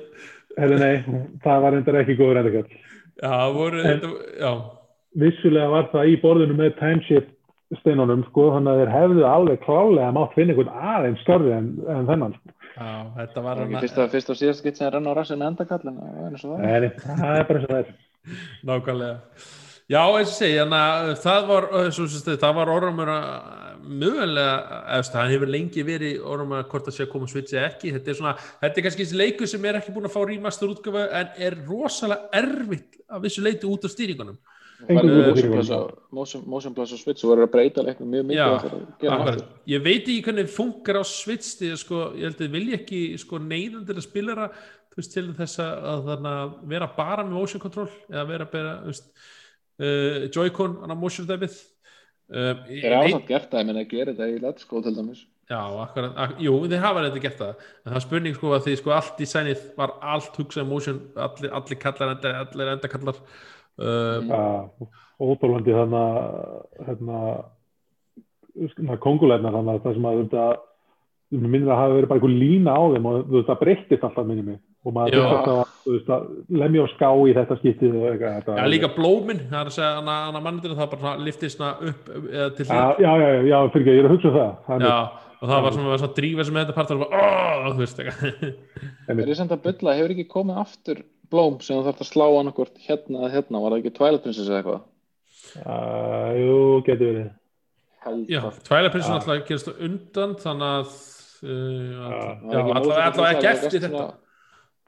Hefði 0.59 0.77
nei, 0.81 0.95
það 1.43 1.61
var 1.63 1.75
reyndar 1.75 1.97
ekki 2.01 2.15
góður 2.19 2.39
endakall 2.41 2.71
já, 3.19 3.33
voru, 3.53 3.79
En- 3.83 3.99
þetta, 4.01 4.09
já. 4.41 4.49
vissulega 5.21 5.69
var 5.71 5.85
það 5.93 6.09
í 6.09 6.15
borðinu 6.23 6.55
með 6.57 6.73
timeship 6.79 7.27
steinunum 7.77 8.23
sko, 8.29 8.49
þannig 8.55 8.71
að 8.71 8.79
þeir 8.81 8.91
hefðu 8.95 9.25
alveg 9.29 9.63
klálega 9.65 10.13
mátt 10.15 10.35
finna 10.35 10.55
einhvern 10.55 10.89
aðeins 10.93 11.23
störri 11.25 11.53
en, 11.53 11.69
en 11.85 12.09
þennan 12.09 12.35
sko. 12.37 12.53
Já, 12.79 12.91
þetta 13.19 13.43
var 13.45 13.59
Það 13.59 13.63
er 13.63 13.69
hana, 13.69 13.79
ekki 13.83 14.11
fyrst 14.15 14.33
og, 14.33 14.39
síðast 14.39 14.63
skitt 14.63 14.79
sem 14.79 14.87
hann 14.87 14.95
renna 14.97 15.13
á 15.13 15.17
rassinu 15.19 15.47
endakallin 15.49 15.97
og 16.01 16.19
eins 16.27 16.45
og 16.45 16.53
það. 16.53 16.61
Nei, 16.65 16.79
nei, 16.85 16.91
það 17.23 17.39
er 17.39 17.49
bara 17.49 17.59
eins 17.59 17.67
og 17.67 17.73
það 17.73 17.81
er 17.81 17.89
nákvæmlega 18.69 19.15
Já, 19.89 20.03
eins 20.05 20.29
og 20.29 20.35
segja, 20.37 20.65
þannig 20.67 20.83
að 20.85 21.15
það 21.23 21.47
var 21.49 21.65
það 22.43 22.51
var 22.59 22.71
orðumur 22.75 23.09
mögulega, 23.89 24.51
eða 24.93 25.07
það 25.07 25.31
hefur 25.33 25.49
lengi 25.49 25.85
verið 25.87 26.27
orðumur 26.29 26.67
hvort 26.69 26.85
það 26.85 26.95
sé 26.95 27.05
að 27.07 27.11
koma 27.15 27.29
switch 27.31 27.55
eða 27.55 27.71
ekki 27.71 27.93
þetta 27.95 28.11
er 28.11 28.19
svona, 28.19 28.33
þetta 28.61 28.79
er 28.79 28.85
kannski 28.85 29.05
þessi 29.07 29.17
leikur 29.17 29.49
sem 29.49 29.65
er 29.65 29.79
ekki 29.79 29.95
búin 29.95 30.05
að 30.05 30.13
fá 30.13 30.19
rýmastur 30.29 30.75
útgöfu 30.75 31.05
en 31.19 31.31
er 31.47 31.57
rosalega 31.65 32.29
erfitt 32.37 32.99
að 33.09 33.25
vissu 33.25 33.41
leiti 33.45 33.69
út 33.69 33.87
af 33.89 33.95
stýringunum 33.95 34.37
Motion 34.87 35.51
plus 35.51 35.69
og- 35.75 35.89
Motion 36.15 36.43
motion 36.47 36.73
plus 36.73 36.93
og 36.95 36.99
switch 37.01 37.23
og 37.25 37.31
voru 37.33 37.43
að 37.47 37.51
breyta 37.51 37.83
leiknum 37.83 38.09
mjög 38.13 38.25
mikið 38.29 39.09
að. 39.11 39.41
Ég 39.67 39.81
veit 39.83 40.05
ekki 40.07 40.21
hvernig 40.23 40.47
funkar 40.49 40.99
á 40.99 41.03
Switch 41.03 41.57
því 41.59 41.71
að 41.73 41.81
sko, 41.83 42.03
ég 42.15 42.23
held 42.29 42.37
að 42.37 42.43
þið 42.45 42.53
vilja 42.55 42.77
ekki 42.79 43.01
sko, 43.19 43.39
neyðandir 43.43 43.99
að 43.99 44.05
spilara 44.07 44.45
þú 44.89 44.95
veist, 45.01 45.13
til 45.13 45.25
þess 45.35 45.59
að, 45.59 46.13
að 46.15 46.53
vera 46.71 46.87
bara 46.95 47.25
með 47.27 47.35
motion 47.35 47.61
control 47.61 47.89
eða 48.09 48.23
vera 48.31 48.45
bara 48.45 48.71
uh, 48.87 50.29
Joy-Con 50.31 50.79
á 50.87 50.95
motion 50.95 51.27
dæmið 51.27 51.59
uh, 52.31 52.55
ég 52.71 52.79
Þeir 52.83 52.95
hafa 52.95 53.03
veit- 53.03 53.13
samt 53.17 53.27
gert 53.33 53.51
það, 53.51 53.59
ég 53.59 53.69
meina 53.69 53.83
að 53.83 53.91
gera 53.93 54.15
þetta 54.15 54.31
í 54.31 54.39
Let's 54.47 54.65
Go 54.69 54.81
til 54.85 54.95
dæmis. 54.95 55.25
Já, 55.49 55.59
akkurat, 55.81 56.11
ak 56.21 56.35
jú, 56.45 56.55
þeir 56.69 56.83
hafa 56.83 57.03
þetta 57.07 57.21
gert 57.23 57.39
það. 57.39 57.53
En 57.83 57.91
það 57.91 57.95
er 57.99 58.03
spurning 58.05 58.35
sko 58.37 58.51
að 58.53 58.65
því 58.67 58.73
sko 58.79 58.91
allt 58.93 59.15
designið 59.17 59.63
var 59.79 59.95
allt 60.15 60.35
hugsað 60.37 60.61
um 60.61 60.69
motion 60.75 60.99
allir, 61.17 61.49
allir 61.57 61.79
kallar, 61.81 62.11
enda, 62.15 62.33
allir 62.45 62.69
enda 62.75 62.91
Já, 63.79 64.43
ótrúlandi 65.19 65.75
þannig 65.75 65.99
að 65.99 66.15
hérna 66.87 67.19
kongulegnar 69.03 69.55
þannig 69.55 69.73
að 69.77 69.83
það 69.85 69.95
sem 69.95 70.07
að 70.09 70.19
þetta 70.23 70.43
minnir 71.29 71.69
að 71.69 71.77
hafa 71.77 71.93
verið 71.93 72.09
bara 72.09 72.17
einhver 72.19 72.41
lína 72.41 72.71
á 72.73 72.81
þeim 72.89 73.05
og 73.05 73.13
þú 73.27 73.35
veist 73.37 73.49
það 73.51 73.61
breyttist 73.61 74.05
alltaf 74.07 74.25
minni 74.25 74.43
mig. 74.47 74.57
Og 74.87 74.91
maður 74.95 75.19
þurfti 75.19 75.51
að, 75.53 75.71
þú 75.83 75.91
veist, 75.93 76.09
að 76.15 76.21
lemja 76.61 76.83
á 76.83 76.87
ská 76.93 77.09
í 77.11 77.33
þetta 77.35 77.55
skiptið 77.59 77.97
og 77.99 78.05
eitthvað 78.09 78.35
þetta, 78.37 78.51
Já, 78.57 78.63
líka 78.71 78.89
blómin, 78.95 79.41
það 79.49 79.59
er 79.59 79.67
að 79.71 79.75
segja 79.75 79.97
hana, 79.97 80.15
hana 80.29 80.41
mannindinu 80.45 80.77
það 80.79 80.91
bara 80.93 81.01
svona 81.51 81.71
upp 81.91 82.03
eða 82.15 82.49
til 82.55 82.65
Já, 82.69 82.71
já, 83.03 83.11
já, 83.19 83.27
já, 83.27 83.41
já 83.49 83.57
fyrir 83.73 83.83
ekki, 83.83 83.95
ég 83.97 83.99
er 83.99 84.07
að 84.07 84.13
hugsa 84.15 84.29
um 84.31 84.37
það 84.37 84.51
það 84.69 84.75
er 84.77 84.81
Já, 84.87 84.99
og 85.39 85.45
það 85.51 85.59
var 85.65 85.71
svona, 85.75 85.99
svona 85.99 86.17
drífa 86.21 86.43
sem 86.47 86.59
þetta 86.61 86.77
part 86.79 86.93
og 86.95 86.99
bara, 87.03 87.11
oh, 87.19 87.67
þú 87.75 87.79
veist 87.83 87.99
samt 89.41 89.55
að 89.57 89.63
bylla, 89.67 89.97
hefur 89.99 90.15
ekki 90.15 90.31
komið 90.31 90.55
aftur 90.63 90.97
blóm 91.33 91.59
sem 91.63 91.77
þú 91.77 91.87
þarf 91.87 92.05
að 92.05 92.11
slá 92.11 92.25
annarkvort 92.27 92.79
hérna 92.85 93.23
eða 93.23 93.33
hérna, 93.35 93.61
var 93.63 93.75
það 93.75 93.81
ekki 93.81 93.95
Twilight 93.97 94.25
Princess 94.25 94.49
eða 94.49 94.61
eitthvað? 94.61 94.87
Uh, 95.59 96.31
jú, 96.37 96.55
getur 96.87 97.05
verið 97.11 97.29
Held 97.99 98.31
Já. 98.31 98.41
Twilight 98.67 98.93
Princess 98.95 99.11
Já. 99.11 99.19
alltaf 99.19 99.47
gerast 99.49 99.71
undan 99.75 100.35
þannig 100.39 100.73
að 100.73 100.97
uh, 101.43 102.09
allavega 102.09 103.07
allavega 103.11 103.29
ekki 103.33 103.49
eftir 103.53 103.87
þetta 103.87 104.09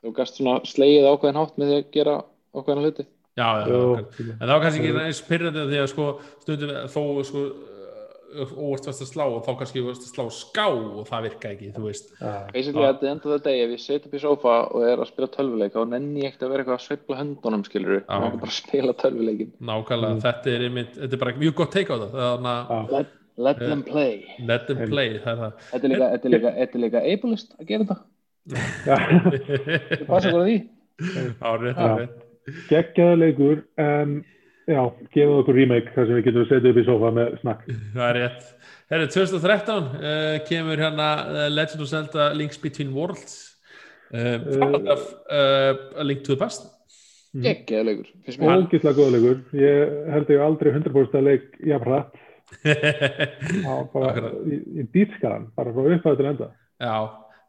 Þú 0.02 0.12
gast 0.18 0.38
svona 0.40 0.54
slegið 0.66 1.08
ákveðin 1.12 1.38
hátt 1.38 1.58
með 1.62 1.68
því 1.70 1.76
að 1.78 1.90
gera 1.94 2.14
ákveðina 2.58 2.86
hluti. 2.88 3.04
Já, 3.38 3.48
já, 3.62 3.66
já, 3.70 4.24
en 4.34 4.40
það 4.42 4.52
var 4.52 4.64
kannski 4.64 4.82
ekki 4.82 5.04
eins 5.06 5.20
pyrrandi 5.28 5.66
því 5.70 5.78
að 5.80 5.86
sko 5.92 6.08
stundum 6.42 6.72
þó 6.92 7.04
sko 7.30 7.44
óvart 8.56 8.86
varst 8.88 9.02
að 9.04 9.10
slá 9.12 9.24
og 9.28 9.42
þá 9.46 9.52
kannski 9.60 9.82
varst 9.86 10.06
að 10.08 10.12
slá 10.16 10.26
ská 10.36 10.66
og 10.72 11.06
það 11.10 11.24
virka 11.28 11.50
ekki, 11.54 11.70
þú 11.76 11.84
veist 11.88 12.12
Basically, 12.54 12.86
at 12.88 13.00
the 13.02 13.10
end 13.12 13.26
of 13.26 13.32
the 13.34 13.40
day, 13.46 13.62
ef 13.66 13.74
ég 13.76 13.82
set 13.84 14.06
upp 14.08 14.14
í 14.16 14.22
sofa 14.24 14.54
og 14.72 14.86
er 14.88 14.98
að 15.04 15.10
spila 15.12 15.28
tölvuleik, 15.34 15.74
þá 15.76 15.84
nenni 15.92 16.24
ég 16.24 16.32
ekkert 16.32 16.46
að 16.48 16.54
vera 16.56 16.64
eitthvað 16.66 16.78
að 16.80 16.86
sveifla 16.88 17.20
höndunum, 17.22 17.64
skilur 17.68 17.96
við. 17.98 18.04
Ég 18.08 18.38
bara 18.46 18.56
spila 18.58 18.94
tölvuleikin. 19.04 19.52
nákvæmlega, 19.72 20.14
Mm. 20.16 20.22
þetta 20.28 20.54
er 20.56 20.66
einmitt, 20.68 20.94
þetta 21.02 21.14
er 21.18 21.24
bara 21.26 21.36
mjög 21.42 21.56
gott 21.62 21.72
take 21.72 21.92
á 21.92 21.98
það 22.02 22.12
þannig 22.22 22.52
að 22.52 22.72
já. 22.72 22.92
Let, 22.92 23.08
let 23.38 23.58
them 23.60 23.84
play. 23.84 24.26
let 24.48 24.68
them 24.68 24.78
play 24.90 25.20
það 25.20 25.46
er 25.48 25.54
Þetta 25.72 25.84
er 25.86 25.92
líka, 25.92 26.10
þetta 26.16 26.26
er 26.26 26.32
líka, 26.36 26.52
þetta 26.62 26.76
er 26.78 26.84
líka 26.86 27.04
ableist 27.14 27.56
að 27.60 27.68
gera 27.68 27.84
þetta. 27.86 28.00
Þetta 28.92 30.06
passa 30.10 30.32
að 30.34 30.46
því. 30.48 30.56
það 31.02 31.48
árið, 31.52 31.82
árið 31.86 32.10
geggjaða 32.70 33.18
leikur 33.22 33.60
en 33.82 34.16
já, 34.72 34.82
gefum 35.14 35.38
okkur 35.42 35.58
remake 35.60 35.94
þar 35.96 36.08
sem 36.10 36.18
við 36.20 36.28
getum 36.30 36.48
setið 36.50 36.72
upp 36.74 36.82
í 36.82 36.88
sofa 36.88 37.12
með 37.20 37.32
snakk 37.44 37.64
Það 37.70 38.04
er 38.10 38.20
rétt. 38.22 38.50
Herri, 38.92 39.08
2013 39.14 39.88
uh, 39.88 40.36
kemur 40.50 40.82
hérna 40.84 41.08
uh, 41.24 41.46
Legend 41.54 41.86
of 41.86 41.90
Zelda 41.92 42.30
Links 42.36 42.60
Between 42.60 42.92
Worlds 42.96 43.38
uh, 44.14 44.36
uh, 44.36 44.94
of 44.96 45.06
uh, 45.32 46.00
A 46.02 46.04
Link 46.08 46.24
to 46.28 46.34
the 46.36 46.40
Past 46.42 46.68
Gekkjaði 47.32 47.86
leikur. 47.88 48.08
Fyrst 48.28 48.42
mér. 48.42 48.58
ógislega 48.66 48.98
góða 48.98 49.14
leikur 49.16 49.38
ég 49.56 49.94
held 50.12 50.34
ég 50.36 50.42
aldrei 50.44 50.74
100% 50.76 51.16
að 51.22 51.28
leik 51.30 51.46
jafn 51.72 51.88
hratt 51.88 52.20
á 53.64 53.74
bara 53.94 54.10
Akkurat. 54.12 54.34
í, 54.52 54.58
í 54.82 54.88
dýrskaran, 54.92 55.46
bara 55.56 55.72
frá 55.72 55.86
upphæðu 55.96 56.18
til 56.20 56.28
enda 56.34 56.50
Já, 56.82 56.96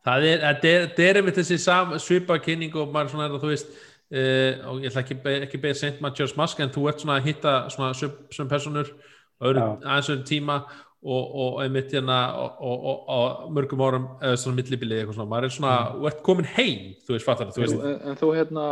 það 0.07 0.27
er, 0.29 0.45
þetta 0.45 0.70
er, 0.70 0.85
þetta 0.87 1.07
er 1.09 1.18
einmitt 1.18 1.41
þessi 1.41 1.59
sam, 1.64 1.97
svipa 1.99 2.37
kynning 2.45 2.77
og 2.79 2.93
maður 2.95 3.11
svona 3.16 3.27
er 3.27 3.35
að 3.35 3.43
þú 3.43 3.51
veist 3.51 3.75
uh, 4.13 4.71
og 4.71 4.85
ég 4.85 4.93
ætla 4.93 5.05
ekki, 5.05 5.19
ekki 5.49 5.63
beðið 5.65 5.81
seint 5.81 6.01
Mattias 6.05 6.37
Mask 6.39 6.61
en 6.61 6.73
þú 6.75 6.89
ert 6.93 7.05
svona 7.05 7.19
að 7.21 7.29
hitta 7.31 7.59
svona 7.73 7.93
sem 7.97 8.49
personur 8.51 8.95
aðeins 9.43 10.09
öðrum 10.13 10.27
tíma 10.29 10.63
og, 11.03 11.31
og 11.35 11.57
einmitt 11.65 11.91
hérna 11.91 12.17
og, 12.39 12.61
og, 12.63 12.85
og, 12.87 12.99
og 13.11 13.55
mörgum 13.57 13.81
árum 13.83 14.05
eða 14.23 14.37
svona 14.39 14.59
millibilið 14.61 15.01
eitthvað 15.01 15.17
svona, 15.17 15.31
maður 15.33 15.49
er 15.49 15.55
svona 15.57 15.73
og 15.97 16.07
ert 16.13 16.21
komin 16.27 16.47
heim, 16.55 16.93
þú 17.03 17.17
veist, 17.17 17.27
fattar 17.27 17.51
þú 17.51 17.65
veist 17.65 17.81
En, 17.89 17.97
en 18.13 18.19
þú 18.21 18.29
hérna, 18.37 18.67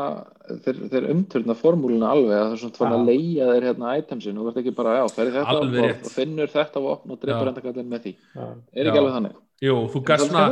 þeir, 0.67 0.83
þeir 0.93 1.09
umturna 1.17 1.57
formúluna 1.59 2.13
alveg 2.15 2.37
að 2.37 2.45
það 2.45 2.55
er 2.55 2.63
svona 2.63 2.93
Já. 2.93 3.01
að 3.01 3.11
leia 3.11 3.49
þeir 3.51 3.67
hérna 3.71 3.95
itemsin 3.99 4.39
og 4.39 4.47
þú 4.47 4.53
ert 4.53 4.61
ekki 4.63 4.77
bara, 4.79 4.97
já, 5.01 5.05
ferði 5.17 5.37
þetta 5.41 5.57
Alveg 5.57 5.87
rétt. 5.89 6.05
og 6.07 6.15
finnur 6.21 6.53
þetta 6.55 6.85
vopn 6.87 7.15
og 7.17 7.19
Já. 7.19 7.23
dreipur 7.25 7.51
endakallin 7.51 7.91
með 7.91 8.07
því. 8.07 8.15
Já. 8.37 8.45
Er 8.47 8.85
Já. 8.85 8.93
ekki 8.93 9.03
alveg 9.03 9.17
þannig? 9.19 9.41
Jú, 9.67 9.77
þú 9.91 10.05
það 10.07 10.25
svona? 10.29 10.47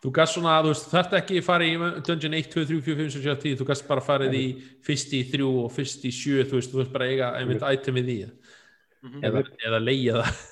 Þú 0.00 0.12
gast 0.16 0.36
svona, 0.36 0.54
þú 0.64 0.70
veist, 0.72 0.86
þarft 0.92 1.16
ekki 1.18 1.42
fara 1.44 1.66
í 1.68 1.74
Dungeon 2.06 2.36
1, 2.38 2.48
2, 2.54 2.64
3, 2.70 2.80
4, 2.86 2.96
5, 3.02 3.10
6, 3.16 3.24
7, 3.26 3.34
10 3.44 3.58
þú 3.60 3.66
gast 3.68 3.88
bara 3.88 4.04
farið 4.04 4.36
í 4.38 4.44
fyrst 4.86 5.12
í 5.16 5.22
3 5.32 5.44
og 5.50 5.70
fyrst 5.74 6.06
í 6.08 6.12
7, 6.14 6.46
þú 6.50 6.58
veist, 6.60 6.72
þú 6.72 6.80
veist 6.82 6.92
bara 6.94 7.08
eiga 7.12 7.32
einmitt 7.40 7.64
itemið 7.68 8.12
í 8.14 8.18
eða, 9.24 9.44
eða 9.68 9.80
leia 9.84 10.20
það. 10.20 10.44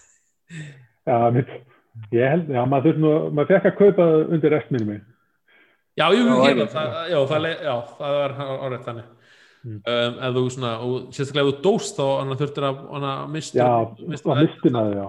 Já, 1.08 1.16
mitt, 1.36 1.52
ég 2.16 2.32
held, 2.34 2.50
já, 2.52 2.62
maður 2.68 2.90
þurft 2.90 3.02
nú, 3.04 3.12
maður 3.36 3.54
fekk 3.54 3.70
að 3.70 3.78
kaupa 3.82 4.08
það 4.12 4.34
undir 4.36 4.54
restminni 4.56 4.88
mig. 4.92 5.06
Já, 5.98 6.06
jú, 6.14 6.24
einmitt. 6.24 6.44
hérna, 6.48 6.66
það, 6.74 6.98
já, 7.10 7.18
það, 7.32 7.48
já, 7.68 7.76
það 7.98 8.18
var 8.22 8.36
árið 8.68 8.84
þannig 8.90 9.14
Mm. 9.66 9.80
um, 9.90 10.18
ef 10.22 10.34
þú 10.36 10.42
svona, 10.54 10.68
og 10.86 11.08
sérstaklega 11.10 11.48
ef 11.50 11.56
þú 11.56 11.62
dóst 11.64 11.96
þá 11.98 12.04
hann 12.20 12.36
þurftir 12.38 12.66
að 12.68 12.76
hana, 12.92 13.12
mista, 13.26 13.58
Já, 13.58 14.04
mista 14.06 14.28
það 14.30 14.42
mistina 14.44 14.82
þau, 14.86 14.92
já. 14.94 15.08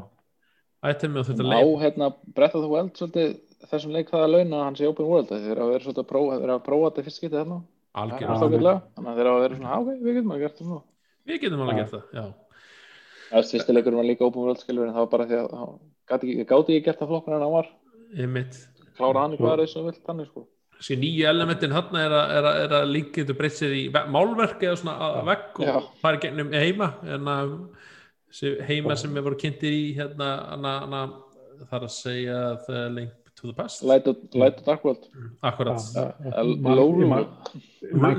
itemið 0.89 1.19
og 1.21 1.27
þurftir 1.27 1.45
að 1.45 1.53
Á 1.53 1.53
leia 1.53 1.75
hérna, 1.83 2.07
of 2.09 2.63
the 2.63 2.71
Wild 2.71 2.89
svolítið 2.97 3.29
þessum 3.67 3.91
leik 3.95 4.09
það 4.13 4.23
að 4.25 4.33
launa 4.35 4.63
hans 4.65 4.79
í 4.81 4.87
Open 4.87 5.05
World 5.09 5.29
þeir 5.33 5.59
hafa 5.59 5.71
verið 5.73 5.85
svolítið 5.87 6.03
að 6.03 6.09
prófa, 6.11 6.39
hafa 6.39 6.65
prófað 6.65 6.91
þetta 6.93 7.05
fyrst 7.09 7.21
getið 7.23 7.39
þarna. 7.39 7.57
Það 7.89 8.03
algjör, 8.03 8.29
er 8.29 8.39
stókillega, 8.39 8.81
þannig 8.95 9.09
að 9.11 9.17
þeir 9.19 9.29
hafa 9.29 9.43
verið 9.43 9.57
svona, 9.59 9.69
"Ah, 9.73 9.79
ok, 9.79 9.89
við 10.05 10.13
getum 10.19 10.31
að 10.31 10.39
gera 10.39 10.53
þetta 10.53 10.65
svona. 10.69 10.83
við 11.27 11.41
getum 11.41 11.61
alveg 11.65 11.77
gert 11.79 11.91
það 11.91 12.03
já, 12.13 12.25
Það 13.29 13.37
er 13.39 13.49
fyrsti 13.49 13.73
leikurinn 13.73 13.99
var 13.99 14.07
líka 14.09 14.25
Open 14.25 14.41
World 14.41 14.59
skilur 14.59 14.87
en 14.87 14.93
það 14.93 15.03
var 15.05 15.11
bara 15.13 15.25
því 15.29 15.37
að 15.39 15.79
ekki, 16.09 16.45
gáti 16.49 16.69
ekki 16.73 16.85
gert 16.85 16.99
það 16.99 17.11
flokkun 17.11 17.33
en 17.35 17.41
hann 17.41 17.51
var 17.51 17.67
klára 18.97 19.21
hann 19.21 19.35
í 19.35 19.37
er 19.37 19.61
þessu 19.63 19.83
vilt 19.85 20.01
þannig 20.07 20.27
sko. 20.31 20.47
þessi 20.79 20.97
nýju 20.97 21.27
elementin 21.29 21.71
hann 21.75 21.95
er 21.99 22.09
að, 22.15 22.31
er 22.37 22.43
að, 22.49 22.55
er 22.63 22.73
að 22.79 22.91
líka 22.93 23.11
getur 23.19 23.37
breytt 23.37 23.57
sér 23.59 23.75
í 23.75 23.83
ve- 23.93 24.07
málverk 24.09 24.59
eða 24.63 24.77
svona 24.79 24.95
að 24.97 25.29
Já. 25.59 25.75
og 25.75 25.83
fara 26.01 26.17
gegnum 26.17 26.51
heima 26.51 26.93
en 27.03 27.25
að 27.25 27.53
heima 28.69 28.95
sem 28.97 29.13
við 29.13 29.23
voru 29.23 29.35
kynntir 29.37 29.73
í 29.73 29.95
hérna 29.97 30.29
hana, 30.49 30.73
hana, 30.85 31.01
þar 31.69 31.85
að 31.87 31.93
segja 31.93 32.39
The 32.65 32.89
Link 32.89 33.18
to 33.41 33.47
the 33.47 33.53
Past? 33.57 33.83
Light 33.83 34.07
of, 34.07 34.17
Light 34.33 34.57
of 34.59 34.65
Dark 34.65 34.83
World. 34.85 35.03
Akkurat. 35.41 35.81
Lóru 36.35 37.07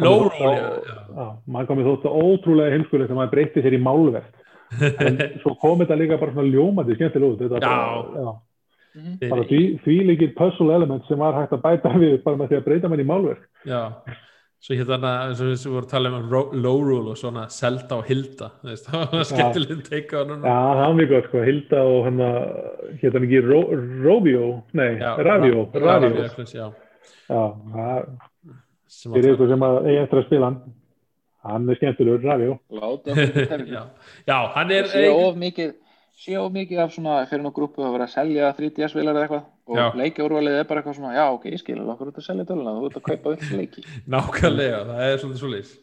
Lóru, 0.00 0.30
já, 0.40 0.82
já. 1.16 1.26
mann 1.46 1.66
komið 1.68 1.88
þótt 1.90 2.06
ótrúlega 2.10 2.72
heimskulegt 2.74 3.10
að 3.12 3.18
maður 3.20 3.32
breytti 3.34 3.62
sér 3.64 3.76
í 3.76 3.82
málverk. 3.82 4.30
En 4.80 5.18
svo 5.42 5.54
kom 5.60 5.80
þetta 5.82 5.98
líka 5.98 6.18
bara 6.20 6.32
svona 6.36 6.50
ljómandi 6.52 6.96
skemmtilega 6.96 7.34
út. 7.34 7.42
Þetta 7.44 7.60
Já. 7.60 7.76
bara, 7.76 8.24
já, 8.24 8.32
Þeir- 9.20 9.30
bara 9.30 9.44
því, 9.50 9.60
því 9.84 9.96
líkir 10.08 10.32
puzzle 10.38 10.74
element 10.74 11.04
sem 11.06 11.18
var 11.20 11.36
hægt 11.38 11.52
að 11.54 11.62
bæta 11.66 11.92
við 12.00 12.16
bara 12.24 12.40
með 12.40 12.48
því 12.52 12.58
að 12.60 12.66
breyta 12.68 12.90
mann 12.90 13.02
í 13.04 13.08
málverk. 13.10 13.44
Já, 13.68 13.82
svo 14.60 14.76
hérna 14.76 15.10
eins 15.24 15.40
og 15.40 15.48
við 15.50 15.62
vorum 15.72 15.86
að 15.86 15.90
tala 15.90 16.10
um 16.12 16.26
low 16.62 16.80
rule 16.84 17.12
og 17.14 17.16
svona 17.16 17.46
Selda 17.52 17.96
og 17.96 18.08
Hilda 18.10 18.50
það 18.62 19.06
var 19.14 19.24
skemmtileg 19.30 19.78
teika 19.86 20.20
á 20.20 20.22
Já, 20.22 20.26
núna 20.28 20.52
það 20.52 20.82
var 20.82 20.96
mjög 20.98 21.12
gott, 21.14 21.28
sko, 21.30 21.44
Hilda 21.48 21.80
og 21.88 22.00
hann 22.08 22.20
hétt 23.00 23.14
hann 23.16 23.24
ekki 23.28 23.40
Ro- 23.46 23.70
Rovio, 24.04 24.44
nei, 24.76 24.90
Já, 25.00 25.14
Ravio, 25.16 25.62
Ra- 25.72 25.80
Ravio, 25.86 26.10
Ravio, 26.12 26.44
já, 26.44 26.66
já, 27.30 27.42
það 27.72 28.10
sem 28.90 29.12
fyrir 29.16 29.30
að- 29.30 29.34
ykkur 29.38 29.48
sem 29.54 29.64
að 29.70 29.80
eiga 29.88 30.02
eftir 30.04 30.20
að 30.20 30.26
spila 30.28 30.50
hann, 30.50 30.60
hann 31.48 31.68
er 31.72 31.78
skemmtilegur, 31.80 32.24
Ravio. 32.28 32.58
Já, 33.70 33.84
já, 34.28 34.38
hann 34.58 34.70
er 34.76 34.84
sé 34.92 35.06
of 35.08 35.36
mikið 35.40 35.72
sé 36.20 36.36
of 36.36 36.52
mikið 36.52 36.82
af 36.84 36.92
svona 36.92 37.22
fyrir 37.30 37.40
nú 37.46 37.52
grúpu 37.56 37.80
að 37.80 37.94
vera 37.96 38.04
að 38.04 38.12
selja 38.12 38.50
3DS 38.58 38.92
vilar 38.98 39.16
eða 39.16 39.24
eitthvað 39.24 39.46
og 39.70 39.78
Já. 39.78 39.86
leikjaúrvalið 40.00 40.58
er 40.58 40.66
bara 40.68 40.82
eitthvað 40.82 40.98
svona 40.98 41.14
já 41.14 41.24
ok, 41.30 41.46
ég 41.54 41.62
skil 41.62 41.76
alveg 41.78 41.92
okkur 41.94 42.10
út 42.10 42.20
að 42.20 42.26
selja 42.26 42.46
töluna 42.48 42.74
þú 42.76 42.88
ert 42.90 42.98
að 43.00 43.06
kaupa 43.06 43.34
upp 43.36 43.46
leiki 43.54 43.84
nákvæmlega, 44.14 44.82
það 44.90 45.04
er 45.06 45.22
svolítið 45.22 45.42
svolítið 45.44 45.76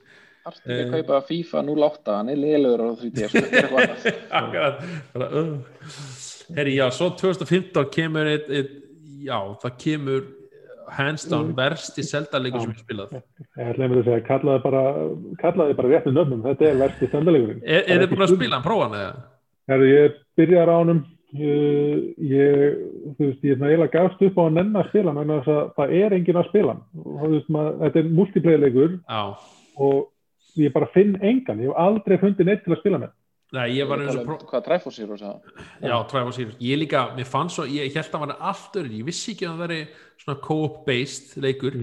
Arst 0.47 0.63
ekki 0.63 0.83
að 0.85 0.93
kaupa 0.95 1.21
FIFA 1.27 1.61
08 1.67 2.17
hann 2.21 2.31
er 2.31 2.39
liðlegur 2.39 2.83
á 2.83 2.89
3DS 3.01 3.33
þetta 3.33 3.47
er 3.47 3.65
eitthvað 3.65 3.81
annað. 3.83 4.19
Akkurat, 4.39 4.83
bara, 5.15 5.29
uh. 5.41 5.95
Herri, 6.55 6.75
já, 6.77 6.85
svo 6.95 7.09
2015 7.19 7.89
kemur 7.91 8.29
eitt, 8.31 8.47
eitt, 8.47 8.75
já, 9.27 9.39
það 9.63 9.79
kemur 9.83 10.27
hands 10.95 11.25
down 11.27 11.51
versti 11.57 12.03
seldaleikur 12.05 12.63
sem 12.63 12.71
ég 12.71 12.83
spilað 12.83 13.17
Ég 13.17 13.71
ætla 13.73 13.87
einmitt 13.87 13.99
að 13.99 14.07
segja, 14.07 14.23
kallaði 14.27 14.63
bara, 14.63 14.83
kallaði 15.41 15.75
bara 15.81 15.91
réttu 15.91 16.13
nöfnum, 16.15 16.43
þetta 16.45 16.67
er 16.69 16.79
versti 16.79 17.09
söndalegurinn. 17.11 17.59
Er, 17.65 17.83
er 17.83 18.03
þið 18.03 18.13
búin 18.13 18.25
að 18.25 18.33
spila 18.35 18.55
hann, 18.55 18.65
prófa 18.65 18.87
hann 18.87 18.97
eða? 19.01 19.13
Herru, 19.67 19.87
ég 19.91 20.17
byrjar 20.39 20.71
á 20.71 20.75
honum, 20.77 21.01
ég, 21.35 22.03
ég, 22.23 22.77
þú 23.17 23.25
veist, 23.25 23.43
ég 23.43 23.51
er 23.51 23.57
svona 23.59 23.71
eiginlega 23.73 23.93
gafst 23.97 24.21
upp 24.23 24.37
á 24.39 24.43
að 24.47 24.53
nenn 24.55 24.79
að 24.79 24.89
spila, 24.91 25.13
menn 25.17 25.33
að 25.35 25.49
það 25.75 25.93
er 25.99 26.15
enginn 26.17 26.39
að 26.39 26.49
spila. 26.51 26.75
Og 27.03 27.25
veist, 27.33 27.49
maður, 27.51 27.79
þetta 27.83 27.99
er 27.99 28.11
multiplayer-leikur 28.19 28.99
og 29.77 30.07
ég 30.57 30.73
bara 30.73 30.87
finn 30.93 31.15
engan, 31.21 31.59
ég 31.61 31.69
hef 31.71 31.77
aldrei 31.83 32.17
fundið 32.21 32.45
neitt 32.49 32.63
til 32.65 32.73
að 32.73 32.79
spila 32.81 33.01
með. 33.03 33.11
nei, 33.53 33.77
ég 33.77 33.87
var 33.87 34.01
eins 34.03 34.15
og 34.15 34.21
um 34.23 34.27
pró- 34.27 34.43
hvað 34.49 34.63
Triforce 34.65 34.99
Heroes 35.03 35.21
að 35.21 35.35
Já, 35.79 36.31
Series. 36.35 36.57
Ég 36.59 36.77
líka, 36.81 37.15
mér 37.15 37.25
fann 37.25 37.47
svo, 37.49 37.63
ég 37.63 37.93
held 37.93 38.05
að 38.05 38.11
það 38.11 38.23
var 38.25 38.35
allt 38.41 38.75
öðru, 38.75 38.97
ég 38.97 39.05
vissi 39.07 39.31
ekki 39.31 39.45
að 39.47 39.53
það 39.53 39.61
veri 39.67 39.87
svona 40.17 40.39
co-op-based 40.41 41.37
leikur 41.43 41.77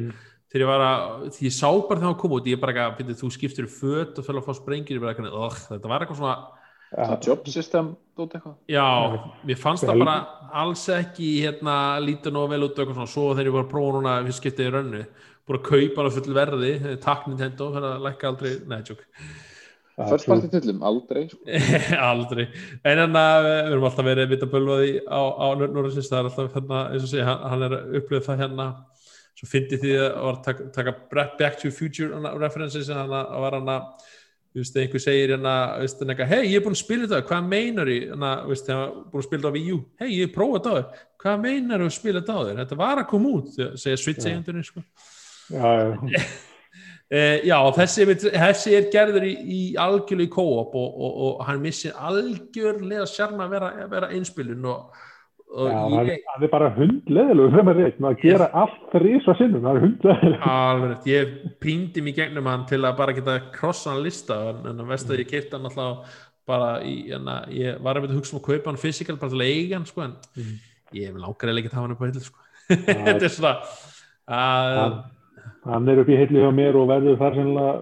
þegar 0.52 0.60
ég 0.60 0.68
var 0.68 0.84
að, 0.84 1.30
því 1.34 1.46
ég 1.48 1.54
sá 1.56 1.70
bara 1.88 2.00
þegar 2.00 2.12
það 2.12 2.18
kom 2.20 2.34
út, 2.36 2.46
ég 2.46 2.60
bara 2.60 2.72
ekki 2.74 2.84
að, 2.84 3.16
þú 3.22 3.30
skiptir 3.32 3.66
föt 3.66 4.18
og 4.18 4.26
fyrir 4.26 4.40
að 4.42 4.44
fá 4.44 4.54
sprengir, 4.58 4.98
ég 4.98 5.00
bara 5.00 5.14
ekki, 5.14 5.30
ugh, 5.32 6.60
það 6.94 7.28
job 7.28 7.48
system 7.50 7.92
dót 8.14 8.34
eitthvað. 8.36 8.58
Já, 8.70 8.86
mér 9.46 9.58
fannst 9.60 9.86
það 9.86 10.02
bara 10.04 10.18
alls 10.62 10.84
ekki, 10.94 11.30
hérna, 11.44 11.78
lítið 12.04 12.36
nóg 12.36 12.52
vel 12.52 12.66
út 12.68 12.82
og 12.84 12.92
svo 13.10 13.32
þegar 13.32 13.50
ég 13.50 13.56
var 13.56 13.66
að 13.66 13.72
prófa 13.72 13.96
núna 13.96 14.18
við 14.26 14.38
skiptið 14.38 14.68
í 14.68 14.74
rönnu, 14.74 15.02
búin 15.44 15.58
að 15.58 15.66
kaupa 15.70 16.06
á 16.06 16.14
full 16.14 16.36
verði, 16.36 16.70
takk 17.02 17.26
Nintendo, 17.30 17.72
fyrir 17.74 17.88
að 17.90 18.06
lækka 18.06 18.30
aldrei, 18.30 18.54
nei, 18.70 18.78
tjók. 18.86 19.04
first 19.98 20.30
party 20.30 20.50
tillum, 20.50 20.80
aldrei 20.86 21.26
sko. 21.30 21.42
aldrei. 22.10 22.48
En 22.86 23.02
hann 23.02 23.18
að 23.18 23.44
við 23.48 23.58
erum 23.74 23.86
alltaf 23.90 24.08
verið 24.08 24.32
vita 24.32 24.50
bölvaði 24.50 24.96
á, 25.06 25.22
á 25.22 25.46
Norðursins. 25.58 26.10
Það 26.10 26.18
er 26.20 26.30
alltaf 26.30 26.58
hérna, 26.58 26.80
eins 26.90 27.06
og 27.06 27.12
segja, 27.12 27.28
hann, 27.28 27.44
hann 27.52 27.66
er 27.68 27.76
að 27.78 27.94
upplöða 28.00 28.26
það 28.26 28.42
hérna. 28.42 28.66
Svo 29.34 29.50
fyndi 29.50 29.78
því 29.82 29.94
að 29.98 30.10
var 30.22 30.36
að 30.36 30.42
taka, 30.48 30.66
taka 30.74 30.98
Back 31.14 31.58
to 31.60 31.68
the 31.68 31.74
Future 31.74 32.34
references 32.38 32.90
en 32.90 33.00
hann 33.02 33.14
að 33.18 33.40
var 33.42 33.58
hann 33.58 33.72
að 33.74 34.10
veist, 34.54 34.76
einhver 34.78 35.02
segir 35.02 35.32
hérna, 35.34 35.54
hei, 36.30 36.42
ég 36.52 36.60
er 36.60 36.64
búin 36.64 36.76
að 36.76 36.82
spila 36.82 37.08
þetta, 37.08 37.26
hvað 37.28 37.50
meinar 37.50 37.90
ég, 37.90 38.14
veist, 38.48 38.68
þegar 38.68 38.80
hann 38.80 38.94
er 38.94 39.10
búin 39.10 39.22
að 39.22 39.26
spila 39.28 39.42
þetta 39.42 39.52
á 39.52 39.56
Wii 39.58 39.74
U, 39.74 39.78
hei, 40.00 40.08
ég 40.12 40.28
er 40.28 40.34
prófað 40.34 40.68
á 40.70 40.72
þér, 40.76 41.04
hvað 41.24 41.44
meinar 41.44 41.84
þú 41.84 41.88
að 41.90 41.94
spila 41.98 42.22
þetta 42.22 42.34
á 42.34 42.42
þér, 42.44 42.58
þetta 42.62 42.80
var 42.84 43.02
að 43.02 43.08
koma 43.12 43.32
út, 43.38 43.54
segja 43.82 44.00
Switch 44.00 44.28
eigendurinn, 44.28 44.66
sko. 44.66 44.84
Já, 45.52 45.70
já, 45.84 46.28
Uh, 47.12 47.36
já, 47.50 47.58
þessi, 47.76 48.06
þessi 48.16 48.70
er 48.78 48.86
gerður 48.90 49.26
í, 49.28 49.32
í 49.36 49.58
algjörlega 49.76 50.24
í 50.24 50.30
co-op 50.32 50.72
og, 50.80 50.94
og, 51.04 51.18
og 51.26 51.42
hann 51.44 51.60
missir 51.60 51.92
algjörlega 52.00 53.04
sjarma 53.06 53.44
að 53.44 53.52
vera, 53.52 53.68
vera 53.92 54.08
einspilun 54.16 54.64
og, 54.72 55.02
hann, 55.54 56.08
ég, 56.08 56.22
er 56.34 56.50
bara 56.50 56.70
reitt, 56.74 57.98
maður 58.02 58.20
gera 58.22 58.48
allt 58.62 58.86
þrísva 58.92 59.36
sinnum, 59.38 59.66
hann 59.68 59.80
er 59.80 59.84
rétt, 60.90 61.08
ég 61.08 61.34
píndi 61.62 62.02
mig 62.02 62.16
gegnum 62.18 62.48
hann 62.50 62.66
til 62.70 62.82
að 62.82 62.96
bara 62.98 63.16
geta 63.16 63.38
krossa 63.54 63.92
hann 63.92 64.04
lista 64.04 64.38
en, 64.50 64.62
en 64.72 64.84
að 64.84 64.94
veist 64.94 65.10
að 65.10 65.22
ég 65.22 65.30
keipti 65.30 65.54
hann 65.54 65.68
alltaf 65.70 66.20
bara 66.48 66.70
í, 66.84 66.96
en 67.14 67.28
að 67.30 67.54
ég 67.56 67.82
var 67.84 68.00
að 68.00 68.16
hugsa 68.16 68.34
um 68.36 68.42
að 68.42 68.48
kaupa 68.50 68.72
hann 68.72 68.82
fysikal 68.82 69.18
bara 69.20 69.32
til 69.32 69.42
að 69.42 69.52
eiga 69.52 69.78
hann 69.78 69.88
sko, 69.88 70.08
en 70.08 70.16
ég 70.94 71.14
vil 71.14 71.24
eða 71.24 71.58
ekki 71.60 71.70
að 71.70 71.76
hafa 71.78 71.84
hann 71.86 71.96
upp 71.96 72.02
á 72.02 72.08
hillu 72.08 72.24
sko. 72.24 72.48
þetta 72.88 73.18
er 73.18 73.34
svona 73.34 73.58
að 74.34 75.02
Hann, 75.64 75.86
er 75.88 76.02
upp 76.02 76.10
í 76.12 76.16
heilli 76.18 76.42
hjá 76.42 76.50
mér 76.52 76.76
og 76.76 76.90
verður 76.90 77.16
þar 77.20 77.36
sennilega 77.38 77.72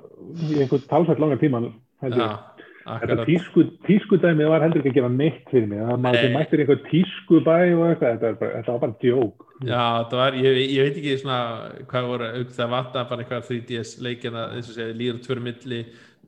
í 0.47 0.59
einhvern 0.63 0.85
talsvægt 0.91 1.23
langar 1.23 1.41
tíma 1.41 1.63
held 2.03 2.19
já, 2.19 2.23
ég. 2.23 2.51
Þetta 2.83 2.97
akkurat 2.99 3.28
tísku, 3.28 3.62
tískudæmið 3.87 4.49
var 4.51 4.64
heldur 4.64 4.80
ekki 4.80 4.91
að 4.91 4.97
gera 4.97 5.11
neitt 5.14 5.51
fyrir 5.53 5.68
mig. 5.70 5.83
Það 5.87 6.01
maður 6.03 6.33
mættir 6.35 6.59
í 6.59 6.62
einhvern 6.64 6.87
tískubæ 6.89 7.57
og 7.76 7.83
eitthvað, 7.87 8.14
þetta, 8.14 8.30
er 8.33 8.39
bara, 8.41 8.55
þetta 8.57 8.72
var 8.72 8.80
bara 8.83 8.97
djók. 9.05 9.45
Já, 9.62 9.83
það 10.11 10.16
var, 10.22 10.39
ég, 10.43 10.57
ég 10.72 10.87
veit 10.89 10.97
ekki 10.99 11.12
svona 11.20 11.37
hvað 11.93 12.09
voru, 12.11 12.30
auk 12.41 12.57
það 12.57 12.72
vanta 12.72 13.05
bara 13.12 13.22
eitthvað 13.22 13.45
3DS 13.51 13.93
leikina, 14.03 14.47
eins 14.57 14.70
og 14.72 14.78
segja, 14.78 14.97
líður 14.99 15.20
tvöru 15.26 15.45
milli, 15.47 15.78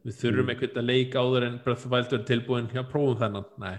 við 0.05 0.21
þurfum 0.21 0.53
einhvern 0.55 0.79
að 0.85 0.87
leik 0.93 1.17
áður 1.19 1.47
en 1.49 1.57
of 1.75 1.83
the 1.83 1.91
Wild 1.95 2.15
er 2.15 2.23
tilbúin, 2.29 2.69
já, 2.77 2.83
prófum 2.93 3.19
þennan, 3.25 3.49
nei. 3.65 3.75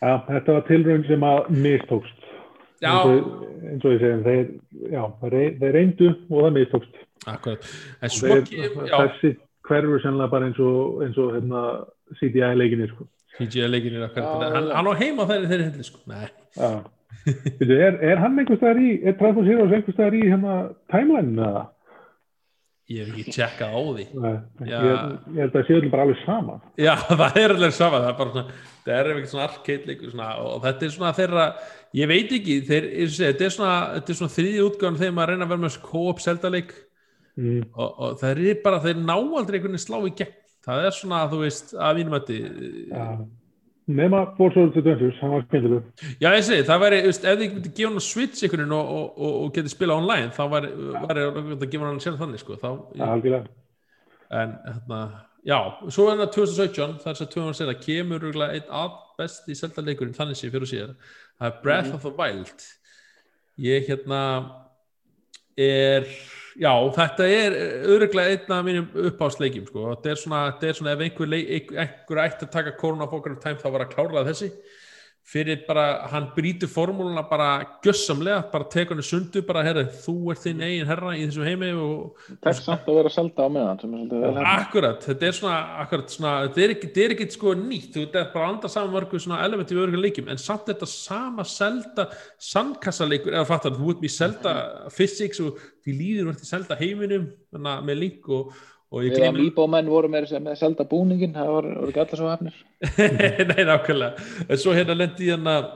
Já, 0.00 0.14
þetta 0.26 0.56
var 0.56 0.66
tilraun 0.70 1.04
sem 1.06 1.28
að 1.28 1.52
mistókst. 1.68 2.26
Eins 2.80 3.84
og, 3.84 3.92
ég 3.92 4.00
segjum, 4.00 4.24
þeir, 4.24 4.50
já, 4.90 5.02
þeir, 5.22 5.54
reyndu 5.76 6.10
og 6.32 6.42
það 6.48 6.54
mistókst. 6.56 7.00
akkurat. 7.28 7.70
En 8.00 8.08
svo, 8.16 8.40
kem- 8.48 8.78
já, 8.88 8.96
hverfur 9.70 10.02
sennilega 10.02 10.34
bara 10.34 10.50
eins 10.50 10.60
og, 10.60 11.00
eins 11.06 11.18
og 11.20 11.34
hérna, 11.38 11.64
CDI 12.20 12.54
leikinni, 12.58 12.90
sko. 12.92 13.08
CGI 13.38 13.68
leikinir 13.70 14.08
hann, 14.10 14.72
hann 14.74 14.90
á 14.90 14.94
heima 14.98 15.26
þeirri 15.30 15.50
þeirri 15.52 15.68
hildi, 15.68 15.86
sko, 15.86 16.02
nei. 16.10 16.26
Já. 16.58 16.72
Veitu, 17.24 17.74
er, 17.76 17.98
er 18.12 18.20
hann 18.22 18.38
einhvers 18.40 18.60
staðar 18.60 18.80
í, 18.80 18.94
er 19.04 19.16
Triforce 19.18 19.50
Heroes 19.50 19.74
einhvers 19.76 19.96
staðar 19.96 20.16
í 20.16 20.24
hérna 20.24 20.56
timeline 20.92 21.46
eða? 21.48 21.68
Ég 22.90 23.06
hef 23.06 23.18
ekki 23.20 23.32
tjekkað 23.36 23.74
á 23.76 23.80
því. 23.86 24.04
Nei. 24.18 24.32
Ég, 24.66 24.70
ég 24.74 25.36
held 25.38 25.44
að 25.44 25.52
það 25.54 25.66
sé 25.68 25.74
öllum 25.76 25.92
bara 25.92 26.06
alveg 26.08 26.22
sama. 26.24 26.56
Já, 26.80 26.92
það 27.20 27.36
er 27.38 27.54
alveg 27.54 27.74
sama, 27.76 28.00
það 28.02 28.10
er 28.10 28.16
bara 28.18 28.32
svona, 28.34 28.54
það 28.86 28.94
er 28.96 29.10
eitthvað 29.10 29.34
svona 29.34 30.06
svona, 30.14 30.30
og 30.42 30.64
þetta 30.64 30.86
er 30.86 30.94
svona 30.96 31.12
þeirra, 31.20 31.44
ég 32.00 32.10
veit 32.10 32.34
ekki, 32.40 32.56
þeir, 32.66 32.88
þetta 33.18 33.46
er 33.46 33.54
svona, 33.54 33.76
þetta 33.94 34.14
er 34.14 34.20
svona 34.22 34.36
þriði 34.38 34.64
útgáðan 34.66 35.00
þegar 35.04 35.16
maður 35.20 35.34
reyna 35.34 35.46
að 35.46 35.52
vera 35.54 35.64
með 35.66 35.78
co-op 35.86 36.24
seldaleik 36.24 36.74
Mm. 37.38 37.66
og, 37.74 37.90
og 37.90 38.16
það 38.20 38.40
er 38.44 38.62
bara, 38.64 38.80
þeir 38.84 39.02
ná 39.02 39.14
aldrei 39.16 39.58
einhvern 39.58 39.76
veginn 39.76 39.84
slá 39.84 39.98
í 40.02 40.14
gegn, 40.18 40.32
það 40.66 40.86
er 40.86 40.96
svona, 40.96 41.20
þú 41.30 41.44
veist, 41.44 41.76
að 41.76 42.00
mínum 42.00 42.18
að 42.18 42.32
Ja. 42.90 43.10
Nema 43.90 44.20
Forza 44.36 44.62
Adventures, 44.68 45.16
hann 45.18 45.32
var 45.34 45.40
skemmtileg. 45.48 45.86
Já, 46.22 46.28
ég 46.36 46.44
segi, 46.46 46.66
það 46.68 46.82
væri, 46.84 46.98
veist, 47.08 47.24
ef 47.26 47.38
þið 47.40 47.54
myndi 47.56 47.72
gefa 47.74 47.88
hann 47.88 47.98
að 47.98 48.04
switch 48.06 48.44
einhvern 48.44 48.62
veginn 48.62 48.76
og, 48.76 48.92
og, 49.00 49.30
og, 49.30 49.48
getið 49.56 49.72
spila 49.72 49.96
online, 49.98 50.28
þá 50.36 50.42
væri, 50.52 50.70
væri 51.08 51.24
að 51.56 51.64
gefa 51.64 51.88
hann 51.88 51.98
að 51.98 52.04
sér 52.04 52.18
þannig, 52.20 52.42
sko, 52.44 52.58
þá, 52.60 52.68
algjörlega. 53.08 53.54
en 54.42 54.54
hérna, 54.68 55.00
já, 55.50 55.58
svo 55.88 56.06
er 56.06 56.20
það 56.20 56.32
2017, 56.36 56.98
það 57.02 57.10
er 57.10 57.18
þess 57.18 57.26
að 57.26 57.32
200 57.34 57.58
sér 57.58 57.72
að 57.72 57.82
kemur 57.88 58.28
einn 58.46 58.74
af 58.82 59.00
besti 59.18 59.56
seldaleikurinn 59.58 60.18
þannig 60.20 60.38
sé 60.38 60.52
fyrir 60.52 60.70
sér, 60.70 60.94
það 61.40 61.50
er 61.50 61.58
Breath 61.64 61.96
of 61.96 62.06
the 62.06 62.14
Wild 62.20 62.68
ég 63.60 63.88
hérna 63.90 64.22
er 65.58 66.06
já, 66.60 66.72
þetta 66.96 67.28
er 67.32 67.56
öruglega 67.94 68.34
einn 68.34 68.54
af 68.56 68.66
mínum 68.66 68.90
uppáðsleikjum 69.10 69.66
sko. 69.70 69.86
þetta 69.94 70.12
er 70.12 70.20
svona, 70.20 70.42
þetta 70.50 70.68
er 70.68 70.78
svona 70.78 70.94
ef 70.94 71.04
einhver, 71.06 71.32
leik, 71.32 71.72
einhver 71.72 72.22
ætti 72.26 72.46
að 72.46 72.54
taka 72.58 72.76
Corona 72.80 73.08
Poker 73.10 73.36
of 73.36 73.42
Time 73.44 73.60
þá 73.62 73.68
var 73.70 73.86
að 73.86 73.94
klárlega 73.96 74.28
þessi 74.30 74.50
fyrir 75.30 75.60
bara, 75.66 75.84
hann 76.10 76.26
brýtur 76.34 76.70
formúluna 76.70 77.22
bara 77.28 77.48
gjössamlega, 77.84 78.42
bara 78.50 78.66
tekur 78.72 78.96
henni 78.96 79.06
sundu 79.06 79.42
bara, 79.46 79.62
herri, 79.62 79.84
þú 80.02 80.14
ert 80.32 80.42
þinn 80.42 80.64
eigin 80.66 80.88
herra 80.88 81.12
í 81.14 81.22
þessu 81.22 81.46
heimi 81.46 81.68
og 81.78 82.24
Tekst 82.42 82.66
samt 82.66 82.88
að 82.90 82.98
vera 82.98 83.12
selda 83.14 83.46
á 83.46 83.48
meðan 83.54 83.80
sem 83.82 83.92
er 83.94 84.00
svolítið 84.00 84.24
vel 84.24 84.32
hefna. 84.32 84.54
akkurat, 84.56 85.06
þetta 85.06 85.28
er 85.28 85.38
svona, 85.38 85.60
akkurat 85.84 86.16
svona 86.16 86.34
þetta 86.48 86.64
er 86.64 86.74
ekki, 86.74 86.90
þetta 86.90 87.04
er 87.04 87.14
ekki 87.16 87.28
sko 87.36 87.54
nýtt, 87.60 87.92
þú 87.94 88.04
veit 88.06 88.18
bara 88.34 88.48
anda 88.50 88.72
saman 88.74 88.96
mörgu 88.96 89.22
svona 89.22 89.42
element 89.46 89.70
í 89.70 89.78
örgulega 89.78 90.06
leikjum 90.08 90.32
en 90.34 90.42
samt 90.42 90.66
þetta 90.72 90.90
sama 90.90 91.46
selda 91.46 92.08
sandkassaleikur, 92.50 93.36
eða 93.36 93.46
fattar, 93.52 93.78
þú 93.78 93.94
ert 93.94 94.02
mér 94.02 94.16
selda 94.16 94.56
physics 94.96 95.42
og 95.46 95.62
því 95.84 95.96
líður 96.00 96.34
þú 96.34 96.48
í 96.48 96.50
selda 96.50 96.80
heiminum, 96.80 97.30
þannig 97.54 97.76
að 97.76 97.86
með 97.86 98.02
link 98.02 98.30
og, 98.34 98.50
Við 98.90 99.20
að 99.22 99.36
Mýbómenn 99.38 99.90
voru 99.90 100.08
meira 100.10 100.26
sem 100.26 100.42
með 100.42 100.56
selda 100.58 100.86
búningin, 100.90 101.36
það 101.36 101.52
voru, 101.54 101.74
ekki 101.86 102.02
allir 102.02 102.18
svo 102.18 102.32
hefnir. 102.32 102.56
Nei, 103.52 103.62
nákvæmlega. 103.68 104.28
En 104.48 104.58
svo 104.58 104.74
hérna 104.74 104.96
lendi 104.98 105.28
ég 105.28 105.38
hann 105.38 105.46
að 105.46 105.68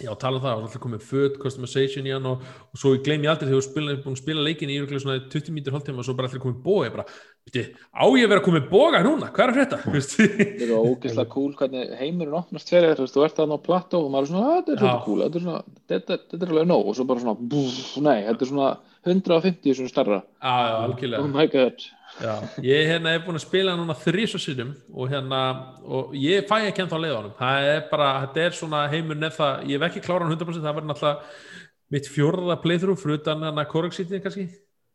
já, 0.00 0.10
tala 0.18 0.38
um 0.38 0.42
það, 0.42 0.48
það 0.48 0.56
var 0.56 0.64
alltaf 0.64 0.82
komið 0.82 1.04
föt, 1.06 1.36
customization 1.42 2.08
í 2.08 2.14
hann 2.14 2.26
og, 2.26 2.42
og 2.72 2.80
svo 2.80 2.94
ég 2.96 3.04
gleymi 3.06 3.28
aldrei 3.30 3.46
þegar 3.50 3.60
var 3.60 3.66
spila, 3.68 3.94
búin 4.02 4.16
að 4.16 4.22
spila 4.24 4.44
leikin 4.46 4.72
í 4.72 4.78
örugglega 4.80 5.04
svona 5.04 5.22
20 5.30 5.54
mítur 5.56 5.76
hálftíma 5.76 6.02
og 6.02 6.08
svo 6.08 6.16
bara 6.18 6.30
allir 6.30 6.42
komið 6.42 6.58
bóga, 6.64 6.88
ég 6.88 6.94
bara, 6.96 7.06
veitir, 7.46 7.70
á 7.92 8.04
ég 8.08 8.26
að 8.26 8.32
vera 8.34 8.44
komið 8.48 8.68
bóga 8.72 9.02
núna, 9.06 9.30
hvað 9.36 9.54
er 9.54 9.76
að 9.76 9.86
veist? 9.94 10.16
Það 10.18 10.66
er 10.66 10.74
ógeðslega 10.80 11.34
cool 11.36 11.54
hvernig 11.60 11.94
heimurinn 12.00 12.38
opnast 12.40 12.72
fyrir 12.72 12.96
þér, 12.96 13.14
þú 13.14 13.26
ert 13.28 13.40
þarna 13.40 13.60
á 13.60 13.66
plattó 13.68 14.02
og 14.02 14.10
maður 14.14 14.26
er 14.26 14.32
svona, 14.32 14.46
"Ah, 14.50 14.60
þetta 14.60 14.74
er 14.74 14.82
svolítið 14.82 15.04
cool, 15.06 15.22
þetta 15.26 15.40
er 15.40 15.46
svona, 15.46 15.62
þetta, 15.92 16.20
þetta 16.32 16.46
er 16.48 16.54
alveg 16.54 16.70
nóg 16.72 16.90
og 16.90 16.98
svo 16.98 17.08
bara 17.12 17.26
svona, 17.26 17.48
búf, 17.54 17.80
nei, 18.00 18.18
þetta 18.26 18.46
er 18.46 18.52
svona 18.54 18.70
150 19.06 19.74
svona 19.78 19.88
starra. 19.88 20.22
Já, 20.42 20.56
já. 21.00 21.18
Oh 21.20 21.28
my 21.28 21.46
god. 21.48 21.80
Já, 22.20 22.34
ég 22.66 22.88
hérna 22.90 23.14
er 23.14 23.22
búin 23.24 23.38
að 23.38 23.46
spila 23.46 23.76
núna 23.78 23.96
þrísvarsinnum 23.96 24.74
og 24.92 25.12
hérna 25.12 25.42
og 25.86 26.16
ég 26.18 26.48
fæ 26.48 26.56
ekki 26.68 26.84
ennþá 26.84 26.98
leið 27.00 27.14
á 27.14 27.20
hann 27.20 27.36
það 27.38 27.68
er 27.70 27.84
bara, 27.92 28.08
þetta 28.24 28.42
er 28.44 28.58
svona 28.58 28.82
heimur 28.92 29.16
nefn 29.20 29.38
það 29.38 29.70
ég 29.70 29.78
hef 29.78 29.86
ekki 29.88 30.04
klárað 30.04 30.26
hann 30.26 30.36
100% 30.36 30.66
það 30.66 30.76
verður 30.80 30.90
náttúrulega 30.90 31.94
mitt 31.94 32.10
fjórða 32.10 32.58
playthrough 32.64 33.00
fyrir 33.00 33.22
utan 33.22 33.46
hann 33.46 33.62
að 33.62 33.70
korreksítið 33.72 34.22
kannski 34.26 34.46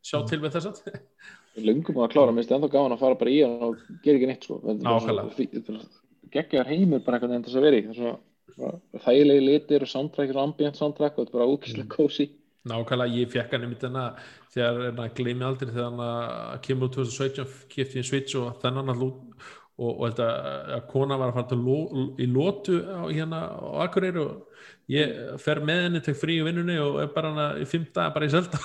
sjá 0.05 0.21
til 0.29 0.41
með 0.43 0.59
þess 0.59 0.69
að 0.69 1.01
Lungum 1.63 2.01
að 2.03 2.11
klára, 2.11 2.33
mér 2.35 2.43
finnst 2.43 2.53
ennþá 2.55 2.69
gaman 2.73 2.93
að 2.95 3.03
fara 3.05 3.17
bara 3.19 3.31
í 3.31 3.37
hann 3.39 3.61
og 3.63 3.83
gera 4.03 4.19
ekki 4.19 4.27
neitt, 4.27 4.43
sko. 4.43 4.57
Geggjaðar 6.33 6.71
heimur 6.73 7.03
bara 7.05 7.19
einhvern 7.19 7.31
veginn 7.31 7.45
þess 7.45 8.01
að. 8.03 8.17
Það 8.55 8.65
er 8.65 8.81
bara 8.91 9.03
þægilegi 9.05 9.43
litir 9.45 9.85
og 9.85 9.91
soundtrack 9.91 10.33
og 10.33 10.41
ambient 10.41 10.79
soundtrack 10.79 11.15
og 11.15 11.23
þetta 11.23 11.31
er 11.31 11.39
bara 11.39 11.47
ógeðslega 11.53 11.87
cozy. 11.95 12.27
Nákvæmlega, 12.69 13.19
ég 13.19 13.33
fekk 13.33 13.53
hann 13.55 13.67
einmitt 13.67 13.83
þarna 13.83 14.05
þegar, 14.53 14.79
hérna, 14.87 15.11
gleymi 15.17 15.45
aldrei 15.45 15.69
þegar 15.71 15.91
hann 15.91 16.01
að 16.05 16.57
kemur 16.65 16.89
úr 16.89 16.95
2017 16.97 17.69
kipti 17.71 18.01
í 18.01 18.07
Switch 18.07 18.37
og 18.39 18.57
þennan 18.63 18.93
að 18.93 19.03
lút 19.03 19.45
og, 19.75 19.89
og 19.91 20.03
þetta 20.07 20.27
að 20.77 20.83
kona 20.91 21.17
var 21.19 21.31
að 21.31 21.37
fara 21.39 21.49
til 21.51 21.59
lo, 21.65 21.79
í 22.21 22.27
lótu 22.31 22.77
á, 22.87 23.03
hérna 23.09 23.41
á 23.51 23.67
Akureyri 23.85 24.21
og 24.23 24.61
ég 24.91 25.39
fer 25.41 25.61
með 25.65 25.81
henni 25.87 26.03
til 26.05 26.15
frí 26.17 26.39
í 26.39 26.45
vinnunni 26.45 26.77
og 26.81 27.01
er 27.03 27.09
bara 27.15 27.33
hana 27.33 27.47
í 27.59 27.67
fimm 27.69 27.87
daga 27.93 28.13
bara 28.15 28.29
í 28.29 28.33
selda 28.33 28.61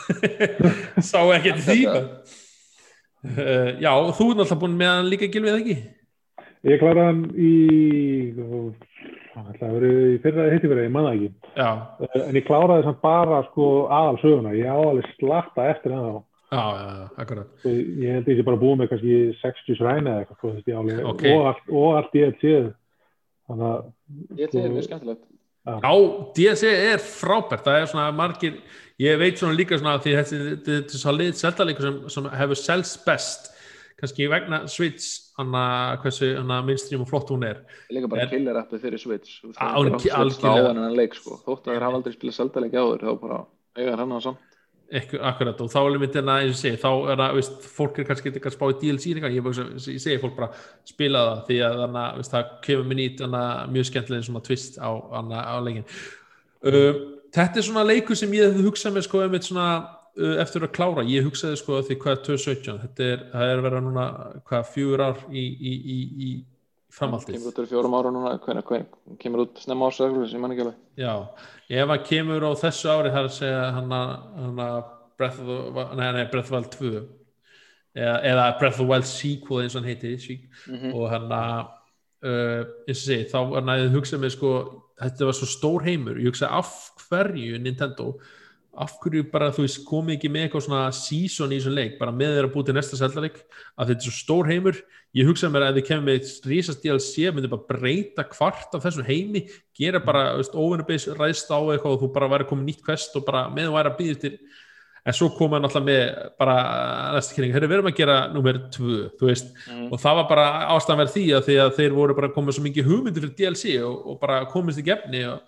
sá 1.11 1.21
ekki 1.37 1.57
því. 1.65 1.79
uh, 1.91 3.71
já, 3.83 3.91
og 3.91 4.13
þú 4.19 4.31
er 4.31 4.41
náttúrulega 4.41 4.61
búin 4.63 4.79
með 4.79 4.95
hann 4.95 5.11
líka 5.11 5.33
gilvið 5.33 5.59
ekki? 5.59 5.79
Ég 6.71 6.81
kláraði 6.83 7.09
hann 7.09 7.23
í, 7.41 7.53
hann 9.41 9.53
ætlaði 9.55 9.71
að 9.71 9.77
vera 9.81 9.93
í 10.15 10.19
fyrra 10.25 10.47
hitti 10.53 10.69
verið, 10.71 10.85
ég 10.87 10.93
manna 10.95 11.13
ekki. 11.17 11.31
já, 11.57 11.71
Eh, 12.01 12.29
En 12.29 12.35
ég 12.39 12.47
kláraði 12.47 12.85
samt 12.85 13.01
bara 13.03 13.43
sko 13.51 13.67
aðal 13.91 14.19
söguna, 14.23 14.53
ég 14.57 14.67
á 14.69 14.77
alveg 14.79 15.09
slatta 15.19 15.69
eftir 15.71 15.93
það 15.93 16.05
þá. 16.11 16.23
já, 16.51 16.63
já, 16.77 16.91
já, 17.01 17.09
akkurat 17.23 17.47
Sko, 17.61 17.69
Ég 17.71 18.13
held 18.15 18.25
að 18.27 18.33
ég 18.33 18.39
sé 18.41 18.45
bara 18.45 18.57
búið 18.63 18.79
með 18.81 18.89
kannski 18.91 19.17
60 19.41 19.77
sræni 19.79 20.11
eða 20.11 20.21
eitthvað, 20.25 20.37
sko, 20.39 20.49
þú 20.49 20.55
veist, 20.55 20.69
ég 20.69 20.79
alveg, 20.81 21.05
Ok. 21.11 21.25
og 21.35 21.47
allt, 21.47 21.65
og 21.71 21.97
allt 21.97 22.13
séð. 22.43 22.75
Þannig 23.51 23.67
að, 23.71 23.85
Ég 24.39 24.51
til 24.51 24.61
mjög 24.71 24.85
skemmtilegt. 24.89 25.25
Já, 25.67 25.93
DSE 26.35 26.71
er 26.95 26.99
frábært, 26.99 27.65
það 27.65 27.83
er 27.83 27.87
svona 27.87 28.11
margir, 28.17 28.55
ég 28.99 29.19
veit 29.19 29.37
svona 29.39 29.55
líka 29.57 29.77
svona 29.79 29.99
því 30.01 30.15
þetta 30.17 30.73
er 30.73 30.89
svo 30.89 31.13
lið 31.13 31.35
seldaleikur 31.37 31.83
sem, 31.83 32.09
sem 32.09 32.25
hefur 32.25 32.57
selst 32.57 33.05
best 33.07 33.50
kannski 34.01 34.29
vegna 34.33 34.61
Switch 34.71 35.31
hana, 35.39 35.97
hversu 36.03 36.33
hana, 36.39 36.61
minnstrím 36.67 37.05
og 37.05 37.11
flott 37.11 37.31
hún 37.33 37.47
er 37.49 37.63
Líka 37.93 38.11
bara 38.11 38.27
Er- 38.27 38.33
killer 38.35 38.61
appið 38.63 38.85
fyrir 38.87 39.01
Switch. 39.03 39.41
og 39.45 39.55
Á, 39.57 39.77
Það 39.79 39.97
er 40.17 40.65
á 40.65 40.69
hann 40.69 40.85
en 40.85 40.97
leik, 40.97 41.15
sko. 41.15 41.41
Þótt 41.47 41.67
að 41.67 41.75
þeir 41.75 41.87
hafa 41.87 42.01
aldrei 42.01 42.15
spilað 42.17 42.39
selda 42.39 42.61
leik 42.65 42.73
áður, 42.73 43.05
þá 43.07 43.21
bara 43.21 43.43
eiga 43.77 43.97
hann 43.97 44.17
að 44.17 44.23
samt. 44.29 44.47
Ekkur, 44.91 45.21
akkurat, 45.23 45.61
og 45.63 45.69
þá 45.71 45.79
er 45.87 45.99
myndin 46.03 46.27
að, 46.33 46.41
eins 46.43 46.57
og 46.57 46.59
segi, 46.59 46.79
þá 46.83 46.91
er 47.13 47.21
það, 47.21 47.35
veist, 47.37 47.67
fólk 47.77 47.99
er 48.01 48.07
kannski 48.09 48.33
ekki 48.33 48.49
að 48.51 48.55
spá 48.57 48.65
í 48.67 48.79
DLC 48.81 49.13
líka, 49.15 49.31
ég, 49.31 49.45
ég 49.47 50.01
segi 50.03 50.19
fólk 50.19 50.35
bara 50.35 50.49
spila 50.83 51.21
það, 51.29 51.45
því 51.47 51.59
að 51.63 51.77
þannig 51.85 52.01
að 52.09 52.31
það 52.33 52.49
kemur 52.67 52.89
mér 52.91 52.99
nýtt 52.99 53.23
mjög 53.71 53.87
skemmtilegin 53.87 54.27
svona 54.27 54.43
twist 54.43 54.81
á, 54.83 54.91
á 54.91 55.57
leikin 55.63 55.87
uh, 56.67 56.99
þetta 57.31 57.61
er 57.63 57.67
svona 57.69 57.87
leikur 57.87 58.19
sem 58.19 58.35
ég 58.35 58.51
hefði 58.51 58.67
hugsað 58.67 58.97
mér 58.97 59.07
sko 59.07 59.23
einmitt 59.23 59.47
svona 59.47 59.69
uh, 59.79 60.00
eftir 60.43 60.65
að 60.67 60.73
klára, 60.77 61.05
ég 61.07 61.25
hugsaði 61.27 61.57
sko 61.61 61.79
að 61.79 61.87
því 61.91 61.97
hvað 62.03 62.13
er 62.17 62.23
2017, 62.27 62.79
þetta 62.85 63.05
er, 63.15 63.21
er 63.51 63.61
vera 63.65 63.81
núna 63.85 64.07
hvað, 64.49 64.65
fjögur 64.75 65.05
ár 65.07 65.21
í, 65.31 65.45
í, 65.45 65.73
í, 65.75 65.99
í 66.27 66.31
framhaldið. 66.91 67.37
Kemur 67.37 67.53
út 67.53 67.61
fyrir 67.61 67.71
fjórum 67.71 67.95
ára 68.01 68.11
núna, 68.15 68.33
hvernig, 68.43 68.65
hvernig, 68.67 68.99
kemur 69.23 69.45
út 69.47 69.61
snemma 69.63 69.91
ásæður, 69.93 70.27
sem 70.31 70.43
mann 70.43 70.55
ekki 70.57 70.65
alveg. 70.67 70.81
Já, 70.99 71.15
ef 71.71 71.93
hann 71.95 72.05
kemur 72.09 72.47
á 72.47 72.53
þessu 72.65 72.91
ári 72.91 73.13
það 73.15 73.21
er 73.23 73.29
að 73.31 73.37
segja 73.39 73.63
hann 73.79 73.95
að 74.67 74.81
Breath 75.21 75.41
of 75.41 75.47
the 75.47 75.85
nei, 76.01 76.07
nei, 76.17 76.25
Breath 76.33 76.49
of 76.49 76.51
the 76.51 76.57
Wild 76.57 76.71
2 76.75 77.07
eða, 78.01 78.15
eða 78.33 78.45
Breath 78.59 78.79
of 78.79 78.83
the 78.83 78.89
Wild 78.91 79.07
sequel 79.11 79.63
eins 79.63 79.75
og 79.77 79.83
hann 79.83 79.91
heiti 79.93 80.15
sequel, 80.19 80.51
Mhm. 80.71 80.95
og 80.97 81.11
hann 81.13 81.29
að 81.31 81.61
uh, 82.25 82.65
eins 82.89 83.01
og 83.01 83.07
segi, 83.07 83.27
þá 83.31 83.39
hann 83.55 83.73
að 83.75 83.87
hugsa 83.95 84.19
með 84.21 84.35
sko, 84.37 84.53
þetta 85.01 85.29
var 85.31 85.37
svo 85.39 85.49
stór 85.49 85.85
heimur. 85.87 86.19
Ég 86.21 86.33
hugsa 86.33 86.51
af 86.59 86.73
hverju 87.07 87.59
Nintendo 87.63 88.15
af 88.81 88.95
hverju 89.03 89.27
bara 89.33 89.51
þú 89.55 89.65
veist 89.67 89.83
komið 89.89 90.17
ekki 90.17 90.31
með 90.33 90.47
eitthvað 90.47 90.65
svona 90.67 90.85
season 90.97 91.53
í 91.53 91.59
þessum 91.59 91.77
leik 91.77 91.99
bara 92.01 92.15
með 92.17 92.37
þeirra 92.37 92.53
búið 92.55 92.71
til 92.71 92.77
næsta 92.79 93.01
seldarik 93.01 93.37
að 93.77 93.93
þetta 93.93 93.99
er 94.01 94.07
svo 94.07 94.15
stór 94.17 94.51
heimur. 94.51 94.81
Ég 95.17 95.27
hugsaði 95.27 95.53
mér 95.53 95.67
að 95.67 95.71
ef 95.73 95.77
þið 95.81 95.87
kemur 95.91 96.07
með 96.07 96.33
rísast 96.53 96.83
DLC 96.85 97.29
myndi 97.35 97.51
bara 97.51 97.69
breyta 97.71 98.25
kvart 98.31 98.75
af 98.79 98.85
þessum 98.87 99.07
heimi 99.11 99.45
gera 99.77 100.01
bara 100.01 100.25
óvinnubis 100.39 101.09
ræðst 101.19 101.51
á 101.51 101.59
eitthvað 101.61 101.97
og 101.97 102.03
þú 102.05 102.13
bara 102.15 102.31
væri 102.35 102.49
komið 102.51 102.69
nýtt 102.71 102.85
quest 102.87 103.17
og 103.19 103.27
bara 103.27 103.49
með 103.51 103.71
þú 103.71 103.79
væri 103.79 103.91
að 103.91 103.99
býða 104.01 104.21
til 104.27 104.35
en 105.01 105.17
svo 105.17 105.31
kom 105.33 105.55
hann 105.57 105.65
alltaf 105.65 105.83
með 105.83 106.03
bara 106.39 106.55
næsta 107.17 107.35
kynning, 107.35 107.55
þeir 107.55 107.65
eru 107.65 107.71
verið 107.73 107.89
að 107.89 107.97
gera 107.97 108.17
nummer 108.35 108.59
2, 108.69 108.97
þú 109.17 109.29
veist, 109.31 109.47
Mhm. 109.67 109.87
og 109.93 109.99
það 110.03 110.19
var 110.19 110.27
bara 110.29 110.47
ástæðan 110.77 111.07
að 111.07 111.15
því 111.17 111.57
að 111.65 111.77
þeir 111.79 111.95
voru 111.97 112.15
bara 112.15 112.29
komið 112.29 112.55
svo 112.55 112.65
mikið 112.67 112.85
hugmyndir 112.91 113.25
fyrir 113.25 113.37
DLC 113.39 113.83
og, 113.83 114.07
og 114.07 114.21
bara 114.21 114.45
komist 114.45 114.79
í 114.79 114.85
gefni 114.85 115.25
og, 115.25 115.41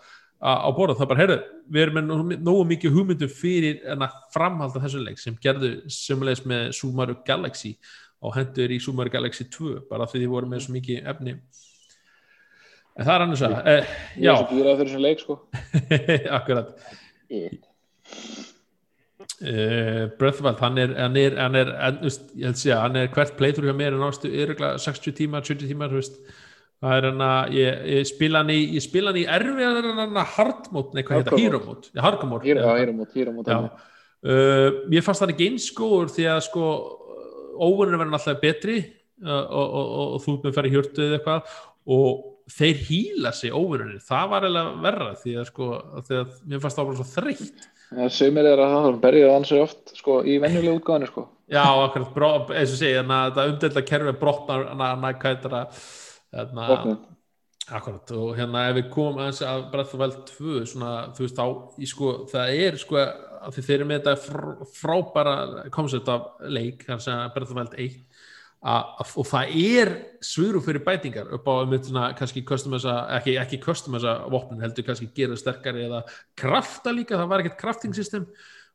á, 0.43 0.69
borða, 0.75 0.97
það 0.99 1.11
bara, 1.13 1.23
heyrðu, 1.23 1.39
við 1.71 1.83
erum 1.85 1.99
með 1.99 2.07
nógu- 2.11 2.39
mikið 2.73 2.95
hugmyndum 2.97 3.31
fyrir 3.31 3.83
en 3.93 4.05
að 4.07 4.17
framhalda 4.35 4.83
þessu 4.83 5.03
leik 5.05 5.21
sem 5.23 5.37
gerðu 5.43 5.73
sömulegis 5.87 6.45
með 6.51 6.73
Super 6.75 6.97
Mario 6.99 7.19
Galaxy 7.27 7.77
og 8.23 8.35
hendur 8.37 8.75
í 8.75 8.81
Super 8.83 8.99
Mario 9.03 9.15
Galaxy 9.17 9.47
2 9.55 9.77
bara 9.91 10.09
því 10.11 10.25
þið 10.25 10.33
voru 10.35 10.51
með 10.51 10.65
svo 10.67 10.75
mikið 10.77 11.09
efni. 11.15 11.37
En 12.93 13.07
það 13.07 13.15
er 13.15 13.25
annars 13.27 13.45
að 13.47 13.55
eh, 13.73 13.93
já, 14.21 14.33
er 14.37 14.81
þessum 14.83 15.05
leik, 15.07 15.23
sko. 15.23 15.39
akkurat. 16.39 16.75
Uh, 19.43 20.11
Wild 20.45 20.61
hann 20.63 20.77
er, 20.79 20.93
hann 20.99 21.17
er, 21.19 21.39
hann 21.41 21.57
er 21.59 21.71
hann 22.79 22.99
er 23.01 23.09
hvert 23.15 23.33
playthrough 23.39 23.71
hjá 23.71 23.75
mér 23.79 23.95
er 23.97 24.03
yfirlega 24.29 24.79
60 24.79 25.17
tímar, 25.19 25.43
70 25.47 25.71
tímar 25.73 25.91
þú 25.91 25.99
veist, 25.99 26.19
það 26.83 26.97
er 26.97 27.07
hann 27.09 27.23
að 27.27 27.55
ég, 27.59 27.85
ég 27.93 28.09
spila 28.11 28.43
hann 28.43 28.53
í, 28.53 28.59
ég 28.77 28.85
spila 28.85 29.13
hann 29.13 29.21
í 29.21 29.29
erfiðar 29.37 29.89
en 29.93 30.03
hann 30.03 30.19
að 30.23 30.35
hardmót, 30.37 30.97
nei 30.97 31.05
hvað 31.07 31.21
heita, 31.21 31.31
Hardcore 31.31 31.45
hero 31.45 31.63
mót 31.67 31.89
já, 31.93 32.03
hardcore 32.03 32.43
Hýra, 32.47 32.65
já, 32.65 32.73
hýra 32.81 32.97
mót, 32.97 33.15
hýra 33.15 33.37
mót. 33.37 33.53
Já. 33.53 33.89
Uh, 34.23 34.83
ég 34.95 35.07
fannst 35.07 35.23
það 35.23 35.35
ekki 35.35 35.49
eins 35.51 35.69
góður 35.75 36.13
því 36.15 36.27
að 36.31 36.43
sko 36.47 36.67
óvunir 37.63 37.99
verður 37.99 38.19
alltaf 38.19 38.43
betri 38.43 38.77
uh, 38.83 39.31
og, 39.31 39.65
og, 39.65 39.81
og, 39.83 40.13
og 40.17 40.23
þú 40.25 40.35
ert 40.37 40.45
með 40.45 40.53
að 40.53 40.59
fara 40.59 40.71
í 40.71 40.75
hjörtu 40.77 41.07
eða 41.07 41.19
eitthvað 41.19 41.57
og 41.97 42.29
þeir 42.53 42.83
hýla 42.89 43.33
sig 43.35 43.55
óvunir, 43.55 43.99
það 44.03 44.31
var 44.33 44.47
eiginlega 44.47 44.83
verra 44.87 45.13
því 45.23 45.37
að 45.41 45.49
sko, 45.51 45.69
því 46.07 46.19
að 46.19 46.35
mér 46.51 46.63
fannst 46.63 46.79
það 46.79 46.89
bara 46.91 46.99
svo 46.99 47.09
þreytt. 47.13 47.69
Ja, 47.93 48.07
Sumir 48.09 48.47
er 48.49 48.61
að 48.63 48.71
það 48.73 49.01
berjið 49.03 49.27
að 49.29 49.35
ansa 49.37 49.59
oft, 49.63 49.93
sko, 49.99 50.19
í 50.25 50.39
venjulega 50.41 50.79
útgáðinu, 50.79 51.09
sko. 51.11 51.27
já, 51.53 51.65
akkurat, 51.69 52.53
eins 52.57 52.73
og 52.73 52.79
segja 52.81 53.03
þannig 53.03 53.19
að 53.19 53.27
þetta 53.27 53.45
umdelda 53.51 53.83
kerfi 53.91 54.15
brotnar 54.23 54.65
heitir 55.27 55.53
það 55.53 55.83
hérna. 56.33 56.99
Akkurat 57.73 58.11
og 58.19 58.33
hérna 58.37 58.65
ef 58.69 58.77
við 58.81 58.89
komum 58.91 59.21
aðeins 59.23 59.43
að 59.47 59.93
Wild 60.01 60.17
2 60.33 60.65
svona, 60.67 60.93
þú 61.15 61.23
veist 61.23 61.37
þá, 61.39 61.45
í 61.79 61.87
sko, 61.87 62.09
það 62.33 62.55
er 62.65 62.79
sko 62.81 62.99
að 62.99 63.59
þeir 63.59 63.75
eru 63.77 63.87
með 63.87 64.01
þetta 64.01 64.15
fr 64.19 64.49
frábæra 64.81 65.35
koncept 65.75 66.11
af 66.11 66.43
leik, 66.51 66.83
kannski 66.89 67.15
að 67.15 67.39
Wild 67.55 67.77
1 67.79 68.01
að, 68.63 68.91
að, 69.03 69.13
og 69.19 69.27
það 69.27 69.55
er 69.63 69.93
svuru 70.23 70.63
fyrir 70.63 70.85
bætingar 70.87 71.31
upp 71.35 71.49
á 71.51 71.55
um 71.63 71.77
svona, 71.79 72.09
kannski 72.19 72.45
customisa, 72.47 72.97
ekki, 73.19 73.37
ekki 73.43 73.61
customisa 73.63 74.17
vopnin 74.31 74.63
heldur 74.63 74.87
kannski 74.87 75.09
gera 75.15 75.39
sterkari 75.39 75.87
eða 75.89 76.03
krafta 76.39 76.95
líka, 76.95 77.19
það 77.19 77.31
var 77.31 77.45
ekkert 77.45 77.61
crafting 77.63 77.95
system 77.95 78.27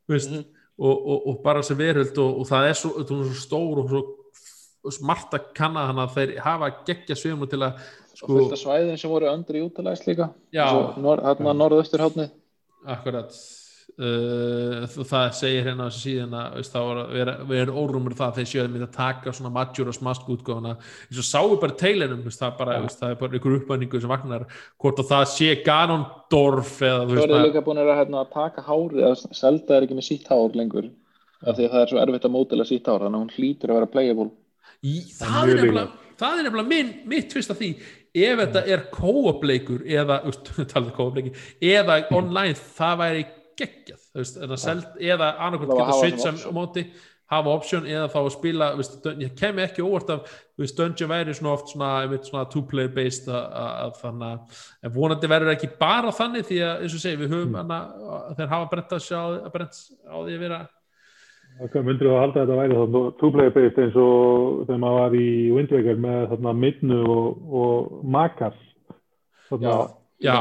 veist, 0.08 0.32
Mhm. 0.32 0.46
og, 0.80 1.08
og, 1.08 1.28
og 1.28 1.44
bara 1.44 1.62
sem 1.64 1.78
veröld 1.78 2.18
og, 2.18 2.40
og 2.40 2.48
það 2.48 2.70
er 2.70 2.74
svo, 2.74 2.90
er 3.00 3.06
svo 3.08 3.34
stór 3.34 3.80
og 3.84 3.90
svo 3.90 4.02
smart 4.96 5.34
að 5.38 5.52
kanna 5.58 5.88
þannig 5.90 6.04
að 6.06 6.18
þeir 6.18 6.34
hafa 6.46 6.72
geggja 6.88 7.20
svimur 7.20 7.50
til 7.52 7.62
að 7.68 7.88
og 8.18 8.32
fullt 8.34 8.56
af 8.56 8.62
svæðin 8.64 8.98
sem 8.98 9.12
voru 9.12 9.30
öndri 9.30 9.62
útalæst 9.62 10.08
líka. 10.08 10.32
Já. 10.54 10.66
nor, 10.98 11.22
hérna 11.22 11.54
norðaustur 11.54 12.02
hátnið 12.02 12.34
Akkurat. 12.88 13.34
Uh, 13.98 14.84
það 15.10 15.32
segir 15.34 15.64
hérna 15.66 15.88
á 15.88 15.90
þessu 15.90 16.02
síðan 16.04 16.34
að 16.38 16.58
við, 17.10 17.22
er, 17.24 17.32
við 17.50 17.62
erum 17.64 17.80
órumur 17.82 18.14
það 18.14 18.28
að 18.28 18.36
þeir 18.38 18.50
séu 18.52 18.60
að 18.62 18.76
að 18.86 18.92
taka 18.94 19.34
svona 19.34 19.52
Majora's 19.56 20.00
Mask 20.06 20.28
útgáfuna. 20.30 20.76
Eins 21.08 21.22
og 21.24 21.26
sáu 21.26 21.56
bara 21.58 21.78
teilinum 21.82 22.22
það, 22.28 22.44
er 22.46 22.54
bara, 22.60 22.76
veist, 22.84 23.00
það 23.02 23.16
er 23.16 23.20
bara 23.24 23.40
ykkur 23.40 23.56
uppbæningu 23.58 24.02
sem 24.04 24.14
vagnar 24.14 24.46
hvort 24.78 25.02
að 25.02 25.10
það 25.10 25.26
sé 25.34 25.50
Ganondorf 25.66 26.76
eða 26.86 27.08
þú 27.08 27.18
er 27.18 27.34
maður- 27.34 27.48
líka 27.48 27.66
búin 27.66 27.82
að 27.82 27.94
hérna, 27.98 28.26
taka 28.30 28.66
hárið 28.70 29.08
að 29.10 29.26
Zelda 29.42 29.78
er 29.80 29.88
ekki 29.88 29.98
með 29.98 30.10
sítt 30.12 30.30
hár 30.30 30.60
lengur 30.62 30.92
af 31.42 31.58
því 31.58 31.66
að 31.66 31.74
það 31.74 31.82
er 31.82 31.92
svo 31.92 32.04
erfitt 32.04 32.30
að 32.30 32.36
mótila 32.38 32.70
sítt 32.70 32.86
hár 32.86 33.02
þannig 33.02 33.18
að 33.18 33.26
hún 33.26 33.36
hlýtur 33.36 33.74
að 33.74 33.80
vera 33.82 33.94
playable 33.98 34.30
Það 34.84 35.38
er 35.38 35.54
er 35.54 36.48
nefnilega, 36.48 36.68
er 36.68 36.70
minn, 36.74 36.94
mitt 37.10 37.34
fyrst 37.34 37.54
af 37.54 37.60
því. 37.62 37.72
Ef 38.18 38.40
þetta 38.42 38.64
er 38.74 38.86
co-op-leikur 38.94 39.84
eða, 39.86 40.22
úst, 40.30 40.54
talað 40.72 40.94
co-op-leiki 40.98 41.34
eða 41.74 42.00
online, 42.18 42.56
það 42.78 43.04
væri 43.04 43.28
geggjað 43.58 44.02
þú 44.02 44.24
veist, 44.24 44.40
en 44.42 44.54
að 44.56 44.64
seld, 44.64 44.90
eða 45.02 45.30
að 45.38 45.62
geta 45.66 45.94
switcha 45.98 46.52
móti 46.56 46.86
hafa 47.28 47.52
option 47.52 47.88
eða 47.88 48.08
þá 48.12 48.18
að 48.22 48.30
spila 48.38 48.70
veist, 48.78 49.08
ég 49.20 49.34
kemi 49.38 49.64
ekki 49.66 49.84
óvart 49.84 50.14
af 50.14 50.32
veist, 50.60 50.78
Dungeon 50.78 51.12
væri 51.12 51.36
svona 51.36 51.54
oft 51.58 51.74
svona, 51.74 52.20
svona 52.24 52.46
two-player 52.54 52.94
based 52.96 53.28
að, 53.28 53.44
að, 53.62 53.74
að 53.84 54.00
þannig 54.04 54.30
að 54.30 54.62
en 54.88 54.96
vonandi 54.96 55.32
verður 55.34 55.54
ekki 55.56 55.72
bara 55.80 56.14
þannig 56.16 56.48
því 56.48 56.62
að 56.70 56.86
eins 56.86 56.98
og 56.98 57.04
segi 57.04 57.22
við 57.24 57.36
höfum 57.36 57.60
hana, 57.60 57.82
þeir 58.38 58.54
hafa 58.54 58.72
brent 58.72 58.96
að 58.98 59.06
sjá 59.10 59.22
brent 59.54 59.82
á 60.08 60.16
því 60.16 60.38
að 60.38 60.44
vera 60.46 60.62
Það 61.58 61.86
myndir 61.88 62.08
þú 62.08 62.14
að 62.14 62.20
halda 62.22 62.42
að 62.42 62.48
þetta 62.48 62.58
væri 62.62 62.76
þarna 62.78 63.54
based 63.56 63.80
eins 63.82 63.96
og 63.98 64.66
þegar 64.68 64.82
maður 64.84 65.00
var 65.02 65.16
í 65.18 65.30
Wind 65.56 65.72
Waker 65.74 66.02
með 66.04 66.20
þarna 66.34 66.54
Midnu 66.54 67.00
og, 67.14 67.40
og 67.62 68.04
Makas? 68.16 68.60
Þarna, 69.48 69.78
Já, 70.18 70.34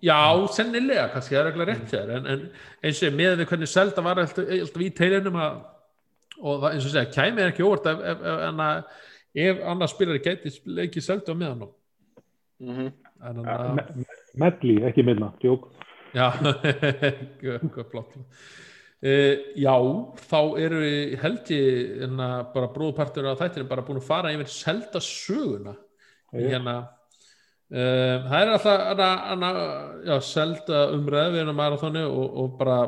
já, 0.00 0.18
sennilega 0.56 1.10
kannski, 1.12 1.34
það 1.34 1.42
er 1.42 1.48
ekki 1.50 1.64
rétt 1.68 1.90
hér 1.92 2.12
en, 2.16 2.28
en 2.32 2.44
eins 2.80 3.00
og 3.02 3.04
ég 3.04 3.16
með 3.18 3.34
við 3.42 3.50
hvernig 3.50 3.68
Zelda 3.68 4.04
var 4.06 4.20
alltaf, 4.22 4.78
í 4.80 4.88
teilinum 4.96 5.36
að, 5.36 5.58
og 6.38 6.62
það, 6.62 6.68
eins 6.70 6.86
og 6.86 6.94
segja, 6.94 7.10
kæmi 7.12 7.42
er 7.44 7.52
ekki 7.52 7.66
óvart 7.66 7.90
ef, 7.92 8.00
ef, 8.08 8.22
ef, 8.46 9.02
ef 9.44 9.60
annars 9.68 9.92
spilari 9.92 10.22
gæti 10.24 10.54
leikið 10.64 11.04
Zelda 11.04 11.36
á 11.36 11.40
meðan 11.42 11.66
og 11.66 11.74
mm 12.64 12.72
-hmm. 12.78 12.90
en 13.28 13.44
ja, 13.44 13.58
me, 13.76 13.86
me, 14.00 14.18
Medley, 14.46 14.80
ekki 14.88 15.04
Midna, 15.04 15.32
djók. 15.44 15.68
Já 16.14 16.32
hvað 17.42 17.90
flott 17.90 18.16
uh, 19.02 19.34
já, 19.58 19.76
þá 20.30 20.40
eru 20.62 20.80
við 20.82 21.14
held 21.22 21.52
ég 21.54 22.02
en 22.06 22.24
að 22.24 22.34
bara 22.54 22.72
bróðpartur 22.74 23.30
á 23.30 23.40
þættinu 23.40 23.70
bara 23.70 23.86
búin 23.86 24.02
að 24.02 24.08
fara 24.08 24.34
yfir 24.34 24.52
Zelda 24.52 25.02
söguna. 25.04 25.76
Hérna 26.32 26.76
um, 26.80 28.28
það 28.28 28.36
er 28.38 28.52
alltaf 28.54 28.84
hana, 28.88 29.08
hana, 29.30 29.50
já, 30.08 30.14
selda 30.24 30.86
umræð 30.96 31.34
við 31.34 31.44
erum 31.44 31.58
marathoni 31.60 32.04
og, 32.08 32.38
og 32.42 32.54
bara 32.60 32.78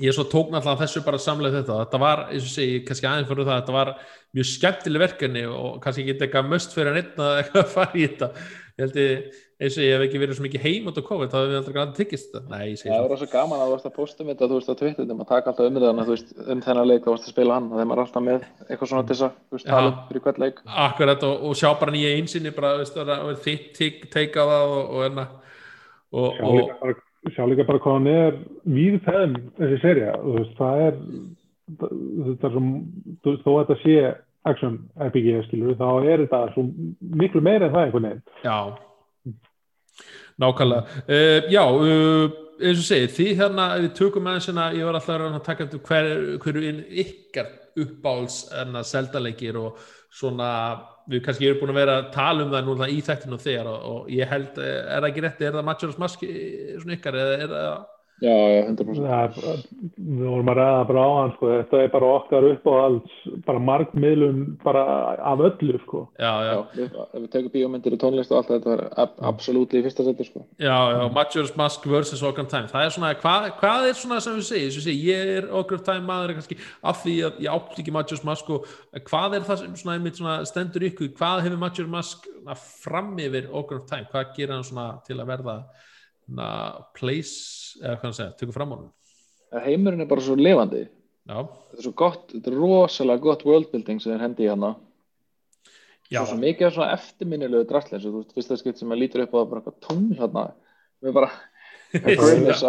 ég 0.00 0.14
svo 0.16 0.24
tók 0.24 0.52
náttúrulega 0.52 0.80
þessu 0.86 1.02
bara 1.04 1.20
samlega 1.20 1.60
þetta. 1.60 1.78
Þetta 1.84 2.00
var, 2.00 2.24
eins 2.32 2.46
og 2.46 2.52
segi, 2.54 2.82
kannski 2.86 3.08
aðeins 3.08 3.28
fyrir 3.28 3.48
það 3.48 3.58
þetta 3.60 3.76
var 3.76 3.92
mjög 4.32 4.48
skemmtileg 4.48 5.04
verkefni 5.04 5.46
og 5.48 5.80
kannski 5.84 6.04
ekki 6.06 6.26
eitthvað 6.26 6.52
möst 6.52 6.76
fyrir 6.76 6.92
að 6.92 6.98
neitt 6.98 7.22
að 7.62 7.72
fara 7.74 7.98
í 7.98 8.06
þetta. 8.06 8.30
Ég 8.72 8.84
held 8.86 9.00
ég, 9.02 9.40
eins 9.62 9.76
og 9.78 9.84
ég 9.84 9.94
hef 9.94 10.02
ekki 10.06 10.20
verið 10.20 10.36
svo 10.38 10.44
mikið 10.46 10.64
heim 10.66 10.88
út 10.90 10.98
á 10.98 11.02
COVID, 11.06 11.30
þá 11.30 11.36
hefur 11.38 11.50
við 11.52 11.58
aldrei 11.58 11.74
gæðið 11.76 11.92
tyggist 11.98 12.32
þetta. 12.32 12.50
Nei, 12.50 12.64
ég 12.72 12.78
segi 12.80 12.90
Það 12.90 12.96
það 12.96 13.04
var 13.04 13.12
rosa 13.12 13.28
gaman 13.32 13.60
að 13.62 13.68
þú 13.68 13.74
varst 13.74 13.88
að 13.88 13.94
posta 13.98 14.24
um 14.24 14.30
þetta 14.32 14.48
þú 14.50 14.58
veist 14.58 14.72
á 14.72 14.74
Twitter, 14.80 15.06
að 15.12 15.28
taka 15.30 15.52
alltaf 15.52 16.08
veist, 16.10 16.32
um 16.42 16.62
þennan 16.66 16.88
leik 16.90 17.04
þú 17.04 17.14
varst 17.14 17.28
að 17.28 17.34
spila 17.34 17.58
hann 17.58 17.68
og 17.70 17.80
þeim 17.80 17.94
er 17.94 18.02
alltaf 18.02 18.26
með 18.26 18.48
eitthvað 18.66 18.90
svona 18.92 19.06
til 19.06 19.14
þess 19.14 19.26
að 19.28 19.36
þú 19.38 19.58
veist, 19.58 19.68
Já. 19.68 19.72
tala 19.76 19.94
fyrir 20.08 20.24
hvert 20.26 20.42
leik. 20.42 20.60
Akkurat 20.86 21.26
og, 21.28 21.46
og 21.46 21.56
sjá 21.62 21.68
bara 21.80 21.94
nýja 21.94 22.16
einsinni 22.18 22.54
bara, 22.56 22.74
veist, 22.80 22.98
það 22.98 23.14
er 23.14 23.40
þitt 23.46 23.70
tigg 23.78 24.04
teika 24.12 24.48
það 24.50 24.74
og, 24.74 24.82
og 24.82 25.06
enna 25.06 25.28
og, 26.10 26.28
sjá 26.36 26.44
og, 26.48 26.58
líka 26.58 26.78
bara, 26.82 26.98
sjá 27.36 27.42
líka 27.52 27.68
bara 27.70 27.84
hvað 27.86 27.98
hann 27.98 28.12
er 28.12 28.42
víðfæðum 28.80 29.38
þessi 29.60 29.80
serja 29.86 30.18
þú 30.18 30.36
veist, 30.40 30.58
það 30.58 30.84
er 30.88 31.00
er 32.50 33.42
þó 33.46 33.52
að 33.54 33.60
þetta 33.62 33.80
sé 33.84 33.98
action 34.50 34.80
RPG 34.98 35.44
skilur 35.46 35.76
þá 35.78 35.90
er 36.02 36.24
þetta 36.24 36.40
svo 36.56 36.64
miklu 37.14 37.42
meira 37.44 37.68
en 37.68 37.76
það 37.76 37.84
einhvern 37.86 38.08
veginn. 38.08 38.24
Já 38.42 38.56
Nákvæmlega. 40.42 41.02
Uh, 41.08 41.50
Já, 41.52 41.64
uh, 41.68 42.38
eins 42.62 42.82
og 42.82 42.86
segið 42.86 43.16
því 43.16 43.26
hérna, 43.40 43.66
við 43.82 43.92
tökum 43.98 44.30
aðeins 44.30 44.48
hérna 44.50 44.68
ég 44.76 44.86
var 44.86 44.98
alltaf 44.98 45.26
að 45.26 45.42
taka 45.46 45.66
eftir 45.66 45.82
hver, 45.88 46.12
hverju 46.42 46.64
inn 46.68 46.80
ykkar 47.02 47.50
uppáhalds 47.82 48.44
en 48.60 48.76
að 48.76 48.88
seldaleikir 48.90 49.58
og 49.60 49.80
svona 50.12 50.50
við 51.10 51.24
kannski 51.24 51.48
erum 51.48 51.62
búin 51.62 51.72
að 51.72 51.80
vera 51.80 51.96
að 51.98 52.10
tala 52.14 52.44
um 52.44 52.52
það 52.52 52.68
núna 52.68 52.88
í 52.92 53.00
þættinu 53.04 53.38
þegar 53.42 53.70
og, 53.72 53.86
og 53.92 54.12
ég 54.12 54.30
held, 54.30 54.60
eh, 54.60 54.78
er 54.84 55.00
það 55.00 55.08
ekki 55.08 55.24
rétt 55.24 55.42
er 55.42 55.56
það 55.56 55.66
Majora's 55.68 55.98
Mask 56.02 56.22
svona 56.22 56.96
ykkar 56.98 57.18
eða 57.22 57.38
er 57.38 57.54
það 57.54 57.72
Já, 58.22 58.30
já, 58.30 58.60
100% 58.70 59.02
það 59.02 59.22
er, 59.24 59.62
við 59.98 60.26
vorum 60.30 60.50
að 60.52 60.58
ræða 60.60 60.82
bara 60.86 61.02
á 61.02 61.10
hann 61.16 61.32
sko. 61.34 61.48
þetta 61.50 61.78
er 61.82 61.88
bara 61.90 62.10
okkar 62.18 62.44
upp 62.46 62.68
á 62.70 62.74
alls 62.78 63.16
bara 63.48 63.62
markmiðlum 63.66 64.38
bara 64.62 64.84
af 65.32 65.42
öllu 65.48 65.80
sko. 65.82 66.02
Já, 66.22 66.30
já, 66.46 66.52
Já, 66.52 66.60
við, 66.76 66.94
ef 67.02 67.16
við 67.16 67.26
tekum 67.32 67.54
bíómyndir 67.56 67.96
og 67.96 68.02
tónlist 68.04 68.30
og 68.30 68.38
allt 68.38 68.52
þetta 68.54 68.70
var 68.70 68.84
ab 69.02 69.18
absolutt 69.32 69.74
í 69.74 69.82
fyrsta 69.82 70.06
seti 70.06 70.28
sko. 70.28 70.44
Já, 70.62 70.78
já, 70.94 71.02
Majora's 71.18 71.52
Mask 71.58 71.90
versus 71.90 72.22
Ocarina 72.22 72.46
of 72.46 72.54
Time 72.54 72.70
það 72.70 72.86
er 72.86 72.96
svona, 72.96 73.12
hvað, 73.26 73.50
hvað 73.58 73.90
er 73.90 74.00
svona 74.04 74.22
sem 74.22 74.38
við 74.38 74.48
segja, 74.52 74.70
sem 74.70 74.82
við 74.84 74.88
segja 74.88 75.18
ég 75.18 75.36
er 75.40 75.50
Ocarina 75.50 75.82
of 75.82 75.86
Time 75.90 76.06
maður 76.12 76.38
kannski 76.38 76.62
af 76.62 77.02
því 77.02 77.18
að 77.26 77.42
ég 77.42 77.58
átt 77.58 77.78
ekki 77.82 77.98
Majora's 77.98 78.26
Mask 78.30 78.54
og 78.54 78.72
hvað 79.10 79.40
er 79.40 79.48
það 79.50 79.64
sem 79.64 79.78
svona, 79.82 79.98
einmitt 79.98 80.22
svona 80.22 80.40
stendur 80.46 80.86
ykkur, 80.92 81.10
hvað 81.18 81.48
hefur 81.48 81.64
Majora's 81.66 81.94
Mask 81.98 82.34
fram 82.86 83.16
yfir 83.18 83.50
Ocarina 83.50 83.82
of 83.82 83.90
Time, 83.90 84.12
hvað 84.14 84.36
gerir 84.38 84.60
hann 84.60 84.68
svona 84.70 84.92
til 85.08 85.18
að 85.18 85.32
verða 85.34 85.64
na, 86.38 86.48
place, 86.96 87.78
eða 87.82 87.96
hvað 87.98 88.08
hann 88.08 88.18
segja, 88.18 88.34
tökur 88.40 88.56
fram 88.56 88.74
á 88.74 88.76
hann 88.80 88.90
heimurinn 89.60 90.04
er 90.04 90.08
bara 90.10 90.24
svo 90.24 90.36
lifandi. 90.38 90.86
Já, 91.28 91.36
þetta 91.44 91.78
er 91.78 91.86
svo 91.86 91.92
gott, 91.98 92.24
þetta 92.32 92.50
er 92.50 92.58
rosalega 92.58 93.22
gott 93.22 93.44
worldbuilding 93.46 94.00
sem 94.02 94.14
er 94.14 94.24
hendi 94.24 94.46
í 94.46 94.50
hana. 94.50 94.74
Já, 96.08 96.22
svo, 96.22 96.32
svo 96.32 96.40
mikið 96.42 96.68
af 96.68 96.76
svona 96.76 96.90
eftirminnilegu 96.96 97.68
drastli 97.68 97.98
eins 97.98 98.08
og 98.08 98.14
þú 98.14 98.22
veist, 98.22 98.34
fyrsta 98.36 98.58
skipt 98.60 98.80
sem 98.80 98.90
maður 98.90 99.04
lítur 99.04 99.24
upp 99.26 99.36
á 99.36 99.38
það 99.38 99.50
bara 99.52 99.62
eitthvað 99.62 99.80
tungl 99.86 100.18
hérna. 100.18 100.44
Við 101.02 101.16
bara, 101.18 101.30
að 101.92 102.02
er 102.02 102.62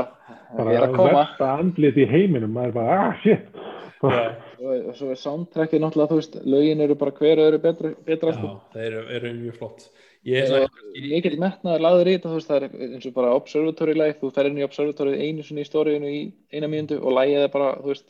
bara 0.60 0.88
að 0.88 0.98
koma. 0.98 1.14
versta 1.18 1.52
andlit 1.58 2.00
í 2.00 2.08
heiminum 2.10 2.54
maður 2.56 2.74
er 2.74 2.78
bara, 2.78 3.00
ah 3.00 3.22
shit. 3.24 3.62
Og 4.04 4.44
og 4.64 4.96
svo 4.96 5.10
er 5.12 5.20
soundtrackið 5.20 5.82
náttúrulega, 5.84 6.12
þú 6.12 6.18
veist, 6.20 6.36
lögin 6.48 6.84
eru 6.86 6.96
bara 7.00 7.14
hver 7.18 7.42
öðru 7.44 7.60
betra, 7.64 7.90
betra 8.08 8.34
sko. 8.36 8.52
já 8.52 8.78
þeir 8.78 8.86
eru, 8.88 9.04
eru 9.18 9.32
mjög 9.42 9.58
flott 9.60 9.88
Ég 10.24 10.40
er 10.40 10.48
svona, 10.48 10.84
mikill 10.96 11.36
metnaður 11.42 11.82
laður 11.84 12.10
í 12.10 12.16
þetta, 12.16 12.30
þú 12.32 12.38
veist, 12.38 12.50
það 12.52 12.66
er 12.66 12.92
eins 12.94 13.08
og 13.10 13.16
bara 13.18 13.32
observatory 13.36 13.96
life, 13.98 14.20
þú 14.22 14.30
fer 14.36 14.48
inn 14.48 14.62
í 14.62 14.64
observatory 14.64 15.18
einu 15.20 15.44
sinni 15.44 15.66
í 15.66 15.68
stóriðinu 15.68 16.12
í 16.12 16.22
eina 16.54 16.70
mínútu 16.72 17.00
og 17.02 17.18
lægið 17.18 17.44
er 17.44 17.52
bara, 17.52 17.74
þú 17.82 17.92
veist, 17.92 18.06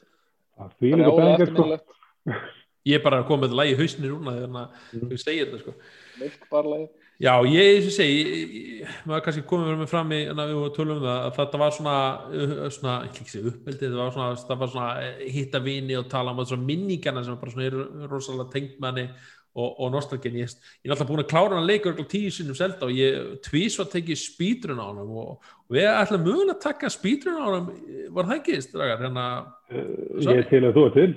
líka 0.83 0.99
álega 0.99 1.15
bengar 1.17 1.47
sko. 1.47 1.47
eftirminnilegt 1.47 2.51
ég 2.83 2.99
er 2.99 3.03
bara 3.03 3.21
að 3.21 3.29
koma 3.29 3.45
með 3.45 3.55
lagi 3.59 3.77
hausni 3.79 4.09
núna 4.09 4.35
þegar 4.35 4.51
mm. 4.51 5.07
ég 5.13 5.21
segir 5.21 5.47
þetta 5.47 5.61
sko 5.63 5.73
milk 6.19 6.51
bar 6.51 6.69
lægið 6.73 6.91
Já, 7.23 7.37
ég, 7.45 7.85
segi, 7.93 8.23
ég- 8.25 8.53
ég- 8.81 8.93
maður 9.07 9.21
kannski 9.23 9.43
komið 9.47 9.77
með 9.79 9.89
fram 9.91 10.09
í, 10.11 10.17
að 10.27 10.39
að 10.41 10.71
tala 10.75 10.95
um 10.95 11.03
það, 11.03 11.19
að 11.19 11.35
þetta 11.37 11.59
var 11.61 11.75
svona, 11.75 11.97
uh, 12.25 12.63
svona, 12.73 12.95
ekki 13.05 13.21
ekki 13.23 13.43
uppbeldið, 13.51 13.93
það 13.93 14.01
var 14.01 14.15
svona, 14.15 14.39
það 14.49 14.59
var 14.63 14.71
svona 14.73 14.89
eh, 15.03 15.21
hitta 15.31 15.61
vini 15.63 15.95
og 15.95 16.09
tala 16.09 16.33
um 16.33 16.41
að 16.41 16.49
svona 16.49 16.67
minningarna 16.67 17.23
sem 17.23 17.37
bara 17.39 17.53
svona 17.53 17.67
eru 17.69 17.85
rosalega 18.09 18.49
tengt 18.51 18.81
manni 18.81 19.05
og, 19.53 19.73
og 19.79 19.91
nostalgin. 19.93 20.37
Ég, 20.41 20.53
ég 20.83 20.89
er 20.89 20.95
alltaf 20.95 21.09
búin 21.09 21.23
að 21.23 21.29
klára 21.33 21.57
hann 21.59 21.67
leikur 21.69 21.93
okkur 21.93 22.09
tíu 22.09 22.31
sinnum 22.33 22.57
selda 22.57 22.87
og 22.87 22.95
ég 22.97 23.35
tvís 23.45 23.77
var 23.79 23.91
tekið 23.91 24.21
spýtrun 24.21 24.81
á 24.81 24.85
hann 24.89 25.03
og, 25.03 25.35
og 25.37 25.75
við 25.77 25.89
ætlum 25.91 26.25
mögulega 26.25 26.55
að 26.57 26.63
taka 26.65 26.93
spýtrun 26.93 27.37
á 27.37 27.45
hann, 27.51 27.69
var 28.15 28.31
það 28.31 28.39
ekki, 28.39 28.57
stragar, 28.65 29.03
hérna, 29.05 29.27
ég 29.73 30.41
er 30.41 30.49
til 30.49 30.63
að 30.65 30.75
þú 30.79 30.87
er 30.89 30.97
til. 30.97 31.13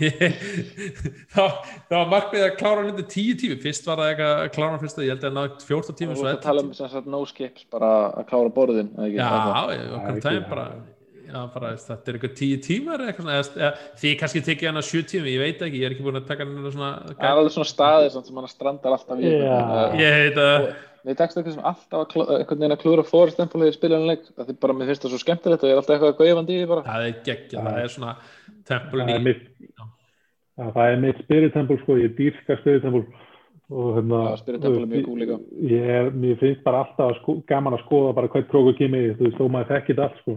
Það, 1.34 1.50
það 1.90 1.94
var 1.94 2.06
markmið 2.08 2.44
að 2.46 2.54
klára 2.56 2.80
hann 2.80 2.90
undir 2.94 3.06
tíu 3.10 3.34
tími, 3.36 3.56
fyrst 3.60 3.84
var 3.88 4.00
það 4.00 4.12
eitthvað 4.12 4.30
að 4.32 4.52
klára 4.54 4.70
hann 4.72 4.80
fyrst 4.80 5.00
að 5.00 5.04
ég 5.04 5.12
held 5.12 5.26
að 5.28 5.34
náðu 5.36 5.66
14 5.66 5.98
tími 5.98 6.16
Þú 6.16 6.24
ert 6.30 6.38
að 6.38 6.46
tala 6.46 6.64
um 6.64 7.10
no 7.12 7.20
skips, 7.28 7.66
bara 7.72 7.90
að 8.08 8.28
klára 8.30 8.54
borðin 8.56 8.88
ekki? 8.96 9.18
Já, 9.18 9.28
ég- 9.74 9.92
okkar 9.98 10.14
ekki, 10.14 10.24
tæm 10.24 10.46
bara, 10.48 10.64
já, 11.30 11.40
bara 11.54 11.72
þetta 11.78 12.10
er 12.10 12.18
eitthvað 12.18 12.36
tíu 12.40 12.60
tímar 12.66 13.00
eða 13.00 13.12
eitthvað 13.12 13.26
svona, 13.26 13.64
eða, 13.64 13.72
því 14.02 14.12
kannski 14.20 14.42
tekið 14.48 14.70
hann 14.70 14.80
að 14.80 14.86
sjö 14.90 15.02
tími, 15.10 15.32
ég 15.34 15.42
veit 15.44 15.64
ekki, 15.66 15.80
ég 15.80 15.88
er 15.88 15.94
ekki 15.96 16.06
búin 16.06 16.20
að 16.20 16.28
taka 16.28 16.46
hann 16.46 16.70
svona 16.74 16.90
Það 17.10 17.26
er 17.30 17.40
alveg 17.40 17.54
svona 17.56 17.70
staðir 17.70 18.14
samt 18.14 18.30
sem 18.30 18.40
hann 18.40 18.50
strandar 18.50 18.96
alltaf 18.96 19.22
í 19.22 19.32
Já. 19.34 19.58
ég 20.00 20.16
heit 20.20 20.40
að 20.44 20.70
Mér 21.00 21.16
tekst 21.16 21.38
eitthvað 21.40 21.54
sem 21.54 21.64
alltaf 21.64 22.10
einhvern 22.12 22.58
veginn 22.60 22.74
að 22.74 22.82
klúra 22.82 23.04
Forrest 23.08 23.38
Temple 23.40 23.62
þegar 23.62 23.70
ég 23.70 23.76
spila 23.78 23.96
hann 23.96 24.10
leik 24.10 24.26
að 24.36 24.50
því 24.50 24.56
bara 24.60 24.74
mér 24.76 24.90
finnst 24.90 25.06
það 25.06 25.14
svo 25.14 25.20
skemmtilegt 25.22 25.62
og 25.64 25.70
ég 25.70 25.72
er 25.72 25.80
alltaf 25.80 25.94
eitthvað 25.96 26.18
gauðandi 26.18 26.52
í 26.52 26.58
því 26.60 26.66
bara. 26.68 26.82
Það 26.84 27.06
er 27.06 27.14
geggja, 27.24 27.62
það 27.64 27.78
er 27.80 27.94
svona 27.94 28.10
tempul 28.68 29.00
það 29.00 29.12
er 29.14 29.30
í, 29.30 29.34
það 30.60 30.82
er 30.84 31.00
mitt 31.06 31.22
spirit 31.24 31.56
temple 31.56 31.78
sko, 31.80 31.96
ég 32.02 32.12
dýrska 32.18 32.58
spirit 32.60 32.84
temple. 32.84 33.06
Og 33.70 33.94
hérna 33.96 34.20
Já, 34.26 34.36
Spirit 34.42 34.64
Temple 34.64 34.82
er 34.82 34.90
mjög 34.90 35.04
cool 35.06 35.20
líka. 35.22 35.36
ég 35.70 35.90
er, 35.94 36.08
mér 36.10 36.38
finnst 36.40 36.62
bara 36.66 36.82
alltaf 36.82 37.04
að 37.06 37.18
sko, 37.20 37.36
gaman 37.46 37.76
að 37.76 37.84
skoða 37.84 38.14
bara 38.16 38.30
hvert 38.32 38.48
króku 38.50 38.72
kemur 38.80 39.12
þú 39.14 39.28
veist, 39.28 39.36
þó 39.38 39.44
maður 39.46 39.68
þekkir 39.70 39.94
þetta 39.94 40.06
allt 40.08 40.18
sko 40.24 40.34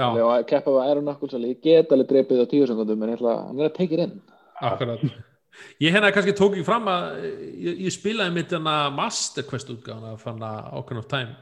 já, 0.00 0.06
Þegar 0.16 0.30
að 0.36 0.46
keppa 0.52 0.74
við 0.76 0.90
Iron 0.92 1.04
Knuckles 1.08 1.34
ég 1.44 1.60
get 1.66 1.92
alveg 1.96 2.08
drepið 2.12 2.40
á 2.42 2.46
tíu 2.50 2.68
sekundum 2.70 3.02
en 3.06 3.12
ég 3.12 3.18
ætla, 3.20 3.34
I'm 3.50 3.56
gonna 3.60 3.74
take 3.76 3.92
it 3.96 4.00
in. 4.06 4.16
Akkurat. 4.70 5.04
Ég 5.82 5.92
hérna 5.92 6.10
kannski 6.14 6.32
tók 6.38 6.54
ekki 6.56 6.64
fram 6.64 6.86
að 6.88 7.06
ég, 7.60 7.80
ég 7.86 7.92
spilaði 7.94 8.32
mitt 8.36 8.52
hérna 8.54 8.74
Master 8.96 9.44
Quest 9.44 9.68
útgáðan 9.72 10.12
að 10.14 10.20
fann 10.22 10.40
að 10.46 10.72
Ocarina 10.80 11.02
of 11.04 11.08
Time. 11.10 11.36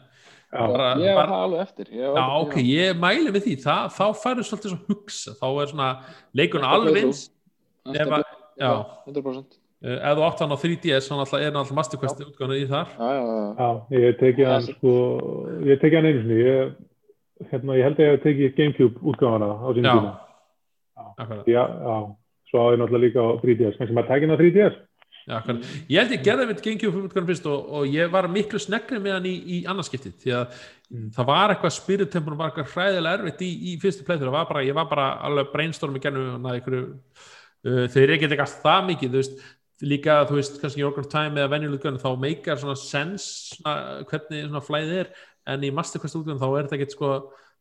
Já, 0.48 0.64
bara, 0.72 0.86
Ég 0.97 1.12
var 1.12 1.18
bara, 1.18 1.30
það 1.36 1.44
alveg 1.47 1.60
eftir. 1.66 1.89
Ég 1.93 2.02
Já, 2.06 2.10
alveg- 2.24 2.43
ok, 2.48 2.55
ég 2.64 3.01
mæli 3.02 3.32
með 3.35 3.43
því. 3.44 3.55
Það, 3.66 3.89
þá 3.98 4.05
færðu 4.22 4.44
svolítið 4.48 4.72
svo 4.72 4.78
hugsa. 4.89 5.35
Þá 5.36 5.47
er 5.62 5.72
svona 5.74 5.89
leikun 6.40 6.62
Þetta 6.64 6.74
alveg 6.78 7.01
eins. 7.05 7.20
Þetta 7.85 8.01
ef 8.01 8.12
að- 8.16 8.22
er- 8.24 8.36
já. 8.64 8.72
100% 9.06 9.59
Uh, 9.78 9.94
ef 9.94 10.16
þú 10.18 10.22
átt 10.26 10.40
hann 10.43 10.51
á 10.51 10.59
3DS, 10.59 11.06
hann 11.09 11.20
alltaf 11.22 11.39
er 11.39 11.52
alltaf 11.55 11.70
Master 11.78 11.98
Quest 12.02 12.18
útgáðan 12.18 12.56
í 12.59 12.64
þar. 12.66 12.89
Já, 12.98 13.10
já, 13.14 13.22
já 13.30 13.55
Já, 13.55 13.68
ég 13.94 14.16
tekið 14.18 14.48
hann 14.51 14.64
sko, 14.66 14.94
ég 15.68 15.78
tekið 15.78 15.94
hann 16.01 16.09
einu 16.09 16.22
sinni, 16.24 16.39
ég, 16.43 16.72
hérna, 17.52 17.77
ég 17.78 17.86
held 17.86 17.98
að 18.01 18.05
ég 18.05 18.12
hef 18.16 18.24
tekið 18.27 18.56
Gamecube 18.59 19.02
útgáfana 19.12 19.48
á 19.55 19.66
Já, 19.85 19.94
tíma. 19.94 20.12
akkurat, 21.19 21.47
Já, 21.48 21.62
já, 21.62 21.97
svo 22.51 22.59
á 22.65 22.66
ég 22.73 22.78
náttúrulega 22.81 23.05
líka 23.06 23.20
á 23.24 23.28
3DS, 23.43 23.78
kannski 23.78 23.97
maður 23.97 24.10
tekið 24.12 24.28
hann 24.28 24.36
á 24.36 24.43
3DS. 24.43 24.77
já, 25.28 25.36
Ég 25.89 25.98
held 26.01 26.15
ég 26.16 26.24
gerði 26.24 26.47
mitt 26.51 26.62
Gamecube 26.65 27.02
útgáðan 27.09 27.28
fyrst 27.31 27.47
og, 27.51 27.69
og 27.78 27.86
ég 27.93 28.10
var 28.12 28.28
miklu 28.32 28.59
sneggri 28.62 29.01
með 29.02 29.16
hann 29.19 29.28
í, 29.28 29.35
í 29.39 29.59
annarskiptið 29.69 30.16
því 30.24 30.35
að 30.39 30.62
það 31.16 31.28
var 31.28 31.52
eitthvað 31.52 31.77
spiritempunum 31.77 32.39
var 32.40 32.51
eitthvað 32.51 32.73
hræðilega 32.74 33.19
erfitt 33.20 33.44
í, 33.44 33.51
í 33.73 33.77
fyrstu 33.82 34.06
bara, 34.48 34.65
ég 34.65 34.74
var 34.78 34.89
bara 34.89 35.10
alveg 35.28 35.52
brainstorm 35.52 35.97
í 35.97 36.02
gennum 36.02 36.40
uh, 37.69 37.86
þeir 37.93 38.15
ekki 38.16 38.31
ekki 38.32 38.59
það 38.65 38.90
mikið, 38.93 39.15
þú 39.15 39.23
veist. 39.23 39.47
Líka, 39.78 40.24
þú 40.27 40.35
veist, 40.40 40.56
kannski 40.59 40.82
Organ 40.82 41.05
of 41.05 41.10
Time 41.12 41.39
eða 41.39 41.52
venjuleg 41.52 41.82
gunn, 41.85 42.01
þá 42.02 42.09
meikar 42.19 42.59
svona 42.59 42.74
sens 42.74 43.27
svona, 43.52 44.01
hvernig 44.10 44.48
svona 44.48 44.62
flæðið 44.66 44.97
er 45.05 45.10
en 45.48 45.64
í 45.66 45.70
Master 45.74 46.02
Quest 46.02 46.18
útgáðan 46.20 46.40
þá 46.42 46.48
er 46.48 46.66
þetta 46.68 46.78
ekkert 46.78 46.96
sko 46.96 47.12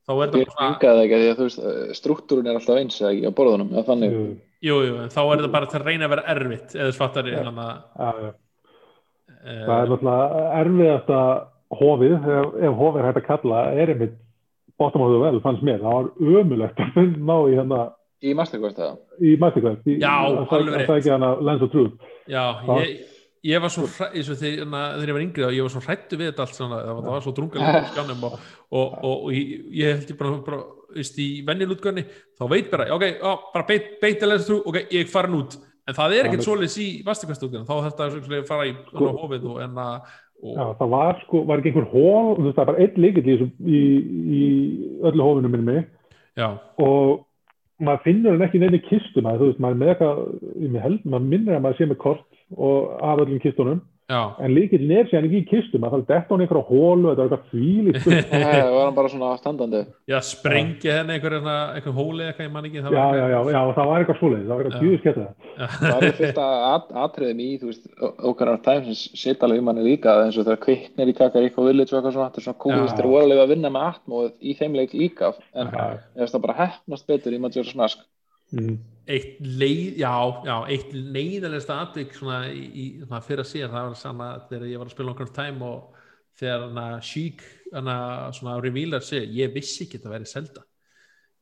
þá 0.07 0.11
er 0.15 0.31
þetta 0.31 0.55
bara 0.57 0.67
engaði 0.71 1.05
ekki 1.05 1.19
þú 1.39 1.47
veist 1.47 1.61
eh, 1.63 1.93
struktúrun 1.99 2.47
er 2.51 2.59
alltaf 2.59 2.81
eins 2.81 2.99
ekki 3.11 3.27
á 3.27 3.37
borðunum 3.37 3.73
eða 3.75 3.87
þannig 3.91 4.17
Jú, 4.67 4.77
jú, 4.87 4.93
þá 5.13 5.19
er 5.21 5.35
þetta 5.37 5.53
bara 5.53 5.69
til 5.69 5.79
að 5.79 5.87
reyna 5.91 6.07
að 6.07 6.13
vera 6.15 6.27
erfitt 6.33 6.75
eða 6.77 6.93
Já. 7.37 7.41
þannig 7.45 7.59
að 8.07 8.21
uh, 8.25 8.31
Það 9.47 9.75
er 9.81 9.91
náttúrulega 9.91 10.45
erfiðast 10.61 11.11
að 11.17 11.33
hofið, 11.77 12.15
ef, 12.15 12.55
ef 12.63 12.79
hofið 12.79 13.01
er 13.01 13.07
hægt 13.09 13.19
að 13.21 13.27
kalla, 13.27 13.61
er 13.75 13.91
einmitt 13.93 14.15
bottom 14.79 15.03
of 15.03 15.11
the 15.11 15.19
well, 15.21 15.39
fannst 15.43 15.63
mér. 15.65 15.81
Það 15.83 15.95
var 15.97 16.41
ömulegt 16.41 16.81
að 16.83 17.13
ná 17.27 17.35
í 17.49 17.55
hérna, 17.57 17.79
í 18.23 18.33
Masterquest 18.37 18.79
eða 18.81 18.95
í 19.21 19.35
Masterclass. 19.41 19.81
í- 19.85 19.99
Já, 20.01 20.13
sækja- 20.25 20.57
alveg 20.57 20.73
rétt. 20.73 20.87
Að 20.87 20.91
sækja 20.95 21.15
hana 21.17 21.31
Lens 21.41 21.65
of 21.65 21.71
Truth. 21.73 22.09
Já, 22.27 22.43
Það- 22.65 22.81
ég, 22.83 23.05
ég 23.45 23.61
var 23.61 23.69
svo 23.73 23.85
hræ- 23.85 24.09
eins 24.17 24.29
og 24.33 24.39
þegar, 24.41 24.65
ég 25.05 25.13
var 25.13 25.21
yngri 25.23 25.45
ég 25.55 25.61
var 25.67 25.73
svo 25.73 25.81
hrættu 25.85 26.17
við 26.17 26.31
þetta 26.31 26.45
allt 26.45 26.57
svona, 26.57 26.79
það 26.81 26.95
var, 26.97 27.03
það 27.05 27.15
var 27.17 27.25
svo 27.27 27.33
drungalega 27.37 28.13
og, 28.31 28.39
og, 28.71 28.97
og, 29.03 29.15
og 29.27 29.31
ég, 29.37 29.61
held 30.01 30.11
ég 30.11 30.17
bara, 30.19 30.35
bara 30.47 30.61
veist, 30.97 31.17
í 31.21 31.27
venjulutgönni 31.47 32.05
þá 32.39 32.43
veit 32.51 32.71
bara, 32.73 32.89
ok, 32.95 33.05
á, 33.21 33.31
bara 33.53 33.67
beit, 33.69 33.89
beit 34.01 34.23
að 34.23 34.33
lesa 34.33 34.47
trú, 34.49 34.61
ok, 34.71 34.79
ég 34.95 35.11
farin 35.11 35.37
út 35.41 35.57
en 35.87 35.95
það 35.95 36.15
er 36.17 36.27
ekkert 36.27 36.41
Já, 36.43 36.47
svoleiðis 36.49 36.79
í 36.83 36.87
vastakvæstutgönni 37.07 37.67
þá 37.67 37.75
þetta 37.89 38.07
að 38.09 38.47
fara 38.49 38.65
í 38.67 38.73
Sko- 38.89 39.13
hófið 39.21 39.45
og 39.53 39.61
en 39.67 39.77
að 39.83 40.15
Já, 40.37 40.65
það 40.77 40.89
var 40.93 41.15
sko, 41.23 41.39
var 41.49 41.57
ekki 41.61 41.71
einhver 41.71 41.87
hól, 41.89 42.35
þú 42.37 42.43
veist, 42.45 42.57
það 42.57 42.65
var 42.67 42.67
bara 42.75 42.83
einn 42.83 42.99
líkill 43.01 43.29
í, 43.33 43.37
í, 43.57 43.79
í 44.37 44.41
öllu 45.09 45.25
hófinu 45.25 45.49
minni. 45.49 45.79
Já, 46.37 46.45
og 46.77 47.23
maður 47.81 48.03
finnur 48.03 48.35
hann 48.35 48.45
ekki 48.45 48.59
í 48.59 48.61
neinni 48.61 48.79
kistu 48.85 49.23
maður, 49.25 49.39
þú 49.41 49.47
veist, 49.49 49.63
maður 49.63 49.73
er 49.73 49.79
með 49.81 49.89
eitthvað, 49.95 50.19
ég 50.67 50.77
held, 50.85 50.99
maður 51.09 51.25
minnir 51.31 51.57
að 51.57 51.63
maður 51.65 51.79
sé 51.79 51.87
með 51.89 51.99
kort 52.03 52.26
og 52.55 52.97
af 53.03 53.21
öllum 53.25 53.39
kistunum, 53.43 53.81
já, 54.07 54.21
en 54.39 54.53
líkillin 54.55 54.91
er 54.95 55.07
sér 55.09 55.25
ekki 55.27 55.41
í 55.41 55.47
kistu, 55.49 55.79
maður 55.83 55.97
þarf 55.97 56.07
detta 56.07 56.33
hann 56.33 56.43
einhverja 56.45 56.67
hólu, 56.69 57.09
þetta 57.09 57.23
er 57.23 57.33
eitthvað 57.33 57.99
spurt. 57.99 58.29
Það 58.47 58.71
var 58.71 58.85
hann 58.85 58.95
bara 58.95 59.11
svona 59.11 59.31
standandi. 59.41 59.81
Já, 60.07 60.17
sprengja 60.23 60.95
henni 61.01 61.17
einhver, 61.17 61.35
einhver, 61.39 61.73
einhver 61.75 61.95
hóli 61.97 62.27
eitthvað, 62.27 62.47
ég 62.47 62.53
man 62.53 62.69
ekki 62.69 62.83
það 62.85 62.95
já, 62.95 63.01
var 63.01 63.19
já, 63.19 63.25
já, 63.33 63.39
já, 63.51 63.59
það 63.79 63.91
var 63.91 64.05
eitthvað 64.05 64.19
svoleiðis, 64.21 64.47
það 64.47 64.55
var 64.55 64.69
eitthvað 64.69 64.85
djúðis 64.85 65.05
geta 65.07 65.27
Það 65.75 66.07
er 66.07 66.17
fullt 66.21 66.41
að 66.45 66.65
at 66.71 66.91
atriðum 67.03 67.43
í 67.43 67.49
þú 67.57 67.71
veist, 67.71 67.87
okkar 68.31 68.53
af 68.53 68.61
time 68.67 68.87
sem 68.87 69.21
sitt 69.25 69.43
alveg 69.43 69.63
um 69.63 69.71
hann 69.73 69.83
líka 69.83 70.17
eins 70.23 70.37
og 70.37 70.47
þegar 70.47 70.63
kviknir 70.63 71.11
í 71.11 71.17
Kakariko 71.17 71.67
Village 71.67 71.91
og 71.91 71.99
eitthvað 71.99 72.15
svona, 72.15 72.29
þetta 72.31 72.43
er 72.43 72.47
svona 72.47 72.83
veist, 72.83 73.01
þeir 73.01 73.11
voru 73.11 73.27
alveg 73.27 73.43
að 73.43 73.51
vinna 73.55 73.73
með 73.73 73.89
atmóð 73.91 74.29
í 74.39 74.55
þeim 74.59 74.77
leik 74.77 74.95
líka 74.95 75.33
en 75.57 75.73
Já. 75.73 75.97
ég 76.15 76.23
veist 76.23 76.37
það 76.37 76.45
bara 76.45 76.59
hefnast 76.61 77.09
betur 77.09 77.35
í 77.35 77.41
Mask 77.41 78.05
mm. 78.55 78.77
eitt 79.17 79.41
leið, 79.41 79.99
já, 80.03 80.13
já, 80.47 80.55
eitt 80.73 80.95
svona 82.15 82.39
í 82.51 82.87
svona 83.01 83.21
fyrir 83.25 83.43
að 83.43 83.51
síðan, 83.51 83.75
það 83.75 83.89
var 83.89 83.99
sama 84.01 84.31
þegar 84.49 84.71
ég 84.71 84.81
var 84.81 84.89
að 84.89 84.95
spila 84.95 85.13
okkur 85.15 85.35
time 85.35 85.67
og 85.67 86.01
þegar 86.37 86.71
svona 88.37 88.57
revealar 88.63 89.05
sig, 89.05 89.27
ég 89.37 89.53
vissi 89.55 89.85
ekki 89.85 90.01
að 90.01 90.07
það 90.07 90.17
væri 90.17 90.31
Zelda 90.33 90.65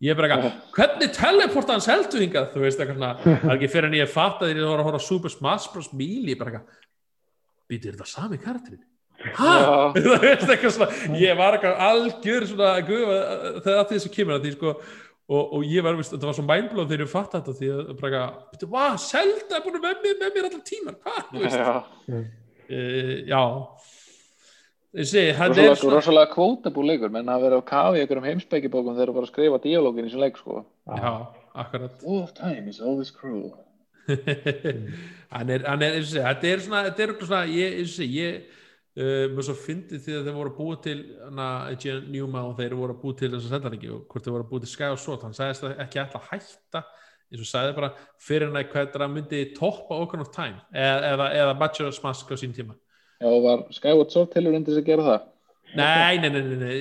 ég 0.04 0.12
er 0.12 0.18
bara 0.20 0.32
eitthvað, 0.36 0.58
hvernig 0.78 1.14
teleporta 1.16 1.76
hann 1.76 1.86
Zelda 1.86 2.22
hingað, 2.22 2.50
þú 2.54 2.66
veist 2.66 2.82
eitthvað 2.82 3.00
svona 3.00 3.14
það 3.22 3.46
er 3.46 3.56
ekki 3.56 3.72
fyrir 3.76 3.90
en 3.92 4.00
ég 4.00 4.12
fatt 4.12 4.44
að 4.44 4.52
ég 4.52 4.66
var 4.66 4.82
að 4.84 4.90
horfa 4.90 5.06
Super 5.06 5.34
Smash 5.34 5.72
Bros. 5.74 5.94
Melee, 5.96 6.34
ég 6.34 6.36
er 6.36 6.42
bara 6.42 6.60
eitthvað 6.60 6.84
býtir 7.72 7.96
þetta 7.96 8.10
sami 8.10 8.40
karakterinn 8.42 8.84
hæ? 9.26 9.54
Já. 9.56 9.72
þú 9.96 10.20
veist 10.22 10.52
eitthvað 10.52 10.76
svona 10.76 11.20
ég 11.22 11.40
var 11.40 11.58
algjör 11.72 12.48
svona 12.52 12.76
guð, 12.86 13.10
þegar 13.66 13.82
að 13.82 13.90
því 13.90 14.00
þessu 14.00 14.14
kemur 14.18 14.38
að 14.38 14.46
því 14.46 14.56
sko 14.58 14.76
og, 15.26 15.54
og 15.58 15.66
ég 15.66 15.86
var, 15.86 15.98
veist, 15.98 16.14
þetta 16.14 16.30
var 16.30 16.38
svo 16.38 16.46
mindblóð 16.46 16.92
þegar 16.92 17.06
ég 17.06 17.12
fatt 17.12 17.32
þetta 17.34 17.54
því 17.58 17.70
að 17.74 17.92
bara 18.02 18.24
hvað, 18.62 18.98
Zelda 19.02 19.58
er 19.58 19.64
búin 19.66 19.80
með 19.82 20.04
mér, 20.04 20.18
með 20.22 20.36
mér 20.36 20.50
allan 20.50 20.66
tíman, 20.70 20.98
hvað, 21.02 21.22
þú 21.32 21.44
veist? 21.44 21.62
Já. 21.62 22.20
uh, 22.70 23.14
já. 23.32 23.42
Ég 24.96 25.08
segi, 25.12 25.32
hann 25.36 25.52
rosalega, 25.52 25.72
er 25.74 25.80
svona 25.82 25.98
rosalega 25.98 26.32
kvótabú 26.32 26.84
leikur 26.86 27.12
menn 27.12 27.28
að 27.28 27.48
vera 27.48 27.58
á 27.60 27.64
kafi 27.68 28.00
í 28.00 28.04
einhverjum 28.04 28.28
heimsbækibókum 28.30 28.94
þegar 28.96 29.12
þú 29.12 29.16
bara 29.18 29.28
að 29.28 29.34
skrifa 29.34 29.62
díalógin 29.66 30.08
í 30.08 30.12
sem 30.14 30.22
leik 30.24 30.38
sko. 30.40 30.62
Já, 30.88 31.10
akkurat. 31.66 32.06
All 32.06 32.30
time 32.38 32.72
is 32.72 32.80
always 32.80 33.12
cruel. 33.12 33.52
Hann 35.36 35.50
er, 35.50 35.66
hann 35.66 35.82
er, 35.82 35.96
og 35.98 36.06
segja, 36.06 36.30
þetta 36.30 36.48
er 36.48 36.60
svona 36.62 36.82
þetta 36.86 37.04
er 37.04 37.14
svona, 37.18 37.40
ég, 37.50 37.80
og 37.82 37.90
segja, 37.90 38.28
ég 38.30 38.65
uh, 39.00 39.26
mér 39.32 39.48
svo 39.48 39.56
fyndi 39.60 40.00
því 40.02 40.20
að 40.20 40.30
þeir 40.30 40.38
voru 40.40 40.54
búa 40.58 40.78
til 40.84 40.98
hana, 41.24 41.50
Newman 42.10 42.52
og 42.52 42.60
þeir 42.60 42.78
voru 42.80 42.98
búa 43.02 43.18
til 43.20 43.32
þess 43.34 43.50
að 43.50 43.56
senda 43.58 43.74
ekki 43.74 43.92
og 43.96 44.06
hvort 44.12 44.28
þeir 44.28 44.38
voru 44.38 44.50
búa 44.52 44.64
til 44.64 44.72
Sky 44.72 44.92
og 44.94 45.02
Sword, 45.02 45.26
hann 45.28 45.38
sagðist 45.38 45.68
ekki 45.86 46.04
að 46.04 46.18
hætta 46.32 46.86
eins 47.32 47.42
og 47.42 47.50
sagði 47.50 47.78
bara 47.78 47.92
fyrir 48.22 48.50
hann 48.50 48.60
að 48.60 48.72
hvað 48.74 48.92
það 48.96 49.14
myndi 49.14 49.46
toppa 49.58 50.02
Ocarina 50.02 50.26
of 50.28 50.34
Time 50.36 50.60
eða, 50.74 51.14
eða, 51.14 51.30
eða 51.42 51.56
Majora's 51.62 52.02
Mask 52.04 52.30
á 52.32 52.36
sín 52.40 52.54
tíma. 52.56 52.76
Já, 53.22 53.30
og 53.32 53.42
var 53.46 53.64
Skyward 53.74 54.12
Sword 54.14 54.36
tilur 54.36 54.56
undir 54.58 54.76
þess 54.76 54.84
að 54.84 54.92
gera 54.92 55.08
það? 55.08 55.32
Nei, 55.76 56.18
nei, 56.22 56.30
nei, 56.30 56.42
nei, 56.42 56.58
nei. 56.62 56.76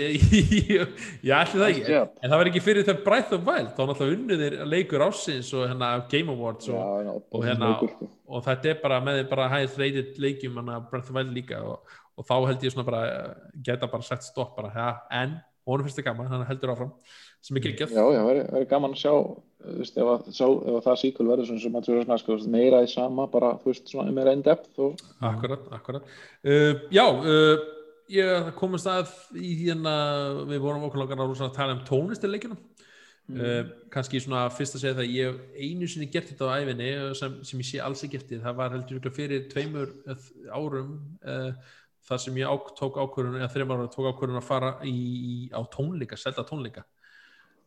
ég 1.24 1.32
ætli 1.34 1.58
það 1.58 1.70
ekki. 1.70 1.94
En 1.96 2.30
það 2.30 2.38
var 2.38 2.50
ekki 2.50 2.62
fyrir 2.62 2.84
þegar 2.86 3.00
Breath 3.06 3.32
of 3.34 3.46
Wild. 3.48 3.70
Þá 3.74 3.80
náttúrulega 3.88 4.18
unnu 4.18 4.36
þeir 4.38 4.56
leikur 4.70 5.04
ásins 5.06 5.50
og 5.56 5.64
hérna 5.66 5.88
Game 6.12 6.30
Awards 6.34 6.68
og, 6.70 6.76
Já, 6.76 7.08
já, 7.08 7.14
og 7.16 7.46
hérna 7.48 7.70
sko. 7.80 8.08
og 8.28 8.44
þetta 8.46 8.70
er 8.70 8.80
bara 8.84 9.00
með 9.02 9.22
bara 9.32 9.48
highest 9.50 9.80
rated 9.80 10.20
leikjum 10.22 10.60
hana 10.60 10.78
Breath 10.90 11.10
of 11.10 11.18
Wild 11.18 11.32
líka 11.34 11.62
og, 11.64 11.96
og 12.14 12.28
þá 12.28 12.34
held 12.48 12.64
ég 12.66 12.74
svona 12.74 12.86
bara 12.88 13.02
eh, 13.08 13.50
geta 13.66 13.90
bara 13.90 14.06
sett 14.06 14.26
stopp 14.26 14.54
bara, 14.58 14.72
ja, 14.74 14.88
en? 15.22 15.38
Honum 15.64 15.86
finnst 15.86 15.96
það 15.96 16.10
gaman, 16.10 16.28
hann 16.28 16.44
heldur 16.44 16.74
áfram 16.74 16.90
sem 17.44 17.56
ekki 17.56 17.72
ekki 17.72 17.86
Já, 17.96 18.04
já, 18.12 18.20
verður 18.26 18.66
gaman 18.68 18.96
að 18.96 19.00
sjá 19.00 19.12
þú 19.14 19.76
veist, 19.78 19.96
ef, 19.96 20.10
að, 20.12 20.26
sjá, 20.36 20.48
ef 20.50 20.74
að 20.74 20.82
það 20.88 20.98
síkul 21.00 21.28
verður 21.30 21.48
svona 21.48 21.62
sem 21.64 22.10
Mask, 22.10 22.26
þú 22.26 22.36
veist, 22.36 22.50
meira 22.52 22.82
í 22.84 22.90
sama 22.92 23.26
bara, 23.32 23.54
þú 23.62 23.72
veist, 23.72 23.88
svona 23.88 24.12
meira 24.12 24.34
in 24.36 24.44
depth 24.44 24.82
og 24.84 25.00
Akkurat, 25.24 25.64
akkurat. 25.72 26.12
Uh, 26.44 26.84
Já, 26.92 27.06
uh, 27.08 27.64
ég 28.12 28.52
komast 28.58 28.90
að 28.92 29.08
í 29.40 29.54
hérna, 29.62 29.94
við 30.50 30.60
vorum 30.66 30.84
okkur 30.90 31.00
langar 31.00 31.24
að 31.24 31.56
tala 31.56 31.78
um 31.78 31.84
tónlistileikjunum 31.88 32.60
uh, 33.32 33.62
kannski 33.92 34.20
svona 34.22 34.44
fyrst 34.52 34.76
að 34.76 34.84
segja 34.84 34.98
það 34.98 35.14
ég 35.14 35.38
einu 35.56 35.88
sinni 35.88 36.10
gert 36.12 36.30
þetta 36.32 36.50
á 36.50 36.56
æfinni 36.60 36.90
sem, 37.18 37.38
sem 37.46 37.62
ég 37.62 37.70
sé 37.70 37.80
alls 37.84 38.04
ekki 38.06 38.20
eftir, 38.20 38.42
það 38.44 38.60
var 38.60 38.76
heldur 38.76 39.14
fyrir 39.14 39.48
tveimur 39.52 39.94
eh, 40.10 40.28
árum 40.52 40.98
uh, 41.24 41.72
þar 42.09 42.20
sem 42.24 42.36
ég 42.40 42.51
ák, 42.51 42.70
tók 42.78 42.98
ákvörðun 43.01 43.40
eða 43.40 43.52
þreim 43.55 43.72
ára 43.74 43.89
tók 43.93 44.10
ákvörðun 44.10 44.40
að 44.40 44.47
fara 44.48 44.74
í, 44.85 44.93
í, 44.94 45.35
á 45.52 45.60
tónleika, 45.72 46.18
selda 46.20 46.44
tónleika. 46.48 46.85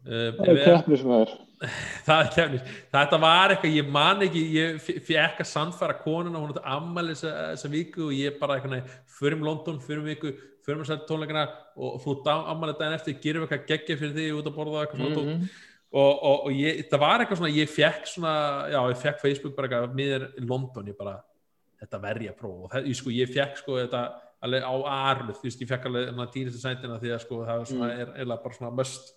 Uh, 0.08 0.30
það 0.38 0.52
er 0.52 0.60
keppni 0.62 1.00
sem 1.02 1.12
það 1.12 1.24
er. 1.26 1.38
Það 2.06 2.28
kefnis, 2.36 2.76
þetta 2.94 3.18
var 3.18 3.52
eitthvað 3.52 3.72
ég 3.74 3.88
man 3.90 4.20
ekki, 4.22 4.44
ég 4.54 4.76
fekk 5.08 5.40
að 5.42 5.48
sannfæra 5.50 5.96
konuna, 6.04 6.38
hún 6.38 6.52
átti 6.54 6.62
ammæli 6.70 7.16
þessa, 7.18 7.72
viku 7.74 8.04
og 8.06 8.14
ég 8.14 8.38
bara 8.38 8.60
eitthvað, 8.60 8.92
förum 9.18 9.42
London 9.48 9.80
förum 9.82 10.06
viku, 10.06 10.36
förum 10.68 10.84
að 10.84 10.92
selja 10.92 11.08
tónleikana 11.10 11.48
og 11.82 11.98
þú 12.04 12.16
ammæli 12.38 12.78
daginn 12.78 13.00
eftir, 13.00 13.18
gerum 13.24 13.48
eitthvað 13.48 13.66
geggja 13.72 13.98
fyrir 13.98 14.14
því 14.20 14.28
út 14.38 14.52
að 14.52 14.60
borða 14.60 14.86
eitthvað 14.86 15.18
mm 15.18 15.50
og, 15.88 16.24
og, 16.24 16.46
og 16.48 16.52
ég, 16.52 16.84
það 16.92 17.00
var 17.00 17.24
eitthvað 17.24 17.40
svona 17.42 17.56
ég 17.56 17.70
fekk 17.72 18.10
svona, 18.12 18.36
já 18.74 18.80
ég 18.92 19.02
fekk 19.02 19.22
Facebook 19.22 19.56
bara 19.56 19.70
eitthvað 19.70 19.94
miður 19.96 20.26
London, 20.44 20.90
ég 20.92 20.98
bara 20.98 21.16
þetta 21.80 22.00
verði 22.04 22.32
að 22.32 22.40
prófa. 22.42 22.64
Og 22.66 22.74
það, 22.74 22.90
ég, 22.92 22.98
sko, 23.00 23.14
ég 23.16 23.32
fekk 23.32 23.62
sko 23.62 23.78
þetta 23.80 24.02
alveg 24.46 24.66
á 24.66 24.74
arluð, 24.94 25.40
þú 25.40 25.48
veist, 25.48 25.64
ég 25.64 25.70
fekk 25.72 25.88
alveg 25.90 26.20
dýristu 26.34 26.62
sætina 26.62 27.00
því 27.02 27.14
að 27.16 27.24
sko 27.24 27.40
það 27.46 27.62
var 27.62 27.72
svona, 27.72 27.88
er 27.94 28.12
eiginlega 28.14 28.44
bara 28.44 28.58
svona 28.58 28.76
möst 28.78 29.16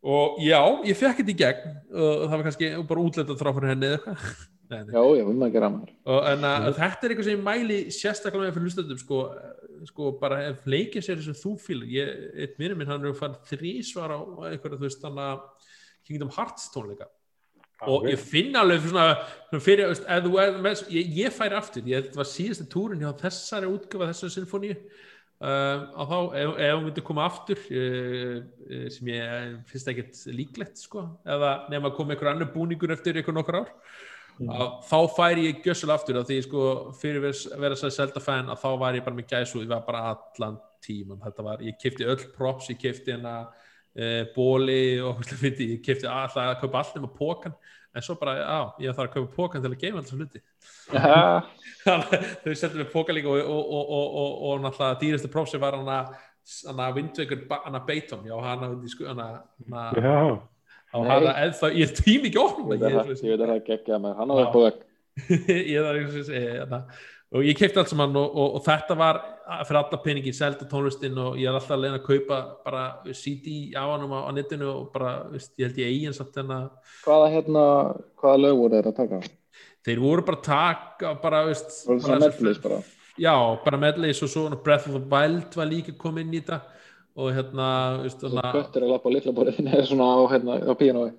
og 0.00 0.40
já, 0.40 0.60
ég 0.88 0.96
fekk 0.96 1.20
þetta 1.20 1.34
í 1.34 1.38
gegn 1.42 1.76
og 1.92 2.22
það 2.24 2.34
var 2.36 2.46
kannski 2.48 2.70
bara 2.88 3.04
útlætt 3.04 3.34
frá 3.36 3.52
fyrir 3.52 3.72
henni 3.74 3.90
eða 3.90 4.00
eitthvað. 4.00 4.32
Já, 4.70 5.00
já, 5.18 5.24
um 5.26 5.40
að 5.42 5.48
gera 5.50 5.66
maður. 5.66 5.88
En 6.30 6.44
að, 6.46 6.68
þetta 6.76 7.02
er 7.02 7.12
eitthvað 7.12 7.24
sem 7.26 7.32
ég 7.34 7.40
mæli 7.42 7.78
sérstaklega 7.90 8.44
með 8.44 8.52
fyrir 8.54 8.68
hlustöndum 8.68 9.00
sko, 9.00 9.16
sko 9.88 10.10
bara 10.20 10.36
ef 10.46 10.60
leikið 10.70 11.02
sér 11.02 11.24
sem 11.24 11.34
þú 11.34 11.56
fíl 11.58 11.80
ég, 11.90 12.12
eitt 12.38 12.54
minnum 12.62 12.78
minn 12.78 12.92
hann 12.92 13.02
er 13.02 13.16
fann 13.18 13.34
þrísvar 13.48 14.14
á 14.14 14.20
eitthvað 14.52 14.76
þú 14.76 14.84
veist 14.84 15.02
þannig 15.02 15.26
að 15.26 15.72
Kingdom 16.06 16.30
Hearts 16.36 16.70
tónleika 16.70 17.10
og 17.88 18.08
ég 18.10 18.20
finn 18.20 18.56
alveg 18.58 18.82
svona, 18.84 19.06
fyrir, 19.62 19.94
þú 20.24 20.34
er 20.42 20.58
með, 20.62 20.82
ég, 20.92 21.14
ég 21.22 21.34
færi 21.34 21.56
aftur, 21.56 21.86
ég 21.88 22.08
þetta 22.08 22.20
var 22.20 22.28
síðasti 22.28 22.66
túrin 22.72 23.04
hjá 23.04 23.12
þessari 23.22 23.70
útgöfa 23.70 24.10
þessari 24.10 24.34
sinfoníu 24.36 24.76
um, 24.76 25.86
að 26.02 26.12
þá, 26.12 26.18
ef, 26.42 26.52
ef 26.66 26.74
hún 26.74 26.86
myndi 26.88 27.06
koma 27.06 27.26
aftur 27.28 27.64
uh, 27.70 28.36
uh, 28.68 28.86
sem 28.92 29.12
ég 29.14 29.56
finnst 29.70 29.90
ekkert 29.94 30.22
líklegt 30.36 30.84
sko, 30.84 31.06
eða 31.24 31.56
nefn 31.72 31.90
að 31.90 31.98
koma 31.98 32.16
einhver 32.16 32.32
annar 32.34 32.52
búningur 32.54 32.96
eftir 32.96 33.20
einhver 33.20 33.36
nokkur 33.36 33.62
ár 33.62 33.74
að 34.40 34.68
þá 34.88 34.98
færi 35.12 35.42
ég 35.50 35.58
gjössul 35.60 35.90
aftur. 35.92 36.16
Að 36.16 36.30
því 36.30 36.36
sko 36.46 36.60
fyrir 36.96 37.26
að 37.28 37.58
vera 37.60 37.76
svo 37.76 37.90
selda 37.92 38.22
fan 38.24 38.48
að 38.48 38.62
þá 38.62 38.70
var 38.80 38.96
ég 38.96 39.04
bara 39.04 39.18
með 39.18 39.26
gæsu, 39.34 39.60
ég 39.60 39.68
var 39.68 39.82
bara 39.84 40.14
allan 40.14 40.56
tíman, 40.80 41.20
þetta 41.20 41.44
var, 41.44 41.60
ég 41.60 41.76
kefti 41.76 42.06
öll 42.08 42.22
props, 42.38 42.70
ég 42.72 42.78
kefti 42.80 43.12
hérna 43.12 43.34
uh, 43.42 43.66
bóli 44.36 44.78
og 45.04 45.20
fyndi, 45.26 45.66
ég 45.76 45.82
kefti 45.84 46.08
alltaf 46.08 46.40
að 46.44 46.54
kaupa 46.62 46.80
allt 46.82 46.96
nema 46.96 47.10
pókan, 47.18 47.54
en 47.94 48.04
svo 48.06 48.14
bara, 48.20 48.36
já, 48.38 48.58
ég 48.86 48.96
þarf 48.96 49.08
að 49.10 49.14
kaupa 49.18 49.36
pókan 49.36 49.64
til 49.64 49.72
að 49.72 49.80
geima 49.82 50.00
alltaf 50.02 50.18
hluti. 50.20 50.42
Að 51.90 52.02
þau 52.44 52.54
settum 52.58 52.80
við 52.82 52.88
póka 52.92 53.14
líka 53.14 53.30
og, 53.32 53.38
og, 53.40 53.60
og, 53.72 53.92
og, 53.96 54.08
og, 54.20 54.32
og 54.50 54.64
náttúrulega 54.64 54.98
dýrastu 55.00 55.30
prófsi 55.32 55.60
var 55.62 55.76
hana 55.78 56.00
hana 56.68 56.88
Windwaker, 56.96 57.44
hana 57.64 57.80
Beitum 57.86 58.24
já, 58.26 58.34
hana 58.42 58.68
eða 61.46 61.70
ég 61.78 61.94
tím 62.00 62.26
ekki 62.26 62.40
ofnum 62.42 62.72
ég 62.74 62.80
veit 62.80 62.88
að 62.90 62.96
það- 62.98 63.24
ég 63.24 63.30
veit 63.30 63.44
að 63.46 63.52
það 63.52 63.64
geggja 63.70 63.98
maður, 64.02 64.16
hann 64.18 64.30
á 64.30 64.34
á 64.42 64.58
vegg. 64.66 64.78
ég 65.70 65.86
þarf 65.86 66.00
ekki 66.00 66.40
að. 66.66 66.76
Og 67.30 67.44
ég 67.46 67.54
kefti 67.58 67.78
allt 67.78 67.88
saman 67.92 68.16
og, 68.18 68.32
og, 68.34 68.54
og 68.58 68.62
þetta 68.66 68.96
var 68.98 69.20
fyrir 69.66 69.78
alla 69.80 69.98
peningi, 70.02 70.32
selda 70.34 70.66
tónlistinn 70.70 71.18
og 71.22 71.36
ég 71.38 71.46
er 71.46 71.54
alltaf 71.54 71.76
að 71.76 71.82
leina 71.84 71.98
að 72.00 72.06
kaupa 72.08 72.38
bara 72.64 72.84
CD 73.14 73.70
á 73.78 73.84
hann 73.86 74.06
á, 74.10 74.18
á 74.26 74.30
netinu 74.34 74.66
og 74.72 74.88
bara, 74.94 75.12
veist, 75.30 75.52
ég 75.60 75.68
held 75.68 75.78
ég 75.78 75.92
eigin 75.92 76.16
satt 76.16 76.34
að 76.42 76.50
Hvaða 77.04 77.28
hérna, 77.36 77.62
hvaða 78.18 78.42
lög 78.44 78.56
voru 78.64 78.74
þeir 78.80 78.90
að 78.90 78.98
taka? 78.98 79.20
þeir 79.86 80.02
voru 80.02 80.24
bara 80.26 80.42
taka 80.44 81.14
bara, 81.22 81.44
veist, 81.46 81.70
Voru 81.86 82.02
það 82.02 82.10
bara- 82.18 82.26
medleys 82.26 82.58
bara? 82.66 82.80
já, 83.20 83.34
bara 83.64 83.76
medleys 83.86 84.22
og 84.26 84.28
svo 84.34 84.48
Breath 84.64 84.88
of 84.90 84.98
the 84.98 85.06
Wild 85.14 85.54
var 85.56 85.66
líka 85.70 85.94
komið 85.96 86.26
inn 86.26 86.34
í 86.34 86.42
þetta 86.42 86.60
og 87.20 87.30
hérna, 87.34 87.70
veist, 88.02 88.20
köttur 88.26 88.84
að 88.86 88.92
lappa 88.94 89.10
á 89.10 89.14
litla 89.14 89.32
borðinu 89.38 89.70
eða 89.76 89.86
svona 89.86 90.10
á, 90.14 90.18
hérna, 90.34 90.58
á 90.66 90.72
píanói. 90.78 91.10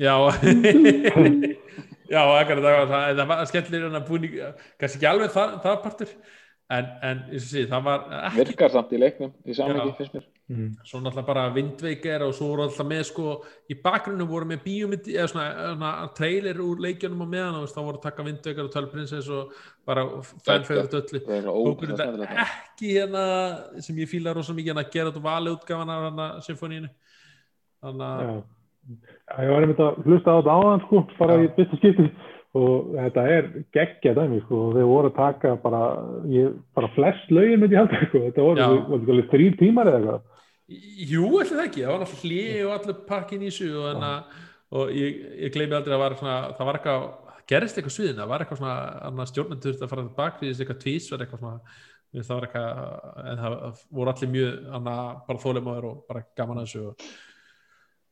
já 0.00 0.14
já, 2.08 2.22
ekkert 2.40 2.64
það 2.64 2.74
var, 2.74 2.90
það, 2.90 3.06
það 3.20 3.30
var 3.30 3.46
skemmtilega 3.52 3.88
en 3.88 4.00
að 4.00 4.10
búin 4.10 4.28
kannski 4.80 4.98
ekki 4.98 5.08
alveg 5.12 5.32
það, 5.34 5.56
það 5.64 5.80
partur 5.86 6.12
en, 6.68 6.88
en 7.02 7.20
eins 7.30 7.46
og 7.46 7.48
sé, 7.48 7.62
það 7.68 7.86
var 7.86 8.02
ekki 8.18 8.40
Virkar 8.42 8.72
samt 8.74 8.90
í 8.92 9.00
leiknum, 9.00 9.30
í 9.48 9.56
samhengi, 9.56 9.94
finnst 9.96 10.16
mér. 10.16 10.26
mm. 10.52 10.66
svo 10.88 11.00
náttúrulega 11.00 11.28
bara 11.30 11.44
vindveikar 11.54 12.24
og 12.26 12.34
svo 12.36 12.50
voru 12.50 12.66
alltaf 12.66 12.88
með 12.90 13.02
sko, 13.08 13.36
í 13.72 13.78
bakgrunum 13.84 14.28
voru 14.28 14.50
með 14.50 14.60
bíómyndi 14.66 15.16
eða 15.16 15.30
svona, 15.32 15.46
svona 15.70 15.92
trailer 16.18 16.60
úr 16.64 16.84
leikjunum 16.84 17.24
á 17.24 17.28
meðan 17.32 17.58
og 17.62 17.72
þá 17.72 17.80
voru 17.80 18.02
taka 18.04 18.26
vindveikar 18.28 18.68
og 18.68 18.74
tölprinsess 18.74 19.32
og 19.32 19.56
bara 19.88 20.04
fanfæður 20.44 20.92
döllu. 20.96 21.24
Það 21.24 22.04
er 22.18 22.44
ekki 22.44 22.92
hérna 22.98 23.24
sem 23.84 24.04
ég 24.04 24.12
fíla 24.12 24.36
rosa 24.36 24.56
mikið 24.56 24.74
hérna 24.74 24.84
að 24.84 24.94
gera 24.98 25.12
þetta 25.12 25.24
vali 25.24 25.56
útgafan 25.56 25.96
af 25.96 26.06
hérna 26.08 26.30
symfóníinu 26.44 26.92
þannig 27.78 28.08
að 28.12 28.38
ég 28.88 29.52
var 29.52 29.64
einmitt 29.64 29.84
að 29.84 30.00
hlusta 30.06 30.34
á 30.34 30.38
þetta 30.38 30.56
áðan 30.56 30.82
sko, 30.86 31.04
bara 31.18 31.36
Já. 31.38 31.44
í 31.44 31.52
fyrsta 31.58 31.78
skipti. 31.80 32.08
Og 32.58 32.94
þetta 32.96 33.22
er 33.28 33.48
geggja 33.76 34.14
dæmi 34.16 34.40
sko, 34.40 34.58
og 34.68 34.76
þeir 34.78 34.86
voru 34.88 35.10
að 35.10 35.18
taka 35.18 35.50
bara, 35.60 35.80
ég, 36.32 36.54
bara 36.74 36.88
flest 36.94 37.28
lögin 37.30 37.60
myndi 37.60 37.76
ég 37.76 37.84
halda 37.84 38.08
sko, 38.08 38.22
þetta 38.24 38.46
voru, 38.46 38.68
alveg 38.96 39.28
þrýr 39.34 39.58
tímar 39.60 39.90
eða 39.90 39.98
eitthvað. 40.00 40.22
Jú, 41.08 41.28
það 41.48 41.62
ekki, 41.66 41.84
það 41.84 41.92
var 41.92 42.02
náttúrulega 42.02 42.24
hlið 42.24 42.64
og 42.64 42.72
allir 42.74 42.98
pakkin 43.08 43.44
í 43.44 43.50
þessu 43.50 43.68
og, 43.72 43.86
hana, 43.92 44.10
og 44.76 44.90
ég, 44.96 45.20
ég 45.44 45.54
gleymi 45.54 45.76
aldrei 45.76 45.94
að 45.96 46.02
var, 46.02 46.16
svona, 46.18 46.38
það 46.56 46.68
var 46.68 46.80
eitthvað, 46.80 47.06
gerist 47.52 47.78
eitthvað 47.78 47.94
sviðin, 47.94 48.18
það 48.18 48.32
var 48.32 48.44
eitthvað 48.44 48.60
svona 48.62 48.74
annað 49.08 49.30
stjórnendur 49.30 49.78
að 49.78 49.92
fara 49.92 50.08
bakriðist 50.18 50.64
eitthvað 50.64 50.82
tvís 50.82 51.08
var 51.12 51.24
eitthvað 51.24 51.44
svona, 51.44 51.78
við 52.12 52.28
það 52.28 52.40
var 52.40 52.48
eitthvað 52.48 53.24
en 53.30 53.40
það 53.44 53.56
voru 54.00 54.12
allir 54.12 54.34
mjög 54.34 54.58
hana, 54.74 54.98
bara 55.28 55.44
þólimaður 55.44 55.88
og 55.88 56.04
bara 56.08 56.24
gaman 56.36 56.60
að 56.60 56.68
þessu 56.68 56.84
og 56.90 57.08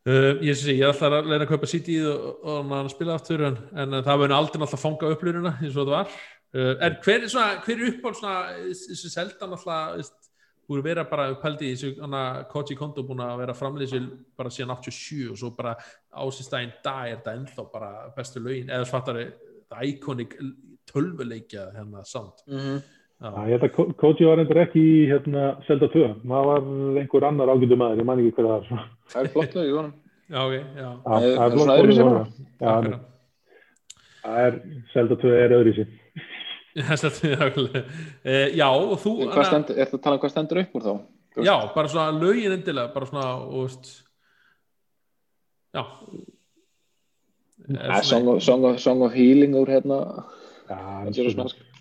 Uh, 0.07 0.37
ég 0.47 0.55
sé, 0.55 0.71
ég 0.77 0.85
er 0.85 0.93
alltaf 0.93 1.11
að 1.17 1.27
leina 1.27 1.43
að 1.43 1.49
kaupa 1.51 1.67
CD 1.67 1.97
og, 2.07 2.27
og, 2.47 2.69
og 2.77 2.91
spila 2.93 3.17
aftur 3.19 3.41
en, 3.49 3.57
en 3.75 3.97
það 4.07 4.21
verður 4.23 4.37
aldrei 4.37 4.61
alltaf 4.63 4.77
að 4.77 4.83
fanga 4.85 5.09
upplýruna 5.17 5.53
eins 5.59 5.75
og 5.75 5.81
þetta 5.81 5.97
var 5.97 6.13
uh, 6.55 6.75
en 6.87 6.99
hver 7.03 7.25
er, 7.25 7.33
svona, 7.33 7.57
hver 7.65 7.83
er 7.83 8.15
svona, 8.15 8.35
þessu 8.71 9.11
seldan 9.11 9.57
alltaf 9.57 10.13
búið 10.67 10.81
að 10.83 10.87
vera 10.89 11.05
bara 11.11 11.25
uppældi 11.35 11.73
í 11.73 11.75
þessu 11.75 12.47
Koji 12.53 12.77
Kondo 12.79 13.03
búin 13.07 13.21
að 13.23 13.37
vera 13.43 13.55
framlýsil 13.59 14.07
bara 14.39 14.51
síðan 14.55 14.77
87 14.77 15.31
og 15.33 15.41
svo 15.43 15.51
bara 15.59 15.75
ásistæðin 16.23 16.73
dag 16.87 17.03
er 17.11 17.19
þetta 17.21 17.35
ennþá 17.41 17.67
bara 17.75 17.91
bestu 18.17 18.43
lögin 18.43 18.71
eða 18.71 18.87
svartari 18.91 19.27
iconic 19.91 20.39
tölvuleikja 20.93 21.69
hérna 21.77 22.05
sound 22.07 22.43
Mhm. 22.47 22.79
Já, 23.17 23.31
Já, 23.33 23.43
ég 23.49 23.53
held 23.57 23.63
að 23.65 23.73
Ko- 23.73 23.93
Koji 23.97 24.27
var 24.29 24.39
endur 24.43 24.59
ekki 24.61 24.81
í 24.85 25.07
hérna, 25.09 25.45
Zelda 25.67 25.89
2, 25.89 26.09
það 26.29 26.49
var 26.51 26.67
einhver 27.01 27.25
annar 27.25 27.49
ágættu 27.49 27.79
maður, 27.81 28.03
ég 28.03 28.05
man 28.05 28.19
ekki 28.21 28.35
hver 28.37 28.45
það 28.51 28.71
var. 28.71 28.83
Það 29.13 29.21
er 29.25 29.29
flott 29.35 29.55
lög 29.57 29.67
í 29.71 29.75
honum. 29.77 29.93
já, 30.31 30.41
ok, 30.43 30.55
já 30.77 30.89
Það 31.07 31.23
er- 31.23 31.37
er 31.37 31.51
svona 31.57 31.75
bara. 31.77 31.83
orðið. 31.83 31.99
Já, 32.61 33.01
það 34.27 34.39
er, 34.47 34.57
Zelda 34.93 35.17
2 35.23 35.35
er 35.45 35.51
öðru 35.61 35.75
sér. 35.77 35.89
Eh, 36.77 38.49
já, 38.53 38.67
og 38.69 38.99
þú 39.01 39.13
stendur, 39.33 39.79
er 39.81 39.87
það 39.89 39.95
að 39.97 40.03
tala 40.05 40.17
um 40.17 40.21
hvað 40.21 40.33
stendur 40.35 40.59
upp 40.61 40.75
úr 40.77 40.83
þá? 40.85 40.95
Já, 41.47 41.55
bara 41.75 41.89
svona 41.89 42.13
lögin 42.21 42.53
endilega, 42.53 42.93
bara 42.93 43.07
svona, 43.09 43.31
og 43.47 43.63
veist, 43.69 44.03
já. 45.77 45.85
Er 47.67 47.91
Eh, 47.97 48.03
Song 48.03 48.29
of, 48.29 48.43
song, 48.45 48.65
of, 48.69 48.77
song 48.81 49.03
of 49.03 49.13
Healing 49.17 49.55
úr 49.57 49.67
hérna, 49.73 50.25
Já. 50.69 50.77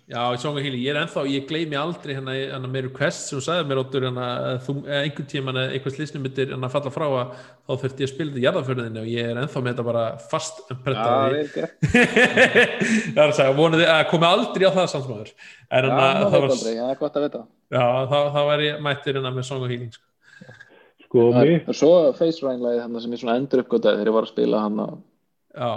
Já, 0.06 0.20
í 0.30 0.38
Song 0.38 0.54
of 0.54 0.62
Healing, 0.62 0.84
ég 0.84 0.92
er 0.94 1.00
ennþá, 1.00 1.22
ég 1.26 1.48
gleymi 1.48 1.74
aldrei 1.74 2.12
hérna, 2.14 2.30
hérna 2.38 2.68
með 2.70 2.84
request 2.86 3.24
sem 3.26 3.40
þú 3.40 3.42
sagði 3.42 3.64
mér 3.66 3.80
óttur 3.80 4.04
hérna, 4.06 4.26
þú, 4.62 4.74
eða 4.86 5.00
einhvern 5.02 5.26
tíma 5.32 5.54
eitthvað 5.64 5.94
slísnum 5.96 6.22
myndir 6.22 6.52
hérna 6.52 6.68
falla 6.70 6.92
frá 6.94 7.06
að 7.08 7.32
þá 7.66 7.72
þurfti 7.80 8.04
ég 8.04 8.06
að 8.06 8.12
spila 8.12 8.30
þetta 8.30 8.38
í 8.38 8.44
jarðaförðinni 8.44 9.00
og 9.02 9.08
ég 9.10 9.30
er 9.32 9.40
ennþá 9.42 9.62
með 9.64 9.72
þetta 9.72 9.86
bara 9.88 10.04
fast 10.30 10.60
Já, 10.62 10.68
umprentaði. 10.76 11.40
vel 11.40 11.50
gert. 11.56 11.74
það 13.16 13.18
er 13.18 13.26
að 13.26 13.34
segja, 13.40 13.56
vonandi 13.58 13.88
að 13.96 14.04
komi 14.12 14.28
aldrei 14.30 14.68
á 14.70 14.72
það 14.78 14.86
samsmáður. 14.94 15.32
En 15.34 15.90
Já, 15.90 15.90
hérna, 15.90 15.98
maður 15.98 16.14
það 16.14 16.30
veit 16.30 16.38
var, 16.46 16.54
aldrei, 16.54 16.76
það 16.78 16.92
er 16.94 17.02
gott 17.02 17.18
að 17.18 17.26
vita. 17.26 17.42
já, 17.74 17.84
þá, 18.12 18.16
þá 18.36 18.40
var 18.52 18.64
ég 18.68 18.80
mættir 18.86 19.18
hérna 19.18 19.34
með 19.40 19.48
Song 19.50 19.66
of 19.66 19.74
Healing, 19.74 19.90
sko. 19.98 20.06
Sko, 21.06 21.26
Það 21.34 21.42
er- 21.50 21.60
það 21.66 21.74
er 21.74 21.80
svo 21.82 21.92
Face 22.18 22.46
lagið 22.46 22.80
hann 22.86 23.00
sem 23.02 23.12
ég 23.18 23.20
svona 23.26 23.36
endur 23.42 23.62
uppgötaði 23.66 23.98
þegar 24.00 24.10
ég 24.10 24.16
var 24.20 24.26
að 24.26 24.32
spila 24.36 24.62
hann 24.68 24.80
að 24.86 24.96
Já. 25.56 25.70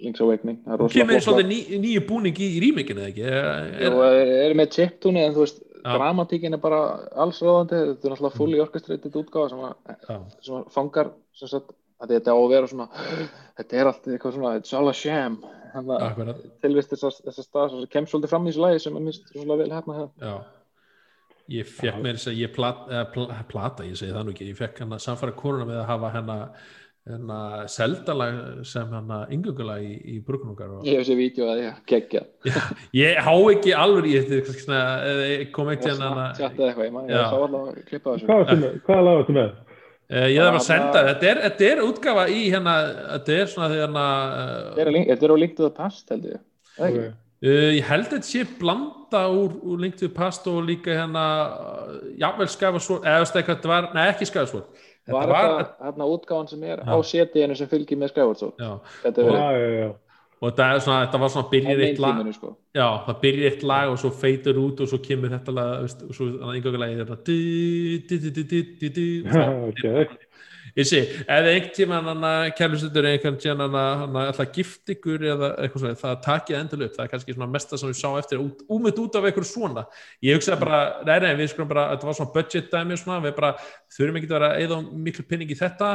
Link's 0.00 0.20
Þú 0.20 0.28
rosalega 0.32 0.92
kemur 0.94 1.24
svolítið 1.24 1.50
ný, 1.50 1.80
nýju 1.84 2.04
búning 2.08 2.38
í, 2.40 2.48
í 2.56 2.62
rímikinu, 2.64 3.04
ekki? 3.08 3.26
Jú, 3.26 3.90
er, 4.06 4.54
með 4.58 4.72
chiptúni 4.76 5.24
en 5.24 5.36
þú 5.36 5.44
veist, 5.44 5.60
Já. 5.80 5.94
dramatíkin 5.96 6.56
er 6.56 6.60
bara 6.60 6.80
alls 7.16 7.40
ráðandi, 7.40 7.78
þetta 7.90 8.08
er 8.08 8.14
náttúrulega 8.14 8.36
fully 8.36 8.60
orchestrated 8.60 9.14
útgáfa 9.16 9.52
sem, 9.52 9.62
að, 9.64 9.94
já. 10.08 10.18
sem 10.44 10.58
að 10.58 10.66
fangar 10.74 11.12
sem 11.36 11.50
sagt, 11.52 11.72
að 12.00 12.14
þetta 12.16 12.34
á 12.34 12.36
að 12.36 12.52
vera 12.52 12.70
svona 12.70 12.88
þetta 13.56 13.80
er 13.80 13.90
allt 13.90 14.08
eitthvað 14.10 14.36
svona, 14.36 14.54
it's 14.60 14.76
all 14.76 14.90
a 14.90 14.96
sham 14.96 15.40
að 15.70 16.32
tilvist 16.64 16.92
þess 16.92 17.06
að 17.06 17.20
þess 17.28 17.42
að 17.42 17.46
stað 17.46 17.74
sem 17.74 17.90
kemst 17.94 18.12
svolítið 18.12 18.32
fram 18.32 18.46
í 18.46 18.50
þessu 18.50 18.64
lagi 18.64 18.82
sem 18.84 18.98
er 18.98 19.06
mist 19.06 19.28
svolítið 19.30 19.62
vel 19.62 19.70
hérna 19.76 20.08
já 20.20 20.34
ég 21.50 21.66
fekk 21.66 22.02
mér 22.02 22.18
þess 22.18 22.30
að 22.30 22.40
ég 22.40 22.52
plat, 22.54 22.82
eh, 22.90 23.06
pl, 23.14 23.26
plata, 23.50 23.86
ég 23.86 23.98
segi 23.98 24.14
það 24.14 24.26
nú 24.26 24.34
ekki 24.34 24.50
ég 24.50 24.58
fekk 24.58 24.84
hann 24.84 24.94
að 24.94 25.02
samfæra 25.06 25.36
konuna 25.38 25.66
með 25.66 25.80
að 25.80 25.88
hafa 25.90 26.12
hennar 27.08 27.64
hennar 27.64 27.68
seldalag 27.70 28.64
sem 28.68 28.90
hennar 28.92 29.30
yngöngulag 29.32 29.84
í, 29.84 29.94
í 30.16 30.18
brukunungar 30.24 30.74
og 30.76 30.84
Ég 30.84 30.98
hef 30.98 31.06
þessi 31.06 31.16
vídeo 31.16 31.48
að 31.48 31.62
ég 31.62 31.78
geggja 31.88 32.22
ég 32.96 33.20
há 33.24 33.32
ekki 33.54 33.72
alveg 33.72 34.08
í 34.10 34.18
þetta 34.20 34.80
eh, 35.08 35.46
kom 35.54 35.70
hérna 35.72 36.28
sá 36.36 37.38
allavega 37.40 37.72
að 37.72 38.26
hvað 38.26 38.28
varstu 38.28 38.58
með? 38.60 38.76
Hvaða 38.84 39.06
lag 39.06 39.18
varstu 39.20 39.36
með? 39.38 39.56
Eh, 40.10 40.26
ég 40.34 40.42
þarf 40.42 40.58
að 40.58 40.66
senda, 40.66 41.00
þetta 41.06 41.30
er, 41.30 41.40
þetta 41.46 41.66
er 41.70 41.82
útgafa 41.86 42.28
í 42.28 42.44
hérna, 42.50 42.76
þetta 43.14 43.34
er 43.38 43.50
svona 43.54 43.70
því 43.70 43.80
hérna 43.84 44.06
Þetta 44.76 44.84
er 44.84 44.90
á 44.90 44.92
link- 44.96 45.10
Þetta 45.10 45.26
er 45.26 45.34
á 45.34 45.38
Link 45.40 45.56
to 45.56 45.66
the 45.68 45.74
Past 45.80 46.14
held 46.14 46.30
ég 46.30 46.40
Það 46.76 46.86
er 46.86 46.90
ekki? 46.90 47.08
Ok. 47.08 47.18
Uh, 47.40 47.70
ég 47.72 47.86
held 47.88 48.04
að 48.04 48.10
þetta 48.18 48.28
sé 48.28 48.40
blanda 48.60 49.20
úr, 49.32 49.54
úr 49.64 49.78
Link 49.80 49.94
to 49.96 50.04
the 50.04 50.12
Past 50.12 50.44
og 50.50 50.58
líka 50.68 50.92
hérna 50.92 51.24
jafnvel 52.20 52.50
Skafasvort 52.52 53.06
eða 53.08 53.24
eitthvað, 53.24 53.54
þetta 53.54 53.70
var, 53.70 53.86
nei 53.96 54.02
ekki 54.10 54.28
Skafasvort 54.28 54.68
þetta 54.74 54.89
Var 55.08 55.26
þetta 55.32 55.86
hérna 55.86 56.04
útgáfan 56.12 56.48
sem 56.48 56.62
er 56.62 56.78
Já. 56.84 56.92
á 56.92 56.96
CD-inu 57.02 57.54
sem 57.56 57.68
fylgir 57.68 57.98
með 57.98 58.14
já, 58.14 58.80
Þetta 59.02 59.22
er 59.22 59.32
já, 59.32 59.32
já. 59.80 59.88
og 60.40 60.46
þetta, 60.50 60.66
er 60.74 60.80
svona, 60.80 61.06
þetta 61.06 61.20
var 61.20 61.28
svona 61.28 61.50
byrjir 61.50 61.80
eitt 61.80 61.98
lag. 61.98 62.14
main-tíminu 62.14 62.34
sko. 62.34 62.56
Já, 62.74 62.88
það 63.06 63.20
byrjir 63.20 63.50
eitt 63.50 63.62
lag 63.62 63.86
og 63.90 63.98
svo 63.98 64.10
feitur 64.10 64.56
út 64.60 64.80
og 64.80 64.88
svo 64.88 64.98
kemur 64.98 65.30
þetta 65.30 65.50
lag 65.56 65.70
veist, 65.82 66.02
og 66.02 66.14
svo 66.14 66.24
yngöngulega 66.54 66.92
er 66.92 67.04
þetta 67.08 67.24
ég 70.80 70.88
sé, 70.88 71.00
ef 71.20 71.48
einhvern 71.50 71.72
tíma 71.76 71.98
hann 72.06 72.26
kærlustutur 72.58 73.08
einhvern 73.10 73.38
tíma 73.40 73.66
alltaf 74.24 74.52
gift 74.54 74.92
ykkur 74.94 75.26
eða 75.34 75.50
eitthvað 75.60 75.84
svona 75.84 76.00
það 76.00 76.16
takið 76.26 76.58
endal 76.60 76.84
upp, 76.86 76.94
það 76.96 77.04
er 77.04 77.12
kannski 77.14 77.36
mesta 77.56 77.80
sem 77.80 77.92
við 77.92 77.98
sá 78.00 78.08
eftir, 78.20 78.42
úmynd 78.70 79.02
út 79.04 79.18
af 79.18 79.28
eitthvað 79.28 79.48
svona. 79.50 79.86
Ég 80.24 80.38
hugsaði 80.38 80.64
bara, 80.64 80.80
nei 81.06 81.18
nei, 81.26 81.30
við 81.40 81.52
skulum 81.52 81.70
bara 81.70 81.86
þetta 81.92 82.10
var 82.10 82.18
svona 82.18 82.34
budget 82.36 82.72
dæmi 82.72 82.98
svona, 83.00 83.20
við 83.26 83.36
bara 83.38 83.54
þurfum 83.96 84.20
ekki 84.20 84.30
að 84.30 84.36
vera 84.38 84.50
eða 84.64 84.82
miklu 85.08 85.26
pinning 85.30 85.52
í 85.52 85.60
þetta. 85.60 85.92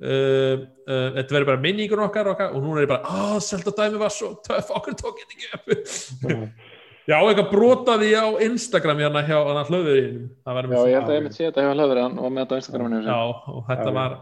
Uh, 0.00 0.62
uh, 0.88 1.08
þetta 1.18 1.34
verður 1.36 1.48
bara 1.50 1.60
minningur 1.60 2.00
okkar, 2.06 2.30
okkar 2.32 2.54
og 2.56 2.62
núna 2.64 2.80
er 2.80 2.86
ég 2.86 2.92
bara, 2.94 3.18
að 3.20 3.42
Zelda 3.44 3.74
dæmi 3.76 4.00
var 4.00 4.14
svo 4.14 4.30
töff, 4.46 4.70
okkur 4.72 4.96
tók 4.96 5.20
ég 5.20 5.28
þetta 5.28 5.58
ekki 5.60 6.38
upp 6.38 6.69
Já, 7.08 7.16
eitthvað 7.16 7.48
brotaði 7.50 8.10
á 8.12 8.26
Instagram 8.44 9.00
hérna 9.00 9.22
hjá 9.24 9.36
hann 9.38 9.70
hlöðurinn 9.70 10.18
Já, 10.44 10.80
ég 10.84 10.98
held 10.98 11.08
að 11.08 11.14
ég 11.16 11.24
mitt 11.24 11.36
sé 11.36 11.46
þetta 11.46 11.64
hjá 11.64 11.70
hlöðurinn 11.72 12.18
var 12.20 12.34
með 12.34 12.44
þetta 12.44 12.58
á 12.58 12.60
Instagraminu 12.60 13.00
Já, 13.06 13.20
og 13.54 13.62
þetta 13.70 13.94
var, 13.96 14.16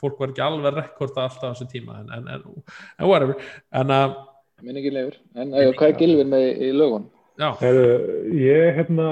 fólk 0.00 0.22
var 0.22 0.32
ekki 0.32 0.44
alveg 0.46 0.78
rekorda 0.80 1.26
alltaf 1.26 1.44
á 1.44 1.50
þessu 1.52 1.68
tíma 1.74 2.00
en, 2.00 2.08
en, 2.16 2.30
en, 2.36 2.46
en 2.96 3.10
whatever. 3.10 3.36
En 3.76 3.92
að 3.94 4.16
Minn 4.64 4.78
ekki 4.80 4.88
leifur, 4.94 5.18
en 5.36 5.50
hvað 5.52 5.90
er 5.90 5.98
gilfin 6.00 6.30
með 6.32 6.46
í 6.64 6.70
lögun? 6.72 7.10
Já. 7.36 7.50
Heru, 7.60 7.82
Ég, 8.32 8.70
hérna 8.78 9.08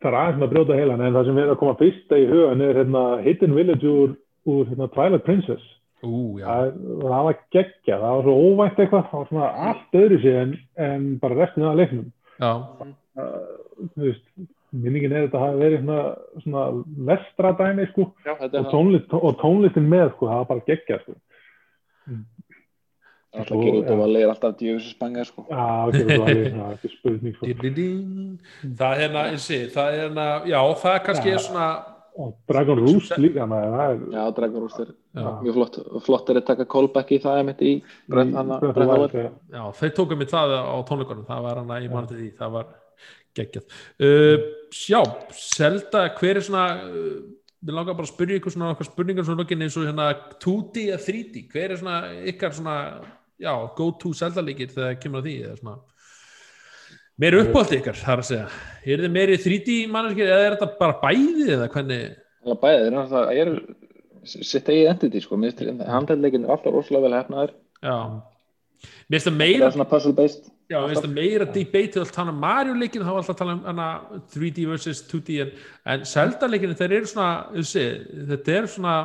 það 0.00 0.08
er 0.12 0.16
aðeins 0.20 0.44
að 0.46 0.52
brjóta 0.54 0.78
heilan 0.78 1.02
en 1.04 1.16
það 1.16 1.26
sem 1.28 1.40
er 1.42 1.50
að 1.50 1.60
koma 1.60 1.78
fyrsta 1.80 2.20
í 2.20 2.28
hugan 2.30 2.62
er 2.64 2.78
hérna 2.78 3.04
Hidden 3.24 3.56
Village 3.56 3.90
úr, 3.90 4.14
úr 4.48 4.70
hérna, 4.70 4.88
Twilight 4.94 5.26
Princess 5.26 5.66
Ú, 6.00 6.38
það, 6.40 6.70
það 7.02 7.26
var 7.26 7.36
geggja, 7.52 7.98
það 7.98 8.14
var 8.14 8.22
svo 8.24 8.36
óvænt 8.40 8.78
eitthvað. 8.80 9.04
Það 9.10 9.18
var 9.18 9.28
svona 9.28 9.50
allt 9.68 9.98
öðru 10.00 10.20
sig 10.22 10.38
en, 10.40 10.56
en 10.86 11.06
bara 11.20 11.38
restin 11.42 11.68
af 11.68 11.76
leiknum. 11.76 12.08
Uh, 12.40 14.14
minningin 14.70 15.12
er 15.12 15.26
þetta 15.26 15.38
að 15.40 15.44
hafa 15.44 15.60
verið 15.60 15.82
svona, 15.82 16.02
svona 16.44 16.64
vestradæmi 17.10 17.86
sko, 17.90 18.06
Já, 18.24 18.32
og, 18.38 18.68
tónlist, 18.70 19.16
og 19.18 19.38
tónlistin 19.42 19.88
með 19.90 20.12
sko, 20.14 20.30
það 20.30 20.42
var 20.42 20.50
bara 20.54 20.66
geggja 20.70 21.00
sko. 21.02 21.16
Það 23.30 23.38
er 23.38 23.44
alltaf 23.44 23.56
að 23.60 23.64
gera 23.66 23.78
út 23.78 23.92
og 23.92 24.00
að 24.02 24.12
leira 24.16 24.32
alltaf 24.34 24.54
djöfisspanga 24.58 25.24
sko. 25.28 25.46
Já, 25.46 25.66
það 25.92 26.00
er 26.00 26.12
alveg, 26.16 26.44
það 26.56 26.64
er 26.64 26.76
ekki 26.78 26.92
spurning 26.96 27.36
sko. 27.36 27.52
Það 28.80 28.90
er 28.90 29.02
hérna, 29.04 29.24
það 29.76 29.90
er 29.92 30.00
hérna, 30.00 30.28
já, 30.50 30.60
það 30.82 30.96
er 30.96 31.04
kannski 31.06 31.36
svona 31.44 31.66
og 32.18 32.34
Dragon 32.50 32.80
Roost 32.82 33.16
líka 33.20 33.46
er... 33.46 33.98
Já, 34.12 34.22
Dragon 34.36 34.64
Roost 34.64 34.80
er 34.82 34.90
já. 34.90 35.28
mjög 35.42 35.58
flott. 35.58 35.80
Flott 36.06 36.30
er 36.30 36.40
að 36.40 36.46
taka 36.50 36.68
callback 36.70 37.12
í 37.14 37.20
það 37.22 37.52
í 37.62 37.74
Breitháður 38.10 39.16
Já, 39.52 39.64
þeir 39.80 39.92
tókum 39.96 40.22
við 40.22 40.32
það 40.34 40.54
á 40.58 40.76
tónleikunum 40.88 41.26
það 41.28 41.44
var 41.48 41.60
hann 41.62 41.74
að 41.74 41.84
ég 41.86 41.94
mann 41.94 42.08
til 42.10 42.18
því, 42.20 42.30
það 42.40 42.56
var 42.58 42.72
geggjað. 43.38 43.76
Uh, 44.02 44.48
Já, 44.70 45.00
Selda, 45.36 46.08
hver 46.18 46.40
er 46.40 46.46
svona 46.46 46.66
uh, 46.88 47.20
við 47.60 47.76
langar 47.76 47.96
bara 47.96 48.08
að 48.08 48.14
spyrja 48.14 48.40
ykkur 48.40 48.54
svona 48.54 48.88
spurningar 48.88 49.26
svona 49.26 49.42
lukkin 49.42 49.64
eins 49.64 49.76
og 49.78 49.88
hérna 49.88 50.10
2D 50.40 50.86
eða 50.88 51.00
3D, 51.04 51.46
hver 51.52 51.74
er 51.74 51.80
svona 51.80 51.96
ykkar 52.32 52.54
svona 52.56 52.76
já, 53.40 53.52
go 53.76 53.90
to 54.00 54.12
Selda 54.16 54.44
líkir 54.44 54.72
þegar 54.72 55.00
kemur 55.02 55.22
að 55.22 55.28
því 55.28 55.34
eða 55.44 55.58
svona 55.60 55.76
Meir 57.20 57.36
uppált 57.36 57.72
ykkar, 57.76 57.98
þar 58.00 58.22
að 58.22 58.28
segja. 58.30 58.44
Er 58.88 59.02
þið 59.04 59.12
meiri 59.12 59.34
3D 59.42 59.74
manneskir 59.92 60.30
eða 60.30 60.44
er 60.46 60.54
þetta 60.54 60.68
bara 60.78 60.94
bæðið 61.02 61.50
eða 61.56 61.66
hvernig? 61.74 62.14
Það 62.40 62.54
er 62.54 62.60
bæðið, 62.62 62.96
það 63.10 63.32
er 63.42 63.50
sitt 64.30 64.70
eigið 64.72 64.88
entity 64.94 65.20
sko, 65.20 65.40
handhætleikin 65.40 66.46
er 66.46 66.54
alltaf 66.54 66.72
rosalega 66.72 67.04
vel 67.04 67.18
hefnaður. 67.18 67.52
Já, 67.84 67.96
mér 68.80 69.18
finnst 69.18 69.28
það 69.28 69.38
meira... 69.42 69.60
Það 69.60 69.68
er 69.68 69.76
svona 69.76 69.88
puzzle 69.92 70.14
based. 70.16 70.48
Já, 70.70 70.78
mér 70.78 70.94
finnst 70.94 71.04
það 71.04 71.14
meira 71.18 71.50
debate 71.58 72.00
að 72.00 72.16
tala 72.16 72.32
um 72.32 72.42
Mario-leikin, 72.46 73.04
þá 73.04 73.10
var 73.10 73.20
alltaf 73.20 73.36
að 73.36 73.42
tala 73.42 73.58
um 73.58 73.62
hana, 73.68 73.92
3D 74.32 74.66
vs 74.70 75.04
2D 75.12 75.38
en, 75.44 75.54
en 75.92 76.08
Zelda-leikinu, 76.08 76.80
þeir 76.80 76.98
eru 77.02 77.12
svona, 77.12 77.30
þessi, 77.58 77.86
þetta 78.32 78.56
er 78.56 78.74
svona... 78.78 78.98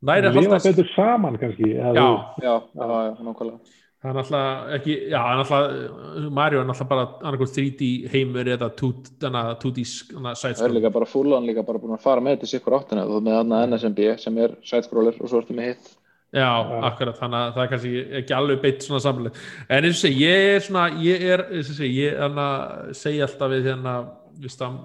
Það 0.00 0.32
lifa 0.36 0.62
betur 0.64 0.88
saman 0.94 1.34
kannski. 1.40 1.74
Já, 1.76 1.88
já, 1.96 2.08
já, 2.40 2.52
já, 2.76 3.12
nákvæmlega 3.20 3.79
það 4.00 4.10
er 4.10 4.16
náttúrulega 4.16 4.76
ekki, 4.78 4.96
já, 5.12 5.18
það 5.18 5.30
er 5.30 5.40
náttúrulega 5.40 6.32
Mario 6.38 6.60
er 6.60 6.68
náttúrulega 6.68 6.90
bara 6.92 7.06
annarkoð 7.20 7.54
3D 7.56 7.88
heimur 8.14 8.50
eða 8.56 8.68
2D 8.80 9.86
sætskrólar. 9.90 10.36
Það 10.40 10.66
er 10.66 10.76
líka 10.78 10.92
bara 10.94 11.08
fúlan 11.08 11.48
líka 11.48 11.64
bara 11.66 11.82
búin 11.82 11.96
að 11.96 12.04
fara 12.06 12.24
með 12.24 12.44
þessi 12.44 12.60
ykkur 12.60 12.78
áttina 12.78 13.08
þú 13.08 13.18
með 13.26 13.40
aðna 13.42 13.64
NSMB 13.68 14.06
sem 14.22 14.38
er 14.46 14.54
sætskrólar 14.70 15.20
og 15.20 15.32
svo 15.32 15.42
ertu 15.42 15.56
með 15.58 15.72
hitt. 15.72 15.92
Já, 16.30 16.46
ja. 16.46 16.80
akkurat, 16.86 17.18
þannig 17.18 17.40
að 17.40 17.54
það 17.56 17.64
er 17.64 17.70
kannski 17.72 17.92
ekki 18.20 18.34
alveg 18.36 18.58
beitt 18.62 18.84
svona 18.86 19.00
samlega, 19.02 19.40
en 19.66 19.86
eins 19.88 19.96
og 19.96 20.04
segi, 20.04 20.20
ég 20.22 20.50
er 20.52 20.60
svona, 20.62 20.84
ég 21.02 21.24
er, 21.26 21.40
eins 21.50 21.72
og 21.72 21.78
segi, 21.80 21.96
ég 22.04 22.20
er 22.22 22.36
að 22.44 22.92
segja 23.00 23.26
alltaf 23.26 23.50
við 23.50 23.66
hérna, 23.66 23.94
viðst 24.38 24.62
að 24.62 24.76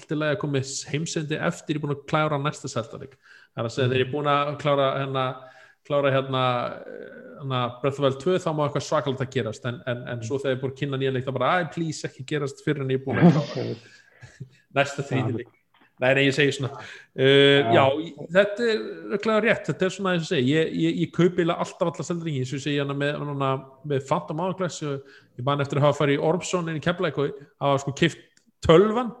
allt 0.00 0.12
í 0.12 0.18
lagi 0.18 0.36
að 0.36 0.42
koma 0.42 0.62
heimsendi 0.92 1.38
eftir 1.48 1.76
ég 1.76 1.80
er 1.80 1.84
búin 1.86 1.94
að 1.96 2.04
klára 2.12 2.40
næsta 2.40 2.68
það 2.70 2.92
er 3.64 5.16
að 5.16 5.30
mm. 5.80 5.86
ég 5.86 5.86
klára 5.88 6.12
hérna 6.14 6.44
hérna, 7.40 7.80
Breath 7.80 8.00
of 8.00 8.00
the 8.00 8.02
Wild 8.02 8.20
2 8.20 8.40
þá 8.42 8.50
má 8.54 8.64
eitthvað 8.66 8.86
svakalegt 8.86 9.22
að 9.24 9.32
gerast. 9.34 9.64
En, 9.68 9.80
en, 9.88 10.02
en 10.12 10.24
svo 10.26 10.38
þegar 10.40 10.56
ég 10.56 10.60
búin 10.60 10.74
að 10.74 10.80
kynna 10.80 11.00
nýja 11.00 11.14
leikt 11.14 11.28
þá 11.28 11.36
bara, 11.36 11.54
að 11.60 11.70
please 11.76 12.08
ekki 12.08 12.26
gerast 12.28 12.60
fyrir 12.64 12.84
en 12.84 12.92
ég 12.92 13.00
er 13.00 13.06
búin 13.06 13.22
að 13.22 13.40
klára. 13.54 13.64
Næsta 14.76 15.06
þrýti 15.06 15.40
leik. 15.40 15.56
Nei, 16.00 16.14
nei, 16.16 16.22
ég 16.30 16.32
segi 16.32 16.54
svona. 16.56 16.78
Uh, 17.12 17.74
Já, 17.74 17.82
þetta 18.32 18.68
er 18.72 18.78
örglega 19.18 19.40
rétt. 19.44 19.66
Þetta 19.68 19.84
er 19.84 19.92
svona, 19.92 20.14
þess 20.16 20.30
að 20.30 20.30
segja, 20.32 20.54
ég, 20.56 20.70
ég, 20.80 21.00
ég 21.02 21.10
kaupi 21.12 21.44
alltaf 21.44 21.90
alltaf 21.90 22.08
seldringi, 22.08 22.44
þess 22.46 22.56
að 22.56 22.64
segja 22.64 22.86
hana 22.86 22.96
með, 22.96 23.18
hana, 23.20 23.50
með 23.92 24.06
Phantom 24.08 24.40
Hourglass 24.40 24.80
ég 24.80 25.44
bann 25.44 25.60
eftir 25.60 25.80
að 25.80 25.90
hafa 25.90 26.00
farið 26.00 26.16
í 26.16 26.22
Orbson 26.30 26.72
inn 26.72 26.80
í 26.80 26.84
Keflæk 26.84 27.20
og 27.20 27.42
hafa 27.60 27.82
sko 27.84 27.94
kipt 28.00 28.24
tölvan 28.64 29.12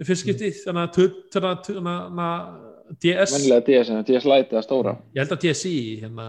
fyrst 0.00 0.22
skipti, 0.24 0.48
þannig 0.62 0.86
að 0.86 0.94
DS 2.98 3.34
Mennilega 3.36 3.66
DS, 3.66 3.92
DS 4.08 4.26
Lite 4.26 4.56
eða 4.56 4.64
stóra. 4.64 4.96
Ég 5.14 5.22
held 5.22 5.34
að 5.36 5.44
DSi 5.44 5.74
hérna. 6.00 6.26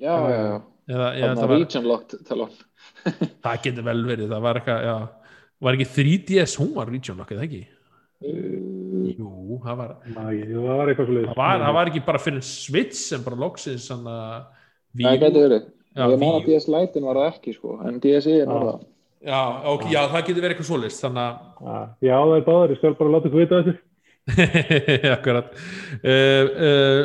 Já, 0.00 0.14
já, 0.14 0.36
já. 0.36 0.60
eða, 0.88 1.08
eða, 1.16 1.32
Það 1.34 1.42
var 1.42 1.58
region 1.58 1.88
locked 1.88 2.22
talón 2.28 2.54
Það 3.44 3.58
getur 3.66 3.86
vel 3.90 3.98
verið, 4.06 4.30
það 4.30 4.46
var 4.46 4.60
eitthvað 4.60 4.86
já, 4.86 4.94
var 5.66 5.76
ekki 5.76 5.88
3DS, 5.96 6.54
hún 6.60 6.70
var 6.76 6.88
region 6.92 7.20
locked, 7.20 7.36
eða 7.36 7.48
ekki? 7.48 7.60
Uh, 8.20 9.10
Jú, 9.10 9.58
það 9.64 9.82
var 9.82 9.92
Jú, 10.36 10.62
það 10.64 10.80
var 10.80 10.92
eitthvað 10.92 11.12
það 11.18 11.36
var, 11.42 11.66
það 11.66 11.76
var 11.78 11.92
ekki 11.92 12.04
bara 12.06 12.22
fyrir 12.22 12.46
Switch 12.46 13.02
sem 13.02 13.26
bara 13.26 13.40
loksins 13.40 13.90
svona 13.90 14.16
Það 14.90 15.20
getur 15.22 15.44
verið. 15.46 15.68
Ég 16.00 16.16
meina 16.18 16.38
að 16.40 16.48
DS 16.48 16.66
Lite 16.70 17.04
var 17.04 17.20
það 17.20 17.28
ekki 17.34 17.54
sko 17.54 17.76
en 17.86 18.00
DSi 18.02 18.40
er 18.40 18.50
það. 18.50 18.80
Já, 19.20 19.40
okay, 19.68 19.92
já, 19.92 20.00
það 20.08 20.26
getur 20.30 20.44
verið 20.46 20.54
eitthvað 20.54 20.68
svolist 20.70 21.04
þannig 21.04 21.24
að 21.60 22.06
Já, 22.08 22.14
það 22.16 22.34
er 22.38 22.44
báður, 22.46 22.72
ég 22.72 22.78
skal 22.80 22.96
bara 22.96 23.12
láta 23.12 23.28
ykkur 23.28 23.42
vita 23.42 23.58
þessu 23.60 23.74
Akkurat. 25.16 25.52
Uh, 26.04 26.46
uh, 26.68 27.02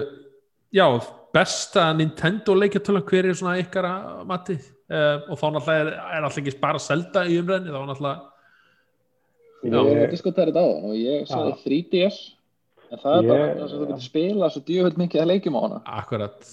Já, 0.75 0.85
besta 1.33 1.93
Nintendo 1.95 2.55
leikjartölu 2.57 3.01
hver 3.07 3.29
er 3.29 3.37
svona 3.37 3.59
ykkar 3.61 3.87
að 3.87 4.23
mati? 4.27 4.55
Uh, 4.85 5.23
og 5.31 5.39
þá 5.39 5.45
náttúrulega 5.55 5.81
er, 5.81 5.91
er 5.95 6.25
alltaf 6.25 6.39
ekki 6.41 6.59
bara 6.61 6.81
selda 6.81 7.23
í 7.25 7.37
umræðinni, 7.41 7.73
þá 7.73 7.85
náttúrulega 7.89 8.31
Ég 9.65 9.73
er 9.73 10.03
að 10.03 10.11
diskutera 10.13 10.51
þetta 10.51 10.61
á 10.61 10.67
og 10.69 10.91
ég 10.93 11.23
sagði 11.29 11.53
3DS 11.63 12.17
en 12.91 13.01
það 13.01 13.15
er 13.15 13.29
bara 13.29 13.45
þess 13.47 13.63
að 13.63 13.71
þú 13.71 13.85
getur 13.85 14.03
spila 14.05 14.49
svo 14.53 14.61
djöföld 14.67 14.99
mikið 15.01 15.21
að 15.23 15.31
leikjum 15.31 15.57
á 15.57 15.61
hana. 15.63 15.79
Akkurat. 16.01 16.51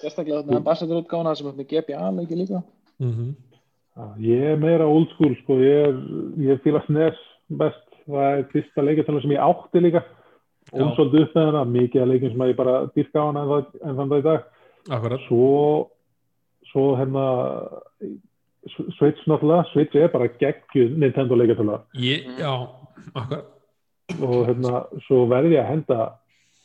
Sérstaklega 0.00 0.42
þetta 0.42 0.52
er 0.52 0.60
ambassadorútgána 0.60 1.32
sem 1.38 1.48
er 1.48 1.56
með 1.56 1.70
GBA 1.70 2.10
leiki 2.18 2.36
líka. 2.36 2.60
Mm 3.00 3.14
-hmm. 3.14 3.30
Ég 4.24 4.44
er 4.52 4.60
meira 4.60 4.86
old 4.86 5.08
school 5.14 5.34
sko, 5.42 5.56
ég, 5.60 6.02
ég 6.38 6.60
fýla 6.64 6.84
SNES 6.86 7.16
best 7.48 7.89
það 8.14 8.38
er 8.38 8.48
fyrsta 8.54 8.84
leikjartölu 8.86 9.22
sem 9.24 9.36
ég 9.36 9.44
átti 9.44 9.84
líka. 9.84 10.02
Og 10.70 10.92
svolítið 10.94 11.24
upp 11.24 11.36
með 11.36 11.48
hana, 11.48 11.62
mikið 11.66 12.02
af 12.02 12.10
leikin 12.10 12.32
sem 12.32 12.42
ég 12.46 12.58
bara 12.58 12.74
dyrka 12.94 13.22
á 13.22 13.26
hana 13.26 13.42
en, 13.42 13.70
en 13.80 13.96
þannig 13.98 14.12
að 14.16 14.20
í 14.20 14.26
dag. 14.28 14.44
Akkurat. 14.90 15.24
svo 15.28 15.90
svo 16.70 16.84
hérna 16.96 17.24
Switch 18.98 19.24
náttúrulega, 19.26 19.64
Switch 19.72 19.96
er 19.96 20.12
bara 20.12 20.28
geggjuð 20.40 20.96
Nintendo 21.00 21.36
leikjartölu 21.36 21.78
Já, 21.96 22.68
akkurat. 23.14 23.46
Og 24.20 24.46
hérna, 24.48 24.84
svo 25.06 25.24
verði 25.30 25.56
ég 25.56 25.64
að 25.64 25.70
henda 25.70 26.00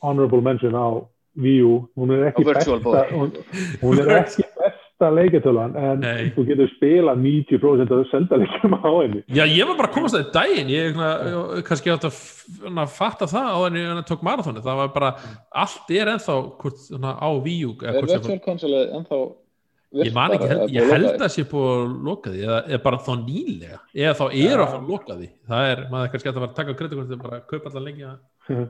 honorable 0.03 0.41
mention 0.43 0.76
á 0.76 1.01
Wii 1.35 1.61
U, 1.63 1.76
hún 1.95 2.13
er 2.15 2.30
ekki 2.30 2.45
besta 2.47 3.05
hún, 3.11 3.34
hún 3.81 4.01
er 4.03 4.11
ekki 4.22 4.45
besta 4.59 4.85
besta 4.95 5.11
leiketölan 5.11 5.76
en 5.76 5.99
Nei. 5.99 6.31
þú 6.35 6.45
getur 6.47 6.69
spila 6.76 7.15
90% 7.15 7.91
af 7.91 8.07
selda 8.09 8.38
leikum 8.39 8.76
á 8.80 8.91
henni. 9.03 9.23
Já, 9.27 9.43
ég 9.45 9.67
var 9.67 9.77
bara 9.77 9.89
að 9.89 9.95
komast 9.95 10.15
það 10.15 10.23
í 10.23 10.34
daginn 10.34 10.69
ég, 10.72 10.99
kannski 11.67 11.91
átt 11.91 12.07
að 12.07 12.19
fatta 12.95 13.27
það 13.27 13.49
á 13.51 13.59
henni 13.65 13.81
en 13.84 13.97
það 13.99 14.05
tók 14.11 14.23
marathóni 14.23 14.63
það 14.63 14.80
var 14.81 14.93
bara, 14.95 15.09
allt 15.51 15.91
er 15.91 16.13
ennþá 16.13 16.38
hvort, 16.61 16.80
svona, 16.88 17.15
á 17.19 17.30
víjúk 17.43 17.84
Er 17.84 17.99
virtual 18.01 18.39
console 18.45 18.85
ennþá 18.95 19.19
Ég 19.95 20.11
man 20.11 20.34
ekki, 20.35 20.47
held, 20.49 20.72
ég 20.76 20.89
held 20.91 21.05
að 21.07 21.22
það 21.22 21.30
sé 21.31 21.43
búið 21.47 21.69
að 21.72 21.91
loka 22.03 22.31
því 22.34 22.41
eða, 22.43 22.57
eða 22.67 22.80
bara 22.84 22.97
þá 23.05 23.11
nýlega 23.22 23.77
eða 23.93 24.15
þá 24.17 24.26
er 24.26 24.55
að 24.59 24.65
fara 24.65 24.80
að 24.81 24.89
loka 24.89 25.15
því. 25.15 25.27
Það 25.47 25.69
er, 25.69 25.81
maður 25.93 26.09
kannski 26.11 26.27
að 26.27 26.34
það 26.35 26.43
var 26.43 26.49
að 26.49 26.57
taka 26.57 26.76
kreditkvæmt 26.81 27.22
bara 27.22 27.38
að 27.38 27.45
kaupa 27.51 27.72
allar 27.72 27.85
lengi 27.85 28.65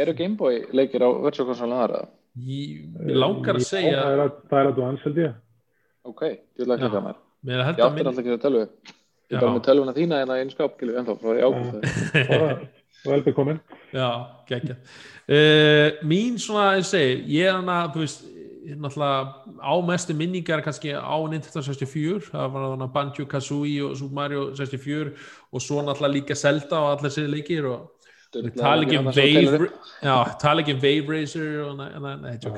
Eru 0.00 0.14
Gameboy 0.18 0.58
leikir 0.74 1.04
á 1.06 1.08
virtual 1.22 1.46
console 1.52 1.76
aðra? 1.76 2.02
Ég 2.46 3.16
langar 3.16 3.58
að 3.58 3.66
segja 3.66 3.98
Það 3.98 4.14
er 4.14 4.22
að, 4.24 4.32
það 4.50 4.60
er 4.60 4.70
að 4.70 4.78
þú 4.78 4.86
ansöldi 4.86 5.28
Ok, 6.10 6.22
ég 6.24 6.64
vil 6.64 6.74
ekki 6.76 6.90
það 6.94 7.04
mér. 7.04 7.20
Ég 7.50 7.60
áttir 7.66 8.08
alltaf 8.08 8.20
ekki 8.22 8.32
að 8.32 8.42
tölvu. 8.44 8.62
Ég 9.30 9.36
er 9.36 9.44
bara 9.44 9.54
með 9.54 9.64
tölvuna 9.68 9.94
þína 9.94 10.20
en 10.20 10.30
það 10.30 10.38
er 10.38 10.44
einn 10.44 10.54
skápkilu 10.54 10.96
en 10.98 11.06
þá 11.06 11.12
frá 11.20 11.28
því 11.30 11.40
ákvæmst 11.46 12.80
Já, 13.94 14.08
geggja 14.48 14.74
uh, 14.76 16.00
Mín 16.10 16.36
svona, 16.42 16.74
ég 16.80 16.88
segi 16.88 17.14
ég 17.36 17.48
er 17.48 17.56
hana, 17.60 17.78
þú 17.94 18.02
veist 18.02 18.26
náttúrulega 18.70 19.20
ámestu 19.72 20.14
minningar 20.14 20.60
kannski 20.64 20.92
á 20.92 21.16
Nintendo 21.30 21.62
64 21.64 22.28
það 22.28 22.50
var 22.54 22.66
þannig 22.66 22.92
Banjo 22.96 23.24
Kazooie 23.30 23.86
og 23.86 23.96
Super 23.98 24.18
Mario 24.18 24.42
64 24.58 25.14
og 25.50 25.64
svo 25.64 25.80
náttúrulega 25.86 26.16
líka 26.18 26.36
Zelda 26.38 26.82
og 26.82 26.92
allir 26.96 27.14
sér 27.14 27.30
leikir 27.32 27.70
og 27.70 27.80
Við 27.80 27.99
tala 28.32 28.84
ekki 28.84 28.98
um 29.00 29.10
Wave 29.10 29.70
Já, 30.02 30.14
tala 30.40 30.62
ekki 30.62 30.76
um 30.76 30.82
Wave 30.84 31.06
Racer 31.14 31.50
næ, 31.78 32.36
tjók 32.42 32.56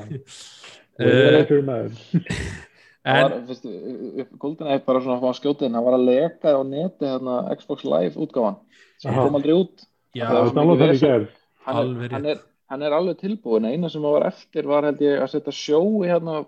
Golden 4.39 4.67
Eye 4.71 4.79
bara 4.85 5.01
svona 5.03 5.19
á 5.19 5.35
skjótiðin, 5.35 5.75
hann 5.75 5.83
var 5.83 5.97
að 5.97 6.05
leka 6.07 6.53
á 6.55 6.61
neti 6.63 7.03
hérna 7.09 7.41
Xbox 7.59 7.83
Live 7.83 8.15
útgáfan. 8.15 8.61
Sem 9.01 9.15
kom 9.17 9.35
aldrei 9.35 9.55
út. 9.57 9.83
Já, 10.15 10.29
það 10.29 10.39
var 10.39 10.53
það 10.53 11.25
hann, 11.65 11.89
er, 12.03 12.13
hann, 12.13 12.27
er, 12.31 12.39
hann 12.71 12.85
er 12.85 12.95
alveg 12.95 13.19
tilbúin 13.19 13.67
eina 13.67 13.89
sem 13.91 14.05
var 14.05 14.27
eftir 14.29 14.69
var 14.69 14.87
held 14.87 15.01
ég 15.03 15.19
að 15.23 15.33
setja 15.33 15.55
sjó 15.55 15.81
í 16.03 16.11
hérna 16.11 16.43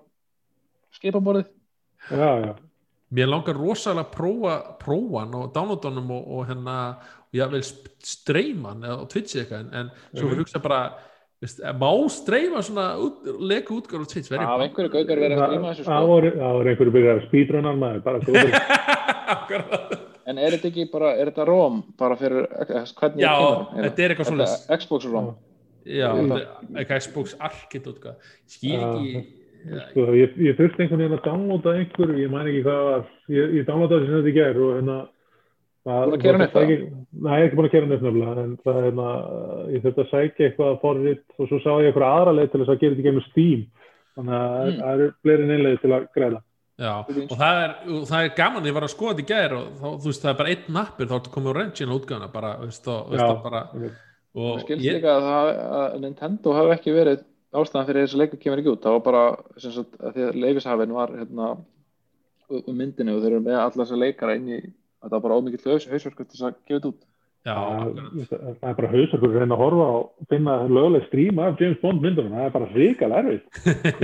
skipaborðið. 0.96 1.52
Já, 2.12 2.30
já. 2.46 2.54
Mér 3.16 3.30
langar 3.30 3.60
rosalega 3.60 4.08
að 4.08 4.16
prófa 4.16 4.56
prófan 4.80 5.36
og 5.38 5.52
downloadanum 5.56 6.10
og, 6.16 6.24
og 6.36 6.48
hérna 6.50 6.78
vil 7.56 7.66
streyman 8.06 8.86
á 8.86 8.94
Twitch 9.12 9.36
eitthvað 9.42 9.60
en, 9.66 9.70
en 9.82 9.92
svo 10.16 10.32
við 10.32 10.42
hugsa 10.44 10.62
bara 10.64 10.80
veist, 11.44 11.62
má 11.82 11.90
streyma 12.14 12.64
svona 12.66 12.88
út, 13.02 13.26
leku 13.40 13.80
útgáður 13.82 14.06
á 14.06 14.12
Twitch 14.14 14.32
Það 14.32 14.46
var 14.46 14.66
einhverju 14.68 14.94
gaugar 14.96 15.24
verið 15.26 15.38
að 15.38 15.48
streyma 15.50 15.72
þessu 15.72 15.88
Það 15.90 16.10
voru 16.12 16.34
einhverju 16.74 16.96
byrjar 16.98 17.22
að 17.22 17.26
speedrunna 17.30 17.76
maður 17.82 18.04
bara 18.06 18.18
góður 18.26 18.52
En 20.26 20.40
er 20.42 20.56
þetta 20.56 20.70
ekki 20.72 20.88
bara, 20.90 21.12
er 21.20 21.30
þetta 21.30 21.46
ROM 21.46 21.82
bara 22.00 22.16
fyrir, 22.18 22.48
hvernig 22.98 23.22
Já, 23.22 23.34
þetta 23.76 24.06
er 24.06 24.14
eitthvað 24.14 24.30
svona 24.32 24.48
Xbox 24.82 25.06
ROM. 25.12 25.28
Já, 25.86 26.08
eitthvað 26.18 27.02
Xbox 27.04 27.36
Arcade 27.38 27.92
útgáð 27.92 28.32
Skýr 28.50 28.80
ekki 28.82 29.26
Sko, 29.66 30.04
ég, 30.14 30.34
ég 30.46 30.58
þurfti 30.60 30.84
einhvern 30.84 31.02
veginn 31.02 31.16
að 31.18 31.24
downloada 31.26 31.72
einhver, 31.80 32.12
ég 32.22 32.30
mæn 32.30 32.50
ekki 32.52 32.60
hvað 32.68 32.82
var, 32.86 33.06
ég, 33.34 33.54
ég 33.58 33.64
downloadaði 33.66 34.06
sem 34.06 34.20
þetta 34.20 34.34
ger 34.36 34.60
og 34.62 34.74
hérna 34.76 34.98
það? 35.86 36.16
Nei, 36.16 37.36
ég 37.36 37.44
er 37.44 37.46
ekki 37.46 37.60
búin 37.60 37.68
að 37.70 37.74
kera 37.76 37.90
nefn 37.90 38.08
nefnilega, 38.08 38.44
en 38.44 38.56
það 38.66 38.80
er 38.80 38.88
hérna, 38.90 39.12
ég 39.72 39.86
þurfti 39.86 40.04
að 40.04 40.12
sækja 40.12 40.48
eitthvað 40.50 40.80
forriðt 40.82 41.38
og 41.38 41.52
svo 41.52 41.60
sá 41.62 41.70
ég 41.76 41.90
eitthvað 41.92 42.08
aðra 42.10 42.36
leið 42.40 42.50
til 42.52 42.62
þess 42.62 42.74
að 42.74 42.82
gera 42.82 42.96
þetta 42.96 43.08
gegnum 43.08 43.26
Steam, 43.30 43.62
þannig 44.16 44.36
að 44.40 44.66
mm. 44.66 44.80
það 44.82 44.96
eru 44.96 45.10
fleiri 45.22 45.48
neinlega 45.52 45.84
til 45.84 45.94
að 45.94 46.10
greiða. 46.18 46.42
Já, 46.76 46.92
og 47.08 47.38
það 47.40 47.62
er, 47.62 47.76
og 47.96 48.02
það 48.10 48.26
er 48.26 48.34
gaman, 48.36 48.66
ég 48.68 48.76
var 48.76 48.84
að 48.84 48.92
skoða 48.92 49.14
þetta 49.14 49.24
í 49.24 49.30
gæðir 49.30 49.54
og 49.56 49.70
þá, 49.80 49.86
þú 49.86 50.10
veist, 50.10 50.26
það 50.26 50.32
er 50.34 50.40
bara 50.42 50.52
einn 50.52 50.66
nappur, 50.76 51.08
þá 51.08 51.16
ertu 51.16 51.32
komið 51.32 51.56
á 51.56 51.58
reyngina 51.60 51.96
útgáðuna 51.96 52.34
bara, 52.34 52.50
veist, 52.66 52.90
og, 52.92 53.14
veist, 53.14 53.24
Já, 53.24 53.38
bara, 53.46 53.62
og 54.36 54.60
skilst 54.66 54.84
ég... 54.84 54.98
líka 54.98 55.14
að, 55.14 55.30
það, 55.30 55.52
að 55.78 55.96
Nintendo 56.04 56.56
hafi 56.58 56.74
ekki 56.76 56.96
verið 56.98 57.24
ástæðan 57.56 57.88
fyrir 57.88 58.04
þessu 58.04 58.20
leiku 58.20 58.40
kemur 58.42 58.62
ekki 58.62 58.74
út 58.74 58.84
það 58.84 58.98
var 58.98 59.06
bara 59.06 59.24
sagt, 59.64 59.96
að 60.02 60.18
því 60.18 60.26
að 60.26 60.40
leifishafin 60.44 60.96
var 60.96 61.14
hérna 61.16 61.52
um 62.56 62.76
myndinu 62.76 63.16
og 63.16 63.24
þeir 63.24 63.32
eru 63.32 63.46
með 63.46 63.60
allar 63.62 63.78
þessar 63.80 64.02
leikara 64.02 64.36
inn 64.36 64.50
í 64.52 64.60
að 65.06 65.12
það 65.12 65.18
var 65.18 65.26
bara 65.26 65.38
ómikið 65.40 65.68
hausverkur 65.92 66.28
til 66.30 66.42
að 66.42 66.56
gefa 66.56 66.78
þetta 66.80 66.92
út. 66.92 67.04
Já, 67.46 67.58
það 68.32 68.70
er 68.70 68.78
bara 68.80 68.92
hausverkur 68.94 69.30
að 69.30 69.36
reyna 69.38 69.56
að 69.56 69.62
horfa 69.62 69.90
og 69.96 70.30
finna 70.32 70.56
löguleg 70.66 71.04
strím 71.06 71.42
af 71.46 71.60
James 71.62 71.82
Bond 71.84 72.02
myndunum. 72.02 72.34
Það 72.34 72.48
er 72.48 72.56
bara 72.56 72.70
ríkal 72.74 73.12
erfið 73.20 73.44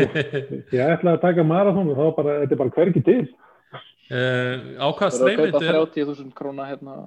ég 0.77 0.83
ætlaði 0.85 1.15
að 1.15 1.23
taka 1.23 1.47
marathón 1.49 1.89
og 1.89 1.97
þá 1.97 2.05
bara, 2.19 2.35
þetta 2.43 2.55
er 2.55 2.61
bara 2.61 2.75
hverki 2.75 3.03
til. 3.07 3.23
Uh, 4.11 4.53
Ákvæða 4.77 5.11
streymið 5.15 5.41
Það 5.55 5.65
er 5.65 5.79
að 5.79 5.81
kaupa 5.81 6.05
30.000 6.05 6.37
króna 6.37 6.67
hérna, 6.69 6.97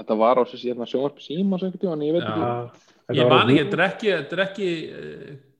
þetta 0.00 0.18
var 0.24 0.40
á 0.40 0.42
þessi 0.48 0.72
hérna, 0.72 0.88
sjónvarp 0.90 1.22
síma 1.22 1.60
en 1.62 2.06
ég 2.08 2.16
veit 2.16 2.26
ekki. 2.26 2.90
Ég 3.14 3.30
man 3.30 3.52
ekki, 3.52 3.62
þetta 3.62 3.76
er 3.76 3.84
ekki, 3.86 4.10
þetta 4.16 4.36
er 4.36 4.44
ekki 4.48 4.70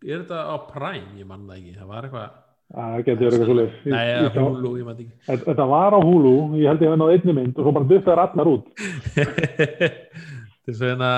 er 0.07 0.25
þetta 0.25 0.43
á 0.43 0.57
Prime, 0.73 1.15
ég 1.21 1.29
manna 1.29 1.55
ekki. 1.55 1.77
Það 1.77 1.93
var 1.93 2.09
eitthvað 2.09 2.35
það 2.75 2.97
getur 3.07 3.21
verið 3.21 3.37
eitthvað 3.37 3.51
svolítið 3.51 3.93
Nei, 3.93 4.07
eða 4.13 4.47
Hulu, 4.47 4.73
ég 4.81 4.87
manna 4.87 5.05
ekki. 5.05 5.43
Þetta 5.45 5.67
var 5.71 5.97
á 5.97 6.01
Hulu, 6.03 6.35
ég 6.59 6.71
held 6.71 6.83
ég 6.83 6.89
að 6.89 6.95
það 6.95 7.01
náði 7.03 7.19
einni 7.19 7.37
mynd 7.37 7.61
og 7.61 7.67
svo 7.67 7.75
bara 7.77 8.01
það 8.09 8.19
ratnar 8.21 8.51
út. 8.51 8.73
Þetta 10.67 10.73
er 10.73 10.79
svona 10.81 11.13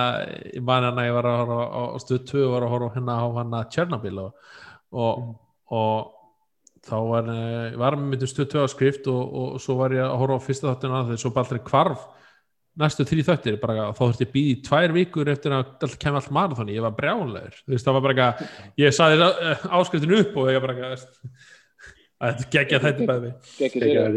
ég 0.53 0.63
manna 0.69 0.91
hann 0.91 1.01
að 1.01 1.09
ég 1.09 1.17
var 1.17 1.31
að 1.31 1.39
horfa 1.41 1.59
á 1.73 1.83
stöð 2.05 2.23
2 2.29 2.45
og 2.45 2.53
var 2.53 2.67
að 2.67 2.73
horfa 2.75 2.93
hérna 2.99 3.17
á 3.17 3.27
hann 3.39 3.55
að 3.57 3.71
Tjernobyl 3.73 4.19
og, 4.27 4.55
og, 4.93 5.23
mm. 5.23 5.31
og 5.79 6.85
þá 6.89 6.97
var 7.09 7.33
ég 7.33 7.79
var 7.81 7.97
með 8.03 8.27
stöð 8.29 8.51
2 8.59 8.67
á 8.69 8.75
skrift 8.75 9.09
og, 9.09 9.23
og 9.41 9.57
svo 9.65 9.79
var 9.81 9.97
ég 9.97 10.05
að 10.05 10.21
horfa 10.21 10.37
á 10.37 10.47
fyrsta 10.51 10.75
þáttinu 10.75 10.99
að 10.99 11.15
þeir 11.15 11.23
svo 11.25 11.33
bara 11.33 11.49
aldrei 11.49 11.65
kvarf 11.65 12.05
næstu 12.79 13.07
þrý 13.09 13.27
þöttir 13.27 13.61
bara 13.61 13.91
þá 13.91 14.01
þurfti 14.05 14.27
ég 14.27 14.33
býði 14.33 14.55
í 14.55 14.63
tvær 14.69 14.95
vikur 14.95 15.31
eftir 15.33 15.55
að 15.57 15.99
kemur 16.01 16.21
allt 16.21 16.33
marathóni, 16.35 16.77
ég 16.77 16.85
var 16.85 16.97
brjálegur 16.97 17.61
þú 17.65 17.75
veist 17.75 17.89
það 17.89 17.99
var 17.99 18.09
bara 18.09 18.27
ekki 18.33 18.83
ég 18.85 18.97
saði 18.97 19.23
uh, 19.27 19.71
áskriftin 19.79 20.19
upp 20.19 20.37
og 20.39 20.51
ég 20.53 20.59
var 20.59 20.67
bara 20.69 20.77
ekki 20.77 21.31
að 22.19 22.33
þetta 22.35 22.49
gegja 22.55 22.81
þetta 22.83 23.09
bæði 23.09 23.29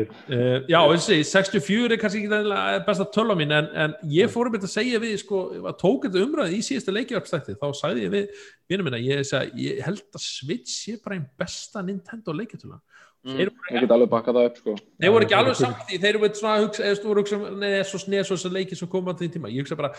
uh, 0.06 0.56
já 0.70 0.80
þessi 0.94 1.18
64 1.32 1.96
er 1.96 2.02
kannski 2.02 2.24
ekki 2.26 2.62
besta 2.88 3.10
töl 3.14 3.28
á 3.30 3.36
mín 3.38 3.54
en, 3.54 3.70
en 3.84 3.98
ég 4.10 4.32
fór 4.34 4.50
um 4.50 4.56
þetta 4.58 4.70
að 4.70 4.78
segja 4.78 5.02
við 5.04 5.18
sko, 5.22 5.44
að 5.62 5.78
tók 5.82 6.08
þetta 6.08 6.24
umræði 6.26 6.58
í 6.58 6.64
síðasta 6.66 6.96
leikjarpstætti 6.98 7.58
þá 7.62 7.68
sagði 7.78 8.08
ég 8.08 8.16
við 8.16 8.48
vinnum 8.72 8.90
minna 8.90 9.02
ég, 9.02 9.22
ég 9.62 9.84
held 9.86 10.02
að 10.10 10.26
Switch 10.26 10.74
sé 10.74 10.98
bara 11.02 11.20
einn 11.20 11.30
besta 11.38 11.86
Nintendo 11.86 12.34
leikjartöla 12.38 12.82
Mm, 12.82 12.91
ég 13.22 13.52
get 13.70 13.92
alveg 13.94 14.10
bakkað 14.10 14.38
það 14.38 14.48
upp 14.50 14.56
sko. 14.58 14.74
Þeir 14.98 15.12
voru 15.14 15.26
ekki 15.28 15.36
alveg 15.38 15.58
samt 15.60 15.82
því 15.90 15.98
þeir 16.02 16.18
voru 16.22 16.38
svona 16.40 16.62
hugsa, 16.64 16.86
eða 16.88 17.04
voru 17.06 17.22
hugsa 17.22 17.38
neða 17.62 17.84
svo 17.86 18.00
sneð 18.02 18.24
svo 18.26 18.38
þessar 18.38 18.56
leiki 18.56 18.78
sem 18.80 18.90
koma 18.90 19.14
á 19.14 19.18
því 19.20 19.28
tíma, 19.36 19.52
ég 19.54 19.62
hugsa 19.62 19.78
bara 19.78 19.92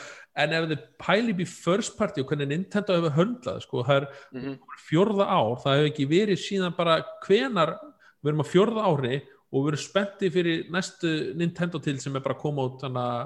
en 0.43 0.55
ef 0.59 0.67
þið 0.73 0.81
pæli 0.99 1.33
bí 1.39 1.47
first 1.47 1.95
party 1.99 2.23
og 2.23 2.33
hvernig 2.33 2.51
Nintendo 2.51 2.97
hefur 2.97 3.15
höndlað 3.15 3.61
sko, 3.63 3.85
það 3.87 3.97
er 4.01 4.07
mm 4.33 4.41
-hmm. 4.41 4.57
fjörða 4.89 5.27
ár, 5.31 5.55
það 5.63 5.77
hefur 5.77 5.91
ekki 5.93 6.07
verið 6.11 6.39
síðan 6.43 6.77
bara 6.77 7.05
hvenar 7.27 7.77
við 8.23 8.29
erum 8.33 8.43
á 8.43 8.53
fjörða 8.53 8.83
ári 8.91 9.23
og 9.53 9.59
við 9.63 9.69
erum 9.69 9.85
spenntið 9.87 10.33
fyrir 10.33 10.67
næstu 10.71 11.35
Nintendo 11.37 11.79
til 11.79 12.01
sem 12.01 12.17
er 12.17 12.23
bara 12.23 12.35
að 12.35 12.43
koma 12.43 12.63
út 12.67 12.83
þannig 12.83 13.03
að 13.07 13.23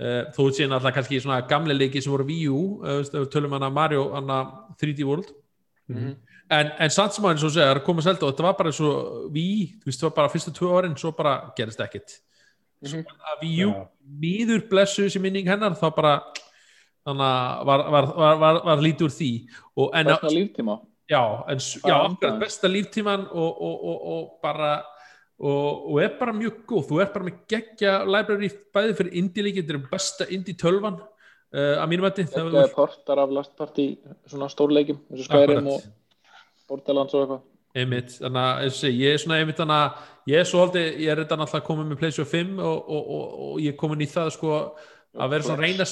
uh, 0.00 0.22
þó 0.34 0.50
séum 0.50 0.72
alltaf 0.72 0.94
kannski 0.94 1.20
svona 1.20 1.46
gamle 1.46 1.74
leiki 1.74 2.02
sem 6.50 6.58
voru 6.58 6.58
Wii 6.58 6.58
U, 6.58 6.58
tölum 6.58 6.58
hana 6.58 6.58
Mario 6.58 6.58
hana 6.58 6.58
3D 6.58 6.58
World 6.58 6.58
en, 6.58 6.72
en 6.82 6.90
samt 6.90 7.14
sem 7.14 7.24
að 7.26 7.34
eins 7.34 7.46
og 7.46 7.54
segja, 7.54 7.70
það 7.70 7.84
kom 7.86 8.00
að 8.00 8.06
selta 8.08 8.26
og 8.26 8.32
þetta 8.32 8.46
var 8.46 8.58
bara 8.58 8.74
svo 8.74 8.90
við, 9.30 9.78
þú 9.78 9.90
veist, 9.90 10.02
það 10.02 10.08
var 10.08 10.16
bara 10.18 10.32
fyrstu 10.34 10.52
tvö 10.56 10.70
árin 10.78 10.98
svo 10.98 11.12
bara 11.14 11.34
gerist 11.56 11.80
ekkit. 11.84 12.16
Svo 12.82 12.98
mm 12.98 13.04
-hmm. 13.04 13.26
að 13.30 13.42
við 13.42 13.56
jú, 13.60 13.72
miður 14.24 14.62
blessu 14.70 15.02
þessi 15.04 15.20
minning 15.20 15.48
hennar, 15.48 15.76
þá 15.78 15.88
bara 15.96 16.14
þannig 17.04 17.26
að 17.26 17.66
var, 17.66 17.90
var, 17.90 18.36
var, 18.38 18.62
var 18.64 18.78
lítið 18.78 19.04
úr 19.06 19.14
því. 19.18 19.32
Besta 19.76 20.28
líftíma. 20.28 20.80
Já, 21.10 21.44
en, 21.48 21.58
já 21.58 21.96
akkurat, 22.06 22.40
besta 22.40 22.68
líftíman 22.68 23.26
og, 23.30 23.62
og, 23.62 23.84
og, 23.84 23.98
og 24.12 24.40
bara 24.42 24.84
og 25.40 26.02
er 26.02 26.18
bara 26.18 26.32
mjög 26.32 26.66
góð. 26.66 26.84
Þú 26.88 27.00
er 27.00 27.06
bara 27.14 27.24
með 27.24 27.36
geggja 27.48 28.04
library 28.04 28.50
bæði 28.74 28.94
fyrir 28.94 29.14
indie-líki, 29.14 29.62
þetta 29.62 29.72
er 29.72 29.90
besta 29.90 30.24
indie-tölvan 30.28 31.00
uh, 31.00 31.80
að 31.80 31.88
mínum 31.88 32.04
veti 32.04 32.26
þetta 32.28 32.64
er 32.64 32.74
portar 32.74 33.18
af 33.18 33.30
lastparti 33.30 33.98
svona 34.26 34.48
stórleikim 34.48 35.00
eins 35.10 35.20
og 35.20 35.24
skærim 35.24 35.66
og 35.66 35.80
Borderlands 36.70 37.16
og 37.16 37.24
eitthvað. 37.24 37.48
Einmitt, 37.80 38.16
þannig 38.18 38.46
að 38.66 38.86
ég 38.98 39.12
er 39.14 39.20
svona 39.22 39.36
einmitt 39.38 39.60
þannig 39.60 39.82
að 39.84 40.30
ég 40.32 40.40
er 40.40 40.46
svo 40.50 40.62
aldrei, 40.64 40.86
ég 41.04 41.10
er 41.12 41.20
þetta 41.22 41.36
náttúrulega 41.38 41.66
komið 41.68 41.84
með 41.90 42.00
PlayStation 42.00 42.30
5 42.32 42.64
og, 42.66 42.80
og, 42.80 43.12
og, 43.18 43.36
og 43.44 43.60
ég 43.62 43.74
er 43.74 43.78
komin 43.78 44.02
í 44.02 44.08
það 44.10 44.32
sko 44.34 44.56
að 45.10 45.32
vera 45.32 45.46
svona 45.46 45.62
reyna 45.64 45.86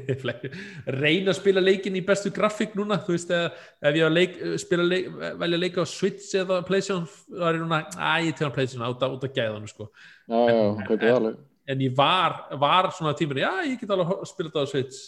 reyna 1.02 1.32
að 1.32 1.38
spila 1.38 1.62
leikin 1.62 1.98
í 1.98 2.04
bestu 2.06 2.32
grafík 2.34 2.76
núna, 2.78 3.00
þú 3.02 3.14
veist, 3.14 3.34
ef 3.34 3.98
ég 3.98 4.14
leik, 4.14 4.38
spila 4.62 4.86
leik, 4.86 5.10
velja 5.42 5.60
leika 5.64 5.82
á 5.82 5.86
Switch 5.86 6.30
eða 6.38 6.60
PlayStation, 6.66 7.10
þá 7.30 7.42
er 7.50 7.58
ég 7.58 7.62
núna 7.62 7.82
að 7.94 8.28
ég 8.28 8.38
tegna 8.38 8.54
PlayStation 8.54 8.86
át 8.86 9.04
að 9.06 9.28
gæða 9.28 9.58
hann 9.58 9.68
sko. 9.70 9.90
Já, 10.30 10.38
já, 10.50 10.62
en, 10.62 11.04
en, 11.10 11.28
en 11.74 11.84
ég 11.86 11.98
var 11.98 12.40
var 12.58 12.90
svona 12.94 13.14
tímur, 13.18 13.42
já, 13.42 13.50
ég 13.66 13.78
get 13.82 13.94
alveg 13.94 14.16
að 14.16 14.26
spila 14.30 14.50
þetta 14.50 14.66
á 14.66 14.72
Switch. 14.72 15.04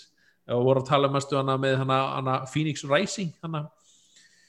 Og 0.54 0.62
voru 0.62 0.82
að 0.82 0.90
tala 0.90 1.08
um 1.10 1.16
hana 1.18 1.58
með 1.58 1.80
hana, 1.80 2.02
hana 2.20 2.34
Phoenix 2.46 2.86
Rising 2.86 3.34
hana 3.42 3.66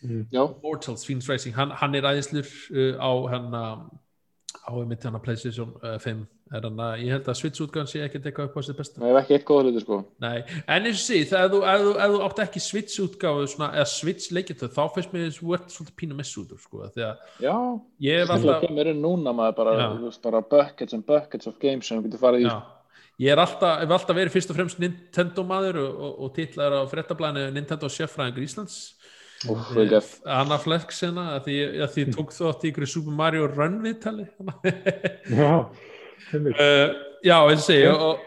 Mm. 0.05 0.27
Mortals, 0.61 1.05
Phoenix 1.07 1.29
Racing 1.29 1.55
hann, 1.57 1.71
hann 1.73 1.95
er 1.97 2.05
aðeinslur 2.05 2.45
uh, 2.45 2.99
á 3.01 3.11
hann 3.33 3.55
á 4.67 4.71
einmitt 4.77 5.05
hann 5.07 5.17
að 5.17 5.23
PlayStation 5.25 5.71
uh, 5.81 5.95
5 6.01 6.25
er 6.55 6.63
hann 6.67 6.79
að 6.79 7.01
ég 7.03 7.13
held 7.15 7.27
að 7.27 7.37
Switch 7.39 7.63
útgáðan 7.63 7.89
sé 7.91 8.01
ekkert 8.03 8.27
eitthvað 8.29 8.49
upp 8.49 8.55
á 8.55 8.61
sér 8.63 8.77
besta. 8.77 9.01
Nei, 9.01 9.09
ekki 9.19 9.35
eitt 9.35 9.45
góða 9.47 9.67
hluti 9.67 9.83
sko. 9.83 9.97
Nei, 10.23 10.37
en 10.63 10.87
eins 10.87 11.01
og 11.01 11.03
sí, 11.03 11.19
það, 11.27 11.43
ef, 11.43 11.51
þú, 11.51 11.59
þú, 11.65 12.13
þú 12.13 12.21
átt 12.27 12.41
ekki 12.45 12.63
Switch 12.63 13.01
útgáðu 13.03 13.49
svona, 13.51 13.69
eða 13.75 13.89
Switch 13.91 14.31
leikjartöð 14.35 14.73
þá 14.77 14.81
finnst 14.95 15.13
mér 15.13 15.25
þess 15.25 15.41
að 15.41 15.43
þú 15.43 15.57
ert 15.57 15.75
svolítið 15.75 15.99
pínu 16.01 16.17
missútur 16.21 16.63
sko, 16.63 16.87
því 16.95 17.05
að 17.09 17.43
Já, 17.43 17.55
ég 18.07 18.23
er 18.23 18.31
alltaf 18.31 18.47
Það 18.47 18.65
kemur 18.67 18.91
inn 18.93 19.03
núna 19.03 19.35
maður 19.35 19.59
bara, 19.59 19.75
veist, 20.05 20.23
bara 20.23 20.43
buckets 20.55 20.97
and 20.97 21.07
buckets 21.07 21.51
of 21.51 21.59
games 21.63 21.87
sem 21.87 21.99
þú 21.99 22.07
getur 22.07 22.23
farið 22.23 22.45
í. 22.45 22.49
Já. 22.49 22.57
Ég 23.17 23.33
er 23.33 23.41
alltaf, 23.41 23.81
alltaf 23.81 24.13
verið 24.13 24.35
fyrst 24.35 24.51
og 24.53 24.59
fremst 24.59 24.81
Nintendo 24.81 25.43
maður 25.47 25.79
og, 25.81 25.93
og, 26.05 26.17
og 26.27 26.33
titlaður 26.35 26.85
á 26.85 26.91
frettablæni 26.91 27.47
Nintendo 27.55 27.89
sérfræðingur 27.89 28.45
Íslands 28.45 28.75
Anna 29.45 30.57
Flex 30.61 31.03
hérna 31.05 31.41
því 31.45 31.57
ég 31.61 32.15
tók 32.15 32.31
þátt 32.33 32.65
í 32.65 32.71
ykkur 32.71 32.87
Super 32.89 33.13
Mario 33.13 33.49
Run 33.51 33.81
viðtali 33.83 34.25
Já 35.29 35.51
uh, 36.33 36.95
Já, 37.25 37.37
eins 37.49 37.61
og 37.61 37.65
segja 37.65 37.93
og, 37.93 38.19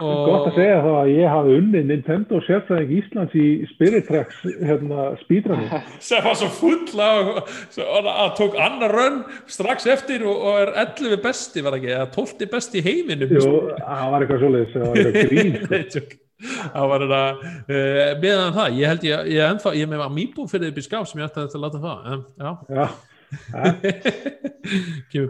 og... 0.00 0.20
Gott 0.26 0.48
að 0.50 0.58
segja 0.58 0.78
þá 0.84 0.90
að 0.94 1.10
ég 1.12 1.34
hafi 1.34 1.56
unni 1.58 1.82
Nintendo 1.88 2.40
sérfræðing 2.46 2.94
Íslands 3.00 3.34
í 3.36 3.46
Spirit 3.72 4.06
Tracks 4.08 4.38
hérna 4.46 5.10
spídrani 5.24 5.68
sem 6.08 6.24
var 6.24 6.38
svo 6.40 6.48
full 6.56 7.02
að 7.04 8.32
tók 8.38 8.56
Anna 8.60 8.88
Run 8.92 9.20
strax 9.50 9.86
eftir 9.90 10.24
og, 10.26 10.40
og 10.46 10.62
er 10.62 10.72
11 10.86 11.20
besti 11.26 11.66
var 11.66 11.78
ekki, 11.78 11.92
eða 11.98 12.08
12 12.16 12.50
besti 12.54 12.80
í 12.80 12.86
heiminum. 12.86 13.36
Jú, 13.36 13.54
það 13.76 14.10
var 14.14 14.26
eitthvað 14.26 14.42
svolítið 14.46 14.74
það 14.74 14.88
var 14.88 15.04
eitthvað 15.04 15.30
grín 15.34 15.88
sko. 15.94 16.20
það 16.40 16.90
var 16.92 17.04
þetta 17.04 17.22
uh, 17.36 18.02
meðan 18.22 18.54
það, 18.56 18.76
ég 18.80 18.92
held 18.92 19.06
ég 19.08 19.32
ég, 19.34 19.42
ennþá, 19.46 19.74
ég 19.76 19.86
er 19.86 19.92
með 19.92 20.04
Amiibo 20.06 20.46
fyrir 20.50 20.72
upp 20.72 20.80
í 20.80 20.84
skáp 20.86 21.08
sem 21.10 21.22
ég 21.22 21.30
ætti 21.30 21.46
að 21.46 21.64
láta 21.64 21.82
það 21.84 22.12
en, 22.14 22.22
já, 22.40 22.50
Já, 22.70 22.86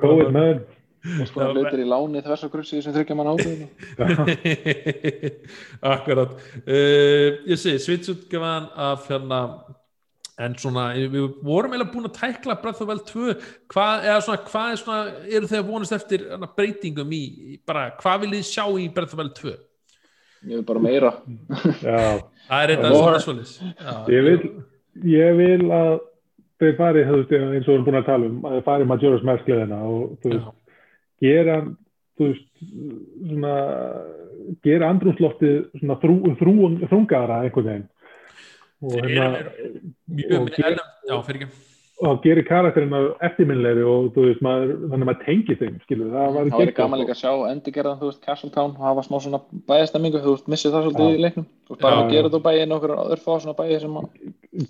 góðið 0.01 0.31
með 0.37 0.61
og 1.01 1.28
sko 1.31 1.49
hlutir 1.55 1.81
í 1.81 1.89
láni 1.89 2.20
þvers 2.24 2.47
og 2.47 2.53
grussi 2.53 2.81
sem 2.85 2.93
þryggja 2.93 3.16
mann 3.16 3.31
ábyrðinu 3.32 3.69
Akkurat. 5.95 6.35
Uh, 6.66 7.41
Ég 7.49 7.61
sé, 7.61 7.77
svitsutgafan 7.81 8.69
af 8.77 9.07
hérna 9.09 9.41
en 10.41 10.57
svona, 10.57 10.91
við 10.97 11.27
vorum 11.45 11.74
eiginlega 11.74 11.93
búin 11.93 12.09
að 12.09 12.16
tækla 12.16 12.57
Breath 12.62 12.81
of 12.85 12.89
Wild 12.89 13.05
2 13.09 13.35
hvað, 13.73 14.07
eða 14.09 14.20
svona, 14.24 14.45
hvað 14.49 14.70
er 14.70 14.81
svona, 14.81 15.01
eru 15.28 15.51
þeir 15.51 15.61
að 15.61 15.73
vonast 15.73 15.97
eftir 15.97 16.24
hana, 16.31 16.49
breytingum 16.57 17.12
í, 17.12 17.24
bara, 17.69 17.91
hvað 18.01 18.23
vil 18.24 18.32
þið 18.37 18.47
sjá 18.49 18.65
í 18.81 18.87
Breath 18.95 19.16
of 19.16 19.20
Wild 19.20 19.35
2? 19.41 19.57
Ég 20.49 20.55
vil 20.57 20.65
bara 20.69 20.81
meira. 20.85 21.11
Já, 21.83 22.21
Það 22.51 22.62
er 22.65 22.73
eitthvað 22.75 22.95
svona 22.97 23.21
svolis 23.25 23.53
ég 24.11 24.25
vil, 24.27 24.39
ég 25.15 25.37
vil 25.39 25.69
að 25.77 25.93
þeir 26.61 26.75
fari, 26.81 27.05
veist, 27.09 27.31
eins 27.37 27.69
og 27.69 27.71
við 27.71 27.75
erum 27.77 27.87
búin 27.87 28.01
að 28.01 28.09
tala 28.09 28.27
um, 28.31 28.41
að 28.49 28.57
þeir 28.59 28.65
fari 28.67 28.89
Majora's 28.91 29.23
Mask 29.29 29.47
gleðina 29.49 29.79
og 29.87 30.17
þú 30.25 30.33
veist, 30.35 30.51
gera 31.25 31.59
þú 32.19 32.27
veist, 32.31 32.49
svona 33.31 33.55
gera 34.67 34.91
andrúmsloftið 34.93 35.57
svona 35.81 35.97
þrú, 36.03 36.17
þrú, 36.41 36.55
þrungara 36.91 37.41
einhvern 37.47 37.69
veginn. 37.71 37.89
Og 38.81 38.95
hérna 38.97 39.27
mjög 40.09 40.51
ger- 40.57 40.71
ennum, 40.73 40.87
já, 41.09 41.17
fyrir 41.27 41.43
ekki 41.45 41.69
og 42.01 42.20
gerir 42.24 42.47
karakterina 42.48 43.01
eftirminnlegri 43.27 43.82
og 43.85 44.10
þú 44.14 44.27
veist, 44.27 44.43
maður, 44.44 44.70
þannig 44.86 45.05
að 45.05 45.09
maður 45.09 45.24
tengir 45.24 45.59
þeim, 45.60 45.74
skilur, 45.85 46.12
það 46.14 46.36
var 46.36 46.51
það 46.55 46.72
gaman 46.78 47.02
líka 47.02 47.14
að 47.14 47.20
sjá 47.20 47.32
endigerðan, 47.51 47.98
þú 48.01 48.10
veist, 48.10 48.20
Castle 48.24 48.52
Town 48.55 48.77
og 48.77 48.86
hafa 48.86 49.05
smá 49.06 49.16
svona 49.24 49.40
bæjastemmingu, 49.70 50.22
þú 50.24 50.36
veist, 50.36 50.48
missið 50.55 50.77
það 50.77 50.86
svolítið 50.86 51.10
Já. 51.10 51.16
í 51.18 51.24
leiknum 51.27 51.47
þú 51.51 51.74
veist, 51.74 51.82
bara 51.85 51.93
Já, 51.93 52.01
að 52.01 52.06
já. 52.06 52.12
gera 52.14 52.31
þetta 52.31 52.40
á 52.40 52.47
bæjinn 52.48 52.77
okkur 52.78 52.94
örfá 53.02 53.35
svona 53.35 53.56
bæji 53.60 53.81
sem 53.85 53.98
að 54.01 54.06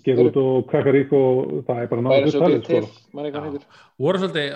gera 0.07 0.27
út 0.27 0.41
og 0.41 0.67
Kakarík 0.73 1.15
og 1.21 1.55
það 1.69 1.85
er 1.85 1.93
bara 1.93 2.05
náttúrulega 2.07 2.65
sko. 2.67 3.63
voru 4.01 4.23
svolítið 4.25 4.47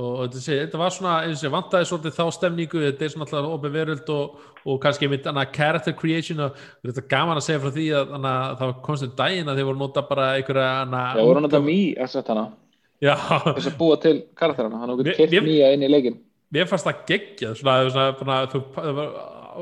og 0.00 0.36
þetta, 0.36 0.78
var 0.80 0.94
svona 0.94 1.14
eins 1.26 1.40
og 1.42 1.46
ég 1.48 1.54
vantaði 1.54 1.88
svolítið 1.90 2.16
þá 2.18 2.24
stemningu 2.36 2.82
þetta 2.86 3.04
er 3.06 3.12
svona 3.14 3.26
alltaf 3.26 3.48
opið 3.56 3.74
veröld 3.78 4.12
og, 4.14 4.38
og 4.64 4.78
kannski 4.84 5.06
einmitt 5.08 5.28
annað 5.30 5.52
character 5.56 5.96
creation 5.98 6.42
og 6.46 6.56
þetta 6.86 7.02
er 7.04 7.08
gaman 7.14 7.40
að 7.40 7.46
segja 7.48 7.62
frá 7.64 7.72
því 7.76 7.86
að 8.00 8.14
hana, 8.16 8.34
það 8.60 8.74
komst 8.86 9.06
um 9.08 9.12
daginn 9.18 9.50
að 9.52 9.60
þeir 9.60 9.68
voru 9.70 9.82
nota 9.82 10.04
bara 10.10 10.28
einhverja 10.38 10.70
Já, 11.16 11.24
voru 11.26 11.44
náttúrulega 11.44 11.66
mý 11.66 11.78
að 11.96 12.12
setja 12.14 12.34
hana. 12.36 12.46
Þess 13.56 13.70
að 13.72 13.78
búa 13.80 13.96
til 14.02 14.16
Mér- 15.00 15.16
getur 15.16 15.26
mér- 15.26 15.40
kert 15.40 15.48
mýja 15.48 15.72
inn 15.74 15.86
í 15.86 15.90
leikin 15.90 16.18
mér 16.52 16.66
fannst 16.70 16.86
það 16.88 17.04
geggjað 17.08 17.60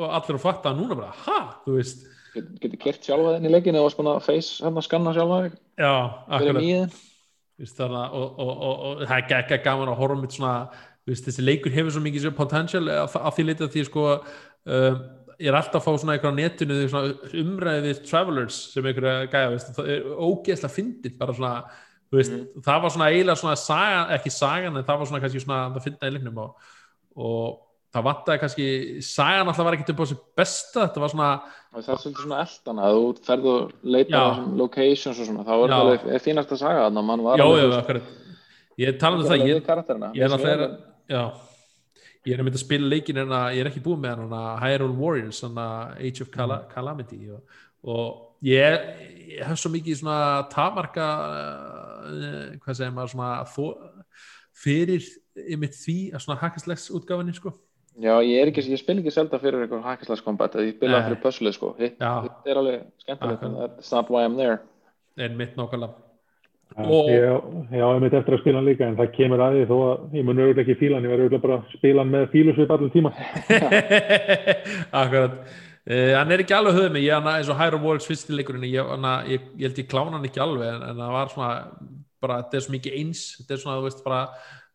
allir 0.09 0.39
að 0.39 0.43
fatta 0.43 0.73
núna 0.77 0.97
bara, 0.99 1.13
ha, 1.27 1.39
þú 1.67 1.77
veist. 1.79 2.07
Getur 2.63 2.79
kert 2.81 3.05
sjálfa 3.07 3.37
inn 3.39 3.47
í 3.49 3.53
leikin 3.53 3.77
eða 3.77 3.87
varst 3.89 3.99
búin 3.99 4.11
að 4.13 4.25
face 4.27 4.65
hann 4.65 4.77
að 4.79 4.87
skanna 4.87 5.15
sjálfa 5.17 5.39
þig 5.47 5.55
Já, 5.81 5.93
akkurat 6.29 6.61
þarna, 7.67 8.05
og, 8.15 8.39
og, 8.39 8.51
og, 8.55 8.81
og 8.87 9.05
það 9.09 9.17
er 9.19 9.39
ekki 9.43 9.61
gaman 9.65 9.91
að 9.91 9.99
horfa 9.99 10.19
mitt 10.21 10.37
svona 10.37 10.57
vist, 11.09 11.27
þessi 11.27 11.45
leikur 11.45 11.75
hefur 11.75 11.95
svo 11.95 12.03
mikið 12.05 12.29
potential 12.37 12.91
af, 12.93 13.17
af 13.17 13.37
því 13.37 13.47
leita 13.49 13.71
því 13.73 13.85
sko 13.89 14.05
um, 14.15 15.01
ég 15.39 15.51
er 15.51 15.59
alltaf 15.59 15.81
að 15.81 15.85
fá 15.87 16.01
svona 16.03 16.17
eitthvað 16.17 16.35
á 16.35 16.39
netinu 16.39 16.79
svona 16.91 17.35
umræði 17.43 17.85
við 17.85 18.01
travelers 18.09 18.59
sem 18.73 18.87
einhverja 18.87 19.29
gæja, 19.31 19.53
veist, 19.53 19.71
það 19.77 19.93
er 19.95 20.09
ógeðslega 20.17 20.75
fyndið 20.75 21.15
bara 21.21 21.37
svona, 21.37 21.53
þú 22.09 22.19
veist, 22.19 22.35
það 22.67 22.83
var 22.85 22.95
svona 22.95 23.11
eiginlega 23.13 23.43
svona 23.43 23.61
saga, 23.63 24.01
ekki 24.17 24.35
sagan 24.35 24.81
en 24.81 24.89
það 24.89 25.01
var 25.01 25.11
svona 25.11 25.23
kannski 25.25 25.45
svona 25.45 25.61
það 25.77 25.87
finna 25.87 26.11
í 26.11 26.17
leiknum 26.17 26.43
og, 26.43 26.69
og 27.19 27.57
það 27.95 28.05
vantaði 28.05 28.41
kannski 28.43 28.69
sagan 29.05 29.49
alltaf 29.49 29.67
var 29.67 29.77
ekkert 29.77 29.93
upp 29.95 30.03
á 30.05 30.07
sig 30.11 30.21
besta 30.37 30.85
þetta 30.85 31.03
var 31.03 31.13
svona, 31.13 31.29
það 31.73 31.79
er 31.81 32.01
svolítið 32.03 32.23
svona 32.25 32.41
eldana 32.45 32.87
að 32.87 32.97
þú 32.99 33.27
ferð 33.29 33.51
og 33.53 33.75
leita 33.97 34.21
á 34.21 34.29
locations 34.61 35.19
og 35.19 35.29
svona, 35.31 35.45
þá 35.47 35.53
er 35.57 35.73
það 35.73 35.77
alveg 35.79 36.09
er 36.13 36.25
fínasta 36.25 36.59
saga 36.61 36.87
þannig 36.87 37.03
að 37.03 37.11
mann 37.11 37.27
var 37.27 37.41
já, 37.41 37.45
alveg, 37.47 38.01
já, 38.01 38.33
ég 38.85 38.99
tala 39.01 39.19
um 39.19 39.29
það, 39.29 39.45
ég, 39.45 39.69
ég 40.19 40.37
er 40.37 40.67
já. 41.09 41.23
Ég 42.27 42.35
er 42.35 42.43
að 42.43 42.49
mynda 42.49 42.59
að 42.59 42.65
spila 42.67 42.89
leikin 42.91 43.21
en 43.23 43.31
að 43.33 43.55
ég 43.57 43.63
er 43.63 43.69
ekki 43.71 43.81
búið 43.81 44.01
með 44.03 44.19
hann 44.21 44.59
Hyrule 44.61 44.97
Warriors, 44.99 45.39
Age 45.47 46.25
of 46.25 46.33
Cala 46.35 46.59
Calamity 46.69 47.31
og, 47.33 47.61
og 47.89 48.43
ég, 48.45 48.83
ég 49.39 49.47
hef 49.49 49.61
svo 49.63 49.71
mikið 49.73 50.03
svona 50.03 50.19
tamarka 50.53 51.07
uh, 51.25 52.59
hvað 52.61 52.77
segir 52.77 52.93
maður 52.93 53.15
svona 53.15 53.31
þó, 53.49 53.65
fyrir 54.59 55.09
ymitt 55.49 55.79
því 55.79 55.97
að 56.13 56.25
svona 56.27 56.41
hakkaslegs 56.43 56.89
útgáfinni 56.99 57.37
sko 57.39 57.55
Já, 57.99 58.13
ég 58.23 58.43
er 58.43 58.51
ekki, 58.53 58.63
ég 58.71 58.79
spil 58.79 59.01
ekki 59.01 59.11
selda 59.11 59.41
fyrir 59.43 59.65
einhver 59.65 59.83
hackaslæs 59.83 60.23
combat, 60.23 60.55
ég 60.63 60.77
spila 60.77 61.01
fyrir 61.07 61.19
puzzle 61.23 61.51
sko, 61.55 61.73
hitt 61.81 61.99
er 61.99 62.61
alveg 62.61 62.85
skemmtilegt, 63.03 63.47
en 63.49 63.57
that's 63.59 63.91
not 63.95 64.13
why 64.13 64.23
I'm 64.27 64.37
there. 64.39 64.61
En 65.19 65.35
mitt 65.37 65.57
Já, 66.77 66.85
Og- 66.85 67.09
ég, 67.09 67.23
já, 67.73 67.87
ég 67.95 68.01
mitt 68.03 68.13
eftir 68.13 68.35
að 68.37 68.41
spila 68.43 68.59
hann 68.61 68.69
líka 68.69 68.85
en 68.87 68.97
það 68.97 69.15
kemur 69.17 69.41
að 69.41 69.55
því 69.57 69.63
þó 69.71 69.77
að 69.83 70.17
ég 70.19 70.25
mun 70.25 70.39
auðvitað 70.43 70.61
ekki 70.63 70.77
fíla 70.79 70.99
hann, 70.99 71.07
ég 71.07 71.13
verður 71.15 71.25
auðvitað 71.25 71.45
bara 71.47 71.57
að 71.57 71.73
spila 71.79 72.03
hann 72.05 72.13
með 72.13 72.27
fílusvip 72.35 72.75
allir 72.75 72.93
tíma. 72.93 73.13
akkurat. 75.01 75.39
Uh, 75.89 76.13
hann 76.19 76.35
er 76.35 76.43
ekki 76.45 76.55
alveg 76.55 76.77
höfð 76.77 76.93
mig, 76.93 77.07
ég 77.09 77.17
hana 77.17 77.39
eins 77.39 77.49
og 77.49 77.57
Hyrule 77.59 77.83
Warriors 77.83 78.07
fyrstileikurinn, 78.11 78.69
ég, 78.69 78.93
ég, 79.33 79.49
ég 79.57 79.65
held 79.65 79.81
ég 79.81 79.89
klána 79.89 80.19
hann 80.19 80.29
ekki 80.29 80.45
alveg 80.45 80.69
en, 80.75 80.85
en 80.91 81.01
það 81.01 81.17
var 81.17 81.33
svona 81.33 81.51
bara, 82.21 82.39
þetta 82.45 82.59
er 82.59 82.65
svo 82.67 82.75
mikið 82.77 82.99
eins 83.01 83.25
þetta 83.41 83.57
er 83.57 83.63
svona, 83.63 83.79
þú 83.81 83.89
veist, 83.89 84.05
bara 84.05 84.21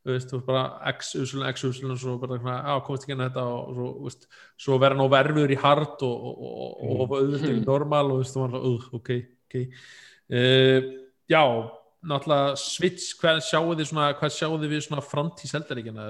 þú 0.03 0.11
veist, 0.11 0.31
þú 0.31 0.39
veist, 0.39 0.47
bara 0.47 0.63
x, 0.93 1.13
usulun, 1.19 1.45
x, 1.49 1.63
usulun 1.69 1.95
og 1.95 2.01
svo 2.01 2.15
bara, 2.21 2.39
svona, 2.41 2.57
á, 2.67 2.73
komast 2.85 3.05
ekki 3.05 3.15
inn 3.15 3.23
á 3.23 3.27
þetta 3.27 3.45
og, 3.51 3.69
svo, 3.77 3.91
veist, 4.07 4.27
svo 4.65 4.79
vera 4.83 4.99
nú 4.99 5.07
verfur 5.11 5.53
í 5.53 5.59
hard 5.63 6.03
og, 6.07 6.25
og, 6.31 6.41
og, 6.49 6.65
og, 6.73 7.05
og 7.05 7.15
auðvitað 7.19 7.55
í 7.55 7.63
normal 7.63 8.11
og 8.11 8.17
þú 8.17 8.23
veist, 8.23 8.35
þú 8.35 8.43
var 8.43 8.53
svona, 8.53 8.73
uh, 8.73 8.89
ok, 8.99 9.13
ok. 9.47 9.57
Uh, 10.33 10.91
já, 11.31 11.43
náttúrulega 12.03 12.59
Switch, 12.59 13.15
hvað 13.21 13.41
sjáu 13.47 13.71
þið 13.71 13.89
svona, 13.93 14.11
hvað 14.19 14.35
sjáu 14.35 14.53
þið 14.57 14.75
við 14.75 14.85
svona 14.87 15.05
framtíð 15.07 15.53
seldaríkina 15.53 16.07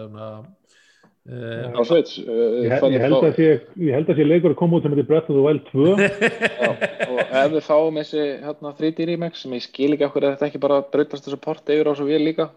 uh, 1.30 1.84
Switch 1.88 2.18
uh, 2.24 2.64
Ég, 2.64 2.74
ég, 2.74 3.04
held 3.04 3.18
að 3.20 3.38
sé, 3.38 3.50
ég 3.80 3.98
held 3.98 4.10
að 4.12 4.20
sé 4.20 4.26
leikur 4.28 4.56
að 4.56 4.60
koma 4.64 4.80
út 4.80 4.88
sem 4.88 4.96
heitir 4.96 5.08
Breath 5.12 5.32
of 5.32 5.38
the 5.38 5.46
Wild 5.46 5.70
2. 5.70 5.94
Já, 6.64 6.72
og 7.08 7.22
ef 7.24 7.54
við 7.54 7.64
fáum 7.68 8.02
þessi 8.02 8.26
hérna, 8.44 8.74
3D 8.80 9.08
remix 9.12 9.46
sem 9.46 9.56
ég 9.58 9.68
skil 9.68 9.94
ekki 9.96 10.10
okkur 10.10 10.28
er 10.28 10.36
þetta 10.36 10.50
ekki 10.50 10.64
bara 10.66 10.82
drautlast 10.94 11.30
þessu 11.30 11.40
port 11.44 11.74
yfir 11.76 11.90
á 11.90 11.94
svo 11.96 12.10
vel 12.10 12.24
líka. 12.26 12.50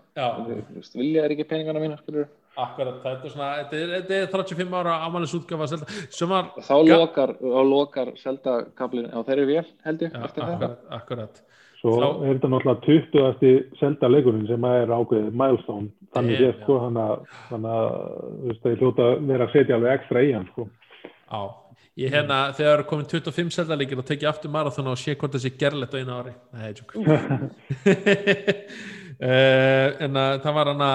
Vilja 0.96 1.26
er 1.26 1.36
ekki 1.36 1.48
peningana 1.52 1.82
mína 1.82 2.00
skilur 2.00 2.28
Akkurat, 2.56 3.02
þetta 3.02 3.28
er 3.28 3.32
svona, 3.34 3.48
þetta 3.58 3.76
er, 3.76 3.90
þetta 3.92 4.14
er 4.16 4.30
35 4.32 4.76
ára 4.78 4.94
ámælis 5.04 5.34
útgafa 5.36 5.66
var, 6.30 6.46
þá 6.64 6.76
lokar, 6.88 7.32
lokar 7.68 8.12
selda 8.16 8.54
kablin 8.78 9.10
á 9.12 9.20
þeirri 9.26 9.44
vel 9.50 9.64
held 9.84 10.04
ég 10.06 10.14
já, 10.14 10.22
eftir 10.24 10.40
þetta 10.40 10.54
akkurat, 10.70 10.86
akkurat, 10.96 11.42
Svo 11.80 11.92
Þá- 12.00 12.24
er 12.24 12.38
þetta 12.38 12.48
náttúrulega 12.52 12.82
20. 12.86 13.76
selda 13.78 14.08
leikurinn 14.08 14.46
sem 14.48 14.64
er 14.64 14.88
ákveðið 14.96 15.30
milestone. 15.36 15.90
Þannig 16.16 16.40
séð, 16.40 16.54
sko, 16.62 16.78
þannig 16.86 17.02
að, 17.04 17.16
að, 17.52 17.86
það 18.62 18.70
er 18.70 18.80
hljóta 18.80 19.02
að 19.06 19.26
vera 19.28 19.46
að 19.46 19.52
setja 19.52 19.76
alveg 19.76 19.94
ekstra 19.98 20.22
í 20.24 20.32
hann, 20.32 20.48
sko. 20.52 20.68
á, 21.26 21.40
ég 22.00 22.14
hérna, 22.14 22.38
þegar 22.56 22.78
er 22.78 22.86
komin 22.88 23.10
25 23.10 23.50
Zelda 23.52 23.76
leikir 23.76 24.00
og 24.00 24.06
tekið 24.08 24.30
aftur 24.30 24.54
marathon 24.54 24.88
og 24.92 25.00
sé 25.00 25.16
hvort 25.18 25.34
það 25.36 25.44
sé 25.44 25.52
gerlegt 25.58 25.92
á 25.92 26.00
einu 26.00 26.14
ári, 26.16 26.32
nei, 26.56 26.72
tjók. 26.78 26.96
uh, 26.96 27.10
en 30.06 30.16
að 30.22 30.40
það 30.46 30.56
var 30.60 30.72
hana, 30.72 30.90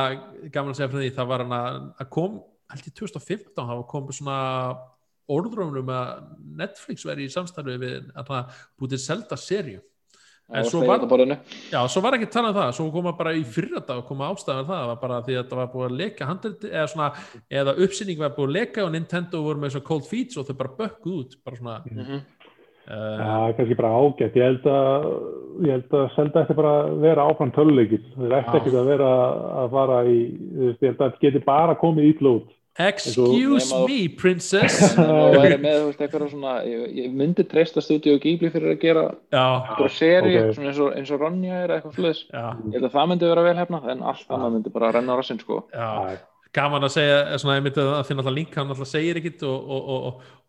gaman 0.50 0.74
að 0.74 0.80
segja 0.80 0.90
frá 0.90 1.00
því, 1.04 1.12
það 1.20 1.32
var 1.36 1.46
hana, 1.46 1.62
að 2.02 2.12
kom, 2.18 2.42
held 2.72 2.90
ég 2.90 2.98
2015, 2.98 3.54
það 3.62 3.86
kom 3.92 4.10
svona 4.16 4.40
orðrumum 5.32 5.94
að 5.94 6.12
Netflix 6.60 7.06
veri 7.08 7.28
í 7.28 7.32
samstarfi 7.32 7.78
við 7.82 8.12
hana, 8.18 8.46
bútið 8.80 9.04
Zelda 9.06 9.38
serju. 9.40 9.84
En 10.54 10.66
svo 10.66 10.80
var- 10.88 11.00
Já, 11.72 11.80
svo 11.88 12.02
var 12.04 12.14
ekki 12.18 12.28
að 12.28 12.32
tala 12.32 12.50
um 12.50 12.56
það, 12.56 12.72
svo 12.76 12.92
koma 12.92 13.14
bara 13.18 13.32
í 13.34 13.44
fyrra 13.46 13.80
dag 13.88 13.98
og 14.02 14.06
koma 14.08 14.30
ástæðan 14.34 14.66
það, 14.68 14.82
það 14.82 14.88
var 14.92 15.00
bara 15.02 15.22
því 15.22 15.38
að 15.40 15.48
það 15.50 15.56
var 15.62 15.68
búið 15.74 15.88
að 15.92 15.98
leka 16.02 16.26
handrið, 16.28 16.66
eða 16.72 16.88
svona, 16.92 17.10
eða 17.52 17.76
uppsýning 17.86 18.18
var 18.20 18.30
búið 18.36 18.50
að 18.50 18.56
leka 18.60 18.86
og 18.86 18.92
Nintendo 18.92 19.42
voru 19.46 19.60
með 19.64 19.72
svona 19.76 19.88
cold 19.88 20.06
feeds 20.12 20.38
og 20.38 20.46
þau 20.50 20.58
bara 20.58 20.76
bökkuð 20.82 21.18
út, 21.22 21.36
bara 21.46 21.56
svona 21.56 21.78
Mhm. 21.86 22.22
uh, 22.92 23.18
Já, 23.22 23.54
kannski 23.58 23.76
bara 23.78 23.92
ágætt. 23.96 24.36
Ég 24.36 24.44
held 24.44 24.64
að, 24.64 25.06
ég 25.62 25.72
held 25.72 25.90
að 25.92 26.16
selda 26.16 26.42
eftir 26.42 26.56
bara 26.56 26.74
að 26.84 27.00
vera 27.02 27.28
áfram 27.30 27.52
er 28.26 28.30
Já. 28.32 28.40
eftir 28.42 28.60
ekkert 28.62 28.80
að 28.82 28.86
vera 28.92 29.10
að 29.64 29.70
fara 29.72 30.04
í, 30.04 30.18
ég 30.58 30.80
held 30.82 30.98
að 30.98 31.12
þetta 31.12 31.20
geti 31.22 31.46
bara 31.46 31.76
komið 31.76 32.10
ítla 32.16 32.30
út. 32.42 32.50
Excuse 32.80 33.68
Nema- 33.68 33.88
me, 33.88 34.00
princess. 34.16 34.80
Og 34.98 35.36
væri 35.36 35.58
með 35.60 35.76
þú 35.76 35.88
veist, 35.90 36.04
eitthvað 36.06 36.28
svona 36.32 36.54
ég, 36.64 36.86
ég 37.02 37.16
myndi 37.20 37.44
treysta 37.52 37.84
Studio 37.84 38.16
Ghibli 38.24 38.52
fyrir 38.54 38.72
að 38.76 38.80
gera 38.86 39.06
eitthvað 39.28 39.92
seri 39.98 40.38
ok. 40.40 40.54
svona 40.56 40.72
eins 40.72 40.80
og, 40.80 40.94
eins 40.96 41.12
og 41.12 41.20
Ronja 41.26 41.62
er 41.66 41.76
eitthvað 41.76 41.98
sluðis 42.00 42.22
ég 42.32 42.78
held 42.78 42.88
að 42.88 42.96
það 42.96 43.10
myndi 43.12 43.32
vera 43.34 43.48
vel 43.50 43.58
hefnað 43.60 43.90
en 43.96 44.06
allt 44.14 44.32
annað 44.32 44.56
myndi 44.56 44.74
bara 44.78 44.94
renna 44.96 45.18
á 45.18 45.20
rassinn 45.20 45.44
sko. 45.44 45.66
Já 45.76 46.16
gaman 46.56 46.84
að 46.84 46.94
segja 46.98 47.38
svona, 47.40 47.56
ég 47.58 47.64
myndi 47.64 47.84
að 47.84 48.02
finna 48.10 48.24
alltaf 48.24 48.36
link 48.36 48.56
hann 48.58 48.72
alltaf 48.74 48.90
segir 48.90 49.20
ekkit 49.22 49.44
og, 49.48 49.70
og, 49.72 49.86
og, 49.94 50.02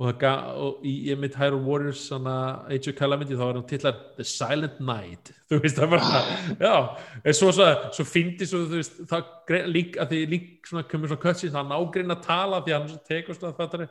og, 0.03 0.09
og, 0.09 0.25
og 0.65 0.87
í 0.89 1.15
myndi 1.15 1.39
Hyrule 1.39 1.63
Warriors 1.63 2.01
svona 2.09 2.35
Age 2.67 2.91
of 2.91 2.97
Calamity 2.99 3.39
þá 3.39 3.45
er 3.47 3.59
hann 3.61 3.69
tillar 3.71 4.01
The 4.17 4.27
Silent 4.27 4.81
Night. 4.83 5.31
Þú 5.53 5.61
veist 5.63 5.79
það 5.79 5.93
var 5.93 6.03
svona 6.09 6.57
já, 6.65 6.75
svo, 7.39 7.53
svo, 7.55 7.69
svo 7.99 8.07
fyndi 8.09 8.49
svo 8.49 8.65
þú 8.65 8.81
veist 8.81 8.99
það 9.13 9.63
lík 9.71 10.01
að 10.01 10.15
því 10.15 10.21
lík 10.33 10.51
svona 10.71 10.85
komur 10.91 11.13
svona 11.13 11.25
kötsi 11.27 11.53
það 11.53 11.71
nágrein 11.71 12.17
að 12.17 12.27
tala 12.27 12.63
því 12.65 12.77
hann 12.79 12.93
tekur 13.09 13.39
svona 13.39 13.55
það 13.61 13.87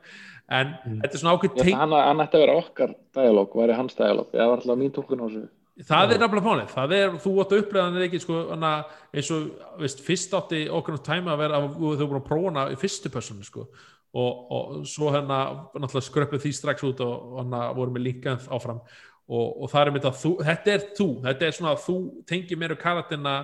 en 0.52 0.72
mm. 0.74 1.00
þetta 1.04 1.16
er 1.16 1.22
svona 1.22 1.36
ákveð 1.38 1.74
hann, 1.78 2.24
ætti 2.26 2.40
að 2.40 2.46
vera 2.48 2.60
okkar 2.60 2.96
dialog, 3.16 3.58
væri 3.62 3.78
hans 3.78 3.96
dialog 3.96 4.32
það 4.34 4.50
var 4.52 4.64
alltaf 4.64 4.82
mín 4.82 4.96
tókun 4.96 5.24
á 5.24 5.26
þessu 5.28 5.46
það 5.88 6.14
er 6.16 6.22
nefnilega 6.22 6.46
fánið, 6.46 6.74
það 6.76 6.94
er, 6.98 7.16
þú 7.24 7.32
átt 7.42 7.54
að 7.54 7.62
upplega 7.64 7.86
þannig 7.88 8.08
ekki, 8.08 8.22
sko, 8.24 8.42
hana, 8.52 8.74
eins 9.16 9.32
og 9.36 9.48
veist, 9.80 10.04
fyrst 10.06 10.36
átti 10.38 10.62
okkur 10.80 10.98
um 10.98 11.06
tæma 11.06 11.34
að 11.34 11.42
vera 11.44 11.62
að 11.62 11.70
þau 11.72 12.04
voru 12.04 12.20
að 12.20 12.28
prófa 12.28 12.52
hana 12.52 12.66
í 12.74 12.78
fyrstu 12.82 13.12
personu 13.14 13.48
sko, 13.48 13.68
og, 14.12 14.44
og 14.52 14.76
svo 14.92 15.14
hérna 15.14 15.40
náttúrulega 15.72 16.08
skröpluð 16.10 16.44
því 16.46 16.54
strax 16.58 16.86
út 16.90 17.02
og, 17.06 17.16
og 17.32 17.42
hana 17.44 17.64
voru 17.78 17.96
með 17.96 18.08
linkað 18.10 18.48
áfram. 18.52 18.84
Og, 19.32 19.62
og 19.64 19.70
það 19.72 19.86
er 19.86 19.94
mitt 19.96 20.08
að 20.10 20.18
þú, 20.20 20.32
þetta 20.44 20.72
er 20.74 20.82
þú. 20.98 21.06
Þetta 21.24 21.46
er 21.48 21.54
svona 21.56 21.70
að 21.72 21.84
þú 21.86 21.98
tengir 22.28 22.74
og 22.74 22.82
karatina 22.82 23.36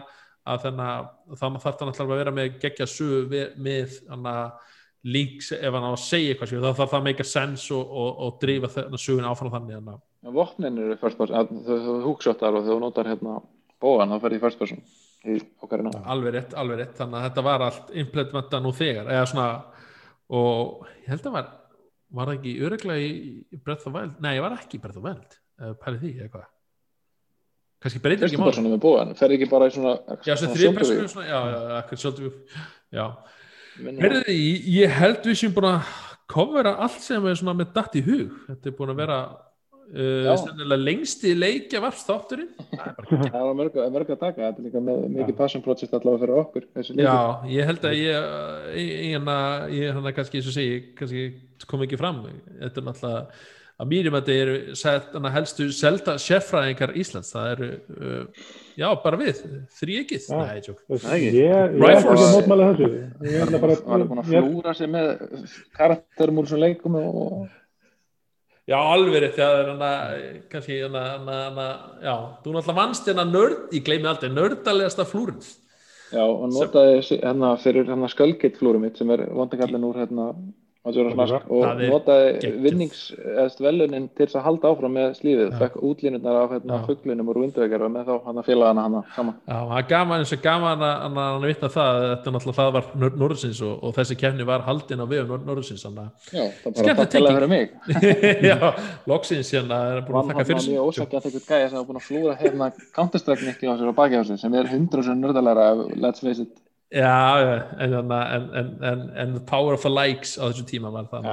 að 0.48 0.66
þannig 0.66 0.90
að 0.90 1.38
það 1.40 1.60
þarf 1.64 1.78
það 1.78 1.90
náttúrulega 1.90 2.16
að 2.16 2.22
vera 2.22 2.34
með 2.36 2.58
gegja 2.64 2.88
sög 2.92 3.38
með 3.64 3.96
hana 4.10 4.36
links 5.08 5.54
ef 5.56 5.72
hann 5.72 5.88
á 5.88 5.92
að 5.94 6.04
segja 6.04 6.34
eitthvað 6.34 6.54
þá 6.58 6.68
þarf 6.68 6.92
það 6.92 7.00
að 7.00 7.08
make 7.08 7.24
a 7.24 7.28
sense 7.28 7.76
og 7.78 8.40
drifa 8.42 8.72
þennan 8.74 9.04
sögun 9.04 9.28
áfram 9.30 9.54
þannig 9.54 9.80
að 9.80 10.02
Vopnin 10.34 10.80
eru 10.84 10.98
first 11.00 11.20
person, 11.20 11.62
þú 11.68 11.98
húksjóttar 12.06 12.58
og 12.58 12.66
þú 12.68 12.80
notar 12.82 13.08
hérna 13.12 13.38
bóan, 13.82 14.12
þá 14.12 14.24
ferði 14.26 14.42
first 14.44 14.60
person 14.60 14.82
í 15.28 15.38
okkarina. 15.64 15.94
Alveg 16.10 16.36
rétt, 16.36 16.58
alveg 16.58 16.82
rétt, 16.82 16.98
þannig 17.00 17.20
að 17.20 17.30
þetta 17.30 17.46
var 17.48 17.66
allt 17.68 17.96
implementan 18.04 18.66
nú 18.66 18.74
þegar, 18.76 19.10
eða 19.14 19.30
svona 19.32 19.48
og 20.38 20.86
ég 21.04 21.10
held 21.14 21.30
að 21.30 21.38
var 21.38 21.48
var 22.16 22.30
það 22.30 22.38
ekki 22.38 22.54
öruglega 22.64 23.08
í 23.08 23.60
Breath 23.64 23.88
of 23.90 23.96
Wild? 23.96 24.20
Nei, 24.24 24.36
ég 24.38 24.46
var 24.46 24.56
ekki 24.56 24.80
í 24.80 24.84
Breath 24.84 25.00
of 25.00 25.08
Wild? 25.08 25.36
Pælið 25.82 26.04
því, 26.04 26.12
eða 26.22 26.32
hvað? 26.36 26.46
Kannski 27.84 28.02
breytir 28.02 28.26
ekki 28.26 28.40
mál 28.42 29.14
ferði 29.18 29.38
ekki 29.38 29.50
bara 29.52 29.68
í 29.70 29.74
svona 29.76 29.94
Já, 30.26 30.34
svolítið 31.94 32.32
já, 32.96 33.04
Herriði, 33.78 34.38
ég 34.74 34.96
held 34.98 35.28
við 35.28 35.38
sem 35.38 35.54
búin 35.54 35.70
að 35.70 35.92
kofera 36.32 36.74
allt 36.82 37.04
sem 37.04 37.28
er 37.30 37.38
svona 37.38 37.54
með 37.60 37.76
dætt 37.76 38.00
í 38.00 38.02
hug, 38.08 38.32
þetta 38.48 38.72
er 38.72 38.76
búin 38.80 38.94
að 38.94 39.02
vera 39.04 39.20
Uh, 39.88 40.76
lengsti 40.76 41.30
leikja 41.32 41.80
varst 41.80 42.10
þátturinn 42.10 42.50
það 42.76 43.36
var 43.40 43.54
mörg, 43.56 43.76
mörg 43.94 44.10
að 44.12 44.18
taka 44.20 44.42
þetta 44.42 44.60
er 44.60 44.66
líka 44.66 44.82
með, 44.84 45.04
mikið 45.14 45.36
passion 45.38 45.62
project 45.64 45.94
allavega 45.96 46.26
fyrir 46.26 46.40
okkur 46.42 46.66
já, 47.00 47.14
ég 47.48 47.70
held 47.70 47.86
að 47.88 47.96
ég 47.96 49.22
ég 49.72 49.94
hann 49.96 50.10
að 50.10 50.18
kannski, 50.18 50.42
segi, 50.44 50.82
kannski 50.98 51.22
kom 51.72 51.86
ekki 51.86 52.00
fram 52.02 52.20
þetta 52.26 52.82
er 52.82 52.86
náttúrulega 52.90 53.22
að 53.78 53.90
mýrum 53.94 54.18
að 54.18 54.28
þetta 54.28 54.44
eru 54.44 55.30
helstu 55.38 55.68
selta 55.78 56.16
sérfræðingar 56.20 56.92
Íslands 57.00 57.32
það 57.32 57.48
eru, 57.54 57.70
uh, 57.96 58.50
já 58.82 58.88
bara 59.06 59.22
við 59.22 59.40
þrý 59.78 60.02
ekkið 60.02 60.28
ég 61.32 61.54
er 61.62 61.80
ekki 61.94 62.12
að 62.12 62.26
mótmæla 62.36 62.68
þessu 62.74 62.92
ég 63.24 63.40
er 63.40 63.56
bara 63.64 63.80
að 63.80 64.34
flúra 64.34 64.76
sig 64.76 64.92
með 64.92 65.14
karakterum 65.80 66.44
úr 66.44 66.52
svo 66.52 66.60
leikum 66.60 67.00
og 67.00 67.48
Já, 68.68 68.76
alveg 68.84 69.22
rétt, 69.24 69.38
það 69.38 69.58
er 69.62 69.70
hana, 69.72 69.90
kannski 70.52 70.82
hana, 70.82 71.04
hana, 71.24 71.68
já, 72.04 72.16
þú 72.44 72.52
náttúrulega 72.52 72.74
vannst 72.76 73.06
hérna 73.08 73.24
nörd, 73.24 73.62
ég 73.72 73.86
gleymi 73.88 74.10
aldrei, 74.12 74.28
nördalegasta 74.34 75.06
flúrins. 75.08 75.54
Já, 76.12 76.24
og 76.24 76.50
notaði 76.52 76.98
hérna 77.14 77.54
fyrir 77.64 77.88
hérna 77.88 78.10
skölgeitt 78.12 78.60
flúrum 78.60 78.84
mitt 78.84 79.00
sem 79.00 79.12
er 79.16 79.24
vondakallin 79.32 79.88
úr 79.88 80.02
hérna 80.02 80.28
og 80.88 81.82
notaði 81.82 82.52
vinningsvelunin 82.64 84.08
til 84.18 84.28
að 84.30 84.46
halda 84.46 84.72
áfram 84.72 84.96
með 84.98 85.16
slífið, 85.20 85.54
fekk 85.60 85.78
útlínurnar 85.90 86.40
af 86.44 86.54
hérna, 86.56 86.80
fugglinum 86.88 87.32
og 87.32 87.38
rúndvegar 87.38 87.86
og 87.86 87.94
með 87.94 88.12
þá 88.12 88.28
hann 88.28 88.42
að 88.42 88.50
fylga 88.50 88.72
hana 88.72 88.86
hana 88.88 89.02
saman. 89.16 89.38
Já, 89.44 89.58
það 89.58 89.80
er 89.80 89.88
gaman 89.92 90.24
eins 90.24 90.34
og 90.36 90.44
gaman 90.44 90.86
að 90.88 91.20
hann 91.22 91.48
vitna 91.48 91.72
það, 91.74 92.00
þetta 92.04 92.32
er 92.32 92.38
náttúrulega 92.38 92.60
það 92.60 92.72
var 92.78 93.18
Norðsins 93.24 93.64
og, 93.68 93.74
og 93.84 93.96
þessi 93.98 94.20
kefni 94.22 94.48
var 94.48 94.66
haldinn 94.68 95.04
á 95.04 95.08
við 95.10 95.34
Norðsins. 95.48 95.88
Já, 95.88 96.46
það 96.64 96.84
er 96.84 96.94
bara 96.94 97.08
að 97.08 97.12
tala 97.16 97.34
fyrir 97.38 97.52
mig. 97.52 97.76
Já, 98.50 98.58
loksins 99.10 99.52
hérna 99.56 99.82
er 99.96 100.06
búin 100.08 100.22
að 100.22 100.32
þakka 100.32 100.48
fyrir 100.52 100.66
sig. 100.66 100.78
Mjög 100.78 100.94
ósækja 100.94 101.22
að 101.22 101.28
þetta 101.28 101.44
gæði 101.48 101.68
sem 101.68 101.80
hafa 101.80 101.90
búin 101.90 102.02
að 102.02 102.08
flúra 102.08 102.38
hérna 102.40 102.70
counterstrike-nikki 102.96 103.70
á 103.70 103.74
sér 103.76 103.92
á 103.92 104.00
bakihásið 104.00 104.42
sem 104.44 104.58
er 104.58 104.72
hundra 104.72 105.06
sem 105.06 105.22
nördalega, 105.22 105.68
let's 105.98 106.24
face 106.24 106.44
it 106.44 106.67
Já, 106.88 107.68
en, 107.84 107.94
en, 107.94 108.12
en, 108.84 109.00
en 109.16 109.34
the 109.34 109.44
power 109.44 109.74
of 109.74 109.82
the 109.84 109.92
likes 109.92 110.38
á 110.40 110.48
þessu 110.48 110.64
tíma 110.70 110.92
var 110.94 111.10
það 111.12 111.26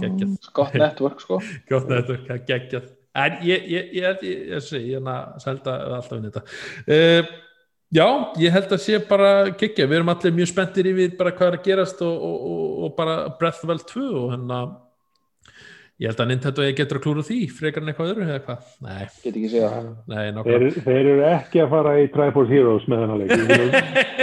geggjað. 0.00 0.36
Gott 0.56 0.76
network 0.80 1.20
sko. 1.20 1.40
Gott 1.70 1.90
network, 1.90 2.30
geggjað. 2.48 2.86
En 3.12 3.36
ég 3.44 3.66
ég, 3.68 3.90
ég, 3.98 4.22
ég 4.54 4.64
sé, 4.64 4.80
ég 4.80 4.96
er 5.02 5.10
að 5.12 5.34
selta 5.44 5.74
alltaf 5.98 6.16
inn 6.16 6.24
í 6.24 6.30
þetta 6.32 6.44
uh, 6.88 7.34
já, 7.92 8.06
ég 8.40 8.54
held 8.54 8.72
að 8.72 8.80
sé 8.86 9.00
bara 9.08 9.32
geggjað, 9.50 9.90
við 9.90 9.98
erum 9.98 10.12
allir 10.14 10.34
mjög 10.38 10.48
spenntir 10.54 10.88
yfir 10.94 11.18
bara 11.18 11.34
hvað 11.36 11.50
er 11.50 11.58
að 11.58 11.66
gerast 11.66 12.00
og, 12.06 12.24
og, 12.30 12.46
og, 12.48 12.70
og 12.86 12.94
bara 12.96 13.18
Breath 13.36 13.60
of 13.60 13.66
the 13.66 13.72
Wild 13.74 13.84
2 13.90 14.06
og 14.22 14.32
hérna 14.32 14.62
Ég 16.02 16.10
held 16.10 16.20
að 16.24 16.30
Nintendo 16.32 16.64
getur 16.74 16.98
að 16.98 17.02
klúra 17.04 17.22
því 17.22 17.36
frekar 17.54 17.84
en 17.84 17.90
eitthvað 17.92 18.08
öðru 18.10 18.24
eða 18.24 18.38
hvað. 18.42 18.62
Nei. 18.82 19.02
Get 19.22 19.36
ekki 19.36 19.50
segja 19.52 19.68
það. 19.70 19.84
Nei, 20.10 20.22
þeir, 20.48 20.64
þeir 20.82 21.10
eru 21.12 21.26
ekki 21.28 21.60
að 21.62 21.68
fara 21.70 21.92
í 22.00 22.06
Triforce 22.10 22.50
Heroes 22.50 22.86
með 22.90 23.02
þennan 23.04 23.20
leik. 23.20 23.34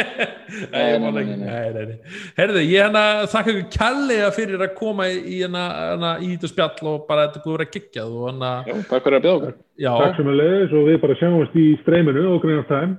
nei, 0.74 0.90
nei, 1.00 1.12
nei, 1.16 1.38
nei, 1.40 1.86
nei. 1.94 1.94
Herðu, 2.36 2.64
ég 2.66 2.84
hérna 2.84 3.04
þakka 3.32 3.54
ykkur 3.54 3.70
kjallega 3.78 4.32
fyrir 4.36 4.66
að 4.66 4.74
koma 4.76 5.08
í 5.08 5.38
hérna, 5.38 6.12
í 6.20 6.34
þetta 6.34 6.50
spjall 6.52 6.92
og 6.92 7.06
bara 7.08 7.30
þetta 7.30 7.44
búið 7.46 7.54
að 7.54 7.62
vera 7.62 7.74
geggjað 7.78 8.18
og 8.18 8.26
hérna. 8.28 8.50
Já, 8.68 8.76
takk 8.90 9.08
fyrir 9.08 9.20
að 9.22 9.28
bjóða 9.28 9.40
okkur. 9.40 9.56
Já. 9.80 9.92
Takk 10.04 10.20
sem 10.20 10.34
að 10.34 10.42
leiðis 10.42 10.76
og 10.76 10.90
við 10.90 11.00
bara 11.06 11.18
sjáumst 11.22 11.56
í 11.56 11.70
streyminu 11.86 12.26
og 12.34 12.44
greinast 12.44 12.74
tæm. 12.74 12.98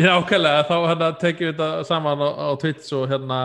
Já, 0.00 0.14
okkarlega, 0.22 0.64
þá 0.70 0.76
hérna 0.86 1.12
tekjum 1.20 1.50
við 1.50 1.60
þetta 1.60 1.84
saman 1.90 2.24
á, 2.24 2.28
á 2.32 2.48
Twitch 2.64 2.96
og 2.96 3.10
hérna 3.12 3.42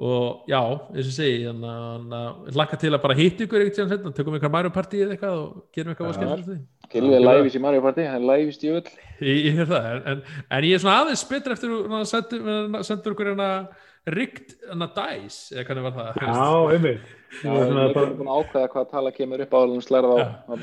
og 0.00 0.48
já, 0.48 0.60
eins 0.94 1.08
og 1.10 1.14
segi 1.14 1.42
þannig 1.44 2.14
að 2.16 2.56
lakka 2.56 2.78
til 2.80 2.92
að 2.94 3.02
bara 3.02 3.16
hitt 3.18 3.42
ykkur 3.44 3.60
eitthvað 3.60 3.76
sem 3.82 3.90
þetta, 3.90 4.12
tökum 4.16 4.36
eitthvað 4.38 4.54
Mario 4.54 4.72
Party 4.72 5.02
eða 5.04 5.16
eitthvað 5.16 5.36
og 5.36 5.50
gerum 5.76 5.92
eitthvað 5.92 6.14
skemmt 6.16 6.46
því 6.46 6.58
Gilvið 6.92 7.16
er 7.18 7.24
læfis 7.26 7.56
í 7.56 7.62
Mario 7.62 7.84
Party, 7.84 8.06
hann 8.08 8.22
er 8.22 8.28
læfist 8.30 8.64
í 8.64 8.72
öll 8.72 8.86
Ég 9.22 9.60
er 9.62 9.68
það, 9.68 9.90
en, 10.10 10.22
en 10.48 10.68
ég 10.68 10.76
er 10.76 10.82
svona 10.82 10.96
aðeins 11.02 11.24
betur 11.28 11.56
eftir 11.56 11.76
að 11.76 12.06
senda 12.88 13.12
ykkur 13.12 13.32
hérna 13.32 13.50
rikt 14.16 14.56
hérna 14.64 14.88
dice, 14.96 15.52
eða 15.54 15.66
hvernig 15.68 15.84
var 15.86 15.94
það? 15.98 16.24
Já, 16.26 16.48
einmitt. 16.74 17.12
Við 17.42 17.60
erum 17.60 18.16
búin 18.18 18.32
að 18.32 18.40
ákveða 18.40 18.72
hvað 18.72 18.88
tala 18.96 19.12
kemur 19.14 19.44
upp 19.44 19.54
á 19.54 19.60
og 19.60 19.84
slærað 19.84 20.24
á 20.24 20.54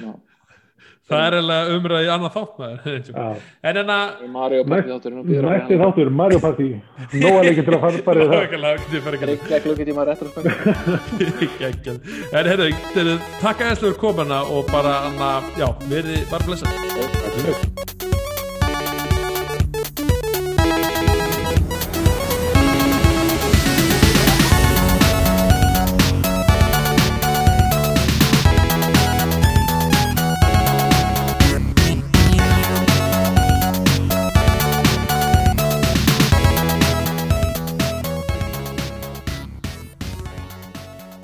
það 1.10 1.22
er 1.26 1.34
eiginlega 1.40 1.64
umræðið 1.77 2.06
í 2.06 2.07
annað 2.15 2.31
þátt 2.38 2.53
maður. 2.61 2.80
En 3.69 3.76
enna 3.81 3.98
næsti 4.30 5.76
þáttur, 5.81 6.07
Mario 6.22 6.40
Party. 6.44 6.68
Nóga 7.19 7.40
leikir 7.48 7.64
til 7.68 7.76
að 7.76 7.81
fara 7.86 7.95
í 7.99 8.02
það. 8.30 8.40
Reykja 9.30 9.57
klukkutíma 9.65 10.02
réttur 10.10 10.27
en 12.40 12.45
herru, 12.52 12.68
takk 13.40 13.57
að 13.64 13.68
þesslu 13.72 13.88
fyrir 13.90 14.02
komuna 14.02 14.40
og 14.49 14.61
bara, 14.73 14.94
já, 15.60 15.68
verði 15.90 16.18
bara 16.31 16.44
blessa 16.49 16.68